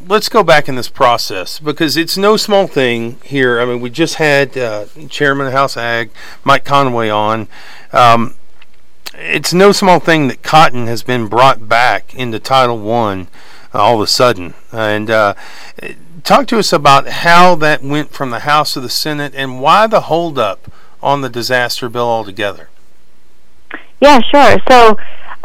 let's 0.08 0.30
go 0.30 0.44
back 0.44 0.70
in 0.70 0.76
this 0.76 0.88
process 0.88 1.60
because 1.60 1.98
it's 1.98 2.18
no 2.18 2.38
small 2.38 2.68
thing 2.68 3.18
here. 3.24 3.60
I 3.60 3.66
mean, 3.66 3.82
we 3.82 3.90
just 3.90 4.16
had 4.16 4.58
uh, 4.58 4.86
Chairman 5.10 5.48
of 5.48 5.54
House 5.54 5.76
Ag 5.76 6.12
Mike 6.44 6.64
Conaway 6.64 7.14
on. 7.14 7.48
Um, 7.92 8.36
it's 9.16 9.54
no 9.54 9.72
small 9.72 10.00
thing 10.00 10.28
that 10.28 10.44
cotton 10.44 10.88
has 10.88 11.04
been 11.04 11.28
brought 11.28 11.68
back 11.68 12.14
into 12.16 12.40
Title 12.40 12.80
One 12.80 13.28
uh, 13.74 13.80
all 13.80 13.96
of 13.96 14.02
a 14.02 14.08
sudden. 14.08 14.54
And 14.72 15.10
uh, 15.10 15.34
talk 16.26 16.48
to 16.48 16.58
us 16.58 16.74
about 16.74 17.08
how 17.08 17.56
that 17.56 17.82
went 17.84 18.12
from 18.12 18.32
the 18.32 18.40
House 18.40 18.74
to 18.74 18.82
the 18.82 18.90
Senate 18.90 19.34
and 19.36 19.62
why 19.62 19.88
the 19.88 20.02
holdup 20.02 20.72
on 21.02 21.22
the 21.22 21.30
disaster 21.30 21.88
bill 21.88 22.08
altogether. 22.08 22.70
Yeah, 24.02 24.20
sure. 24.22 24.58
So 24.68 24.98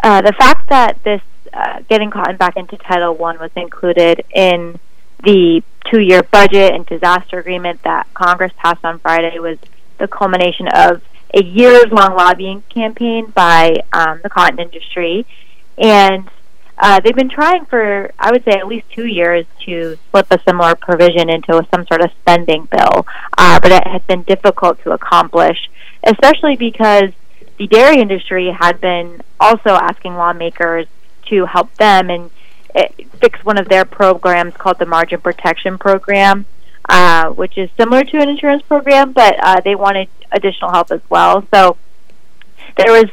uh, 0.02 0.22
the 0.22 0.32
fact 0.32 0.68
that 0.70 1.02
this 1.04 1.20
uh, 1.52 1.80
getting 1.88 2.10
cotton 2.10 2.36
back 2.36 2.56
into 2.56 2.76
Title 2.76 3.14
One 3.14 3.38
was 3.38 3.50
included 3.56 4.24
in 4.34 4.80
the 5.22 5.62
two-year 5.90 6.22
budget 6.22 6.74
and 6.74 6.86
disaster 6.86 7.38
agreement 7.38 7.82
that 7.82 8.06
Congress 8.14 8.52
passed 8.56 8.84
on 8.84 8.98
Friday 9.00 9.38
was 9.38 9.58
the 9.98 10.08
culmination 10.08 10.68
of 10.68 11.02
a 11.34 11.42
years-long 11.42 12.16
lobbying 12.16 12.62
campaign 12.70 13.26
by 13.26 13.82
um, 13.92 14.20
the 14.22 14.30
cotton 14.30 14.58
industry, 14.58 15.26
and 15.76 16.28
uh, 16.80 16.98
they've 17.00 17.14
been 17.14 17.28
trying 17.28 17.66
for, 17.66 18.10
I 18.18 18.32
would 18.32 18.44
say, 18.44 18.52
at 18.52 18.66
least 18.66 18.90
two 18.90 19.06
years 19.06 19.44
to 19.66 19.98
slip 20.10 20.26
a 20.30 20.40
similar 20.48 20.74
provision 20.74 21.28
into 21.28 21.66
some 21.72 21.86
sort 21.86 22.00
of 22.00 22.10
spending 22.22 22.64
bill, 22.64 23.06
uh, 23.36 23.60
but 23.60 23.70
it 23.70 23.86
has 23.86 24.02
been 24.02 24.22
difficult 24.22 24.82
to 24.84 24.92
accomplish, 24.92 25.70
especially 26.04 26.56
because 26.56 27.10
the 27.58 27.66
dairy 27.66 28.00
industry 28.00 28.50
had 28.50 28.80
been 28.80 29.20
also 29.38 29.70
asking 29.70 30.14
lawmakers 30.14 30.86
to 31.26 31.44
help 31.44 31.74
them 31.74 32.08
and 32.08 32.30
uh, 32.74 32.84
fix 33.20 33.44
one 33.44 33.58
of 33.58 33.68
their 33.68 33.84
programs 33.84 34.56
called 34.56 34.78
the 34.78 34.86
Margin 34.86 35.20
Protection 35.20 35.76
Program, 35.76 36.46
uh, 36.88 37.28
which 37.28 37.58
is 37.58 37.68
similar 37.76 38.04
to 38.04 38.16
an 38.16 38.28
insurance 38.30 38.62
program, 38.62 39.12
but 39.12 39.36
uh, 39.42 39.60
they 39.60 39.74
wanted 39.74 40.08
additional 40.32 40.70
help 40.70 40.90
as 40.90 41.02
well. 41.10 41.46
So 41.52 41.76
there 42.76 42.92
was, 42.92 43.10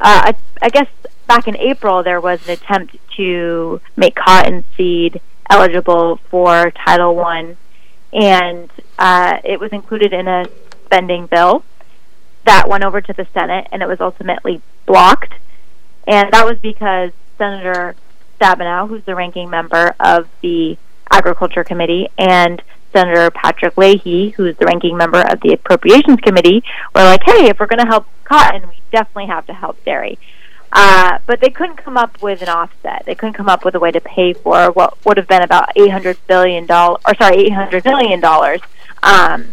uh, 0.00 0.32
I, 0.32 0.34
I 0.60 0.68
guess, 0.70 0.88
back 1.26 1.48
in 1.48 1.56
April, 1.56 2.02
there 2.02 2.20
was 2.20 2.46
an 2.46 2.52
attempt 2.52 2.96
to 3.16 3.80
make 3.96 4.14
cottonseed 4.14 5.20
eligible 5.50 6.16
for 6.30 6.70
Title 6.70 7.14
One, 7.14 7.56
and 8.12 8.70
uh, 8.98 9.38
it 9.44 9.60
was 9.60 9.72
included 9.72 10.12
in 10.12 10.28
a 10.28 10.46
spending 10.84 11.26
bill 11.26 11.64
that 12.44 12.68
went 12.68 12.84
over 12.84 13.00
to 13.00 13.12
the 13.12 13.26
Senate, 13.34 13.66
and 13.72 13.82
it 13.82 13.88
was 13.88 14.00
ultimately 14.00 14.62
blocked. 14.86 15.34
And 16.06 16.32
that 16.32 16.46
was 16.46 16.58
because 16.58 17.10
Senator 17.36 17.96
Stabenow, 18.40 18.88
who's 18.88 19.04
the 19.04 19.14
ranking 19.14 19.50
member 19.50 19.94
of 19.98 20.28
the 20.42 20.78
Agriculture 21.10 21.64
Committee, 21.64 22.08
and 22.16 22.62
Senator 22.92 23.30
Patrick 23.30 23.76
Leahy, 23.76 24.30
who's 24.30 24.56
the 24.56 24.66
ranking 24.66 24.96
member 24.96 25.20
of 25.20 25.40
the 25.40 25.52
Appropriations 25.52 26.20
Committee, 26.20 26.62
were 26.94 27.02
like, 27.02 27.22
hey, 27.24 27.48
if 27.48 27.58
we're 27.58 27.66
going 27.66 27.80
to 27.80 27.86
help 27.86 28.06
cotton, 28.24 28.68
we 28.68 28.80
definitely 28.90 29.26
have 29.26 29.46
to 29.46 29.52
help 29.52 29.84
dairy. 29.84 30.18
Uh, 30.78 31.18
but 31.24 31.40
they 31.40 31.48
couldn't 31.48 31.78
come 31.78 31.96
up 31.96 32.20
with 32.20 32.42
an 32.42 32.50
offset. 32.50 33.02
They 33.06 33.14
couldn't 33.14 33.32
come 33.32 33.48
up 33.48 33.64
with 33.64 33.74
a 33.74 33.80
way 33.80 33.90
to 33.92 34.00
pay 34.00 34.34
for 34.34 34.70
what 34.72 35.02
would 35.06 35.16
have 35.16 35.26
been 35.26 35.40
about 35.40 35.70
eight 35.74 35.90
hundred 35.90 36.18
billion 36.26 36.66
dollars, 36.66 37.00
or 37.08 37.14
sorry, 37.14 37.36
eight 37.38 37.52
hundred 37.54 37.82
million 37.86 38.20
dollars, 38.20 38.60
um, 39.02 39.46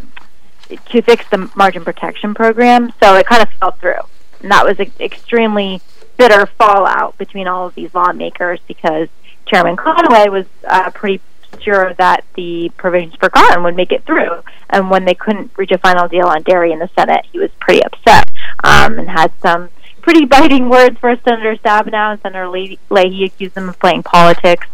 to 0.67 1.01
fix 1.01 1.23
the 1.29 1.49
margin 1.55 1.85
protection 1.85 2.33
program. 2.33 2.91
So 3.01 3.15
it 3.15 3.25
kind 3.25 3.41
of 3.41 3.49
fell 3.51 3.71
through, 3.71 4.01
and 4.41 4.51
that 4.51 4.65
was 4.65 4.81
an 4.81 4.91
extremely 4.99 5.79
bitter 6.17 6.45
fallout 6.45 7.17
between 7.17 7.47
all 7.47 7.67
of 7.67 7.73
these 7.73 7.95
lawmakers 7.95 8.59
because 8.67 9.07
Chairman 9.45 9.77
Conaway 9.77 10.29
was 10.29 10.45
uh, 10.67 10.91
pretty 10.91 11.21
sure 11.61 11.93
that 11.93 12.25
the 12.35 12.69
provisions 12.75 13.15
for 13.15 13.29
cotton 13.29 13.63
would 13.63 13.77
make 13.77 13.93
it 13.93 14.03
through, 14.03 14.43
and 14.69 14.89
when 14.89 15.05
they 15.05 15.13
couldn't 15.13 15.51
reach 15.57 15.71
a 15.71 15.77
final 15.77 16.09
deal 16.09 16.27
on 16.27 16.43
dairy 16.43 16.73
in 16.73 16.79
the 16.79 16.89
Senate, 16.97 17.25
he 17.31 17.39
was 17.39 17.49
pretty 17.61 17.81
upset 17.81 18.27
um, 18.65 18.99
and 18.99 19.09
had 19.09 19.31
some 19.41 19.69
pretty 20.03 20.25
biting 20.25 20.69
words 20.69 20.99
for 20.99 21.15
Senator 21.25 21.55
Stabenow 21.55 22.11
and 22.11 22.21
Senator 22.21 22.47
Le- 22.47 22.77
Leahy 22.89 23.23
accused 23.23 23.55
them 23.55 23.69
of 23.69 23.79
playing 23.79 24.03
politics. 24.03 24.67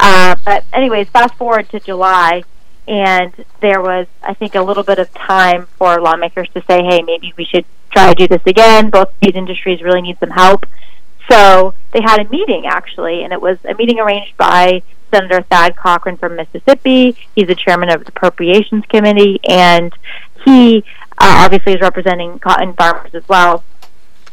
Uh, 0.00 0.34
but 0.44 0.64
anyways, 0.72 1.08
fast 1.10 1.34
forward 1.34 1.68
to 1.68 1.78
July, 1.78 2.42
and 2.88 3.32
there 3.60 3.80
was, 3.80 4.06
I 4.22 4.34
think, 4.34 4.54
a 4.54 4.62
little 4.62 4.82
bit 4.82 4.98
of 4.98 5.12
time 5.12 5.66
for 5.76 6.00
lawmakers 6.00 6.48
to 6.54 6.62
say, 6.62 6.82
hey, 6.82 7.02
maybe 7.02 7.32
we 7.36 7.44
should 7.44 7.66
try 7.90 8.12
to 8.12 8.14
do 8.14 8.26
this 8.26 8.42
again. 8.46 8.90
Both 8.90 9.12
these 9.20 9.34
industries 9.34 9.82
really 9.82 10.02
need 10.02 10.18
some 10.18 10.30
help. 10.30 10.66
So 11.30 11.74
they 11.92 12.00
had 12.00 12.18
a 12.20 12.28
meeting, 12.30 12.66
actually, 12.66 13.22
and 13.22 13.32
it 13.32 13.40
was 13.40 13.58
a 13.64 13.74
meeting 13.74 14.00
arranged 14.00 14.36
by 14.36 14.82
Senator 15.12 15.42
Thad 15.42 15.76
Cochran 15.76 16.16
from 16.16 16.36
Mississippi. 16.36 17.16
He's 17.36 17.48
the 17.48 17.54
chairman 17.54 17.90
of 17.90 18.04
the 18.04 18.08
Appropriations 18.08 18.86
Committee, 18.86 19.40
and 19.46 19.92
he 20.44 20.84
uh, 21.18 21.44
obviously 21.44 21.74
is 21.74 21.80
representing 21.80 22.38
cotton 22.38 22.72
farmers 22.72 23.14
as 23.14 23.28
well. 23.28 23.62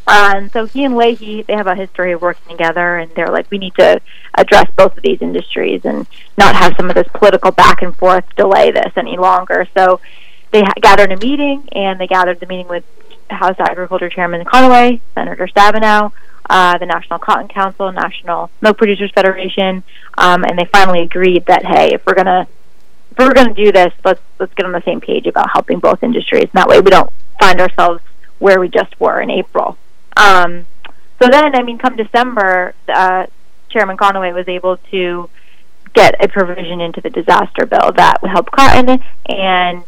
And 0.07 0.49
so 0.51 0.65
he 0.65 0.85
and 0.85 0.95
Leahy, 0.95 1.41
they 1.41 1.53
have 1.53 1.67
a 1.67 1.75
history 1.75 2.13
of 2.13 2.21
working 2.21 2.49
together, 2.49 2.97
and 2.97 3.11
they're 3.11 3.27
like, 3.27 3.51
we 3.51 3.57
need 3.57 3.75
to 3.75 3.99
address 4.35 4.69
both 4.77 4.95
of 4.95 5.03
these 5.03 5.21
industries 5.21 5.83
and 5.83 6.07
not 6.37 6.55
have 6.55 6.75
some 6.77 6.89
of 6.89 6.95
this 6.95 7.07
political 7.13 7.51
back 7.51 7.81
and 7.81 7.95
forth 7.97 8.23
delay 8.35 8.71
this 8.71 8.93
any 8.95 9.17
longer. 9.17 9.67
So 9.75 9.99
they 10.51 10.61
ha- 10.61 10.73
gathered 10.81 11.11
a 11.11 11.17
meeting, 11.17 11.67
and 11.73 11.99
they 11.99 12.07
gathered 12.07 12.39
the 12.39 12.45
meeting 12.45 12.69
with 12.69 12.85
House 13.29 13.57
Agriculture 13.59 14.09
Chairman 14.09 14.45
Conaway, 14.45 15.01
Senator 15.13 15.45
Stabenow, 15.47 16.13
uh, 16.49 16.77
the 16.77 16.85
National 16.85 17.19
Cotton 17.19 17.49
Council, 17.49 17.91
National 17.91 18.49
Milk 18.61 18.77
Producers 18.77 19.11
Federation, 19.11 19.83
um, 20.17 20.45
and 20.45 20.57
they 20.57 20.65
finally 20.71 21.01
agreed 21.01 21.45
that 21.47 21.65
hey, 21.65 21.93
if 21.93 22.05
we're 22.05 22.15
gonna 22.15 22.47
if 23.11 23.17
we're 23.17 23.33
gonna 23.33 23.53
do 23.53 23.73
this, 23.73 23.93
let's 24.05 24.21
let's 24.39 24.53
get 24.53 24.65
on 24.65 24.71
the 24.71 24.81
same 24.83 25.01
page 25.01 25.27
about 25.27 25.49
helping 25.51 25.79
both 25.79 26.01
industries, 26.01 26.43
and 26.43 26.53
that 26.53 26.69
way 26.69 26.79
we 26.79 26.89
don't 26.89 27.11
find 27.39 27.59
ourselves 27.59 28.01
where 28.39 28.61
we 28.61 28.69
just 28.69 28.97
were 29.01 29.19
in 29.19 29.29
April. 29.29 29.77
Um, 30.17 30.65
so 31.21 31.29
then, 31.29 31.55
I 31.55 31.63
mean, 31.63 31.77
come 31.77 31.95
December, 31.95 32.73
uh, 32.87 33.27
Chairman 33.69 33.97
Conaway 33.97 34.33
was 34.33 34.47
able 34.47 34.77
to 34.91 35.29
get 35.93 36.23
a 36.23 36.27
provision 36.27 36.79
into 36.81 37.01
the 37.01 37.09
disaster 37.09 37.65
bill 37.65 37.91
that 37.95 38.21
would 38.21 38.29
help 38.29 38.51
cotton 38.51 39.01
and 39.29 39.83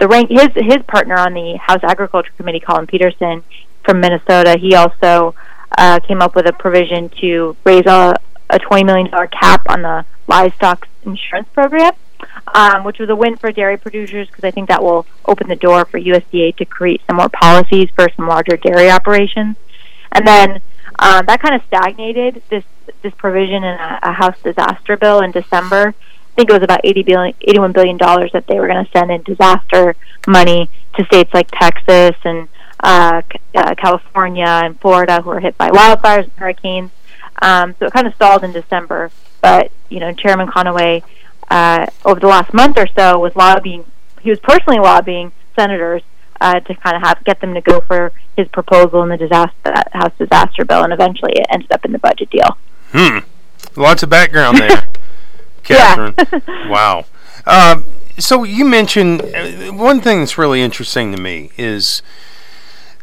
the 0.00 0.08
rank 0.08 0.28
his 0.28 0.48
his 0.56 0.82
partner 0.88 1.16
on 1.16 1.32
the 1.34 1.56
House 1.56 1.80
Agriculture 1.84 2.32
Committee, 2.36 2.60
Collin 2.60 2.86
Peterson 2.86 3.44
from 3.84 4.00
Minnesota, 4.00 4.56
he 4.58 4.74
also 4.74 5.34
uh, 5.76 6.00
came 6.00 6.22
up 6.22 6.34
with 6.34 6.46
a 6.46 6.52
provision 6.52 7.10
to 7.20 7.56
raise 7.64 7.86
a, 7.86 8.16
a 8.50 8.58
$20 8.58 8.86
million 8.86 9.08
cap 9.28 9.62
on 9.68 9.82
the 9.82 10.04
livestock 10.26 10.88
insurance 11.04 11.48
program, 11.52 11.92
um, 12.46 12.84
which 12.84 12.98
was 12.98 13.08
a 13.08 13.16
win 13.16 13.36
for 13.36 13.52
dairy 13.52 13.76
producers 13.76 14.28
because 14.28 14.44
I 14.44 14.50
think 14.50 14.68
that 14.68 14.82
will 14.82 15.06
open 15.24 15.48
the 15.48 15.56
door 15.56 15.84
for 15.84 15.98
USDA 15.98 16.56
to 16.56 16.64
create 16.64 17.00
some 17.06 17.16
more 17.16 17.28
policies 17.28 17.88
for 17.94 18.08
some 18.16 18.28
larger 18.28 18.56
dairy 18.56 18.90
operations. 18.90 19.56
And 20.12 20.26
then 20.26 20.60
um, 20.98 21.26
that 21.26 21.40
kind 21.40 21.54
of 21.54 21.62
stagnated 21.66 22.42
this 22.50 22.64
this 23.02 23.14
provision 23.14 23.64
in 23.64 23.74
a, 23.78 23.98
a 24.02 24.12
House 24.12 24.36
disaster 24.42 24.96
bill 24.96 25.20
in 25.20 25.30
December. 25.30 25.94
I 25.96 26.36
think 26.36 26.50
it 26.50 26.52
was 26.52 26.62
about 26.62 26.80
80 26.84 27.02
billion, 27.04 27.34
81 27.40 27.72
billion 27.72 27.96
dollars 27.96 28.32
that 28.32 28.46
they 28.46 28.58
were 28.58 28.66
going 28.66 28.84
to 28.84 28.90
send 28.90 29.10
in 29.10 29.22
disaster 29.22 29.96
money 30.26 30.68
to 30.96 31.04
states 31.06 31.32
like 31.32 31.48
Texas 31.50 32.16
and 32.24 32.48
uh, 32.80 33.22
uh, 33.54 33.74
California 33.76 34.44
and 34.46 34.78
Florida 34.80 35.22
who 35.22 35.30
were 35.30 35.40
hit 35.40 35.56
by 35.56 35.70
wildfires 35.70 36.24
and 36.24 36.32
hurricanes. 36.32 36.90
Um, 37.40 37.74
so 37.78 37.86
it 37.86 37.92
kind 37.92 38.06
of 38.06 38.14
stalled 38.14 38.44
in 38.44 38.52
December. 38.52 39.10
But 39.40 39.70
you 39.88 40.00
know, 40.00 40.12
Chairman 40.12 40.48
Conaway 40.48 41.02
uh, 41.50 41.86
over 42.04 42.20
the 42.20 42.26
last 42.26 42.52
month 42.54 42.78
or 42.78 42.86
so 42.96 43.18
was 43.18 43.34
lobbying. 43.36 43.84
He 44.20 44.30
was 44.30 44.38
personally 44.40 44.78
lobbying 44.78 45.32
senators 45.56 46.02
uh, 46.40 46.60
to 46.60 46.74
kind 46.74 46.96
of 46.96 47.02
have 47.02 47.22
get 47.24 47.40
them 47.40 47.54
to 47.54 47.60
go 47.60 47.80
for 47.80 48.12
his 48.36 48.48
proposal 48.48 49.02
in 49.02 49.08
the 49.08 49.16
disaster 49.16 49.72
House 49.92 50.12
disaster 50.18 50.64
bill, 50.64 50.82
and 50.82 50.92
eventually 50.92 51.32
it 51.32 51.46
ended 51.50 51.70
up 51.72 51.84
in 51.84 51.92
the 51.92 51.98
budget 51.98 52.30
deal. 52.30 52.58
Hmm. 52.92 53.18
Lots 53.76 54.02
of 54.02 54.10
background 54.10 54.58
there, 54.58 54.86
Catherine. 55.62 56.14
wow. 56.70 57.06
Um, 57.46 57.84
so 58.18 58.44
you 58.44 58.64
mentioned 58.64 59.22
uh, 59.22 59.72
one 59.72 60.00
thing 60.00 60.20
that's 60.20 60.38
really 60.38 60.62
interesting 60.62 61.14
to 61.14 61.20
me 61.20 61.50
is 61.56 62.02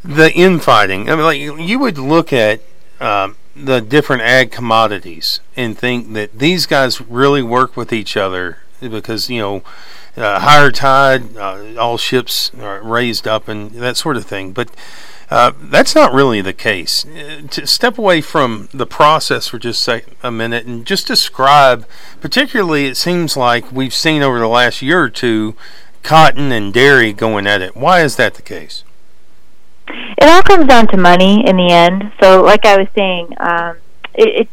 the 0.04 0.32
infighting. 0.34 1.10
I 1.10 1.16
mean, 1.16 1.26
like 1.26 1.40
you 1.40 1.80
would 1.80 1.98
look 1.98 2.32
at 2.32 2.62
um, 3.00 3.36
the 3.56 3.82
different 3.82 4.22
ag 4.22 4.52
commodities 4.52 5.40
and 5.56 5.78
think 5.78 6.14
that 6.14 6.38
these 6.38 6.66
guys 6.66 7.02
really 7.02 7.42
work 7.42 7.76
with 7.76 7.92
each 7.92 8.16
other 8.16 8.58
because 8.80 9.30
you 9.30 9.40
know 9.40 9.64
uh, 10.18 10.40
higher 10.40 10.72
tide, 10.72 11.38
uh, 11.38 11.76
all 11.80 11.98
ships 11.98 12.52
are 12.60 12.82
raised 12.82 13.28
up 13.28 13.48
and 13.48 13.72
that 13.72 13.98
sort 13.98 14.18
of 14.18 14.26
thing. 14.26 14.52
But 14.52 14.70
uh, 15.30 15.54
that's 15.62 15.96
not 15.96 16.14
really 16.14 16.42
the 16.42 16.54
case. 16.54 17.06
Uh, 17.06 17.48
to 17.52 17.66
step 17.66 17.98
away 17.98 18.20
from 18.20 18.68
the 18.74 18.86
process 18.86 19.48
for 19.48 19.58
just 19.58 19.88
a, 19.88 20.04
a 20.22 20.32
minute 20.32 20.66
and 20.66 20.86
just 20.86 21.08
describe, 21.08 21.88
particularly, 22.20 22.86
it 22.86 22.98
seems 22.98 23.38
like 23.38 23.72
we've 23.72 23.94
seen 23.94 24.22
over 24.22 24.40
the 24.40 24.48
last 24.48 24.82
year 24.82 25.02
or 25.02 25.10
two, 25.10 25.56
cotton 26.04 26.52
and 26.52 26.74
dairy 26.74 27.14
going 27.14 27.48
at 27.48 27.62
it. 27.62 27.76
Why 27.76 28.02
is 28.02 28.18
that 28.18 28.34
the 28.34 28.42
case? 28.42 28.84
It 30.18 30.28
all 30.28 30.42
comes 30.42 30.68
down 30.68 30.88
to 30.88 30.98
money 30.98 31.48
in 31.48 31.58
the 31.58 31.72
end. 31.72 32.12
So, 32.22 32.42
like 32.42 32.66
I 32.66 32.78
was 32.78 32.88
saying, 32.96 33.34
um, 33.40 33.78
it, 34.14 34.42
it 34.42 34.50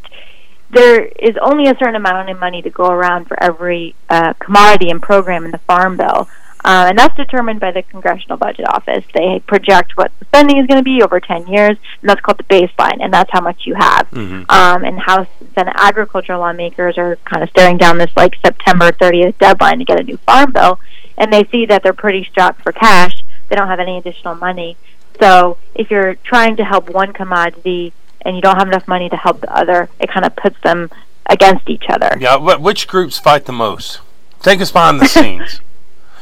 there 0.70 1.06
is 1.06 1.36
only 1.40 1.66
a 1.66 1.76
certain 1.78 1.94
amount 1.94 2.28
of 2.28 2.38
money 2.38 2.60
to 2.62 2.70
go 2.70 2.86
around 2.86 3.26
for 3.26 3.42
every 3.42 3.94
uh, 4.10 4.34
commodity 4.34 4.90
and 4.90 5.00
program 5.00 5.44
in 5.44 5.50
the 5.50 5.58
Farm 5.58 5.96
Bill. 5.96 6.28
Uh, 6.64 6.86
and 6.88 6.98
that's 6.98 7.16
determined 7.16 7.60
by 7.60 7.70
the 7.70 7.82
Congressional 7.82 8.36
Budget 8.36 8.66
Office. 8.68 9.04
They 9.14 9.40
project 9.46 9.96
what 9.96 10.10
the 10.18 10.24
spending 10.26 10.58
is 10.58 10.66
going 10.66 10.78
to 10.78 10.84
be 10.84 11.02
over 11.02 11.20
10 11.20 11.46
years, 11.46 11.78
and 12.00 12.10
that's 12.10 12.20
called 12.20 12.38
the 12.38 12.44
baseline, 12.44 12.98
and 13.00 13.12
that's 13.12 13.30
how 13.32 13.40
much 13.40 13.64
you 13.64 13.74
have. 13.74 14.10
Mm-hmm. 14.10 14.50
Um, 14.50 14.84
and 14.84 14.98
House 14.98 15.28
and 15.40 15.50
Senate 15.54 15.74
agriculture 15.76 16.36
lawmakers 16.36 16.98
are 16.98 17.16
kind 17.24 17.42
of 17.42 17.50
staring 17.50 17.78
down 17.78 17.96
this 17.96 18.10
like 18.16 18.34
September 18.44 18.90
30th 18.90 19.38
deadline 19.38 19.78
to 19.78 19.84
get 19.84 20.00
a 20.00 20.02
new 20.02 20.16
farm 20.18 20.52
bill, 20.52 20.80
and 21.16 21.32
they 21.32 21.44
see 21.44 21.64
that 21.66 21.82
they're 21.82 21.92
pretty 21.92 22.24
strapped 22.24 22.62
for 22.62 22.72
cash. 22.72 23.22
They 23.48 23.56
don't 23.56 23.68
have 23.68 23.80
any 23.80 23.96
additional 23.96 24.34
money. 24.34 24.76
So 25.20 25.58
if 25.74 25.90
you're 25.90 26.14
trying 26.16 26.56
to 26.56 26.64
help 26.64 26.88
one 26.90 27.12
commodity 27.12 27.92
and 28.22 28.36
you 28.36 28.42
don't 28.42 28.56
have 28.56 28.68
enough 28.68 28.86
money 28.88 29.08
to 29.08 29.16
help 29.16 29.40
the 29.40 29.52
other, 29.56 29.88
it 29.98 30.08
kind 30.10 30.24
of 30.24 30.34
puts 30.36 30.60
them 30.62 30.90
against 31.26 31.68
each 31.68 31.84
other. 31.88 32.16
Yeah, 32.20 32.36
which 32.36 32.86
groups 32.88 33.18
fight 33.18 33.44
the 33.46 33.52
most? 33.52 34.00
Take 34.42 34.60
us 34.60 34.70
behind 34.70 35.00
the 35.00 35.06
scenes. 35.08 35.60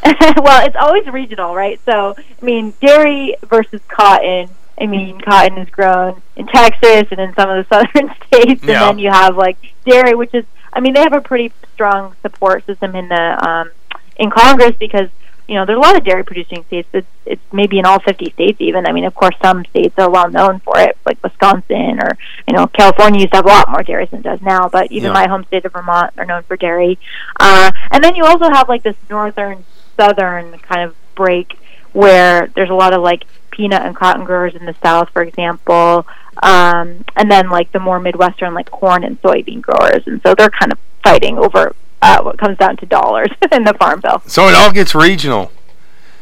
well, 0.05 0.66
it's 0.66 0.77
always 0.77 1.06
regional, 1.06 1.55
right? 1.55 1.81
So, 1.85 2.14
I 2.18 2.44
mean, 2.44 2.74
dairy 2.81 3.36
versus 3.47 3.81
cotton. 3.89 4.48
I 4.81 4.86
mean, 4.86 5.20
cotton 5.20 5.59
is 5.59 5.70
grown 5.70 6.20
in 6.36 6.47
Texas 6.47 7.06
and 7.10 7.18
in 7.20 7.35
some 7.35 7.48
of 7.51 7.66
the 7.66 7.74
southern 7.94 8.14
states, 8.27 8.60
and 8.62 8.70
Yeah. 8.70 8.81
then 8.86 8.98
you 8.98 9.10
have 9.10 9.36
like 9.36 9.56
dairy, 9.85 10.14
which 10.14 10.35
is, 10.35 10.44
I 10.73 10.81
mean, 10.81 10.93
they 10.94 11.01
have 11.01 11.14
a 11.14 11.20
pretty 11.20 11.52
strong 11.74 12.14
support 12.23 12.64
system 12.66 12.94
in 12.94 13.09
the 13.09 13.48
um, 13.48 13.70
in 14.16 14.31
Congress 14.31 14.74
because 14.78 15.09
you 15.48 15.55
know 15.55 15.64
there's 15.64 15.77
a 15.77 15.81
lot 15.81 15.97
of 15.97 16.05
dairy 16.05 16.24
producing 16.24 16.64
states. 16.64 16.89
It's 16.93 17.06
it's 17.24 17.43
maybe 17.52 17.78
in 17.78 17.86
all 17.86 17.98
50 18.01 18.31
states 18.32 18.60
even. 18.60 18.86
I 18.86 18.93
mean, 18.93 19.05
of 19.05 19.14
course, 19.14 19.35
some 19.43 19.64
states 19.66 19.94
are 19.98 20.10
well 20.10 20.31
known 20.31 20.60
for 20.60 20.78
it, 20.78 20.97
like 21.06 21.23
Wisconsin 21.23 22.01
or 22.02 22.16
you 22.48 22.55
know 22.55 22.66
California 22.66 23.20
used 23.20 23.32
to 23.32 23.39
have 23.39 23.47
a 23.47 23.48
lot 23.48 23.70
more 23.70 23.82
dairy 23.82 24.06
than 24.06 24.20
it 24.20 24.24
does 24.24 24.43
now. 24.43 24.68
But 24.68 24.90
even 24.93 25.09
Yeah. 25.09 25.12
my 25.14 25.28
home 25.28 25.44
state 25.44 25.64
of 25.64 25.73
Vermont 25.73 26.12
are 26.18 26.24
known 26.24 26.43
for 26.44 26.56
dairy. 26.56 26.98
Uh, 27.39 27.70
and 27.90 28.02
then 28.02 28.16
you 28.16 28.24
also 28.24 28.51
have 28.51 28.68
like 28.68 28.82
this 28.82 28.97
northern 29.09 29.64
southern 29.97 30.59
kind 30.59 30.82
of 30.82 30.94
break 31.14 31.59
where 31.93 32.48
there's 32.55 32.68
a 32.70 32.74
lot 32.74 32.93
of 32.93 33.01
like 33.02 33.24
peanut 33.51 33.82
and 33.82 33.97
cotton 33.97 34.24
growers 34.24 34.55
in 34.55 34.66
the 34.66 34.74
south, 34.82 35.09
for 35.10 35.23
example, 35.23 36.06
um, 36.43 37.02
and 37.16 37.31
then 37.31 37.48
like 37.48 37.73
the 37.73 37.78
more 37.81 37.98
midwestern 37.98 38.52
like 38.52 38.70
corn 38.70 39.02
and 39.02 39.20
soybean 39.23 39.62
growers, 39.62 40.02
and 40.06 40.20
so 40.23 40.35
they're 40.35 40.51
kind 40.51 40.73
of 40.73 40.78
fighting 41.02 41.39
over 41.39 41.74
uh, 42.06 42.22
what 42.22 42.38
comes 42.38 42.56
down 42.58 42.76
to 42.78 42.86
dollars 42.86 43.28
in 43.52 43.64
the 43.64 43.74
farm 43.74 44.00
bill. 44.00 44.22
So 44.26 44.48
it 44.48 44.54
all 44.54 44.72
gets 44.72 44.94
regional. 44.94 45.50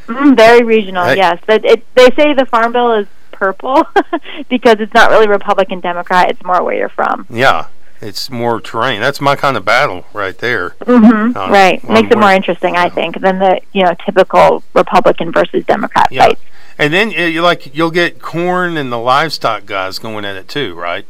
Mm, 0.07 0.37
very 0.37 0.63
regional, 0.63 1.05
Hey. 1.07 1.17
yes. 1.17 1.41
But 1.47 1.65
it, 1.65 1.85
they 1.95 2.09
say 2.17 2.35
the 2.35 2.47
farm 2.47 2.73
bill 2.73 2.93
is 2.93 3.07
purple 3.33 3.87
because 4.49 4.77
it's 4.81 4.95
not 4.95 5.11
really 5.11 5.29
Republican 5.29 5.81
Democrat; 5.81 6.31
it's 6.31 6.43
more 6.45 6.63
where 6.63 6.75
you're 6.77 6.89
from. 6.91 7.27
Yeah, 7.31 7.67
it's 8.01 8.31
more 8.31 8.61
terrain. 8.61 9.01
That's 9.01 9.21
my 9.21 9.35
kind 9.37 9.57
of 9.57 9.65
battle 9.65 10.05
right 10.13 10.37
there. 10.39 10.71
hmm 10.85 11.33
On- 11.37 11.51
right, 11.51 11.83
makes 11.89 12.11
it 12.11 12.19
more 12.19 12.33
interesting, 12.33 12.77
I 12.77 12.89
think, 12.91 13.21
than 13.21 13.39
the 13.39 13.61
you 13.73 13.83
know 13.83 13.95
typical 14.05 14.63
Republican 14.75 15.33
versus 15.33 15.65
Democrat 15.65 16.09
Yeah. 16.11 16.27
fight. 16.27 16.39
And 16.77 16.93
then 16.93 17.11
you 17.13 17.41
like 17.41 17.75
you'll 17.75 17.91
get 17.93 18.21
corn 18.21 18.77
and 18.77 18.91
the 18.93 18.99
livestock 18.99 19.65
guys 19.65 19.99
going 20.01 20.25
at 20.25 20.37
it 20.37 20.49
too, 20.49 20.75
right? 20.75 21.07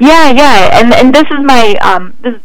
Yeah, 0.00 0.30
yeah, 0.30 0.80
and 0.80 0.92
and 0.94 1.14
this 1.14 1.24
is 1.30 1.40
my 1.42 1.74
um 1.82 2.14
this 2.20 2.40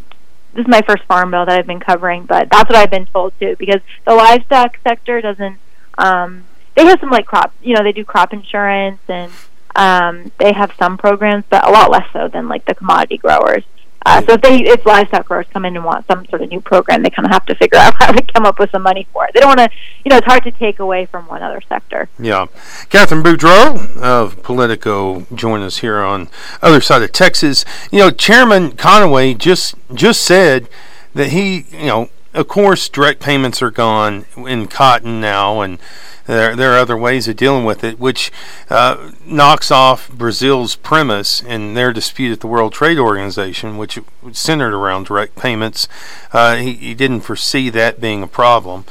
this 0.58 0.64
is 0.64 0.72
my 0.72 0.82
first 0.82 1.04
farm 1.04 1.30
bill 1.30 1.46
that 1.46 1.60
I've 1.60 1.68
been 1.68 1.80
covering, 1.80 2.26
but 2.26 2.50
that's 2.50 2.68
what 2.68 2.76
I've 2.76 2.90
been 2.90 3.06
told 3.06 3.34
too 3.40 3.56
because 3.60 3.80
the 4.06 4.16
livestock 4.16 4.80
sector 4.84 5.22
doesn't 5.22 5.60
um 6.00 6.46
they 6.76 6.84
have 6.86 7.00
some 7.00 7.12
like 7.12 7.28
crop 7.28 7.54
you 7.62 7.76
know 7.76 7.84
they 7.84 7.92
do 7.92 8.04
crop 8.04 8.34
insurance 8.34 9.00
and 9.08 9.32
um 9.76 10.32
they 10.40 10.54
have 10.54 10.72
some 10.80 10.98
programs 10.98 11.44
but 11.50 11.68
a 11.68 11.72
lot 11.72 11.92
less 11.92 12.08
so 12.12 12.28
than 12.28 12.50
like 12.50 12.66
the 12.66 12.74
commodity 12.74 13.18
growers. 13.18 13.64
Uh, 14.08 14.26
so 14.26 14.34
if 14.36 14.42
they 14.42 14.60
if 14.62 14.86
livestock 14.86 15.26
growers 15.26 15.46
come 15.52 15.66
in 15.66 15.76
and 15.76 15.84
want 15.84 16.08
some 16.08 16.26
sort 16.28 16.42
of 16.42 16.50
new 16.50 16.62
program, 16.62 17.04
they 17.04 17.10
kind 17.10 17.26
of 17.26 17.32
have 17.32 17.46
to 17.46 17.54
figure 17.56 17.78
out 17.80 17.94
how 18.00 18.10
to 18.10 18.22
come 18.34 18.46
up 18.46 18.58
with 18.58 18.72
some 18.72 18.82
money 18.82 19.06
for 19.12 19.26
it. 19.26 19.34
They 19.34 19.42
don't 19.42 19.50
want 19.50 19.60
to, 19.60 19.70
you 20.06 20.10
know, 20.10 20.16
it's 20.16 20.26
hard 20.26 20.44
to 20.46 20.52
take 20.52 20.80
away 20.80 21.08
from 21.08 21.28
one 21.28 21.44
other 21.44 21.60
sector. 21.68 22.08
Yeah. 22.18 22.46
Catherine 22.90 23.22
Boudreau 23.22 23.98
of 23.98 24.42
Politico 24.44 25.26
join 25.36 25.62
us 25.62 25.80
here 25.80 26.00
on 26.00 26.30
other 26.62 26.80
side 26.80 27.02
of 27.02 27.12
Texas. 27.12 27.66
You 27.92 28.00
know, 28.00 28.10
Chairman 28.10 28.72
Conaway 28.72 29.38
just 29.38 29.76
just 29.94 30.22
said 30.22 30.70
that 31.14 31.32
he, 31.32 31.66
you 31.72 31.88
know, 31.88 32.10
of 32.38 32.48
course, 32.48 32.88
direct 32.88 33.20
payments 33.20 33.62
are 33.62 33.72
gone 33.72 34.26
in 34.38 34.68
cotton 34.68 35.20
now, 35.20 35.62
and 35.62 35.80
there 36.28 36.56
there 36.56 36.74
are 36.74 36.78
other 36.78 36.96
ways 36.96 37.28
of 37.28 37.36
dealing 37.36 37.66
with 37.66 37.84
it, 37.84 38.00
which 38.00 38.32
uh, 38.70 39.12
knocks 39.26 39.72
off 39.72 40.10
Brazil's 40.12 40.76
premise 40.76 41.42
in 41.42 41.74
their 41.74 41.92
dispute 41.92 42.32
at 42.32 42.40
the 42.42 42.48
World 42.48 42.74
Trade 42.74 43.00
Organization, 43.00 43.78
which 43.78 43.98
centered 44.34 44.74
around 44.74 45.08
direct 45.08 45.36
payments. 45.36 45.88
Uh, 46.32 46.58
he, 46.58 46.74
he 46.74 46.94
didn't 46.94 47.22
foresee 47.22 47.70
that 47.72 48.00
being 48.00 48.22
a 48.22 48.28
problem. 48.28 48.86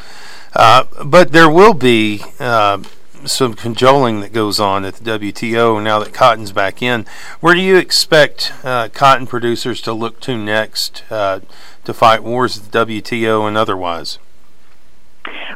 Uh, 0.55 0.85
but 1.05 1.33
there 1.33 1.51
will 1.51 1.75
be 1.75 2.25
uh, 2.41 2.83
some 3.27 3.55
cajoling 3.55 4.21
that 4.21 4.33
goes 4.33 4.59
on 4.61 4.85
at 4.85 4.95
the 4.97 5.19
WTO 5.19 5.83
now 5.83 5.99
that 5.99 6.13
cotton's 6.13 6.53
back 6.53 6.83
in. 6.83 7.05
Where 7.41 7.55
do 7.55 7.61
you 7.61 7.77
expect 7.77 8.53
uh, 8.65 8.89
cotton 8.93 9.27
producers 9.27 9.81
to 9.83 9.93
look 9.93 10.21
to 10.21 10.37
next 10.37 11.05
uh, 11.11 11.41
to 11.85 11.95
fight 11.95 12.23
wars 12.23 12.59
at 12.59 12.73
the 12.73 12.87
WTO 12.87 13.47
and 13.47 13.57
otherwise? 13.57 14.19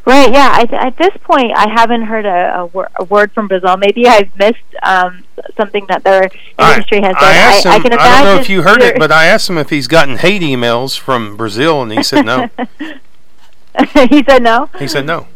Right. 0.04 0.32
Yeah. 0.32 0.50
I, 0.52 0.62
at 0.86 0.96
this 0.96 1.16
point, 1.22 1.52
I 1.54 1.68
haven't 1.70 2.02
heard 2.02 2.26
a, 2.26 2.60
a, 2.60 2.66
wor- 2.66 2.90
a 2.96 3.04
word 3.04 3.32
from 3.32 3.48
Brazil. 3.48 3.76
Maybe 3.76 4.06
I've 4.08 4.36
missed 4.38 4.58
um, 4.82 5.24
something 5.56 5.86
that 5.88 6.02
their 6.04 6.30
industry 6.58 7.00
has 7.02 7.14
done. 7.14 7.24
I 7.24 7.36
asked 7.36 7.64
him. 7.64 7.72
I, 7.72 7.76
I, 7.76 8.22
don't 8.22 8.24
know 8.24 8.40
if 8.40 8.48
you 8.48 8.62
heard 8.62 8.82
it, 8.82 8.98
but 8.98 9.12
I 9.12 9.26
asked 9.26 9.48
him 9.48 9.58
if 9.58 9.70
he's 9.70 9.86
gotten 9.86 10.16
hate 10.16 10.42
emails 10.42 10.98
from 10.98 11.36
Brazil, 11.36 11.82
and 11.82 11.92
he 11.92 12.02
said 12.02 12.24
no. 12.24 12.48
he 14.08 14.24
said 14.24 14.42
no. 14.42 14.70
he 14.78 14.88
said 14.88 15.06
no. 15.06 15.26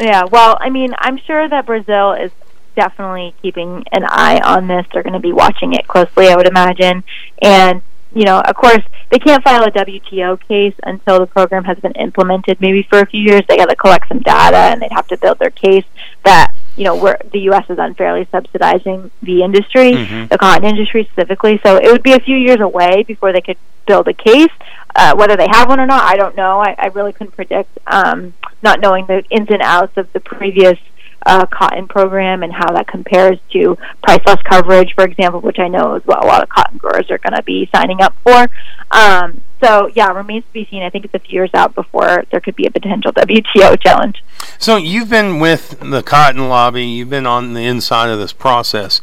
Yeah. 0.00 0.24
Well, 0.24 0.56
I 0.60 0.70
mean, 0.70 0.94
I'm 0.98 1.18
sure 1.18 1.48
that 1.48 1.66
Brazil 1.66 2.12
is 2.12 2.32
definitely 2.74 3.34
keeping 3.42 3.84
an 3.92 4.04
eye 4.06 4.40
on 4.44 4.66
this. 4.66 4.86
They're 4.92 5.02
going 5.02 5.12
to 5.12 5.18
be 5.20 5.32
watching 5.32 5.74
it 5.74 5.86
closely, 5.86 6.28
I 6.28 6.36
would 6.36 6.46
imagine. 6.48 7.04
And 7.42 7.82
you 8.12 8.24
know, 8.24 8.40
of 8.40 8.56
course, 8.56 8.82
they 9.10 9.20
can't 9.20 9.42
file 9.44 9.62
a 9.62 9.70
WTO 9.70 10.40
case 10.48 10.74
until 10.82 11.20
the 11.20 11.26
program 11.26 11.62
has 11.62 11.78
been 11.78 11.92
implemented. 11.92 12.60
Maybe 12.60 12.82
for 12.82 12.98
a 12.98 13.06
few 13.06 13.20
years, 13.22 13.42
they 13.48 13.56
got 13.56 13.68
to 13.68 13.76
collect 13.76 14.08
some 14.08 14.18
data, 14.18 14.56
and 14.56 14.82
they'd 14.82 14.90
have 14.90 15.06
to 15.08 15.16
build 15.16 15.38
their 15.38 15.50
case 15.50 15.84
that 16.24 16.52
you 16.76 16.82
know 16.84 16.96
where 16.96 17.18
the 17.32 17.38
U.S. 17.42 17.66
is 17.68 17.78
unfairly 17.78 18.26
subsidizing 18.32 19.12
the 19.22 19.42
industry, 19.44 19.92
Mhm. 19.92 20.28
the 20.28 20.38
cotton 20.38 20.64
industry 20.64 21.04
specifically. 21.12 21.60
So 21.64 21.76
it 21.76 21.90
would 21.92 22.02
be 22.02 22.12
a 22.12 22.18
few 22.20 22.36
years 22.36 22.58
away 22.60 23.04
before 23.04 23.32
they 23.32 23.40
could 23.40 23.58
build 23.86 24.08
a 24.08 24.12
case. 24.14 24.50
Uh, 24.96 25.14
whether 25.14 25.36
they 25.36 25.46
have 25.48 25.68
one 25.68 25.78
or 25.78 25.86
not, 25.86 26.02
I 26.02 26.16
don't 26.16 26.34
know. 26.36 26.58
I, 26.60 26.74
I 26.78 26.86
really 26.88 27.12
couldn't 27.12 27.36
predict, 27.36 27.70
um, 27.86 28.34
not 28.62 28.80
knowing 28.80 29.06
the 29.06 29.24
ins 29.30 29.48
and 29.50 29.62
outs 29.62 29.96
of 29.96 30.12
the 30.12 30.20
previous 30.20 30.78
uh, 31.26 31.46
cotton 31.46 31.86
program 31.86 32.42
and 32.42 32.52
how 32.52 32.72
that 32.72 32.86
compares 32.86 33.38
to 33.52 33.76
price 34.02 34.20
loss 34.26 34.40
coverage, 34.42 34.94
for 34.94 35.04
example, 35.04 35.40
which 35.40 35.58
I 35.58 35.68
know 35.68 35.94
is 35.94 36.02
what 36.06 36.24
a 36.24 36.26
lot 36.26 36.42
of 36.42 36.48
cotton 36.48 36.78
growers 36.78 37.10
are 37.10 37.18
going 37.18 37.34
to 37.34 37.42
be 37.42 37.68
signing 37.74 38.00
up 38.00 38.14
for. 38.24 38.48
Um, 38.90 39.42
so, 39.62 39.90
yeah, 39.94 40.08
remains 40.08 40.44
to 40.44 40.52
be 40.52 40.66
seen. 40.70 40.82
I 40.82 40.90
think 40.90 41.04
it's 41.04 41.14
a 41.14 41.18
few 41.18 41.34
years 41.34 41.50
out 41.52 41.74
before 41.74 42.24
there 42.30 42.40
could 42.40 42.56
be 42.56 42.66
a 42.66 42.70
potential 42.70 43.12
WTO 43.12 43.80
challenge. 43.80 44.24
So 44.58 44.76
you've 44.76 45.10
been 45.10 45.38
with 45.38 45.78
the 45.80 46.02
cotton 46.02 46.48
lobby. 46.48 46.84
You've 46.84 47.10
been 47.10 47.26
on 47.26 47.52
the 47.52 47.64
inside 47.66 48.08
of 48.08 48.18
this 48.18 48.32
process. 48.32 49.00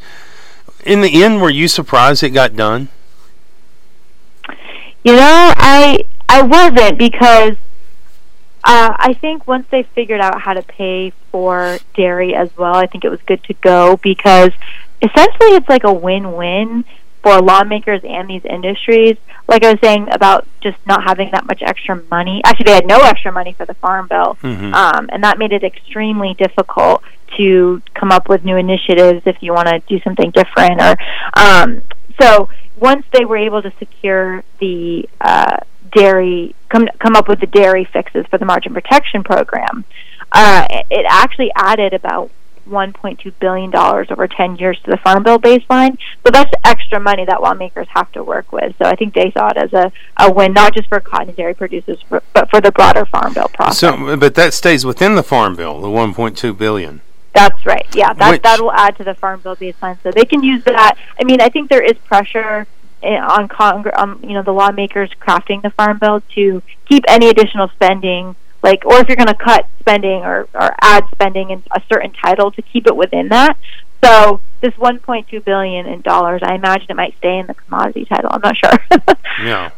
In 0.84 1.00
the 1.00 1.22
end, 1.22 1.40
were 1.40 1.50
you 1.50 1.68
surprised 1.68 2.22
it 2.22 2.30
got 2.30 2.56
done? 2.56 2.88
You 5.04 5.14
know, 5.14 5.52
I 5.56 6.00
I 6.28 6.42
wasn't 6.42 6.98
because 6.98 7.56
uh, 8.68 8.94
I 8.98 9.14
think 9.14 9.46
once 9.48 9.66
they 9.70 9.82
figured 9.82 10.20
out 10.20 10.40
how 10.40 10.52
to 10.52 10.62
pay 10.62 11.12
for 11.32 11.78
dairy 11.94 12.34
as 12.34 12.54
well, 12.56 12.76
I 12.76 12.86
think 12.86 13.04
it 13.04 13.08
was 13.08 13.20
good 13.22 13.42
to 13.44 13.54
go 13.54 13.96
because 13.96 14.50
essentially 15.02 15.50
it's 15.56 15.68
like 15.68 15.84
a 15.84 15.92
win-win 15.92 16.84
for 17.22 17.40
lawmakers 17.40 18.02
and 18.04 18.28
these 18.28 18.44
industries. 18.44 19.16
Like 19.48 19.64
I 19.64 19.70
was 19.72 19.80
saying 19.82 20.08
about 20.10 20.46
just 20.60 20.76
not 20.86 21.02
having 21.02 21.30
that 21.32 21.46
much 21.46 21.62
extra 21.62 22.00
money. 22.10 22.42
Actually, 22.44 22.64
they 22.64 22.74
had 22.74 22.86
no 22.86 22.98
extra 23.00 23.32
money 23.32 23.54
for 23.54 23.64
the 23.64 23.74
farm 23.74 24.06
bill, 24.06 24.36
Mhm. 24.42 24.72
um, 24.74 25.08
and 25.10 25.24
that 25.24 25.38
made 25.38 25.52
it 25.52 25.64
extremely 25.64 26.34
difficult 26.34 27.02
to 27.38 27.80
come 27.94 28.12
up 28.12 28.28
with 28.28 28.44
new 28.44 28.56
initiatives 28.56 29.22
if 29.26 29.42
you 29.42 29.52
want 29.54 29.68
to 29.68 29.80
do 29.88 29.98
something 30.00 30.30
different. 30.30 30.80
Or 30.80 30.96
um, 31.34 31.80
so 32.20 32.48
once 32.78 33.04
they 33.12 33.24
were 33.24 33.36
able 33.38 33.62
to 33.62 33.72
secure 33.78 34.44
the 34.60 35.08
uh, 35.20 35.56
dairy, 35.92 36.54
come 36.68 36.88
come 36.98 37.16
up 37.16 37.28
with 37.28 37.40
the 37.40 37.46
dairy 37.46 37.84
fixes 37.84 38.26
for 38.26 38.38
the 38.38 38.44
margin 38.44 38.74
protection 38.74 39.22
program, 39.24 39.84
uh, 40.32 40.66
it- 40.90 41.06
actually 41.08 41.50
added 41.56 41.92
about 41.94 42.30
1.2 42.68 43.32
billion 43.40 43.70
dollars 43.70 44.08
over 44.10 44.28
10 44.28 44.56
years 44.56 44.78
to 44.84 44.90
the 44.90 44.98
farm 44.98 45.22
bill 45.22 45.38
baseline. 45.38 45.96
So 46.24 46.30
that's 46.30 46.52
extra 46.64 47.00
money 47.00 47.24
that 47.24 47.40
lawmakers 47.40 47.86
have 47.90 48.12
to 48.12 48.22
work 48.22 48.52
with. 48.52 48.74
So 48.78 48.84
I 48.84 48.94
think 48.94 49.14
they 49.14 49.30
saw 49.30 49.48
it 49.48 49.56
as 49.56 49.72
a, 49.72 49.90
a 50.18 50.30
win, 50.30 50.52
not 50.52 50.74
just 50.74 50.88
for 50.88 51.00
cotton 51.00 51.28
and 51.28 51.36
dairy 51.36 51.54
producers, 51.54 51.98
for, 52.08 52.22
but 52.34 52.50
for 52.50 52.60
the 52.60 52.70
broader 52.70 53.06
farm 53.06 53.32
bill 53.32 53.48
process. 53.48 53.78
So, 53.78 54.16
but 54.16 54.34
that 54.34 54.52
stays 54.52 54.84
within 54.84 55.14
the 55.14 55.22
farm 55.22 55.56
bill, 55.56 55.80
the 55.80 55.88
1.2 55.88 56.56
billion. 56.56 57.00
That's 57.34 57.64
right. 57.64 57.86
Yeah, 57.94 58.12
that 58.14 58.30
Which- 58.32 58.42
that 58.42 58.60
will 58.60 58.72
add 58.72 58.96
to 58.98 59.04
the 59.04 59.14
farm 59.14 59.40
bill 59.40 59.56
baseline, 59.56 59.96
so 60.02 60.10
they 60.10 60.24
can 60.24 60.42
use 60.42 60.62
that. 60.64 60.96
I 61.20 61.24
mean, 61.24 61.40
I 61.40 61.48
think 61.48 61.70
there 61.70 61.82
is 61.82 61.96
pressure 61.98 62.66
on 63.02 63.48
Congress, 63.48 63.94
on 63.96 64.20
you 64.22 64.34
know, 64.34 64.42
the 64.42 64.52
lawmakers 64.52 65.10
crafting 65.20 65.62
the 65.62 65.70
farm 65.70 65.98
bill 65.98 66.22
to 66.34 66.62
keep 66.86 67.04
any 67.08 67.28
additional 67.28 67.68
spending, 67.68 68.36
like, 68.62 68.84
or 68.84 68.98
if 69.00 69.08
you're 69.08 69.16
going 69.16 69.28
to 69.28 69.34
cut 69.34 69.66
spending 69.80 70.22
or 70.22 70.48
or 70.54 70.74
add 70.80 71.04
spending 71.12 71.50
in 71.50 71.62
a 71.70 71.82
certain 71.88 72.12
title, 72.12 72.50
to 72.52 72.62
keep 72.62 72.86
it 72.86 72.96
within 72.96 73.28
that. 73.28 73.56
So 74.04 74.40
this 74.60 74.74
1.2 74.74 75.44
billion 75.44 75.86
in 75.86 76.00
dollars, 76.02 76.42
I 76.44 76.54
imagine 76.54 76.86
it 76.90 76.96
might 76.96 77.16
stay 77.18 77.38
in 77.38 77.46
the 77.46 77.54
commodity 77.54 78.04
title. 78.04 78.30
I'm 78.32 78.40
not 78.40 78.56
sure. 78.56 78.78
Yeah. 79.40 79.70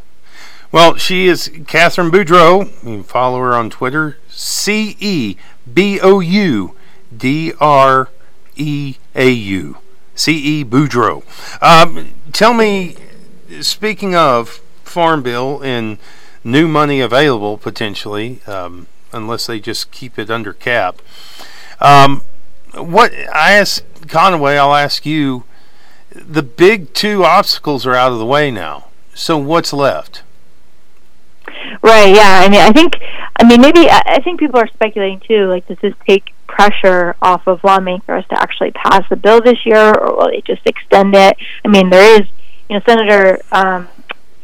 Well, 0.72 0.96
she 0.96 1.26
is 1.26 1.50
Catherine 1.66 2.10
Boudreau. 2.10 2.64
You 2.82 2.96
can 2.96 3.02
follow 3.02 3.40
her 3.40 3.54
on 3.54 3.68
Twitter. 3.68 4.16
C 4.28 4.96
E 5.00 5.36
B 5.70 6.00
O 6.00 6.20
U 6.20 6.76
D 7.14 7.52
R 7.60 8.08
E 8.56 8.96
A 9.14 9.30
U. 9.30 9.76
C 10.14 10.60
E 10.60 10.64
Boudreau. 10.64 11.24
Um, 11.60 12.14
tell 12.32 12.54
me, 12.54 12.96
speaking 13.60 14.14
of 14.14 14.60
Farm 14.84 15.22
Bill 15.22 15.60
and 15.62 15.98
new 16.42 16.68
money 16.68 17.00
available 17.00 17.58
potentially, 17.58 18.40
um, 18.46 18.86
unless 19.12 19.46
they 19.46 19.60
just 19.60 19.90
keep 19.90 20.18
it 20.18 20.30
under 20.30 20.52
cap. 20.52 21.02
Um, 21.80 22.22
what 22.74 23.12
I 23.12 23.52
asked 23.52 23.84
Conaway, 24.02 24.56
I'll 24.56 24.74
ask 24.74 25.04
you. 25.04 25.44
The 26.12 26.42
big 26.42 26.92
two 26.92 27.24
obstacles 27.24 27.86
are 27.86 27.94
out 27.94 28.10
of 28.10 28.18
the 28.18 28.26
way 28.26 28.50
now. 28.50 28.86
So 29.14 29.38
what's 29.38 29.72
left? 29.72 30.22
Right. 31.82 32.14
Yeah. 32.14 32.42
I 32.44 32.48
mean, 32.48 32.60
I 32.60 32.72
think. 32.72 32.96
I 33.36 33.44
mean, 33.44 33.60
maybe. 33.60 33.88
I 33.88 34.20
think 34.22 34.40
people 34.40 34.58
are 34.58 34.66
speculating 34.66 35.20
too. 35.20 35.46
Like, 35.46 35.68
does 35.68 35.78
this 35.80 35.94
take 36.08 36.32
pressure 36.48 37.14
off 37.22 37.46
of 37.46 37.62
lawmakers 37.62 38.24
to 38.26 38.40
actually 38.40 38.72
pass 38.72 39.08
the 39.08 39.16
bill 39.16 39.40
this 39.40 39.64
year, 39.64 39.94
or 39.94 40.16
will 40.16 40.30
they 40.30 40.42
just 40.42 40.66
extend 40.66 41.14
it? 41.14 41.36
I 41.64 41.68
mean, 41.68 41.90
there 41.90 42.20
is, 42.20 42.26
you 42.70 42.76
know, 42.76 42.82
Senator 42.86 43.40
um, 43.50 43.88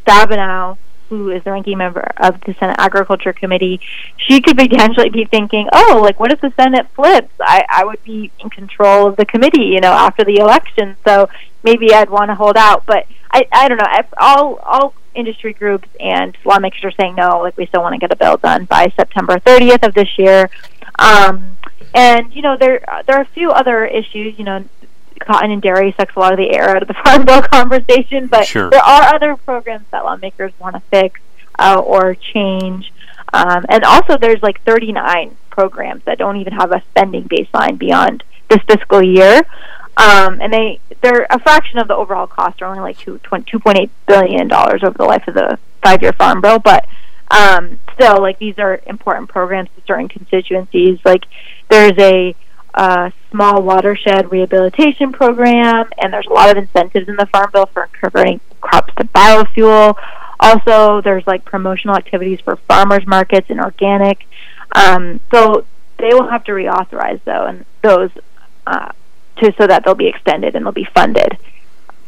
Stabenow, 0.04 0.76
who 1.08 1.30
is 1.30 1.44
the 1.44 1.52
ranking 1.52 1.78
member 1.78 2.00
of 2.16 2.40
the 2.40 2.54
Senate 2.58 2.74
Agriculture 2.76 3.32
Committee. 3.32 3.80
She 4.16 4.40
could 4.40 4.58
potentially 4.58 5.10
be 5.10 5.24
thinking, 5.24 5.68
oh, 5.72 6.00
like, 6.02 6.18
what 6.18 6.32
if 6.32 6.40
the 6.40 6.52
Senate 6.56 6.88
flips? 6.96 7.32
I, 7.40 7.64
I 7.68 7.84
would 7.84 8.02
be 8.02 8.32
in 8.40 8.50
control 8.50 9.06
of 9.06 9.16
the 9.16 9.24
committee, 9.24 9.66
you 9.66 9.80
know, 9.80 9.92
after 9.92 10.24
the 10.24 10.38
election. 10.38 10.96
So 11.06 11.28
maybe 11.62 11.94
I'd 11.94 12.10
want 12.10 12.30
to 12.32 12.34
hold 12.34 12.56
out. 12.56 12.84
But 12.84 13.06
I, 13.30 13.46
I 13.52 13.68
don't 13.68 13.78
know. 13.78 13.86
I, 13.86 14.04
all, 14.18 14.56
all 14.56 14.94
industry 15.14 15.52
groups 15.52 15.88
and 16.00 16.36
lawmakers 16.44 16.82
are 16.82 16.92
saying 17.00 17.14
no, 17.14 17.38
like, 17.42 17.56
we 17.56 17.66
still 17.66 17.82
want 17.82 17.92
to 17.92 18.00
get 18.00 18.10
a 18.10 18.16
bill 18.16 18.38
done 18.38 18.64
by 18.64 18.92
September 18.96 19.38
30th 19.38 19.86
of 19.86 19.94
this 19.94 20.18
year. 20.18 20.50
Um, 20.98 21.56
and 21.94 22.34
you 22.34 22.42
know, 22.42 22.56
there 22.58 22.84
there 23.06 23.16
are 23.16 23.22
a 23.22 23.26
few 23.26 23.50
other 23.50 23.86
issues. 23.86 24.38
You 24.38 24.44
know, 24.44 24.64
cotton 25.20 25.50
and 25.50 25.62
dairy 25.62 25.94
sucks 25.98 26.14
a 26.16 26.18
lot 26.18 26.32
of 26.32 26.38
the 26.38 26.52
air 26.54 26.70
out 26.70 26.82
of 26.82 26.88
the 26.88 26.94
farm 27.04 27.24
bill 27.24 27.42
conversation, 27.42 28.26
but 28.26 28.46
Sure. 28.46 28.70
there 28.70 28.82
are 28.82 29.14
other 29.14 29.36
programs 29.36 29.86
that 29.90 30.04
lawmakers 30.04 30.52
want 30.58 30.74
to 30.76 30.80
fix 30.90 31.20
uh, 31.58 31.80
or 31.84 32.14
change. 32.14 32.92
Um, 33.32 33.64
and 33.68 33.84
also, 33.84 34.16
there's 34.16 34.42
like 34.42 34.62
39 34.64 35.36
programs 35.50 36.04
that 36.04 36.18
don't 36.18 36.36
even 36.36 36.52
have 36.52 36.70
a 36.72 36.82
spending 36.90 37.24
baseline 37.24 37.78
beyond 37.78 38.22
this 38.48 38.60
fiscal 38.68 39.02
year. 39.02 39.42
Um, 39.98 40.40
and 40.42 40.52
they 40.52 40.78
they're 41.00 41.26
a 41.30 41.38
fraction 41.40 41.78
of 41.78 41.88
the 41.88 41.94
overall 41.94 42.26
cost, 42.26 42.60
or 42.60 42.66
only 42.66 42.80
like 42.80 42.98
two 42.98 43.18
two 43.46 43.58
point 43.58 43.78
eight 43.78 43.90
billion 44.06 44.46
dollars 44.46 44.82
over 44.84 44.96
the 44.96 45.04
life 45.06 45.26
of 45.26 45.34
the 45.34 45.58
five 45.82 46.02
year 46.02 46.12
farm 46.12 46.42
bill. 46.42 46.58
But 46.58 46.86
um, 47.30 47.78
still, 47.94 48.20
like 48.20 48.38
these 48.38 48.58
are 48.58 48.80
important 48.86 49.30
programs 49.30 49.70
to 49.74 49.82
certain 49.86 50.08
constituencies. 50.08 50.98
Like 51.04 51.24
there's 51.70 51.98
a 51.98 52.34
uh, 52.76 53.10
small 53.30 53.62
watershed 53.62 54.30
rehabilitation 54.30 55.12
program, 55.12 55.88
and 55.98 56.12
there's 56.12 56.26
a 56.26 56.32
lot 56.32 56.50
of 56.50 56.62
incentives 56.62 57.08
in 57.08 57.16
the 57.16 57.26
farm 57.26 57.50
bill 57.52 57.66
for 57.66 57.88
converting 57.92 58.40
crops 58.60 58.92
to 58.96 59.04
biofuel. 59.04 59.96
Also, 60.38 61.00
there's 61.00 61.26
like 61.26 61.44
promotional 61.44 61.96
activities 61.96 62.40
for 62.40 62.56
farmers 62.56 63.06
markets 63.06 63.48
and 63.48 63.60
organic. 63.60 64.26
Um, 64.72 65.20
so 65.32 65.64
they 65.98 66.10
will 66.12 66.28
have 66.28 66.44
to 66.44 66.52
reauthorize 66.52 67.20
though, 67.24 67.46
and 67.46 67.64
those 67.82 68.10
uh, 68.66 68.92
to 69.36 69.54
so 69.58 69.66
that 69.66 69.84
they'll 69.84 69.94
be 69.94 70.08
extended 70.08 70.54
and 70.54 70.66
they'll 70.66 70.72
be 70.72 70.88
funded. 70.94 71.38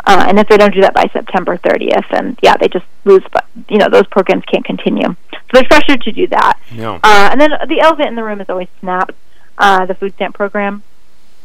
Uh, 0.04 0.26
and 0.28 0.38
if 0.38 0.48
they 0.48 0.56
don't 0.56 0.72
do 0.72 0.80
that 0.80 0.94
by 0.94 1.08
September 1.12 1.56
30th, 1.58 2.08
then 2.10 2.36
yeah, 2.42 2.56
they 2.56 2.68
just 2.68 2.84
lose. 3.04 3.22
But 3.32 3.46
you 3.68 3.78
know, 3.78 3.88
those 3.90 4.06
programs 4.06 4.44
can't 4.44 4.64
continue. 4.64 5.08
So 5.32 5.38
there's 5.52 5.66
pressure 5.66 5.96
to 5.96 6.12
do 6.12 6.26
that. 6.28 6.58
Yeah. 6.70 7.00
Uh, 7.02 7.28
and 7.32 7.40
then 7.40 7.50
the 7.68 7.80
elephant 7.80 8.08
in 8.08 8.14
the 8.14 8.24
room 8.24 8.40
is 8.40 8.48
always 8.48 8.68
SNAP, 8.80 9.14
uh, 9.58 9.84
the 9.86 9.94
food 9.94 10.14
stamp 10.14 10.34
program. 10.34 10.82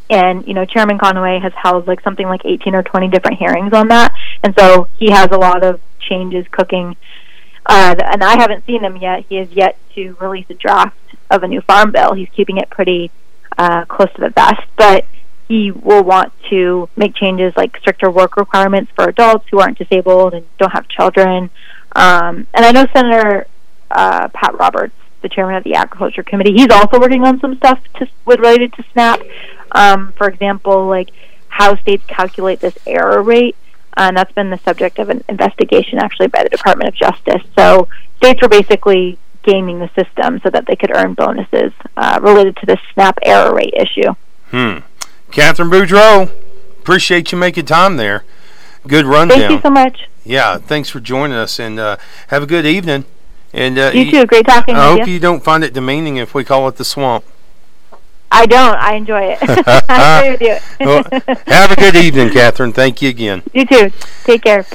And 0.10 0.48
you 0.48 0.54
know, 0.54 0.66
Chairman 0.66 0.98
Conaway 0.98 1.42
has 1.42 1.54
held 1.54 1.88
like 1.88 2.02
something 2.02 2.28
like 2.28 2.42
18 2.46 2.76
or 2.76 2.84
20 2.84 3.08
different 3.10 3.40
hearings 3.40 3.74
on 3.74 3.88
that, 3.88 4.14
and 4.44 4.54
so 4.58 4.88
he 4.98 5.12
has 5.12 5.30
a 5.32 5.38
lot 5.38 5.64
of 5.64 5.82
changes 6.00 6.46
cooking. 6.52 6.96
Uh, 7.66 7.96
and 7.98 8.24
I 8.24 8.38
haven't 8.40 8.66
seen 8.66 8.82
them 8.82 8.98
yet. 8.98 9.26
He 9.30 9.38
has 9.38 9.50
yet 9.52 9.78
to 9.96 10.18
release 10.20 10.46
a 10.50 10.54
draft 10.54 10.98
of 11.32 11.44
a 11.44 11.48
new 11.48 11.62
farm 11.62 11.92
bill. 11.92 12.14
He's 12.14 12.28
keeping 12.36 12.58
it 12.58 12.70
pretty 12.70 13.10
uh, 13.58 13.86
close 13.86 14.12
to 14.16 14.22
the 14.22 14.30
vest, 14.30 14.62
but 14.78 15.06
he 15.48 15.72
will 15.72 16.04
want 16.04 16.34
to 16.50 16.90
make 16.96 17.16
changes 17.16 17.54
like 17.56 17.78
stricter 17.78 18.10
work 18.10 18.38
requirements 18.38 18.92
for 18.96 19.06
adults 19.06 19.46
who 19.52 19.60
aren't 19.60 19.78
disabled 19.78 20.34
and 20.34 20.46
don't 20.58 20.72
have 20.72 20.88
children. 20.88 21.50
Um, 21.96 22.48
and 22.54 22.66
I 22.66 22.72
know 22.72 22.86
Senator 22.94 23.48
uh, 23.92 24.28
Pat 24.30 24.58
Roberts, 24.58 24.96
the 25.24 25.30
chairman 25.30 25.56
of 25.56 25.64
the 25.64 25.74
Agriculture 25.74 26.22
Committee, 26.22 26.54
he's 26.54 26.70
also 26.70 27.00
working 27.00 27.24
on 27.24 27.40
some 27.40 27.56
stuff 27.56 27.80
to, 27.96 28.08
with 28.26 28.40
related 28.40 28.74
to 28.74 28.84
SNAP. 28.94 29.22
Um, 29.72 30.14
for 30.14 30.28
example, 30.28 30.86
like 30.86 31.10
how 31.48 31.76
states 31.78 32.04
calculate 32.08 32.60
this 32.60 32.78
error 32.86 33.22
rate. 33.24 33.56
Uh, 33.96 34.08
and 34.08 34.18
that's 34.18 34.32
been 34.34 34.50
the 34.50 34.60
subject 34.60 35.00
of 35.00 35.10
an 35.10 35.24
investigation 35.30 36.00
actually 36.00 36.28
by 36.28 36.44
the 36.44 36.50
Department 36.50 36.90
of 36.90 36.96
Justice. 36.96 37.42
So 37.58 37.88
states 38.18 38.42
were 38.42 38.50
basically 38.50 39.18
gaming 39.44 39.80
the 39.80 39.90
system 39.90 40.40
so 40.42 40.50
that 40.50 40.66
they 40.66 40.76
could 40.76 40.92
earn 40.96 41.14
bonuses 41.14 41.74
uh, 41.98 42.20
related 42.22 42.56
to 42.58 42.66
the 42.66 42.78
SNAP 42.94 43.20
error 43.24 43.54
rate 43.54 43.74
issue. 43.74 44.14
Hmm. 44.50 44.80
Catherine 45.32 45.70
Boudreau, 45.70 46.32
appreciate 46.80 47.32
you 47.32 47.38
making 47.38 47.66
time 47.66 47.98
there. 47.98 48.24
Good 48.88 49.06
rundown. 49.06 49.40
Thank 49.40 49.52
you 49.52 49.62
so 49.62 49.70
much. 49.70 50.10
Yeah, 50.26 50.58
thanks 50.58 50.90
for 50.90 51.00
joining 51.00 51.36
us, 51.36 51.60
and 51.60 51.80
uh, 51.80 51.98
have 52.28 52.44
a 52.44 52.46
good 52.46 52.66
evening. 52.66 53.06
And 53.54 53.78
uh, 53.78 53.92
You 53.94 54.10
too. 54.10 54.26
Great 54.26 54.46
talking 54.48 54.76
I 54.76 54.90
with 54.92 55.00
hope 55.00 55.08
you. 55.08 55.14
you 55.14 55.20
don't 55.20 55.44
find 55.44 55.64
it 55.64 55.74
demeaning 55.74 56.18
if 56.18 56.34
we 56.34 56.44
call 56.44 56.68
it 56.68 56.76
the 56.78 56.86
swamp. 56.86 57.24
I 58.32 58.48
don't. 58.48 58.76
I 58.78 58.96
enjoy 58.96 59.22
it. 59.22 59.38
I 59.90 60.24
agree 60.26 60.32
with 60.32 60.42
you. 60.42 60.58
Well, 60.86 61.04
have 61.46 61.72
a 61.72 61.76
good 61.76 61.96
evening, 61.96 62.32
Catherine. 62.32 62.74
Thank 62.74 63.02
you 63.02 63.10
again. 63.10 63.44
you 63.54 63.66
too. 63.66 63.92
Take 64.26 64.42
care. 64.44 64.66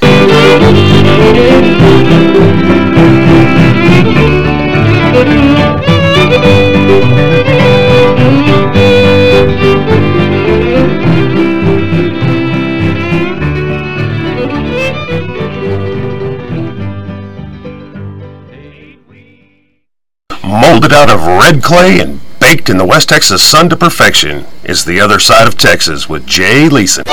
Out 20.91 21.11
of 21.11 21.27
red 21.27 21.63
clay 21.63 22.01
and 22.01 22.19
baked 22.41 22.71
in 22.71 22.79
the 22.79 22.85
West 22.85 23.11
Texas 23.11 23.43
sun 23.43 23.69
to 23.69 23.77
perfection 23.77 24.47
is 24.65 24.85
the 24.85 25.01
other 25.01 25.19
side 25.19 25.47
of 25.47 25.57
Texas 25.57 26.09
with 26.09 26.27
Jay 26.27 26.69
Leeson. 26.69 27.05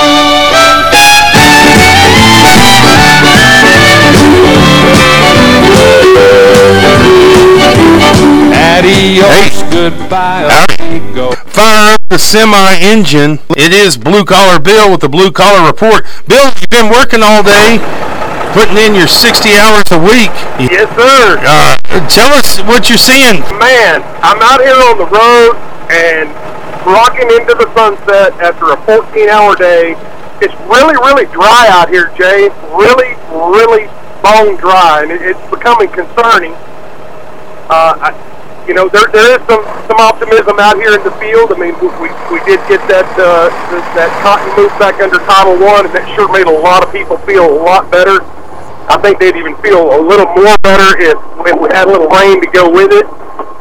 Adios, 8.54 9.62
goodbye, 9.70 10.66
amigo. 10.80 11.32
Fire 11.46 11.94
up 11.94 12.00
the 12.08 12.18
semi 12.18 12.74
engine. 12.80 13.38
It 13.50 13.72
is 13.72 13.96
Blue 13.96 14.24
Collar 14.24 14.58
Bill 14.58 14.90
with 14.90 15.00
the 15.00 15.08
Blue 15.08 15.30
Collar 15.30 15.66
Report. 15.66 16.04
Bill, 16.26 16.46
you've 16.46 16.70
been 16.70 16.90
working 16.90 17.22
all 17.22 17.42
day, 17.42 17.78
putting 18.56 18.80
in 18.80 18.96
your 18.96 19.06
60 19.06 19.52
hours 19.60 19.84
a 19.92 20.00
week. 20.00 20.32
Yes, 20.56 20.88
sir. 20.96 21.36
Uh, 21.44 21.76
tell 22.08 22.32
us 22.32 22.56
what 22.64 22.88
you're 22.88 22.96
seeing. 22.96 23.44
Man, 23.60 24.00
I'm 24.24 24.40
out 24.40 24.64
here 24.64 24.80
on 24.80 24.96
the 24.96 25.04
road 25.12 25.60
and 25.92 26.32
rocking 26.88 27.28
into 27.36 27.52
the 27.52 27.68
sunset 27.76 28.32
after 28.40 28.72
a 28.72 28.80
14-hour 28.88 29.60
day. 29.60 29.92
It's 30.40 30.56
really, 30.72 30.96
really 31.04 31.28
dry 31.36 31.68
out 31.68 31.92
here, 31.92 32.08
Jay. 32.16 32.48
Really, 32.72 33.12
really 33.28 33.92
bone 34.24 34.56
dry, 34.56 35.04
and 35.04 35.12
it, 35.12 35.20
it's 35.20 35.44
becoming 35.52 35.92
concerning. 35.92 36.56
Uh, 37.68 38.08
I, 38.08 38.08
you 38.64 38.74
know, 38.74 38.88
there 38.88 39.06
there 39.12 39.36
is 39.36 39.42
some 39.46 39.62
some 39.84 40.00
optimism 40.00 40.58
out 40.58 40.76
here 40.76 40.96
in 40.96 41.02
the 41.04 41.14
field. 41.20 41.52
I 41.52 41.56
mean, 41.60 41.76
we 41.78 41.88
we, 42.00 42.08
we 42.32 42.38
did 42.48 42.60
get 42.72 42.80
that 42.88 43.06
uh, 43.20 43.52
that 43.94 44.10
cotton 44.24 44.48
moved 44.56 44.76
back 44.80 44.96
under 45.00 45.20
Title 45.28 45.60
One, 45.60 45.86
and 45.86 45.94
that 45.94 46.08
sure 46.16 46.30
made 46.32 46.48
a 46.48 46.58
lot 46.64 46.82
of 46.82 46.92
people 46.92 47.16
feel 47.28 47.44
a 47.44 47.58
lot 47.60 47.90
better. 47.90 48.24
I 48.88 48.98
think 49.02 49.18
they'd 49.18 49.36
even 49.36 49.56
feel 49.58 49.82
a 49.94 50.00
little 50.00 50.26
more 50.34 50.54
better 50.62 50.98
if, 50.98 51.18
if 51.46 51.56
we 51.58 51.68
had 51.74 51.86
a 51.86 51.90
little 51.90 52.08
rain 52.08 52.40
to 52.40 52.48
go 52.54 52.70
with 52.70 52.92
it. 52.92 53.06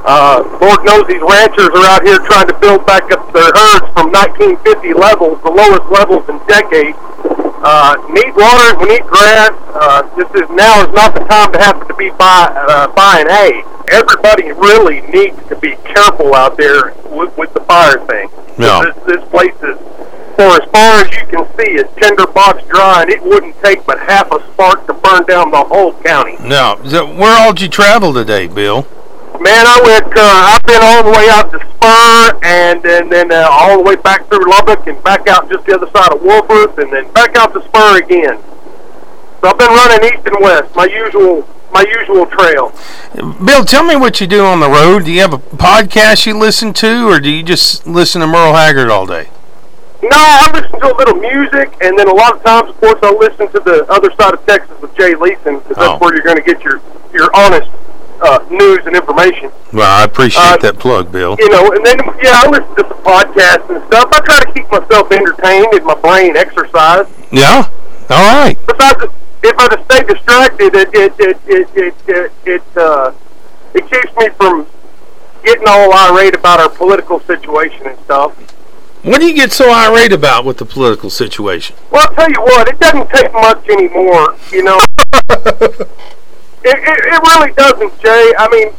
Uh, 0.06 0.46
Lord 0.62 0.86
knows 0.86 1.08
these 1.10 1.22
ranchers 1.26 1.74
are 1.74 1.86
out 1.90 2.06
here 2.06 2.22
trying 2.30 2.46
to 2.46 2.54
build 2.62 2.86
back 2.86 3.10
up 3.10 3.26
their 3.34 3.50
herds 3.50 3.90
from 3.98 4.14
1950 4.14 4.94
levels, 4.94 5.42
the 5.42 5.50
lowest 5.50 5.90
levels 5.90 6.22
in 6.30 6.38
decades. 6.46 6.94
Uh, 7.66 7.98
need 8.14 8.30
water, 8.38 8.78
we 8.78 8.94
need 8.94 9.02
grass. 9.10 9.50
Uh, 9.74 10.06
this 10.14 10.30
is 10.38 10.46
now 10.54 10.86
is 10.86 10.94
not 10.94 11.18
the 11.18 11.26
time 11.26 11.52
to 11.52 11.58
have 11.58 11.82
to 11.88 11.94
be 11.98 12.14
buy, 12.22 12.46
uh, 12.70 12.86
buying 12.94 13.26
hay. 13.26 13.66
Everybody 13.90 14.54
really 14.54 15.02
needs 15.10 15.42
to 15.50 15.58
be 15.58 15.74
careful 15.90 16.36
out 16.36 16.56
there 16.58 16.94
with, 17.10 17.36
with 17.36 17.52
the 17.56 17.62
fire 17.62 17.98
thing. 18.06 18.30
Yeah. 18.62 18.86
This, 18.86 19.18
this 19.18 19.30
place 19.34 19.58
is, 19.66 19.78
for 20.36 20.62
as 20.62 20.70
far 20.72 21.02
as 21.02 21.12
you 21.16 21.26
can 21.28 21.46
see, 21.58 21.72
is 21.74 21.86
tinderbox 21.98 22.64
dry, 22.68 23.04
and 23.04 23.12
it 23.12 23.24
wouldn't 23.24 23.56
take 23.64 23.86
but 23.86 24.00
half 24.00 24.32
a 24.32 24.40
spark 24.52 24.86
to 24.88 24.94
burn 24.94 25.26
down 25.26 25.52
the 25.52 25.64
whole 25.64 25.94
county. 26.04 26.38
Now, 26.42 26.76
where 26.76 27.38
all 27.40 27.54
did 27.54 27.62
you 27.62 27.70
travel 27.70 28.14
today, 28.14 28.48
Bill? 28.48 28.88
Man, 29.40 29.66
I 29.68 29.82
went. 29.84 30.08
Uh, 30.16 30.22
I've 30.22 30.64
been 30.64 30.82
all 30.82 31.04
the 31.04 31.12
way 31.12 31.28
out 31.30 31.52
to 31.52 31.60
Spur, 31.60 32.40
and 32.44 32.86
and 32.86 33.12
then 33.12 33.32
uh, 33.32 33.48
all 33.52 33.78
the 33.78 33.84
way 33.84 33.96
back 33.98 34.28
through 34.30 34.50
Lubbock, 34.50 34.88
and 34.88 35.02
back 35.04 35.28
out 35.28 35.50
just 35.50 35.66
the 35.66 35.76
other 35.76 35.90
side 35.92 36.14
of 36.14 36.22
Wolfforth, 36.22 36.78
and 36.78 36.92
then 36.92 37.12
back 37.12 37.36
out 37.36 37.54
to 37.54 37.62
Spur 37.64 37.98
again. 37.98 38.40
So 39.42 39.50
I've 39.50 39.58
been 39.58 39.68
running 39.68 40.14
east 40.14 40.26
and 40.26 40.38
west, 40.40 40.76
my 40.76 40.86
usual 40.86 41.48
my 41.74 41.86
usual 42.00 42.26
trail. 42.28 42.74
Bill, 43.44 43.66
tell 43.66 43.84
me 43.84 43.98
what 43.98 44.22
you 44.22 44.28
do 44.28 44.44
on 44.46 44.62
the 44.62 44.70
road. 44.70 45.06
Do 45.06 45.12
you 45.12 45.22
have 45.22 45.34
a 45.34 45.38
podcast 45.38 46.26
you 46.26 46.38
listen 46.38 46.72
to, 46.74 47.10
or 47.10 47.20
do 47.20 47.30
you 47.30 47.44
just 47.44 47.86
listen 47.86 48.22
to 48.22 48.28
Merle 48.28 48.54
Haggard 48.54 48.90
all 48.90 49.06
day? 49.06 49.30
No, 50.02 50.10
I 50.18 50.52
listen 50.54 50.80
to 50.80 50.94
a 50.94 50.98
little 50.98 51.16
music, 51.16 51.76
and 51.82 51.98
then 51.98 52.08
a 52.08 52.14
lot 52.14 52.36
of 52.36 52.44
times, 52.44 52.70
of 52.70 52.80
course, 52.80 53.00
I 53.02 53.12
listen 53.14 53.48
to 53.54 53.60
the 53.60 53.86
other 53.90 54.12
side 54.20 54.34
of 54.34 54.46
Texas 54.46 54.80
with 54.82 54.96
Jay 54.96 55.16
Leeson, 55.16 55.60
because 55.60 55.78
Oh. 55.78 55.82
that's 55.90 56.02
where 56.02 56.14
you're 56.14 56.24
going 56.24 56.38
to 56.38 56.44
get 56.44 56.62
your 56.64 56.82
your 57.14 57.30
honest 57.34 57.70
uh, 58.22 58.40
news 58.50 58.80
and 58.86 58.96
information. 58.96 59.52
Well, 59.74 59.90
I 59.90 60.04
appreciate 60.04 60.42
Uh, 60.44 60.58
that 60.58 60.80
plug, 60.80 61.12
Bill. 61.12 61.36
you 61.40 61.50
know, 61.50 61.72
and 61.72 61.86
then 61.86 61.98
yeah, 62.22 62.44
I 62.44 62.50
listen 62.50 62.76
to 62.76 62.86
some 62.88 63.02
podcasts 63.04 63.70
and 63.70 63.84
stuff. 63.88 64.10
I 64.12 64.20
try 64.20 64.40
to 64.40 64.52
keep 64.54 64.70
myself 64.72 65.12
entertained 65.12 65.68
and 65.74 65.86
my 65.86 65.96
brain 65.96 66.36
exercised. 66.38 67.10
Yeah. 67.32 67.68
All 68.10 68.44
right. 68.46 68.58
Besides, 68.68 69.06
if 69.44 69.58
I 69.58 69.68
just 69.68 69.84
stay 69.86 70.04
distracted, 70.04 70.76
it 70.76 70.90
it 70.94 71.14
it 71.20 71.38
it 71.48 71.68
it 71.76 71.94
it, 72.08 72.32
it, 72.46 72.64
uh, 72.78 73.12
it 73.74 73.90
keeps 73.90 74.16
me 74.18 74.30
from 74.38 74.68
getting 75.44 75.68
all 75.68 75.92
irate 75.94 76.36
about 76.36 76.60
our 76.60 76.70
political 76.70 77.20
situation 77.22 77.88
and 77.88 77.98
stuff. 78.06 78.34
What 79.06 79.22
do 79.22 79.28
you 79.28 79.36
get 79.36 79.52
so 79.52 79.70
irate 79.70 80.12
about 80.12 80.46
with 80.46 80.58
the 80.58 80.66
political 80.66 81.12
situation? 81.12 81.76
Well, 81.92 82.08
I'll 82.10 82.16
tell 82.16 82.28
you 82.28 82.42
what, 82.42 82.68
it 82.68 82.80
doesn't 82.80 83.08
take 83.12 83.32
much 83.34 83.70
anymore. 83.70 84.36
You 84.52 84.64
know, 84.64 84.80
it, 85.30 85.88
it 86.66 87.00
it 87.06 87.22
really 87.22 87.54
doesn't, 87.54 88.02
Jay. 88.02 88.34
I 88.36 88.50
mean, 88.50 88.74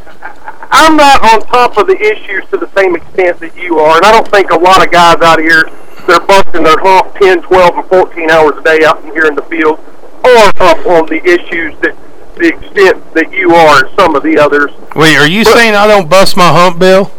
I'm 0.72 0.96
not 0.96 1.22
on 1.22 1.46
top 1.46 1.78
of 1.78 1.86
the 1.86 1.94
issues 1.94 2.44
to 2.50 2.56
the 2.56 2.68
same 2.74 2.96
extent 2.96 3.38
that 3.38 3.56
you 3.56 3.78
are, 3.78 3.98
and 3.98 4.04
I 4.04 4.10
don't 4.10 4.26
think 4.26 4.50
a 4.50 4.58
lot 4.58 4.84
of 4.84 4.90
guys 4.90 5.22
out 5.22 5.38
here 5.38 5.70
they're 6.08 6.18
busting 6.18 6.64
their 6.64 6.78
hump 6.80 7.14
10, 7.22 7.42
12, 7.42 7.76
and 7.76 7.86
14 7.86 8.30
hours 8.30 8.58
a 8.58 8.62
day 8.62 8.84
out 8.84 9.04
here 9.04 9.26
in 9.26 9.36
the 9.36 9.42
field 9.42 9.78
are 10.24 10.50
up 10.58 10.86
on 10.86 11.06
the 11.06 11.22
issues 11.24 11.78
that 11.82 11.96
the 12.34 12.48
extent 12.48 13.14
that 13.14 13.32
you 13.32 13.54
are 13.54 13.84
and 13.84 13.94
some 13.96 14.16
of 14.16 14.24
the 14.24 14.38
others. 14.38 14.72
Wait, 14.96 15.16
are 15.16 15.28
you 15.28 15.44
saying 15.44 15.76
I 15.76 15.86
don't 15.86 16.10
bust 16.10 16.36
my 16.36 16.48
hump, 16.48 16.80
Bill? 16.80 17.12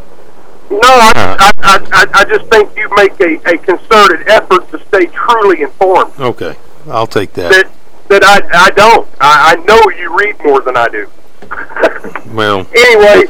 No, 0.70 0.80
I, 0.84 1.52
I, 1.60 1.88
I, 1.92 2.08
I- 2.22 2.26
just 2.26 2.46
think 2.52 2.76
you 2.76 2.90
make 2.96 3.20
a, 3.22 3.36
a 3.54 3.58
concerted 3.58 4.28
effort 4.28 4.70
to 4.72 4.80
stay 4.88 5.06
truly 5.08 5.62
informed. 5.62 6.14
Okay, 6.20 6.56
I'll 6.90 7.08
take 7.08 7.34
that. 7.34 7.50
That 7.52 7.72
that 8.10 8.24
I, 8.24 8.66
I 8.66 8.70
don't. 8.72 9.08
I, 9.20 9.54
I 9.54 9.64
know 9.66 9.80
you 9.98 10.18
read 10.18 10.36
more 10.44 10.62
than 10.62 10.76
I 10.78 10.88
do. 10.90 11.08
Well, 12.28 12.68
anyway, 12.76 13.24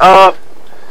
uh, 0.00 0.32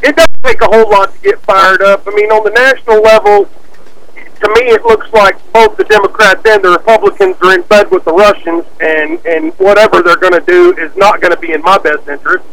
it 0.02 0.16
doesn't 0.16 0.42
take 0.42 0.60
a 0.60 0.66
whole 0.66 0.90
lot 0.90 1.14
to 1.14 1.20
get 1.20 1.40
fired 1.42 1.80
up. 1.82 2.02
I 2.06 2.10
mean, 2.10 2.30
on 2.32 2.42
the 2.44 2.50
national 2.50 3.00
level, 3.00 3.44
to 3.46 4.48
me, 4.54 4.70
it 4.74 4.84
looks 4.84 5.10
like 5.12 5.36
both 5.52 5.76
the 5.76 5.84
Democrats 5.84 6.42
and 6.46 6.62
the 6.62 6.70
Republicans 6.70 7.36
are 7.42 7.54
in 7.54 7.62
bed 7.62 7.90
with 7.92 8.04
the 8.04 8.12
Russians, 8.12 8.64
and 8.80 9.24
and 9.24 9.52
whatever 9.58 10.02
they're 10.02 10.16
going 10.18 10.32
to 10.34 10.44
do 10.44 10.74
is 10.76 10.94
not 10.96 11.20
going 11.22 11.32
to 11.32 11.38
be 11.38 11.52
in 11.52 11.62
my 11.62 11.78
best 11.78 12.06
interest. 12.08 12.44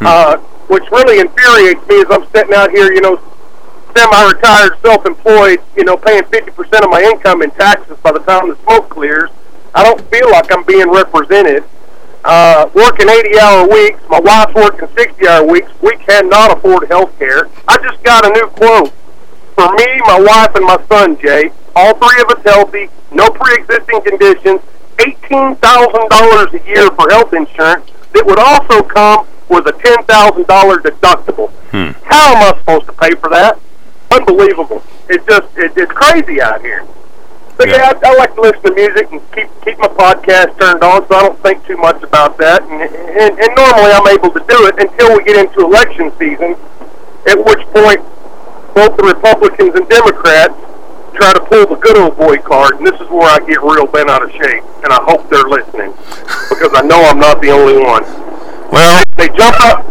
Uh, 0.00 0.36
which 0.68 0.84
really 0.90 1.20
infuriates 1.20 1.86
me 1.88 2.00
as 2.00 2.06
I'm 2.10 2.26
sitting 2.30 2.54
out 2.54 2.70
here, 2.70 2.92
you 2.92 3.00
know, 3.00 3.20
semi-retired, 3.96 4.78
self-employed, 4.82 5.60
you 5.76 5.84
know, 5.84 5.96
paying 5.96 6.22
50% 6.22 6.84
of 6.84 6.90
my 6.90 7.02
income 7.02 7.42
in 7.42 7.50
taxes 7.52 7.96
by 8.02 8.12
the 8.12 8.18
time 8.20 8.48
the 8.48 8.56
smoke 8.62 8.88
clears. 8.88 9.30
I 9.74 9.82
don't 9.82 10.00
feel 10.10 10.30
like 10.30 10.52
I'm 10.52 10.64
being 10.64 10.90
represented. 10.90 11.64
Uh, 12.24 12.70
working 12.74 13.06
80-hour 13.06 13.68
weeks, 13.68 14.00
my 14.08 14.18
wife's 14.18 14.54
working 14.54 14.88
60-hour 14.88 15.46
weeks. 15.46 15.70
We 15.82 15.96
cannot 15.96 16.56
afford 16.56 16.88
health 16.88 17.16
care. 17.18 17.48
I 17.68 17.76
just 17.78 18.02
got 18.02 18.24
a 18.26 18.30
new 18.30 18.46
quote. 18.48 18.92
For 19.54 19.70
me, 19.74 19.86
my 20.06 20.18
wife, 20.18 20.54
and 20.56 20.66
my 20.66 20.82
son, 20.88 21.16
Jay, 21.20 21.50
all 21.76 21.94
three 21.94 22.22
of 22.22 22.30
us 22.30 22.42
healthy, 22.44 22.88
no 23.12 23.30
pre-existing 23.30 24.00
conditions, 24.02 24.60
$18,000 24.98 26.54
a 26.54 26.68
year 26.68 26.90
for 26.90 27.10
health 27.10 27.32
insurance 27.34 27.90
that 28.12 28.24
would 28.24 28.38
also 28.38 28.82
come 28.82 29.26
with 29.48 29.66
a 29.66 29.72
$10,000 29.72 30.44
deductible. 30.82 31.50
Hmm. 31.70 31.92
How 32.04 32.34
am 32.34 32.54
I 32.54 32.58
supposed 32.58 32.86
to 32.86 32.92
pay 32.92 33.14
for 33.14 33.28
that? 33.30 33.58
Unbelievable. 34.10 34.82
It's 35.08 35.24
just, 35.26 35.56
it, 35.56 35.72
it's 35.76 35.92
crazy 35.92 36.40
out 36.40 36.60
here. 36.60 36.86
But 37.56 37.68
yeah, 37.68 37.92
I, 37.94 38.10
I 38.10 38.14
like 38.16 38.34
to 38.34 38.40
listen 38.40 38.62
to 38.62 38.74
music 38.74 39.12
and 39.12 39.22
keep 39.30 39.46
keep 39.62 39.78
my 39.78 39.86
podcast 39.86 40.58
turned 40.58 40.82
on, 40.82 41.06
so 41.06 41.14
I 41.14 41.22
don't 41.22 41.38
think 41.38 41.64
too 41.66 41.76
much 41.76 42.02
about 42.02 42.36
that. 42.38 42.62
And, 42.62 42.82
and, 42.82 43.30
and 43.38 43.50
normally 43.54 43.92
I'm 43.94 44.08
able 44.10 44.34
to 44.34 44.42
do 44.50 44.66
it 44.66 44.74
until 44.82 45.16
we 45.16 45.22
get 45.22 45.38
into 45.38 45.62
election 45.62 46.10
season, 46.18 46.58
at 47.30 47.38
which 47.38 47.62
point 47.70 48.02
both 48.74 48.98
the 48.98 49.06
Republicans 49.06 49.70
and 49.78 49.88
Democrats 49.88 50.58
try 51.14 51.32
to 51.32 51.40
pull 51.46 51.66
the 51.70 51.78
good 51.78 51.96
old 51.96 52.18
boy 52.18 52.38
card, 52.38 52.82
and 52.82 52.86
this 52.86 53.00
is 53.00 53.06
where 53.06 53.30
I 53.30 53.38
get 53.46 53.62
real 53.62 53.86
bent 53.86 54.10
out 54.10 54.22
of 54.26 54.32
shape. 54.32 54.66
And 54.82 54.90
I 54.90 54.98
hope 55.06 55.30
they're 55.30 55.46
listening 55.46 55.94
because 56.50 56.74
I 56.74 56.82
know 56.82 56.98
I'm 57.06 57.20
not 57.22 57.40
the 57.40 57.50
only 57.54 57.78
one. 57.78 58.02
Well, 58.72 59.02
they 59.16 59.28
jump 59.28 59.60
up. 59.60 59.84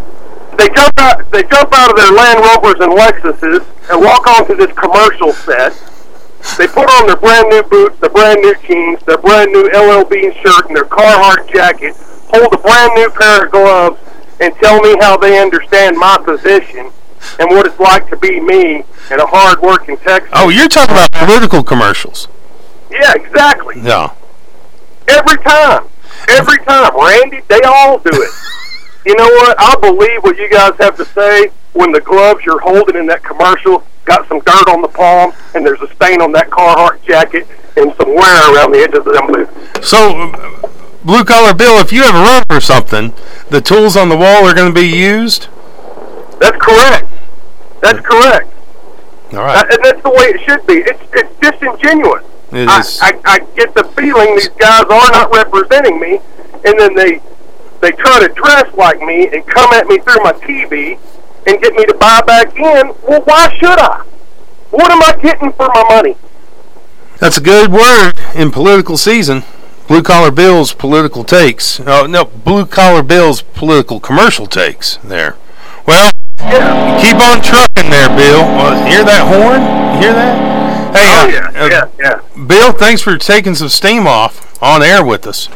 They 0.57 0.69
jump 0.69 0.93
out. 0.97 1.31
They 1.31 1.43
jump 1.43 1.73
out 1.73 1.89
of 1.89 1.95
their 1.95 2.11
Land 2.11 2.39
Rovers 2.39 2.79
and 2.79 2.93
Lexuses 2.93 3.65
and 3.89 4.01
walk 4.01 4.27
onto 4.27 4.55
this 4.55 4.71
commercial 4.77 5.33
set, 5.33 5.73
They 6.57 6.67
put 6.67 6.87
on 6.87 7.07
their 7.07 7.15
brand 7.15 7.49
new 7.49 7.63
boots, 7.63 7.99
their 7.99 8.09
brand 8.09 8.41
new 8.41 8.53
jeans, 8.67 9.01
their 9.03 9.17
brand 9.17 9.51
new 9.51 9.63
LL 9.73 10.05
Bean 10.05 10.31
shirt, 10.33 10.67
and 10.67 10.75
their 10.75 10.85
Carhartt 10.85 11.51
jacket, 11.51 11.95
hold 12.27 12.53
a 12.53 12.57
brand 12.57 12.91
new 12.95 13.09
pair 13.09 13.45
of 13.45 13.51
gloves, 13.51 13.99
and 14.39 14.53
tell 14.55 14.79
me 14.81 14.95
how 14.99 15.17
they 15.17 15.41
understand 15.41 15.97
my 15.97 16.17
position 16.23 16.91
and 17.39 17.49
what 17.49 17.65
it's 17.65 17.79
like 17.79 18.09
to 18.09 18.17
be 18.17 18.39
me 18.39 18.83
and 19.09 19.21
a 19.21 19.25
hard-working 19.25 19.97
Texan. 19.97 20.29
Oh, 20.33 20.49
you're 20.49 20.67
talking 20.67 20.95
about 20.95 21.11
political 21.11 21.63
commercials. 21.63 22.27
Yeah, 22.91 23.13
exactly. 23.15 23.81
Yeah. 23.81 24.13
Every 25.07 25.37
time. 25.37 25.87
Every 26.29 26.57
time. 26.59 26.91
Randy, 26.95 27.41
they 27.47 27.61
all 27.61 27.99
do 27.99 28.11
it. 28.11 28.31
You 29.05 29.15
know 29.15 29.25
what? 29.25 29.55
I 29.59 29.75
believe 29.81 30.23
what 30.23 30.37
you 30.37 30.49
guys 30.49 30.73
have 30.79 30.95
to 30.97 31.05
say 31.05 31.49
when 31.73 31.91
the 31.91 32.01
gloves 32.01 32.45
you're 32.45 32.59
holding 32.59 32.95
in 32.95 33.05
that 33.07 33.23
commercial 33.23 33.83
got 34.05 34.27
some 34.27 34.39
dirt 34.39 34.67
on 34.69 34.81
the 34.81 34.87
palm 34.87 35.33
and 35.55 35.65
there's 35.65 35.81
a 35.81 35.93
stain 35.95 36.21
on 36.21 36.31
that 36.33 36.49
Carhartt 36.49 37.03
jacket 37.03 37.47
and 37.77 37.93
some 37.95 38.13
wear 38.15 38.53
around 38.53 38.71
the 38.71 38.79
edges 38.79 38.99
of 38.99 39.13
them 39.13 39.27
boots. 39.27 39.87
So, 39.87 40.31
blue 41.03 41.23
collar 41.23 41.53
Bill, 41.53 41.79
if 41.79 41.91
you 41.91 42.03
have 42.03 42.15
a 42.15 42.19
run 42.19 42.43
for 42.49 42.61
something, 42.61 43.13
the 43.49 43.61
tools 43.61 43.97
on 43.97 44.09
the 44.09 44.17
wall 44.17 44.45
are 44.45 44.53
going 44.53 44.73
to 44.73 44.79
be 44.79 44.87
used. 44.87 45.47
That's 46.39 46.57
correct. 46.59 47.07
That's 47.81 47.99
correct. 47.99 48.53
All 49.33 49.39
right. 49.39 49.57
Uh, 49.57 49.65
and 49.71 49.83
that's 49.83 50.03
the 50.03 50.09
way 50.09 50.25
it 50.25 50.41
should 50.41 50.65
be. 50.67 50.75
It's 50.75 51.01
it's 51.13 51.33
disingenuous. 51.39 52.23
It 52.51 52.67
I, 52.67 52.79
is. 52.79 52.99
I, 53.01 53.19
I 53.25 53.39
get 53.55 53.73
the 53.73 53.83
feeling 53.95 54.35
these 54.35 54.49
guys 54.49 54.83
are 54.83 55.11
not 55.11 55.31
representing 55.33 55.99
me, 55.99 56.19
and 56.65 56.79
then 56.79 56.93
they 56.95 57.19
they 57.83 57.91
try 57.91 58.25
to 58.25 58.33
dress 58.33 58.73
like 58.75 58.99
me 59.01 59.27
and 59.27 59.45
come 59.45 59.71
at 59.73 59.87
me 59.87 59.99
through 59.99 60.23
my 60.23 60.31
TV 60.33 60.97
and 61.45 61.61
get 61.61 61.73
me 61.73 61.85
to 61.85 61.93
buy 61.95 62.21
back 62.21 62.55
in. 62.55 62.93
Well, 63.07 63.21
why 63.25 63.53
should 63.57 63.77
I? 63.77 64.03
What 64.71 64.89
am 64.89 65.03
I 65.03 65.21
getting 65.21 65.51
for 65.51 65.67
my 65.67 65.83
money? 65.89 66.15
That's 67.19 67.37
a 67.37 67.41
good 67.41 67.71
word 67.71 68.13
in 68.33 68.51
political 68.51 68.97
season. 68.97 69.43
Blue 69.87 70.01
collar 70.01 70.31
Bill's 70.31 70.73
political 70.73 71.23
takes. 71.23 71.79
Oh 71.81 72.05
no, 72.05 72.25
blue 72.25 72.65
collar 72.65 73.03
Bill's 73.03 73.41
political 73.41 73.99
commercial 73.99 74.47
takes. 74.47 74.97
There. 75.03 75.35
Well, 75.85 76.09
yeah. 76.39 77.01
keep 77.01 77.15
on 77.15 77.41
trucking 77.41 77.91
there, 77.91 78.09
Bill. 78.09 78.41
Well, 78.55 78.85
hear 78.87 79.03
that 79.03 79.27
horn? 79.27 79.61
You 79.95 80.07
hear 80.07 80.13
that? 80.13 80.53
Hey, 80.95 81.03
Oh, 81.05 81.23
uh, 81.23 81.27
yeah, 81.27 81.61
uh, 81.61 81.67
yeah, 81.99 82.21
yeah. 82.35 82.45
Bill, 82.45 82.71
thanks 82.71 83.01
for 83.01 83.17
taking 83.17 83.55
some 83.55 83.69
steam 83.69 84.07
off 84.07 84.61
on 84.63 84.81
air 84.81 85.03
with 85.03 85.27
us. 85.27 85.49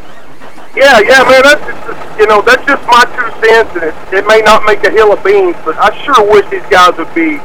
Yeah, 0.75 0.99
yeah, 0.99 1.23
man. 1.23 1.41
That's 1.43 1.65
just, 1.65 1.96
you 2.19 2.25
know 2.27 2.41
that's 2.41 2.65
just 2.65 2.83
my 2.87 3.05
two 3.13 3.29
cents, 3.45 3.69
and 3.77 3.83
it, 3.89 3.95
it 4.13 4.27
may 4.27 4.41
not 4.41 4.65
make 4.65 4.83
a 4.83 4.91
hill 4.91 5.13
of 5.13 5.23
beans, 5.23 5.55
but 5.63 5.77
I 5.77 5.93
sure 6.03 6.25
wish 6.25 6.49
these 6.49 6.65
guys 6.69 6.97
would 6.97 7.13
be 7.13 7.37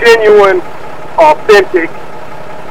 genuine, 0.00 0.60
authentic, 1.16 1.88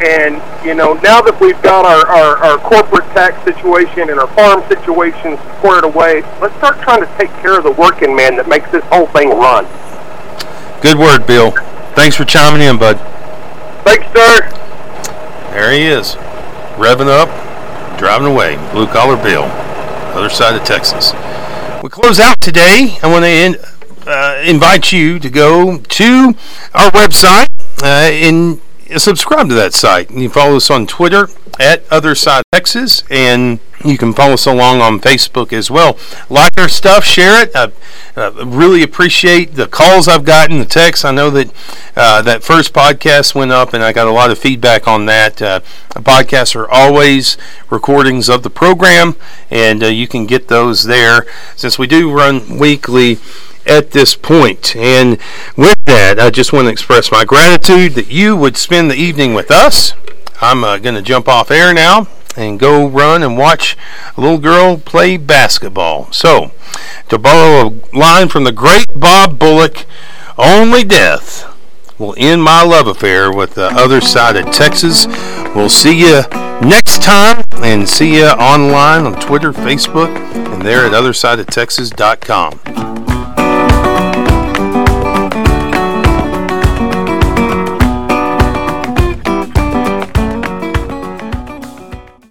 and 0.02 0.38
you 0.66 0.76
know 0.76 0.94
now 1.02 1.22
that 1.22 1.38
we've 1.42 1.60
got 1.62 1.86
our, 1.86 2.06
our, 2.06 2.38
our 2.38 2.58
corporate 2.60 3.06
tax 3.18 3.42
situation 3.44 4.10
and 4.10 4.20
our 4.20 4.30
farm 4.36 4.62
situation 4.70 5.38
squared 5.58 5.84
away, 5.84 6.22
let's 6.42 6.56
start 6.58 6.80
trying 6.82 7.02
to 7.02 7.10
take 7.18 7.32
care 7.42 7.58
of 7.58 7.64
the 7.64 7.72
working 7.74 8.16
man 8.16 8.36
that 8.36 8.48
makes 8.48 8.70
this 8.72 8.84
whole 8.86 9.08
thing 9.08 9.30
run. 9.30 9.66
Good 10.82 10.98
word, 10.98 11.26
Bill. 11.26 11.52
Thanks 11.96 12.16
for 12.16 12.26
chiming 12.26 12.62
in, 12.62 12.78
bud. 12.78 12.98
Thanks, 13.84 14.06
sir. 14.14 14.50
There 15.56 15.72
he 15.72 15.86
is, 15.86 16.16
revving 16.76 17.08
up, 17.08 17.30
driving 17.98 18.28
away. 18.28 18.58
Blue 18.74 18.86
collar 18.88 19.16
Bill, 19.16 19.48
other 20.16 20.30
side 20.30 20.56
of 20.56 20.64
Texas. 20.64 21.14
We 21.84 21.90
close 21.90 22.20
out 22.20 22.40
today. 22.40 22.98
I 23.04 23.08
want 23.12 23.26
to 23.26 23.30
in, 23.30 23.56
uh, 24.08 24.42
invite 24.46 24.92
you 24.92 25.20
to 25.20 25.30
go 25.30 25.78
to 25.78 26.36
our 26.74 26.90
website 26.92 27.48
uh, 27.84 28.10
and 28.12 28.62
subscribe 28.98 29.50
to 29.50 29.56
that 29.56 29.74
site. 29.74 30.12
You 30.12 30.30
follow 30.30 30.58
us 30.58 30.70
on 30.70 30.88
Twitter 30.88 31.30
at 31.60 31.84
Other 31.92 32.16
Side 32.16 32.44
Texas, 32.52 33.04
and 33.10 33.60
you 33.84 33.98
can 33.98 34.14
follow 34.14 34.34
us 34.34 34.46
along 34.46 34.82
on 34.82 35.00
Facebook 35.00 35.54
as 35.54 35.70
well. 35.70 35.98
Like 36.30 36.52
our 36.58 36.68
stuff, 36.68 37.04
share 37.04 37.44
it. 37.44 37.52
I 37.56 37.72
uh, 38.16 38.46
really 38.46 38.84
appreciate 38.84 39.56
the 39.56 39.68
calls 39.68 40.08
I've 40.08 40.26
gotten, 40.26 40.60
the 40.60 40.66
texts. 40.66 41.06
I 41.06 41.12
know 41.12 41.30
that 41.32 41.52
uh, 41.96 42.22
that 42.24 42.44
first 42.44 42.74
podcast 42.74 43.36
went 43.36 43.52
up, 43.52 43.74
and 43.74 43.84
I 43.84 43.94
got 43.94 44.08
a 44.08 44.12
lot 44.12 44.32
of 44.32 44.40
feedback 44.40 44.88
on 44.88 45.06
that. 45.06 45.42
Uh, 45.42 45.60
podcasts 45.90 46.56
are 46.56 46.70
always 46.70 47.38
recordings 47.70 48.30
of 48.30 48.44
the 48.44 48.50
program, 48.50 49.16
and 49.50 49.84
uh, 49.84 49.88
you 49.88 50.08
can 50.08 50.26
get 50.26 50.48
those 50.48 50.84
there 50.84 51.26
since 51.56 51.78
we 51.78 51.88
do 51.88 52.12
run 52.12 52.58
weekly 52.58 53.18
at 53.66 53.92
this 53.92 54.16
point. 54.16 54.76
And 54.76 55.18
with 55.58 55.76
that, 55.86 56.20
I 56.20 56.30
just 56.30 56.54
want 56.54 56.66
to 56.66 56.72
express 56.72 57.12
my 57.12 57.26
gratitude 57.26 57.94
that 57.94 58.12
you 58.12 58.36
would 58.36 58.58
spend 58.58 58.90
the 58.90 58.96
evening 58.96 59.34
with 59.34 59.52
us. 59.52 59.94
I'm 60.42 60.64
uh, 60.64 60.78
going 60.78 60.96
to 60.96 61.02
jump 61.02 61.28
off 61.28 61.52
air 61.52 61.74
now 61.74 62.08
and 62.36 62.60
go 62.60 62.88
run 62.88 63.24
and 63.24 63.38
watch 63.38 63.78
a 64.18 64.22
little 64.22 64.38
girl 64.38 64.78
play 64.78 65.18
basketball. 65.18 66.12
So, 66.12 66.52
to 67.10 67.18
borrow 67.18 67.70
a 67.70 67.98
line 67.98 68.28
from 68.28 68.44
the 68.44 68.52
great 68.52 68.86
Bob 68.96 69.40
Bullock, 69.40 69.86
only 70.38 70.84
death 70.84 71.52
will 71.98 72.14
end 72.18 72.44
my 72.44 72.62
love 72.62 72.88
affair 72.88 73.32
with 73.32 73.54
the 73.54 73.68
other 73.68 74.02
side 74.02 74.36
of 74.36 74.52
Texas. 74.52 75.08
We'll 75.56 75.70
see 75.70 76.02
you 76.02 76.24
next 76.62 77.02
time 77.02 77.46
and 77.58 77.88
see 77.88 78.18
you 78.18 78.26
online 78.26 79.06
on 79.06 79.20
Twitter, 79.22 79.54
Facebook, 79.54 80.14
and 80.54 80.62
there 80.62 80.86
at 80.86 80.92
othersideoftexas.com. 80.92 83.15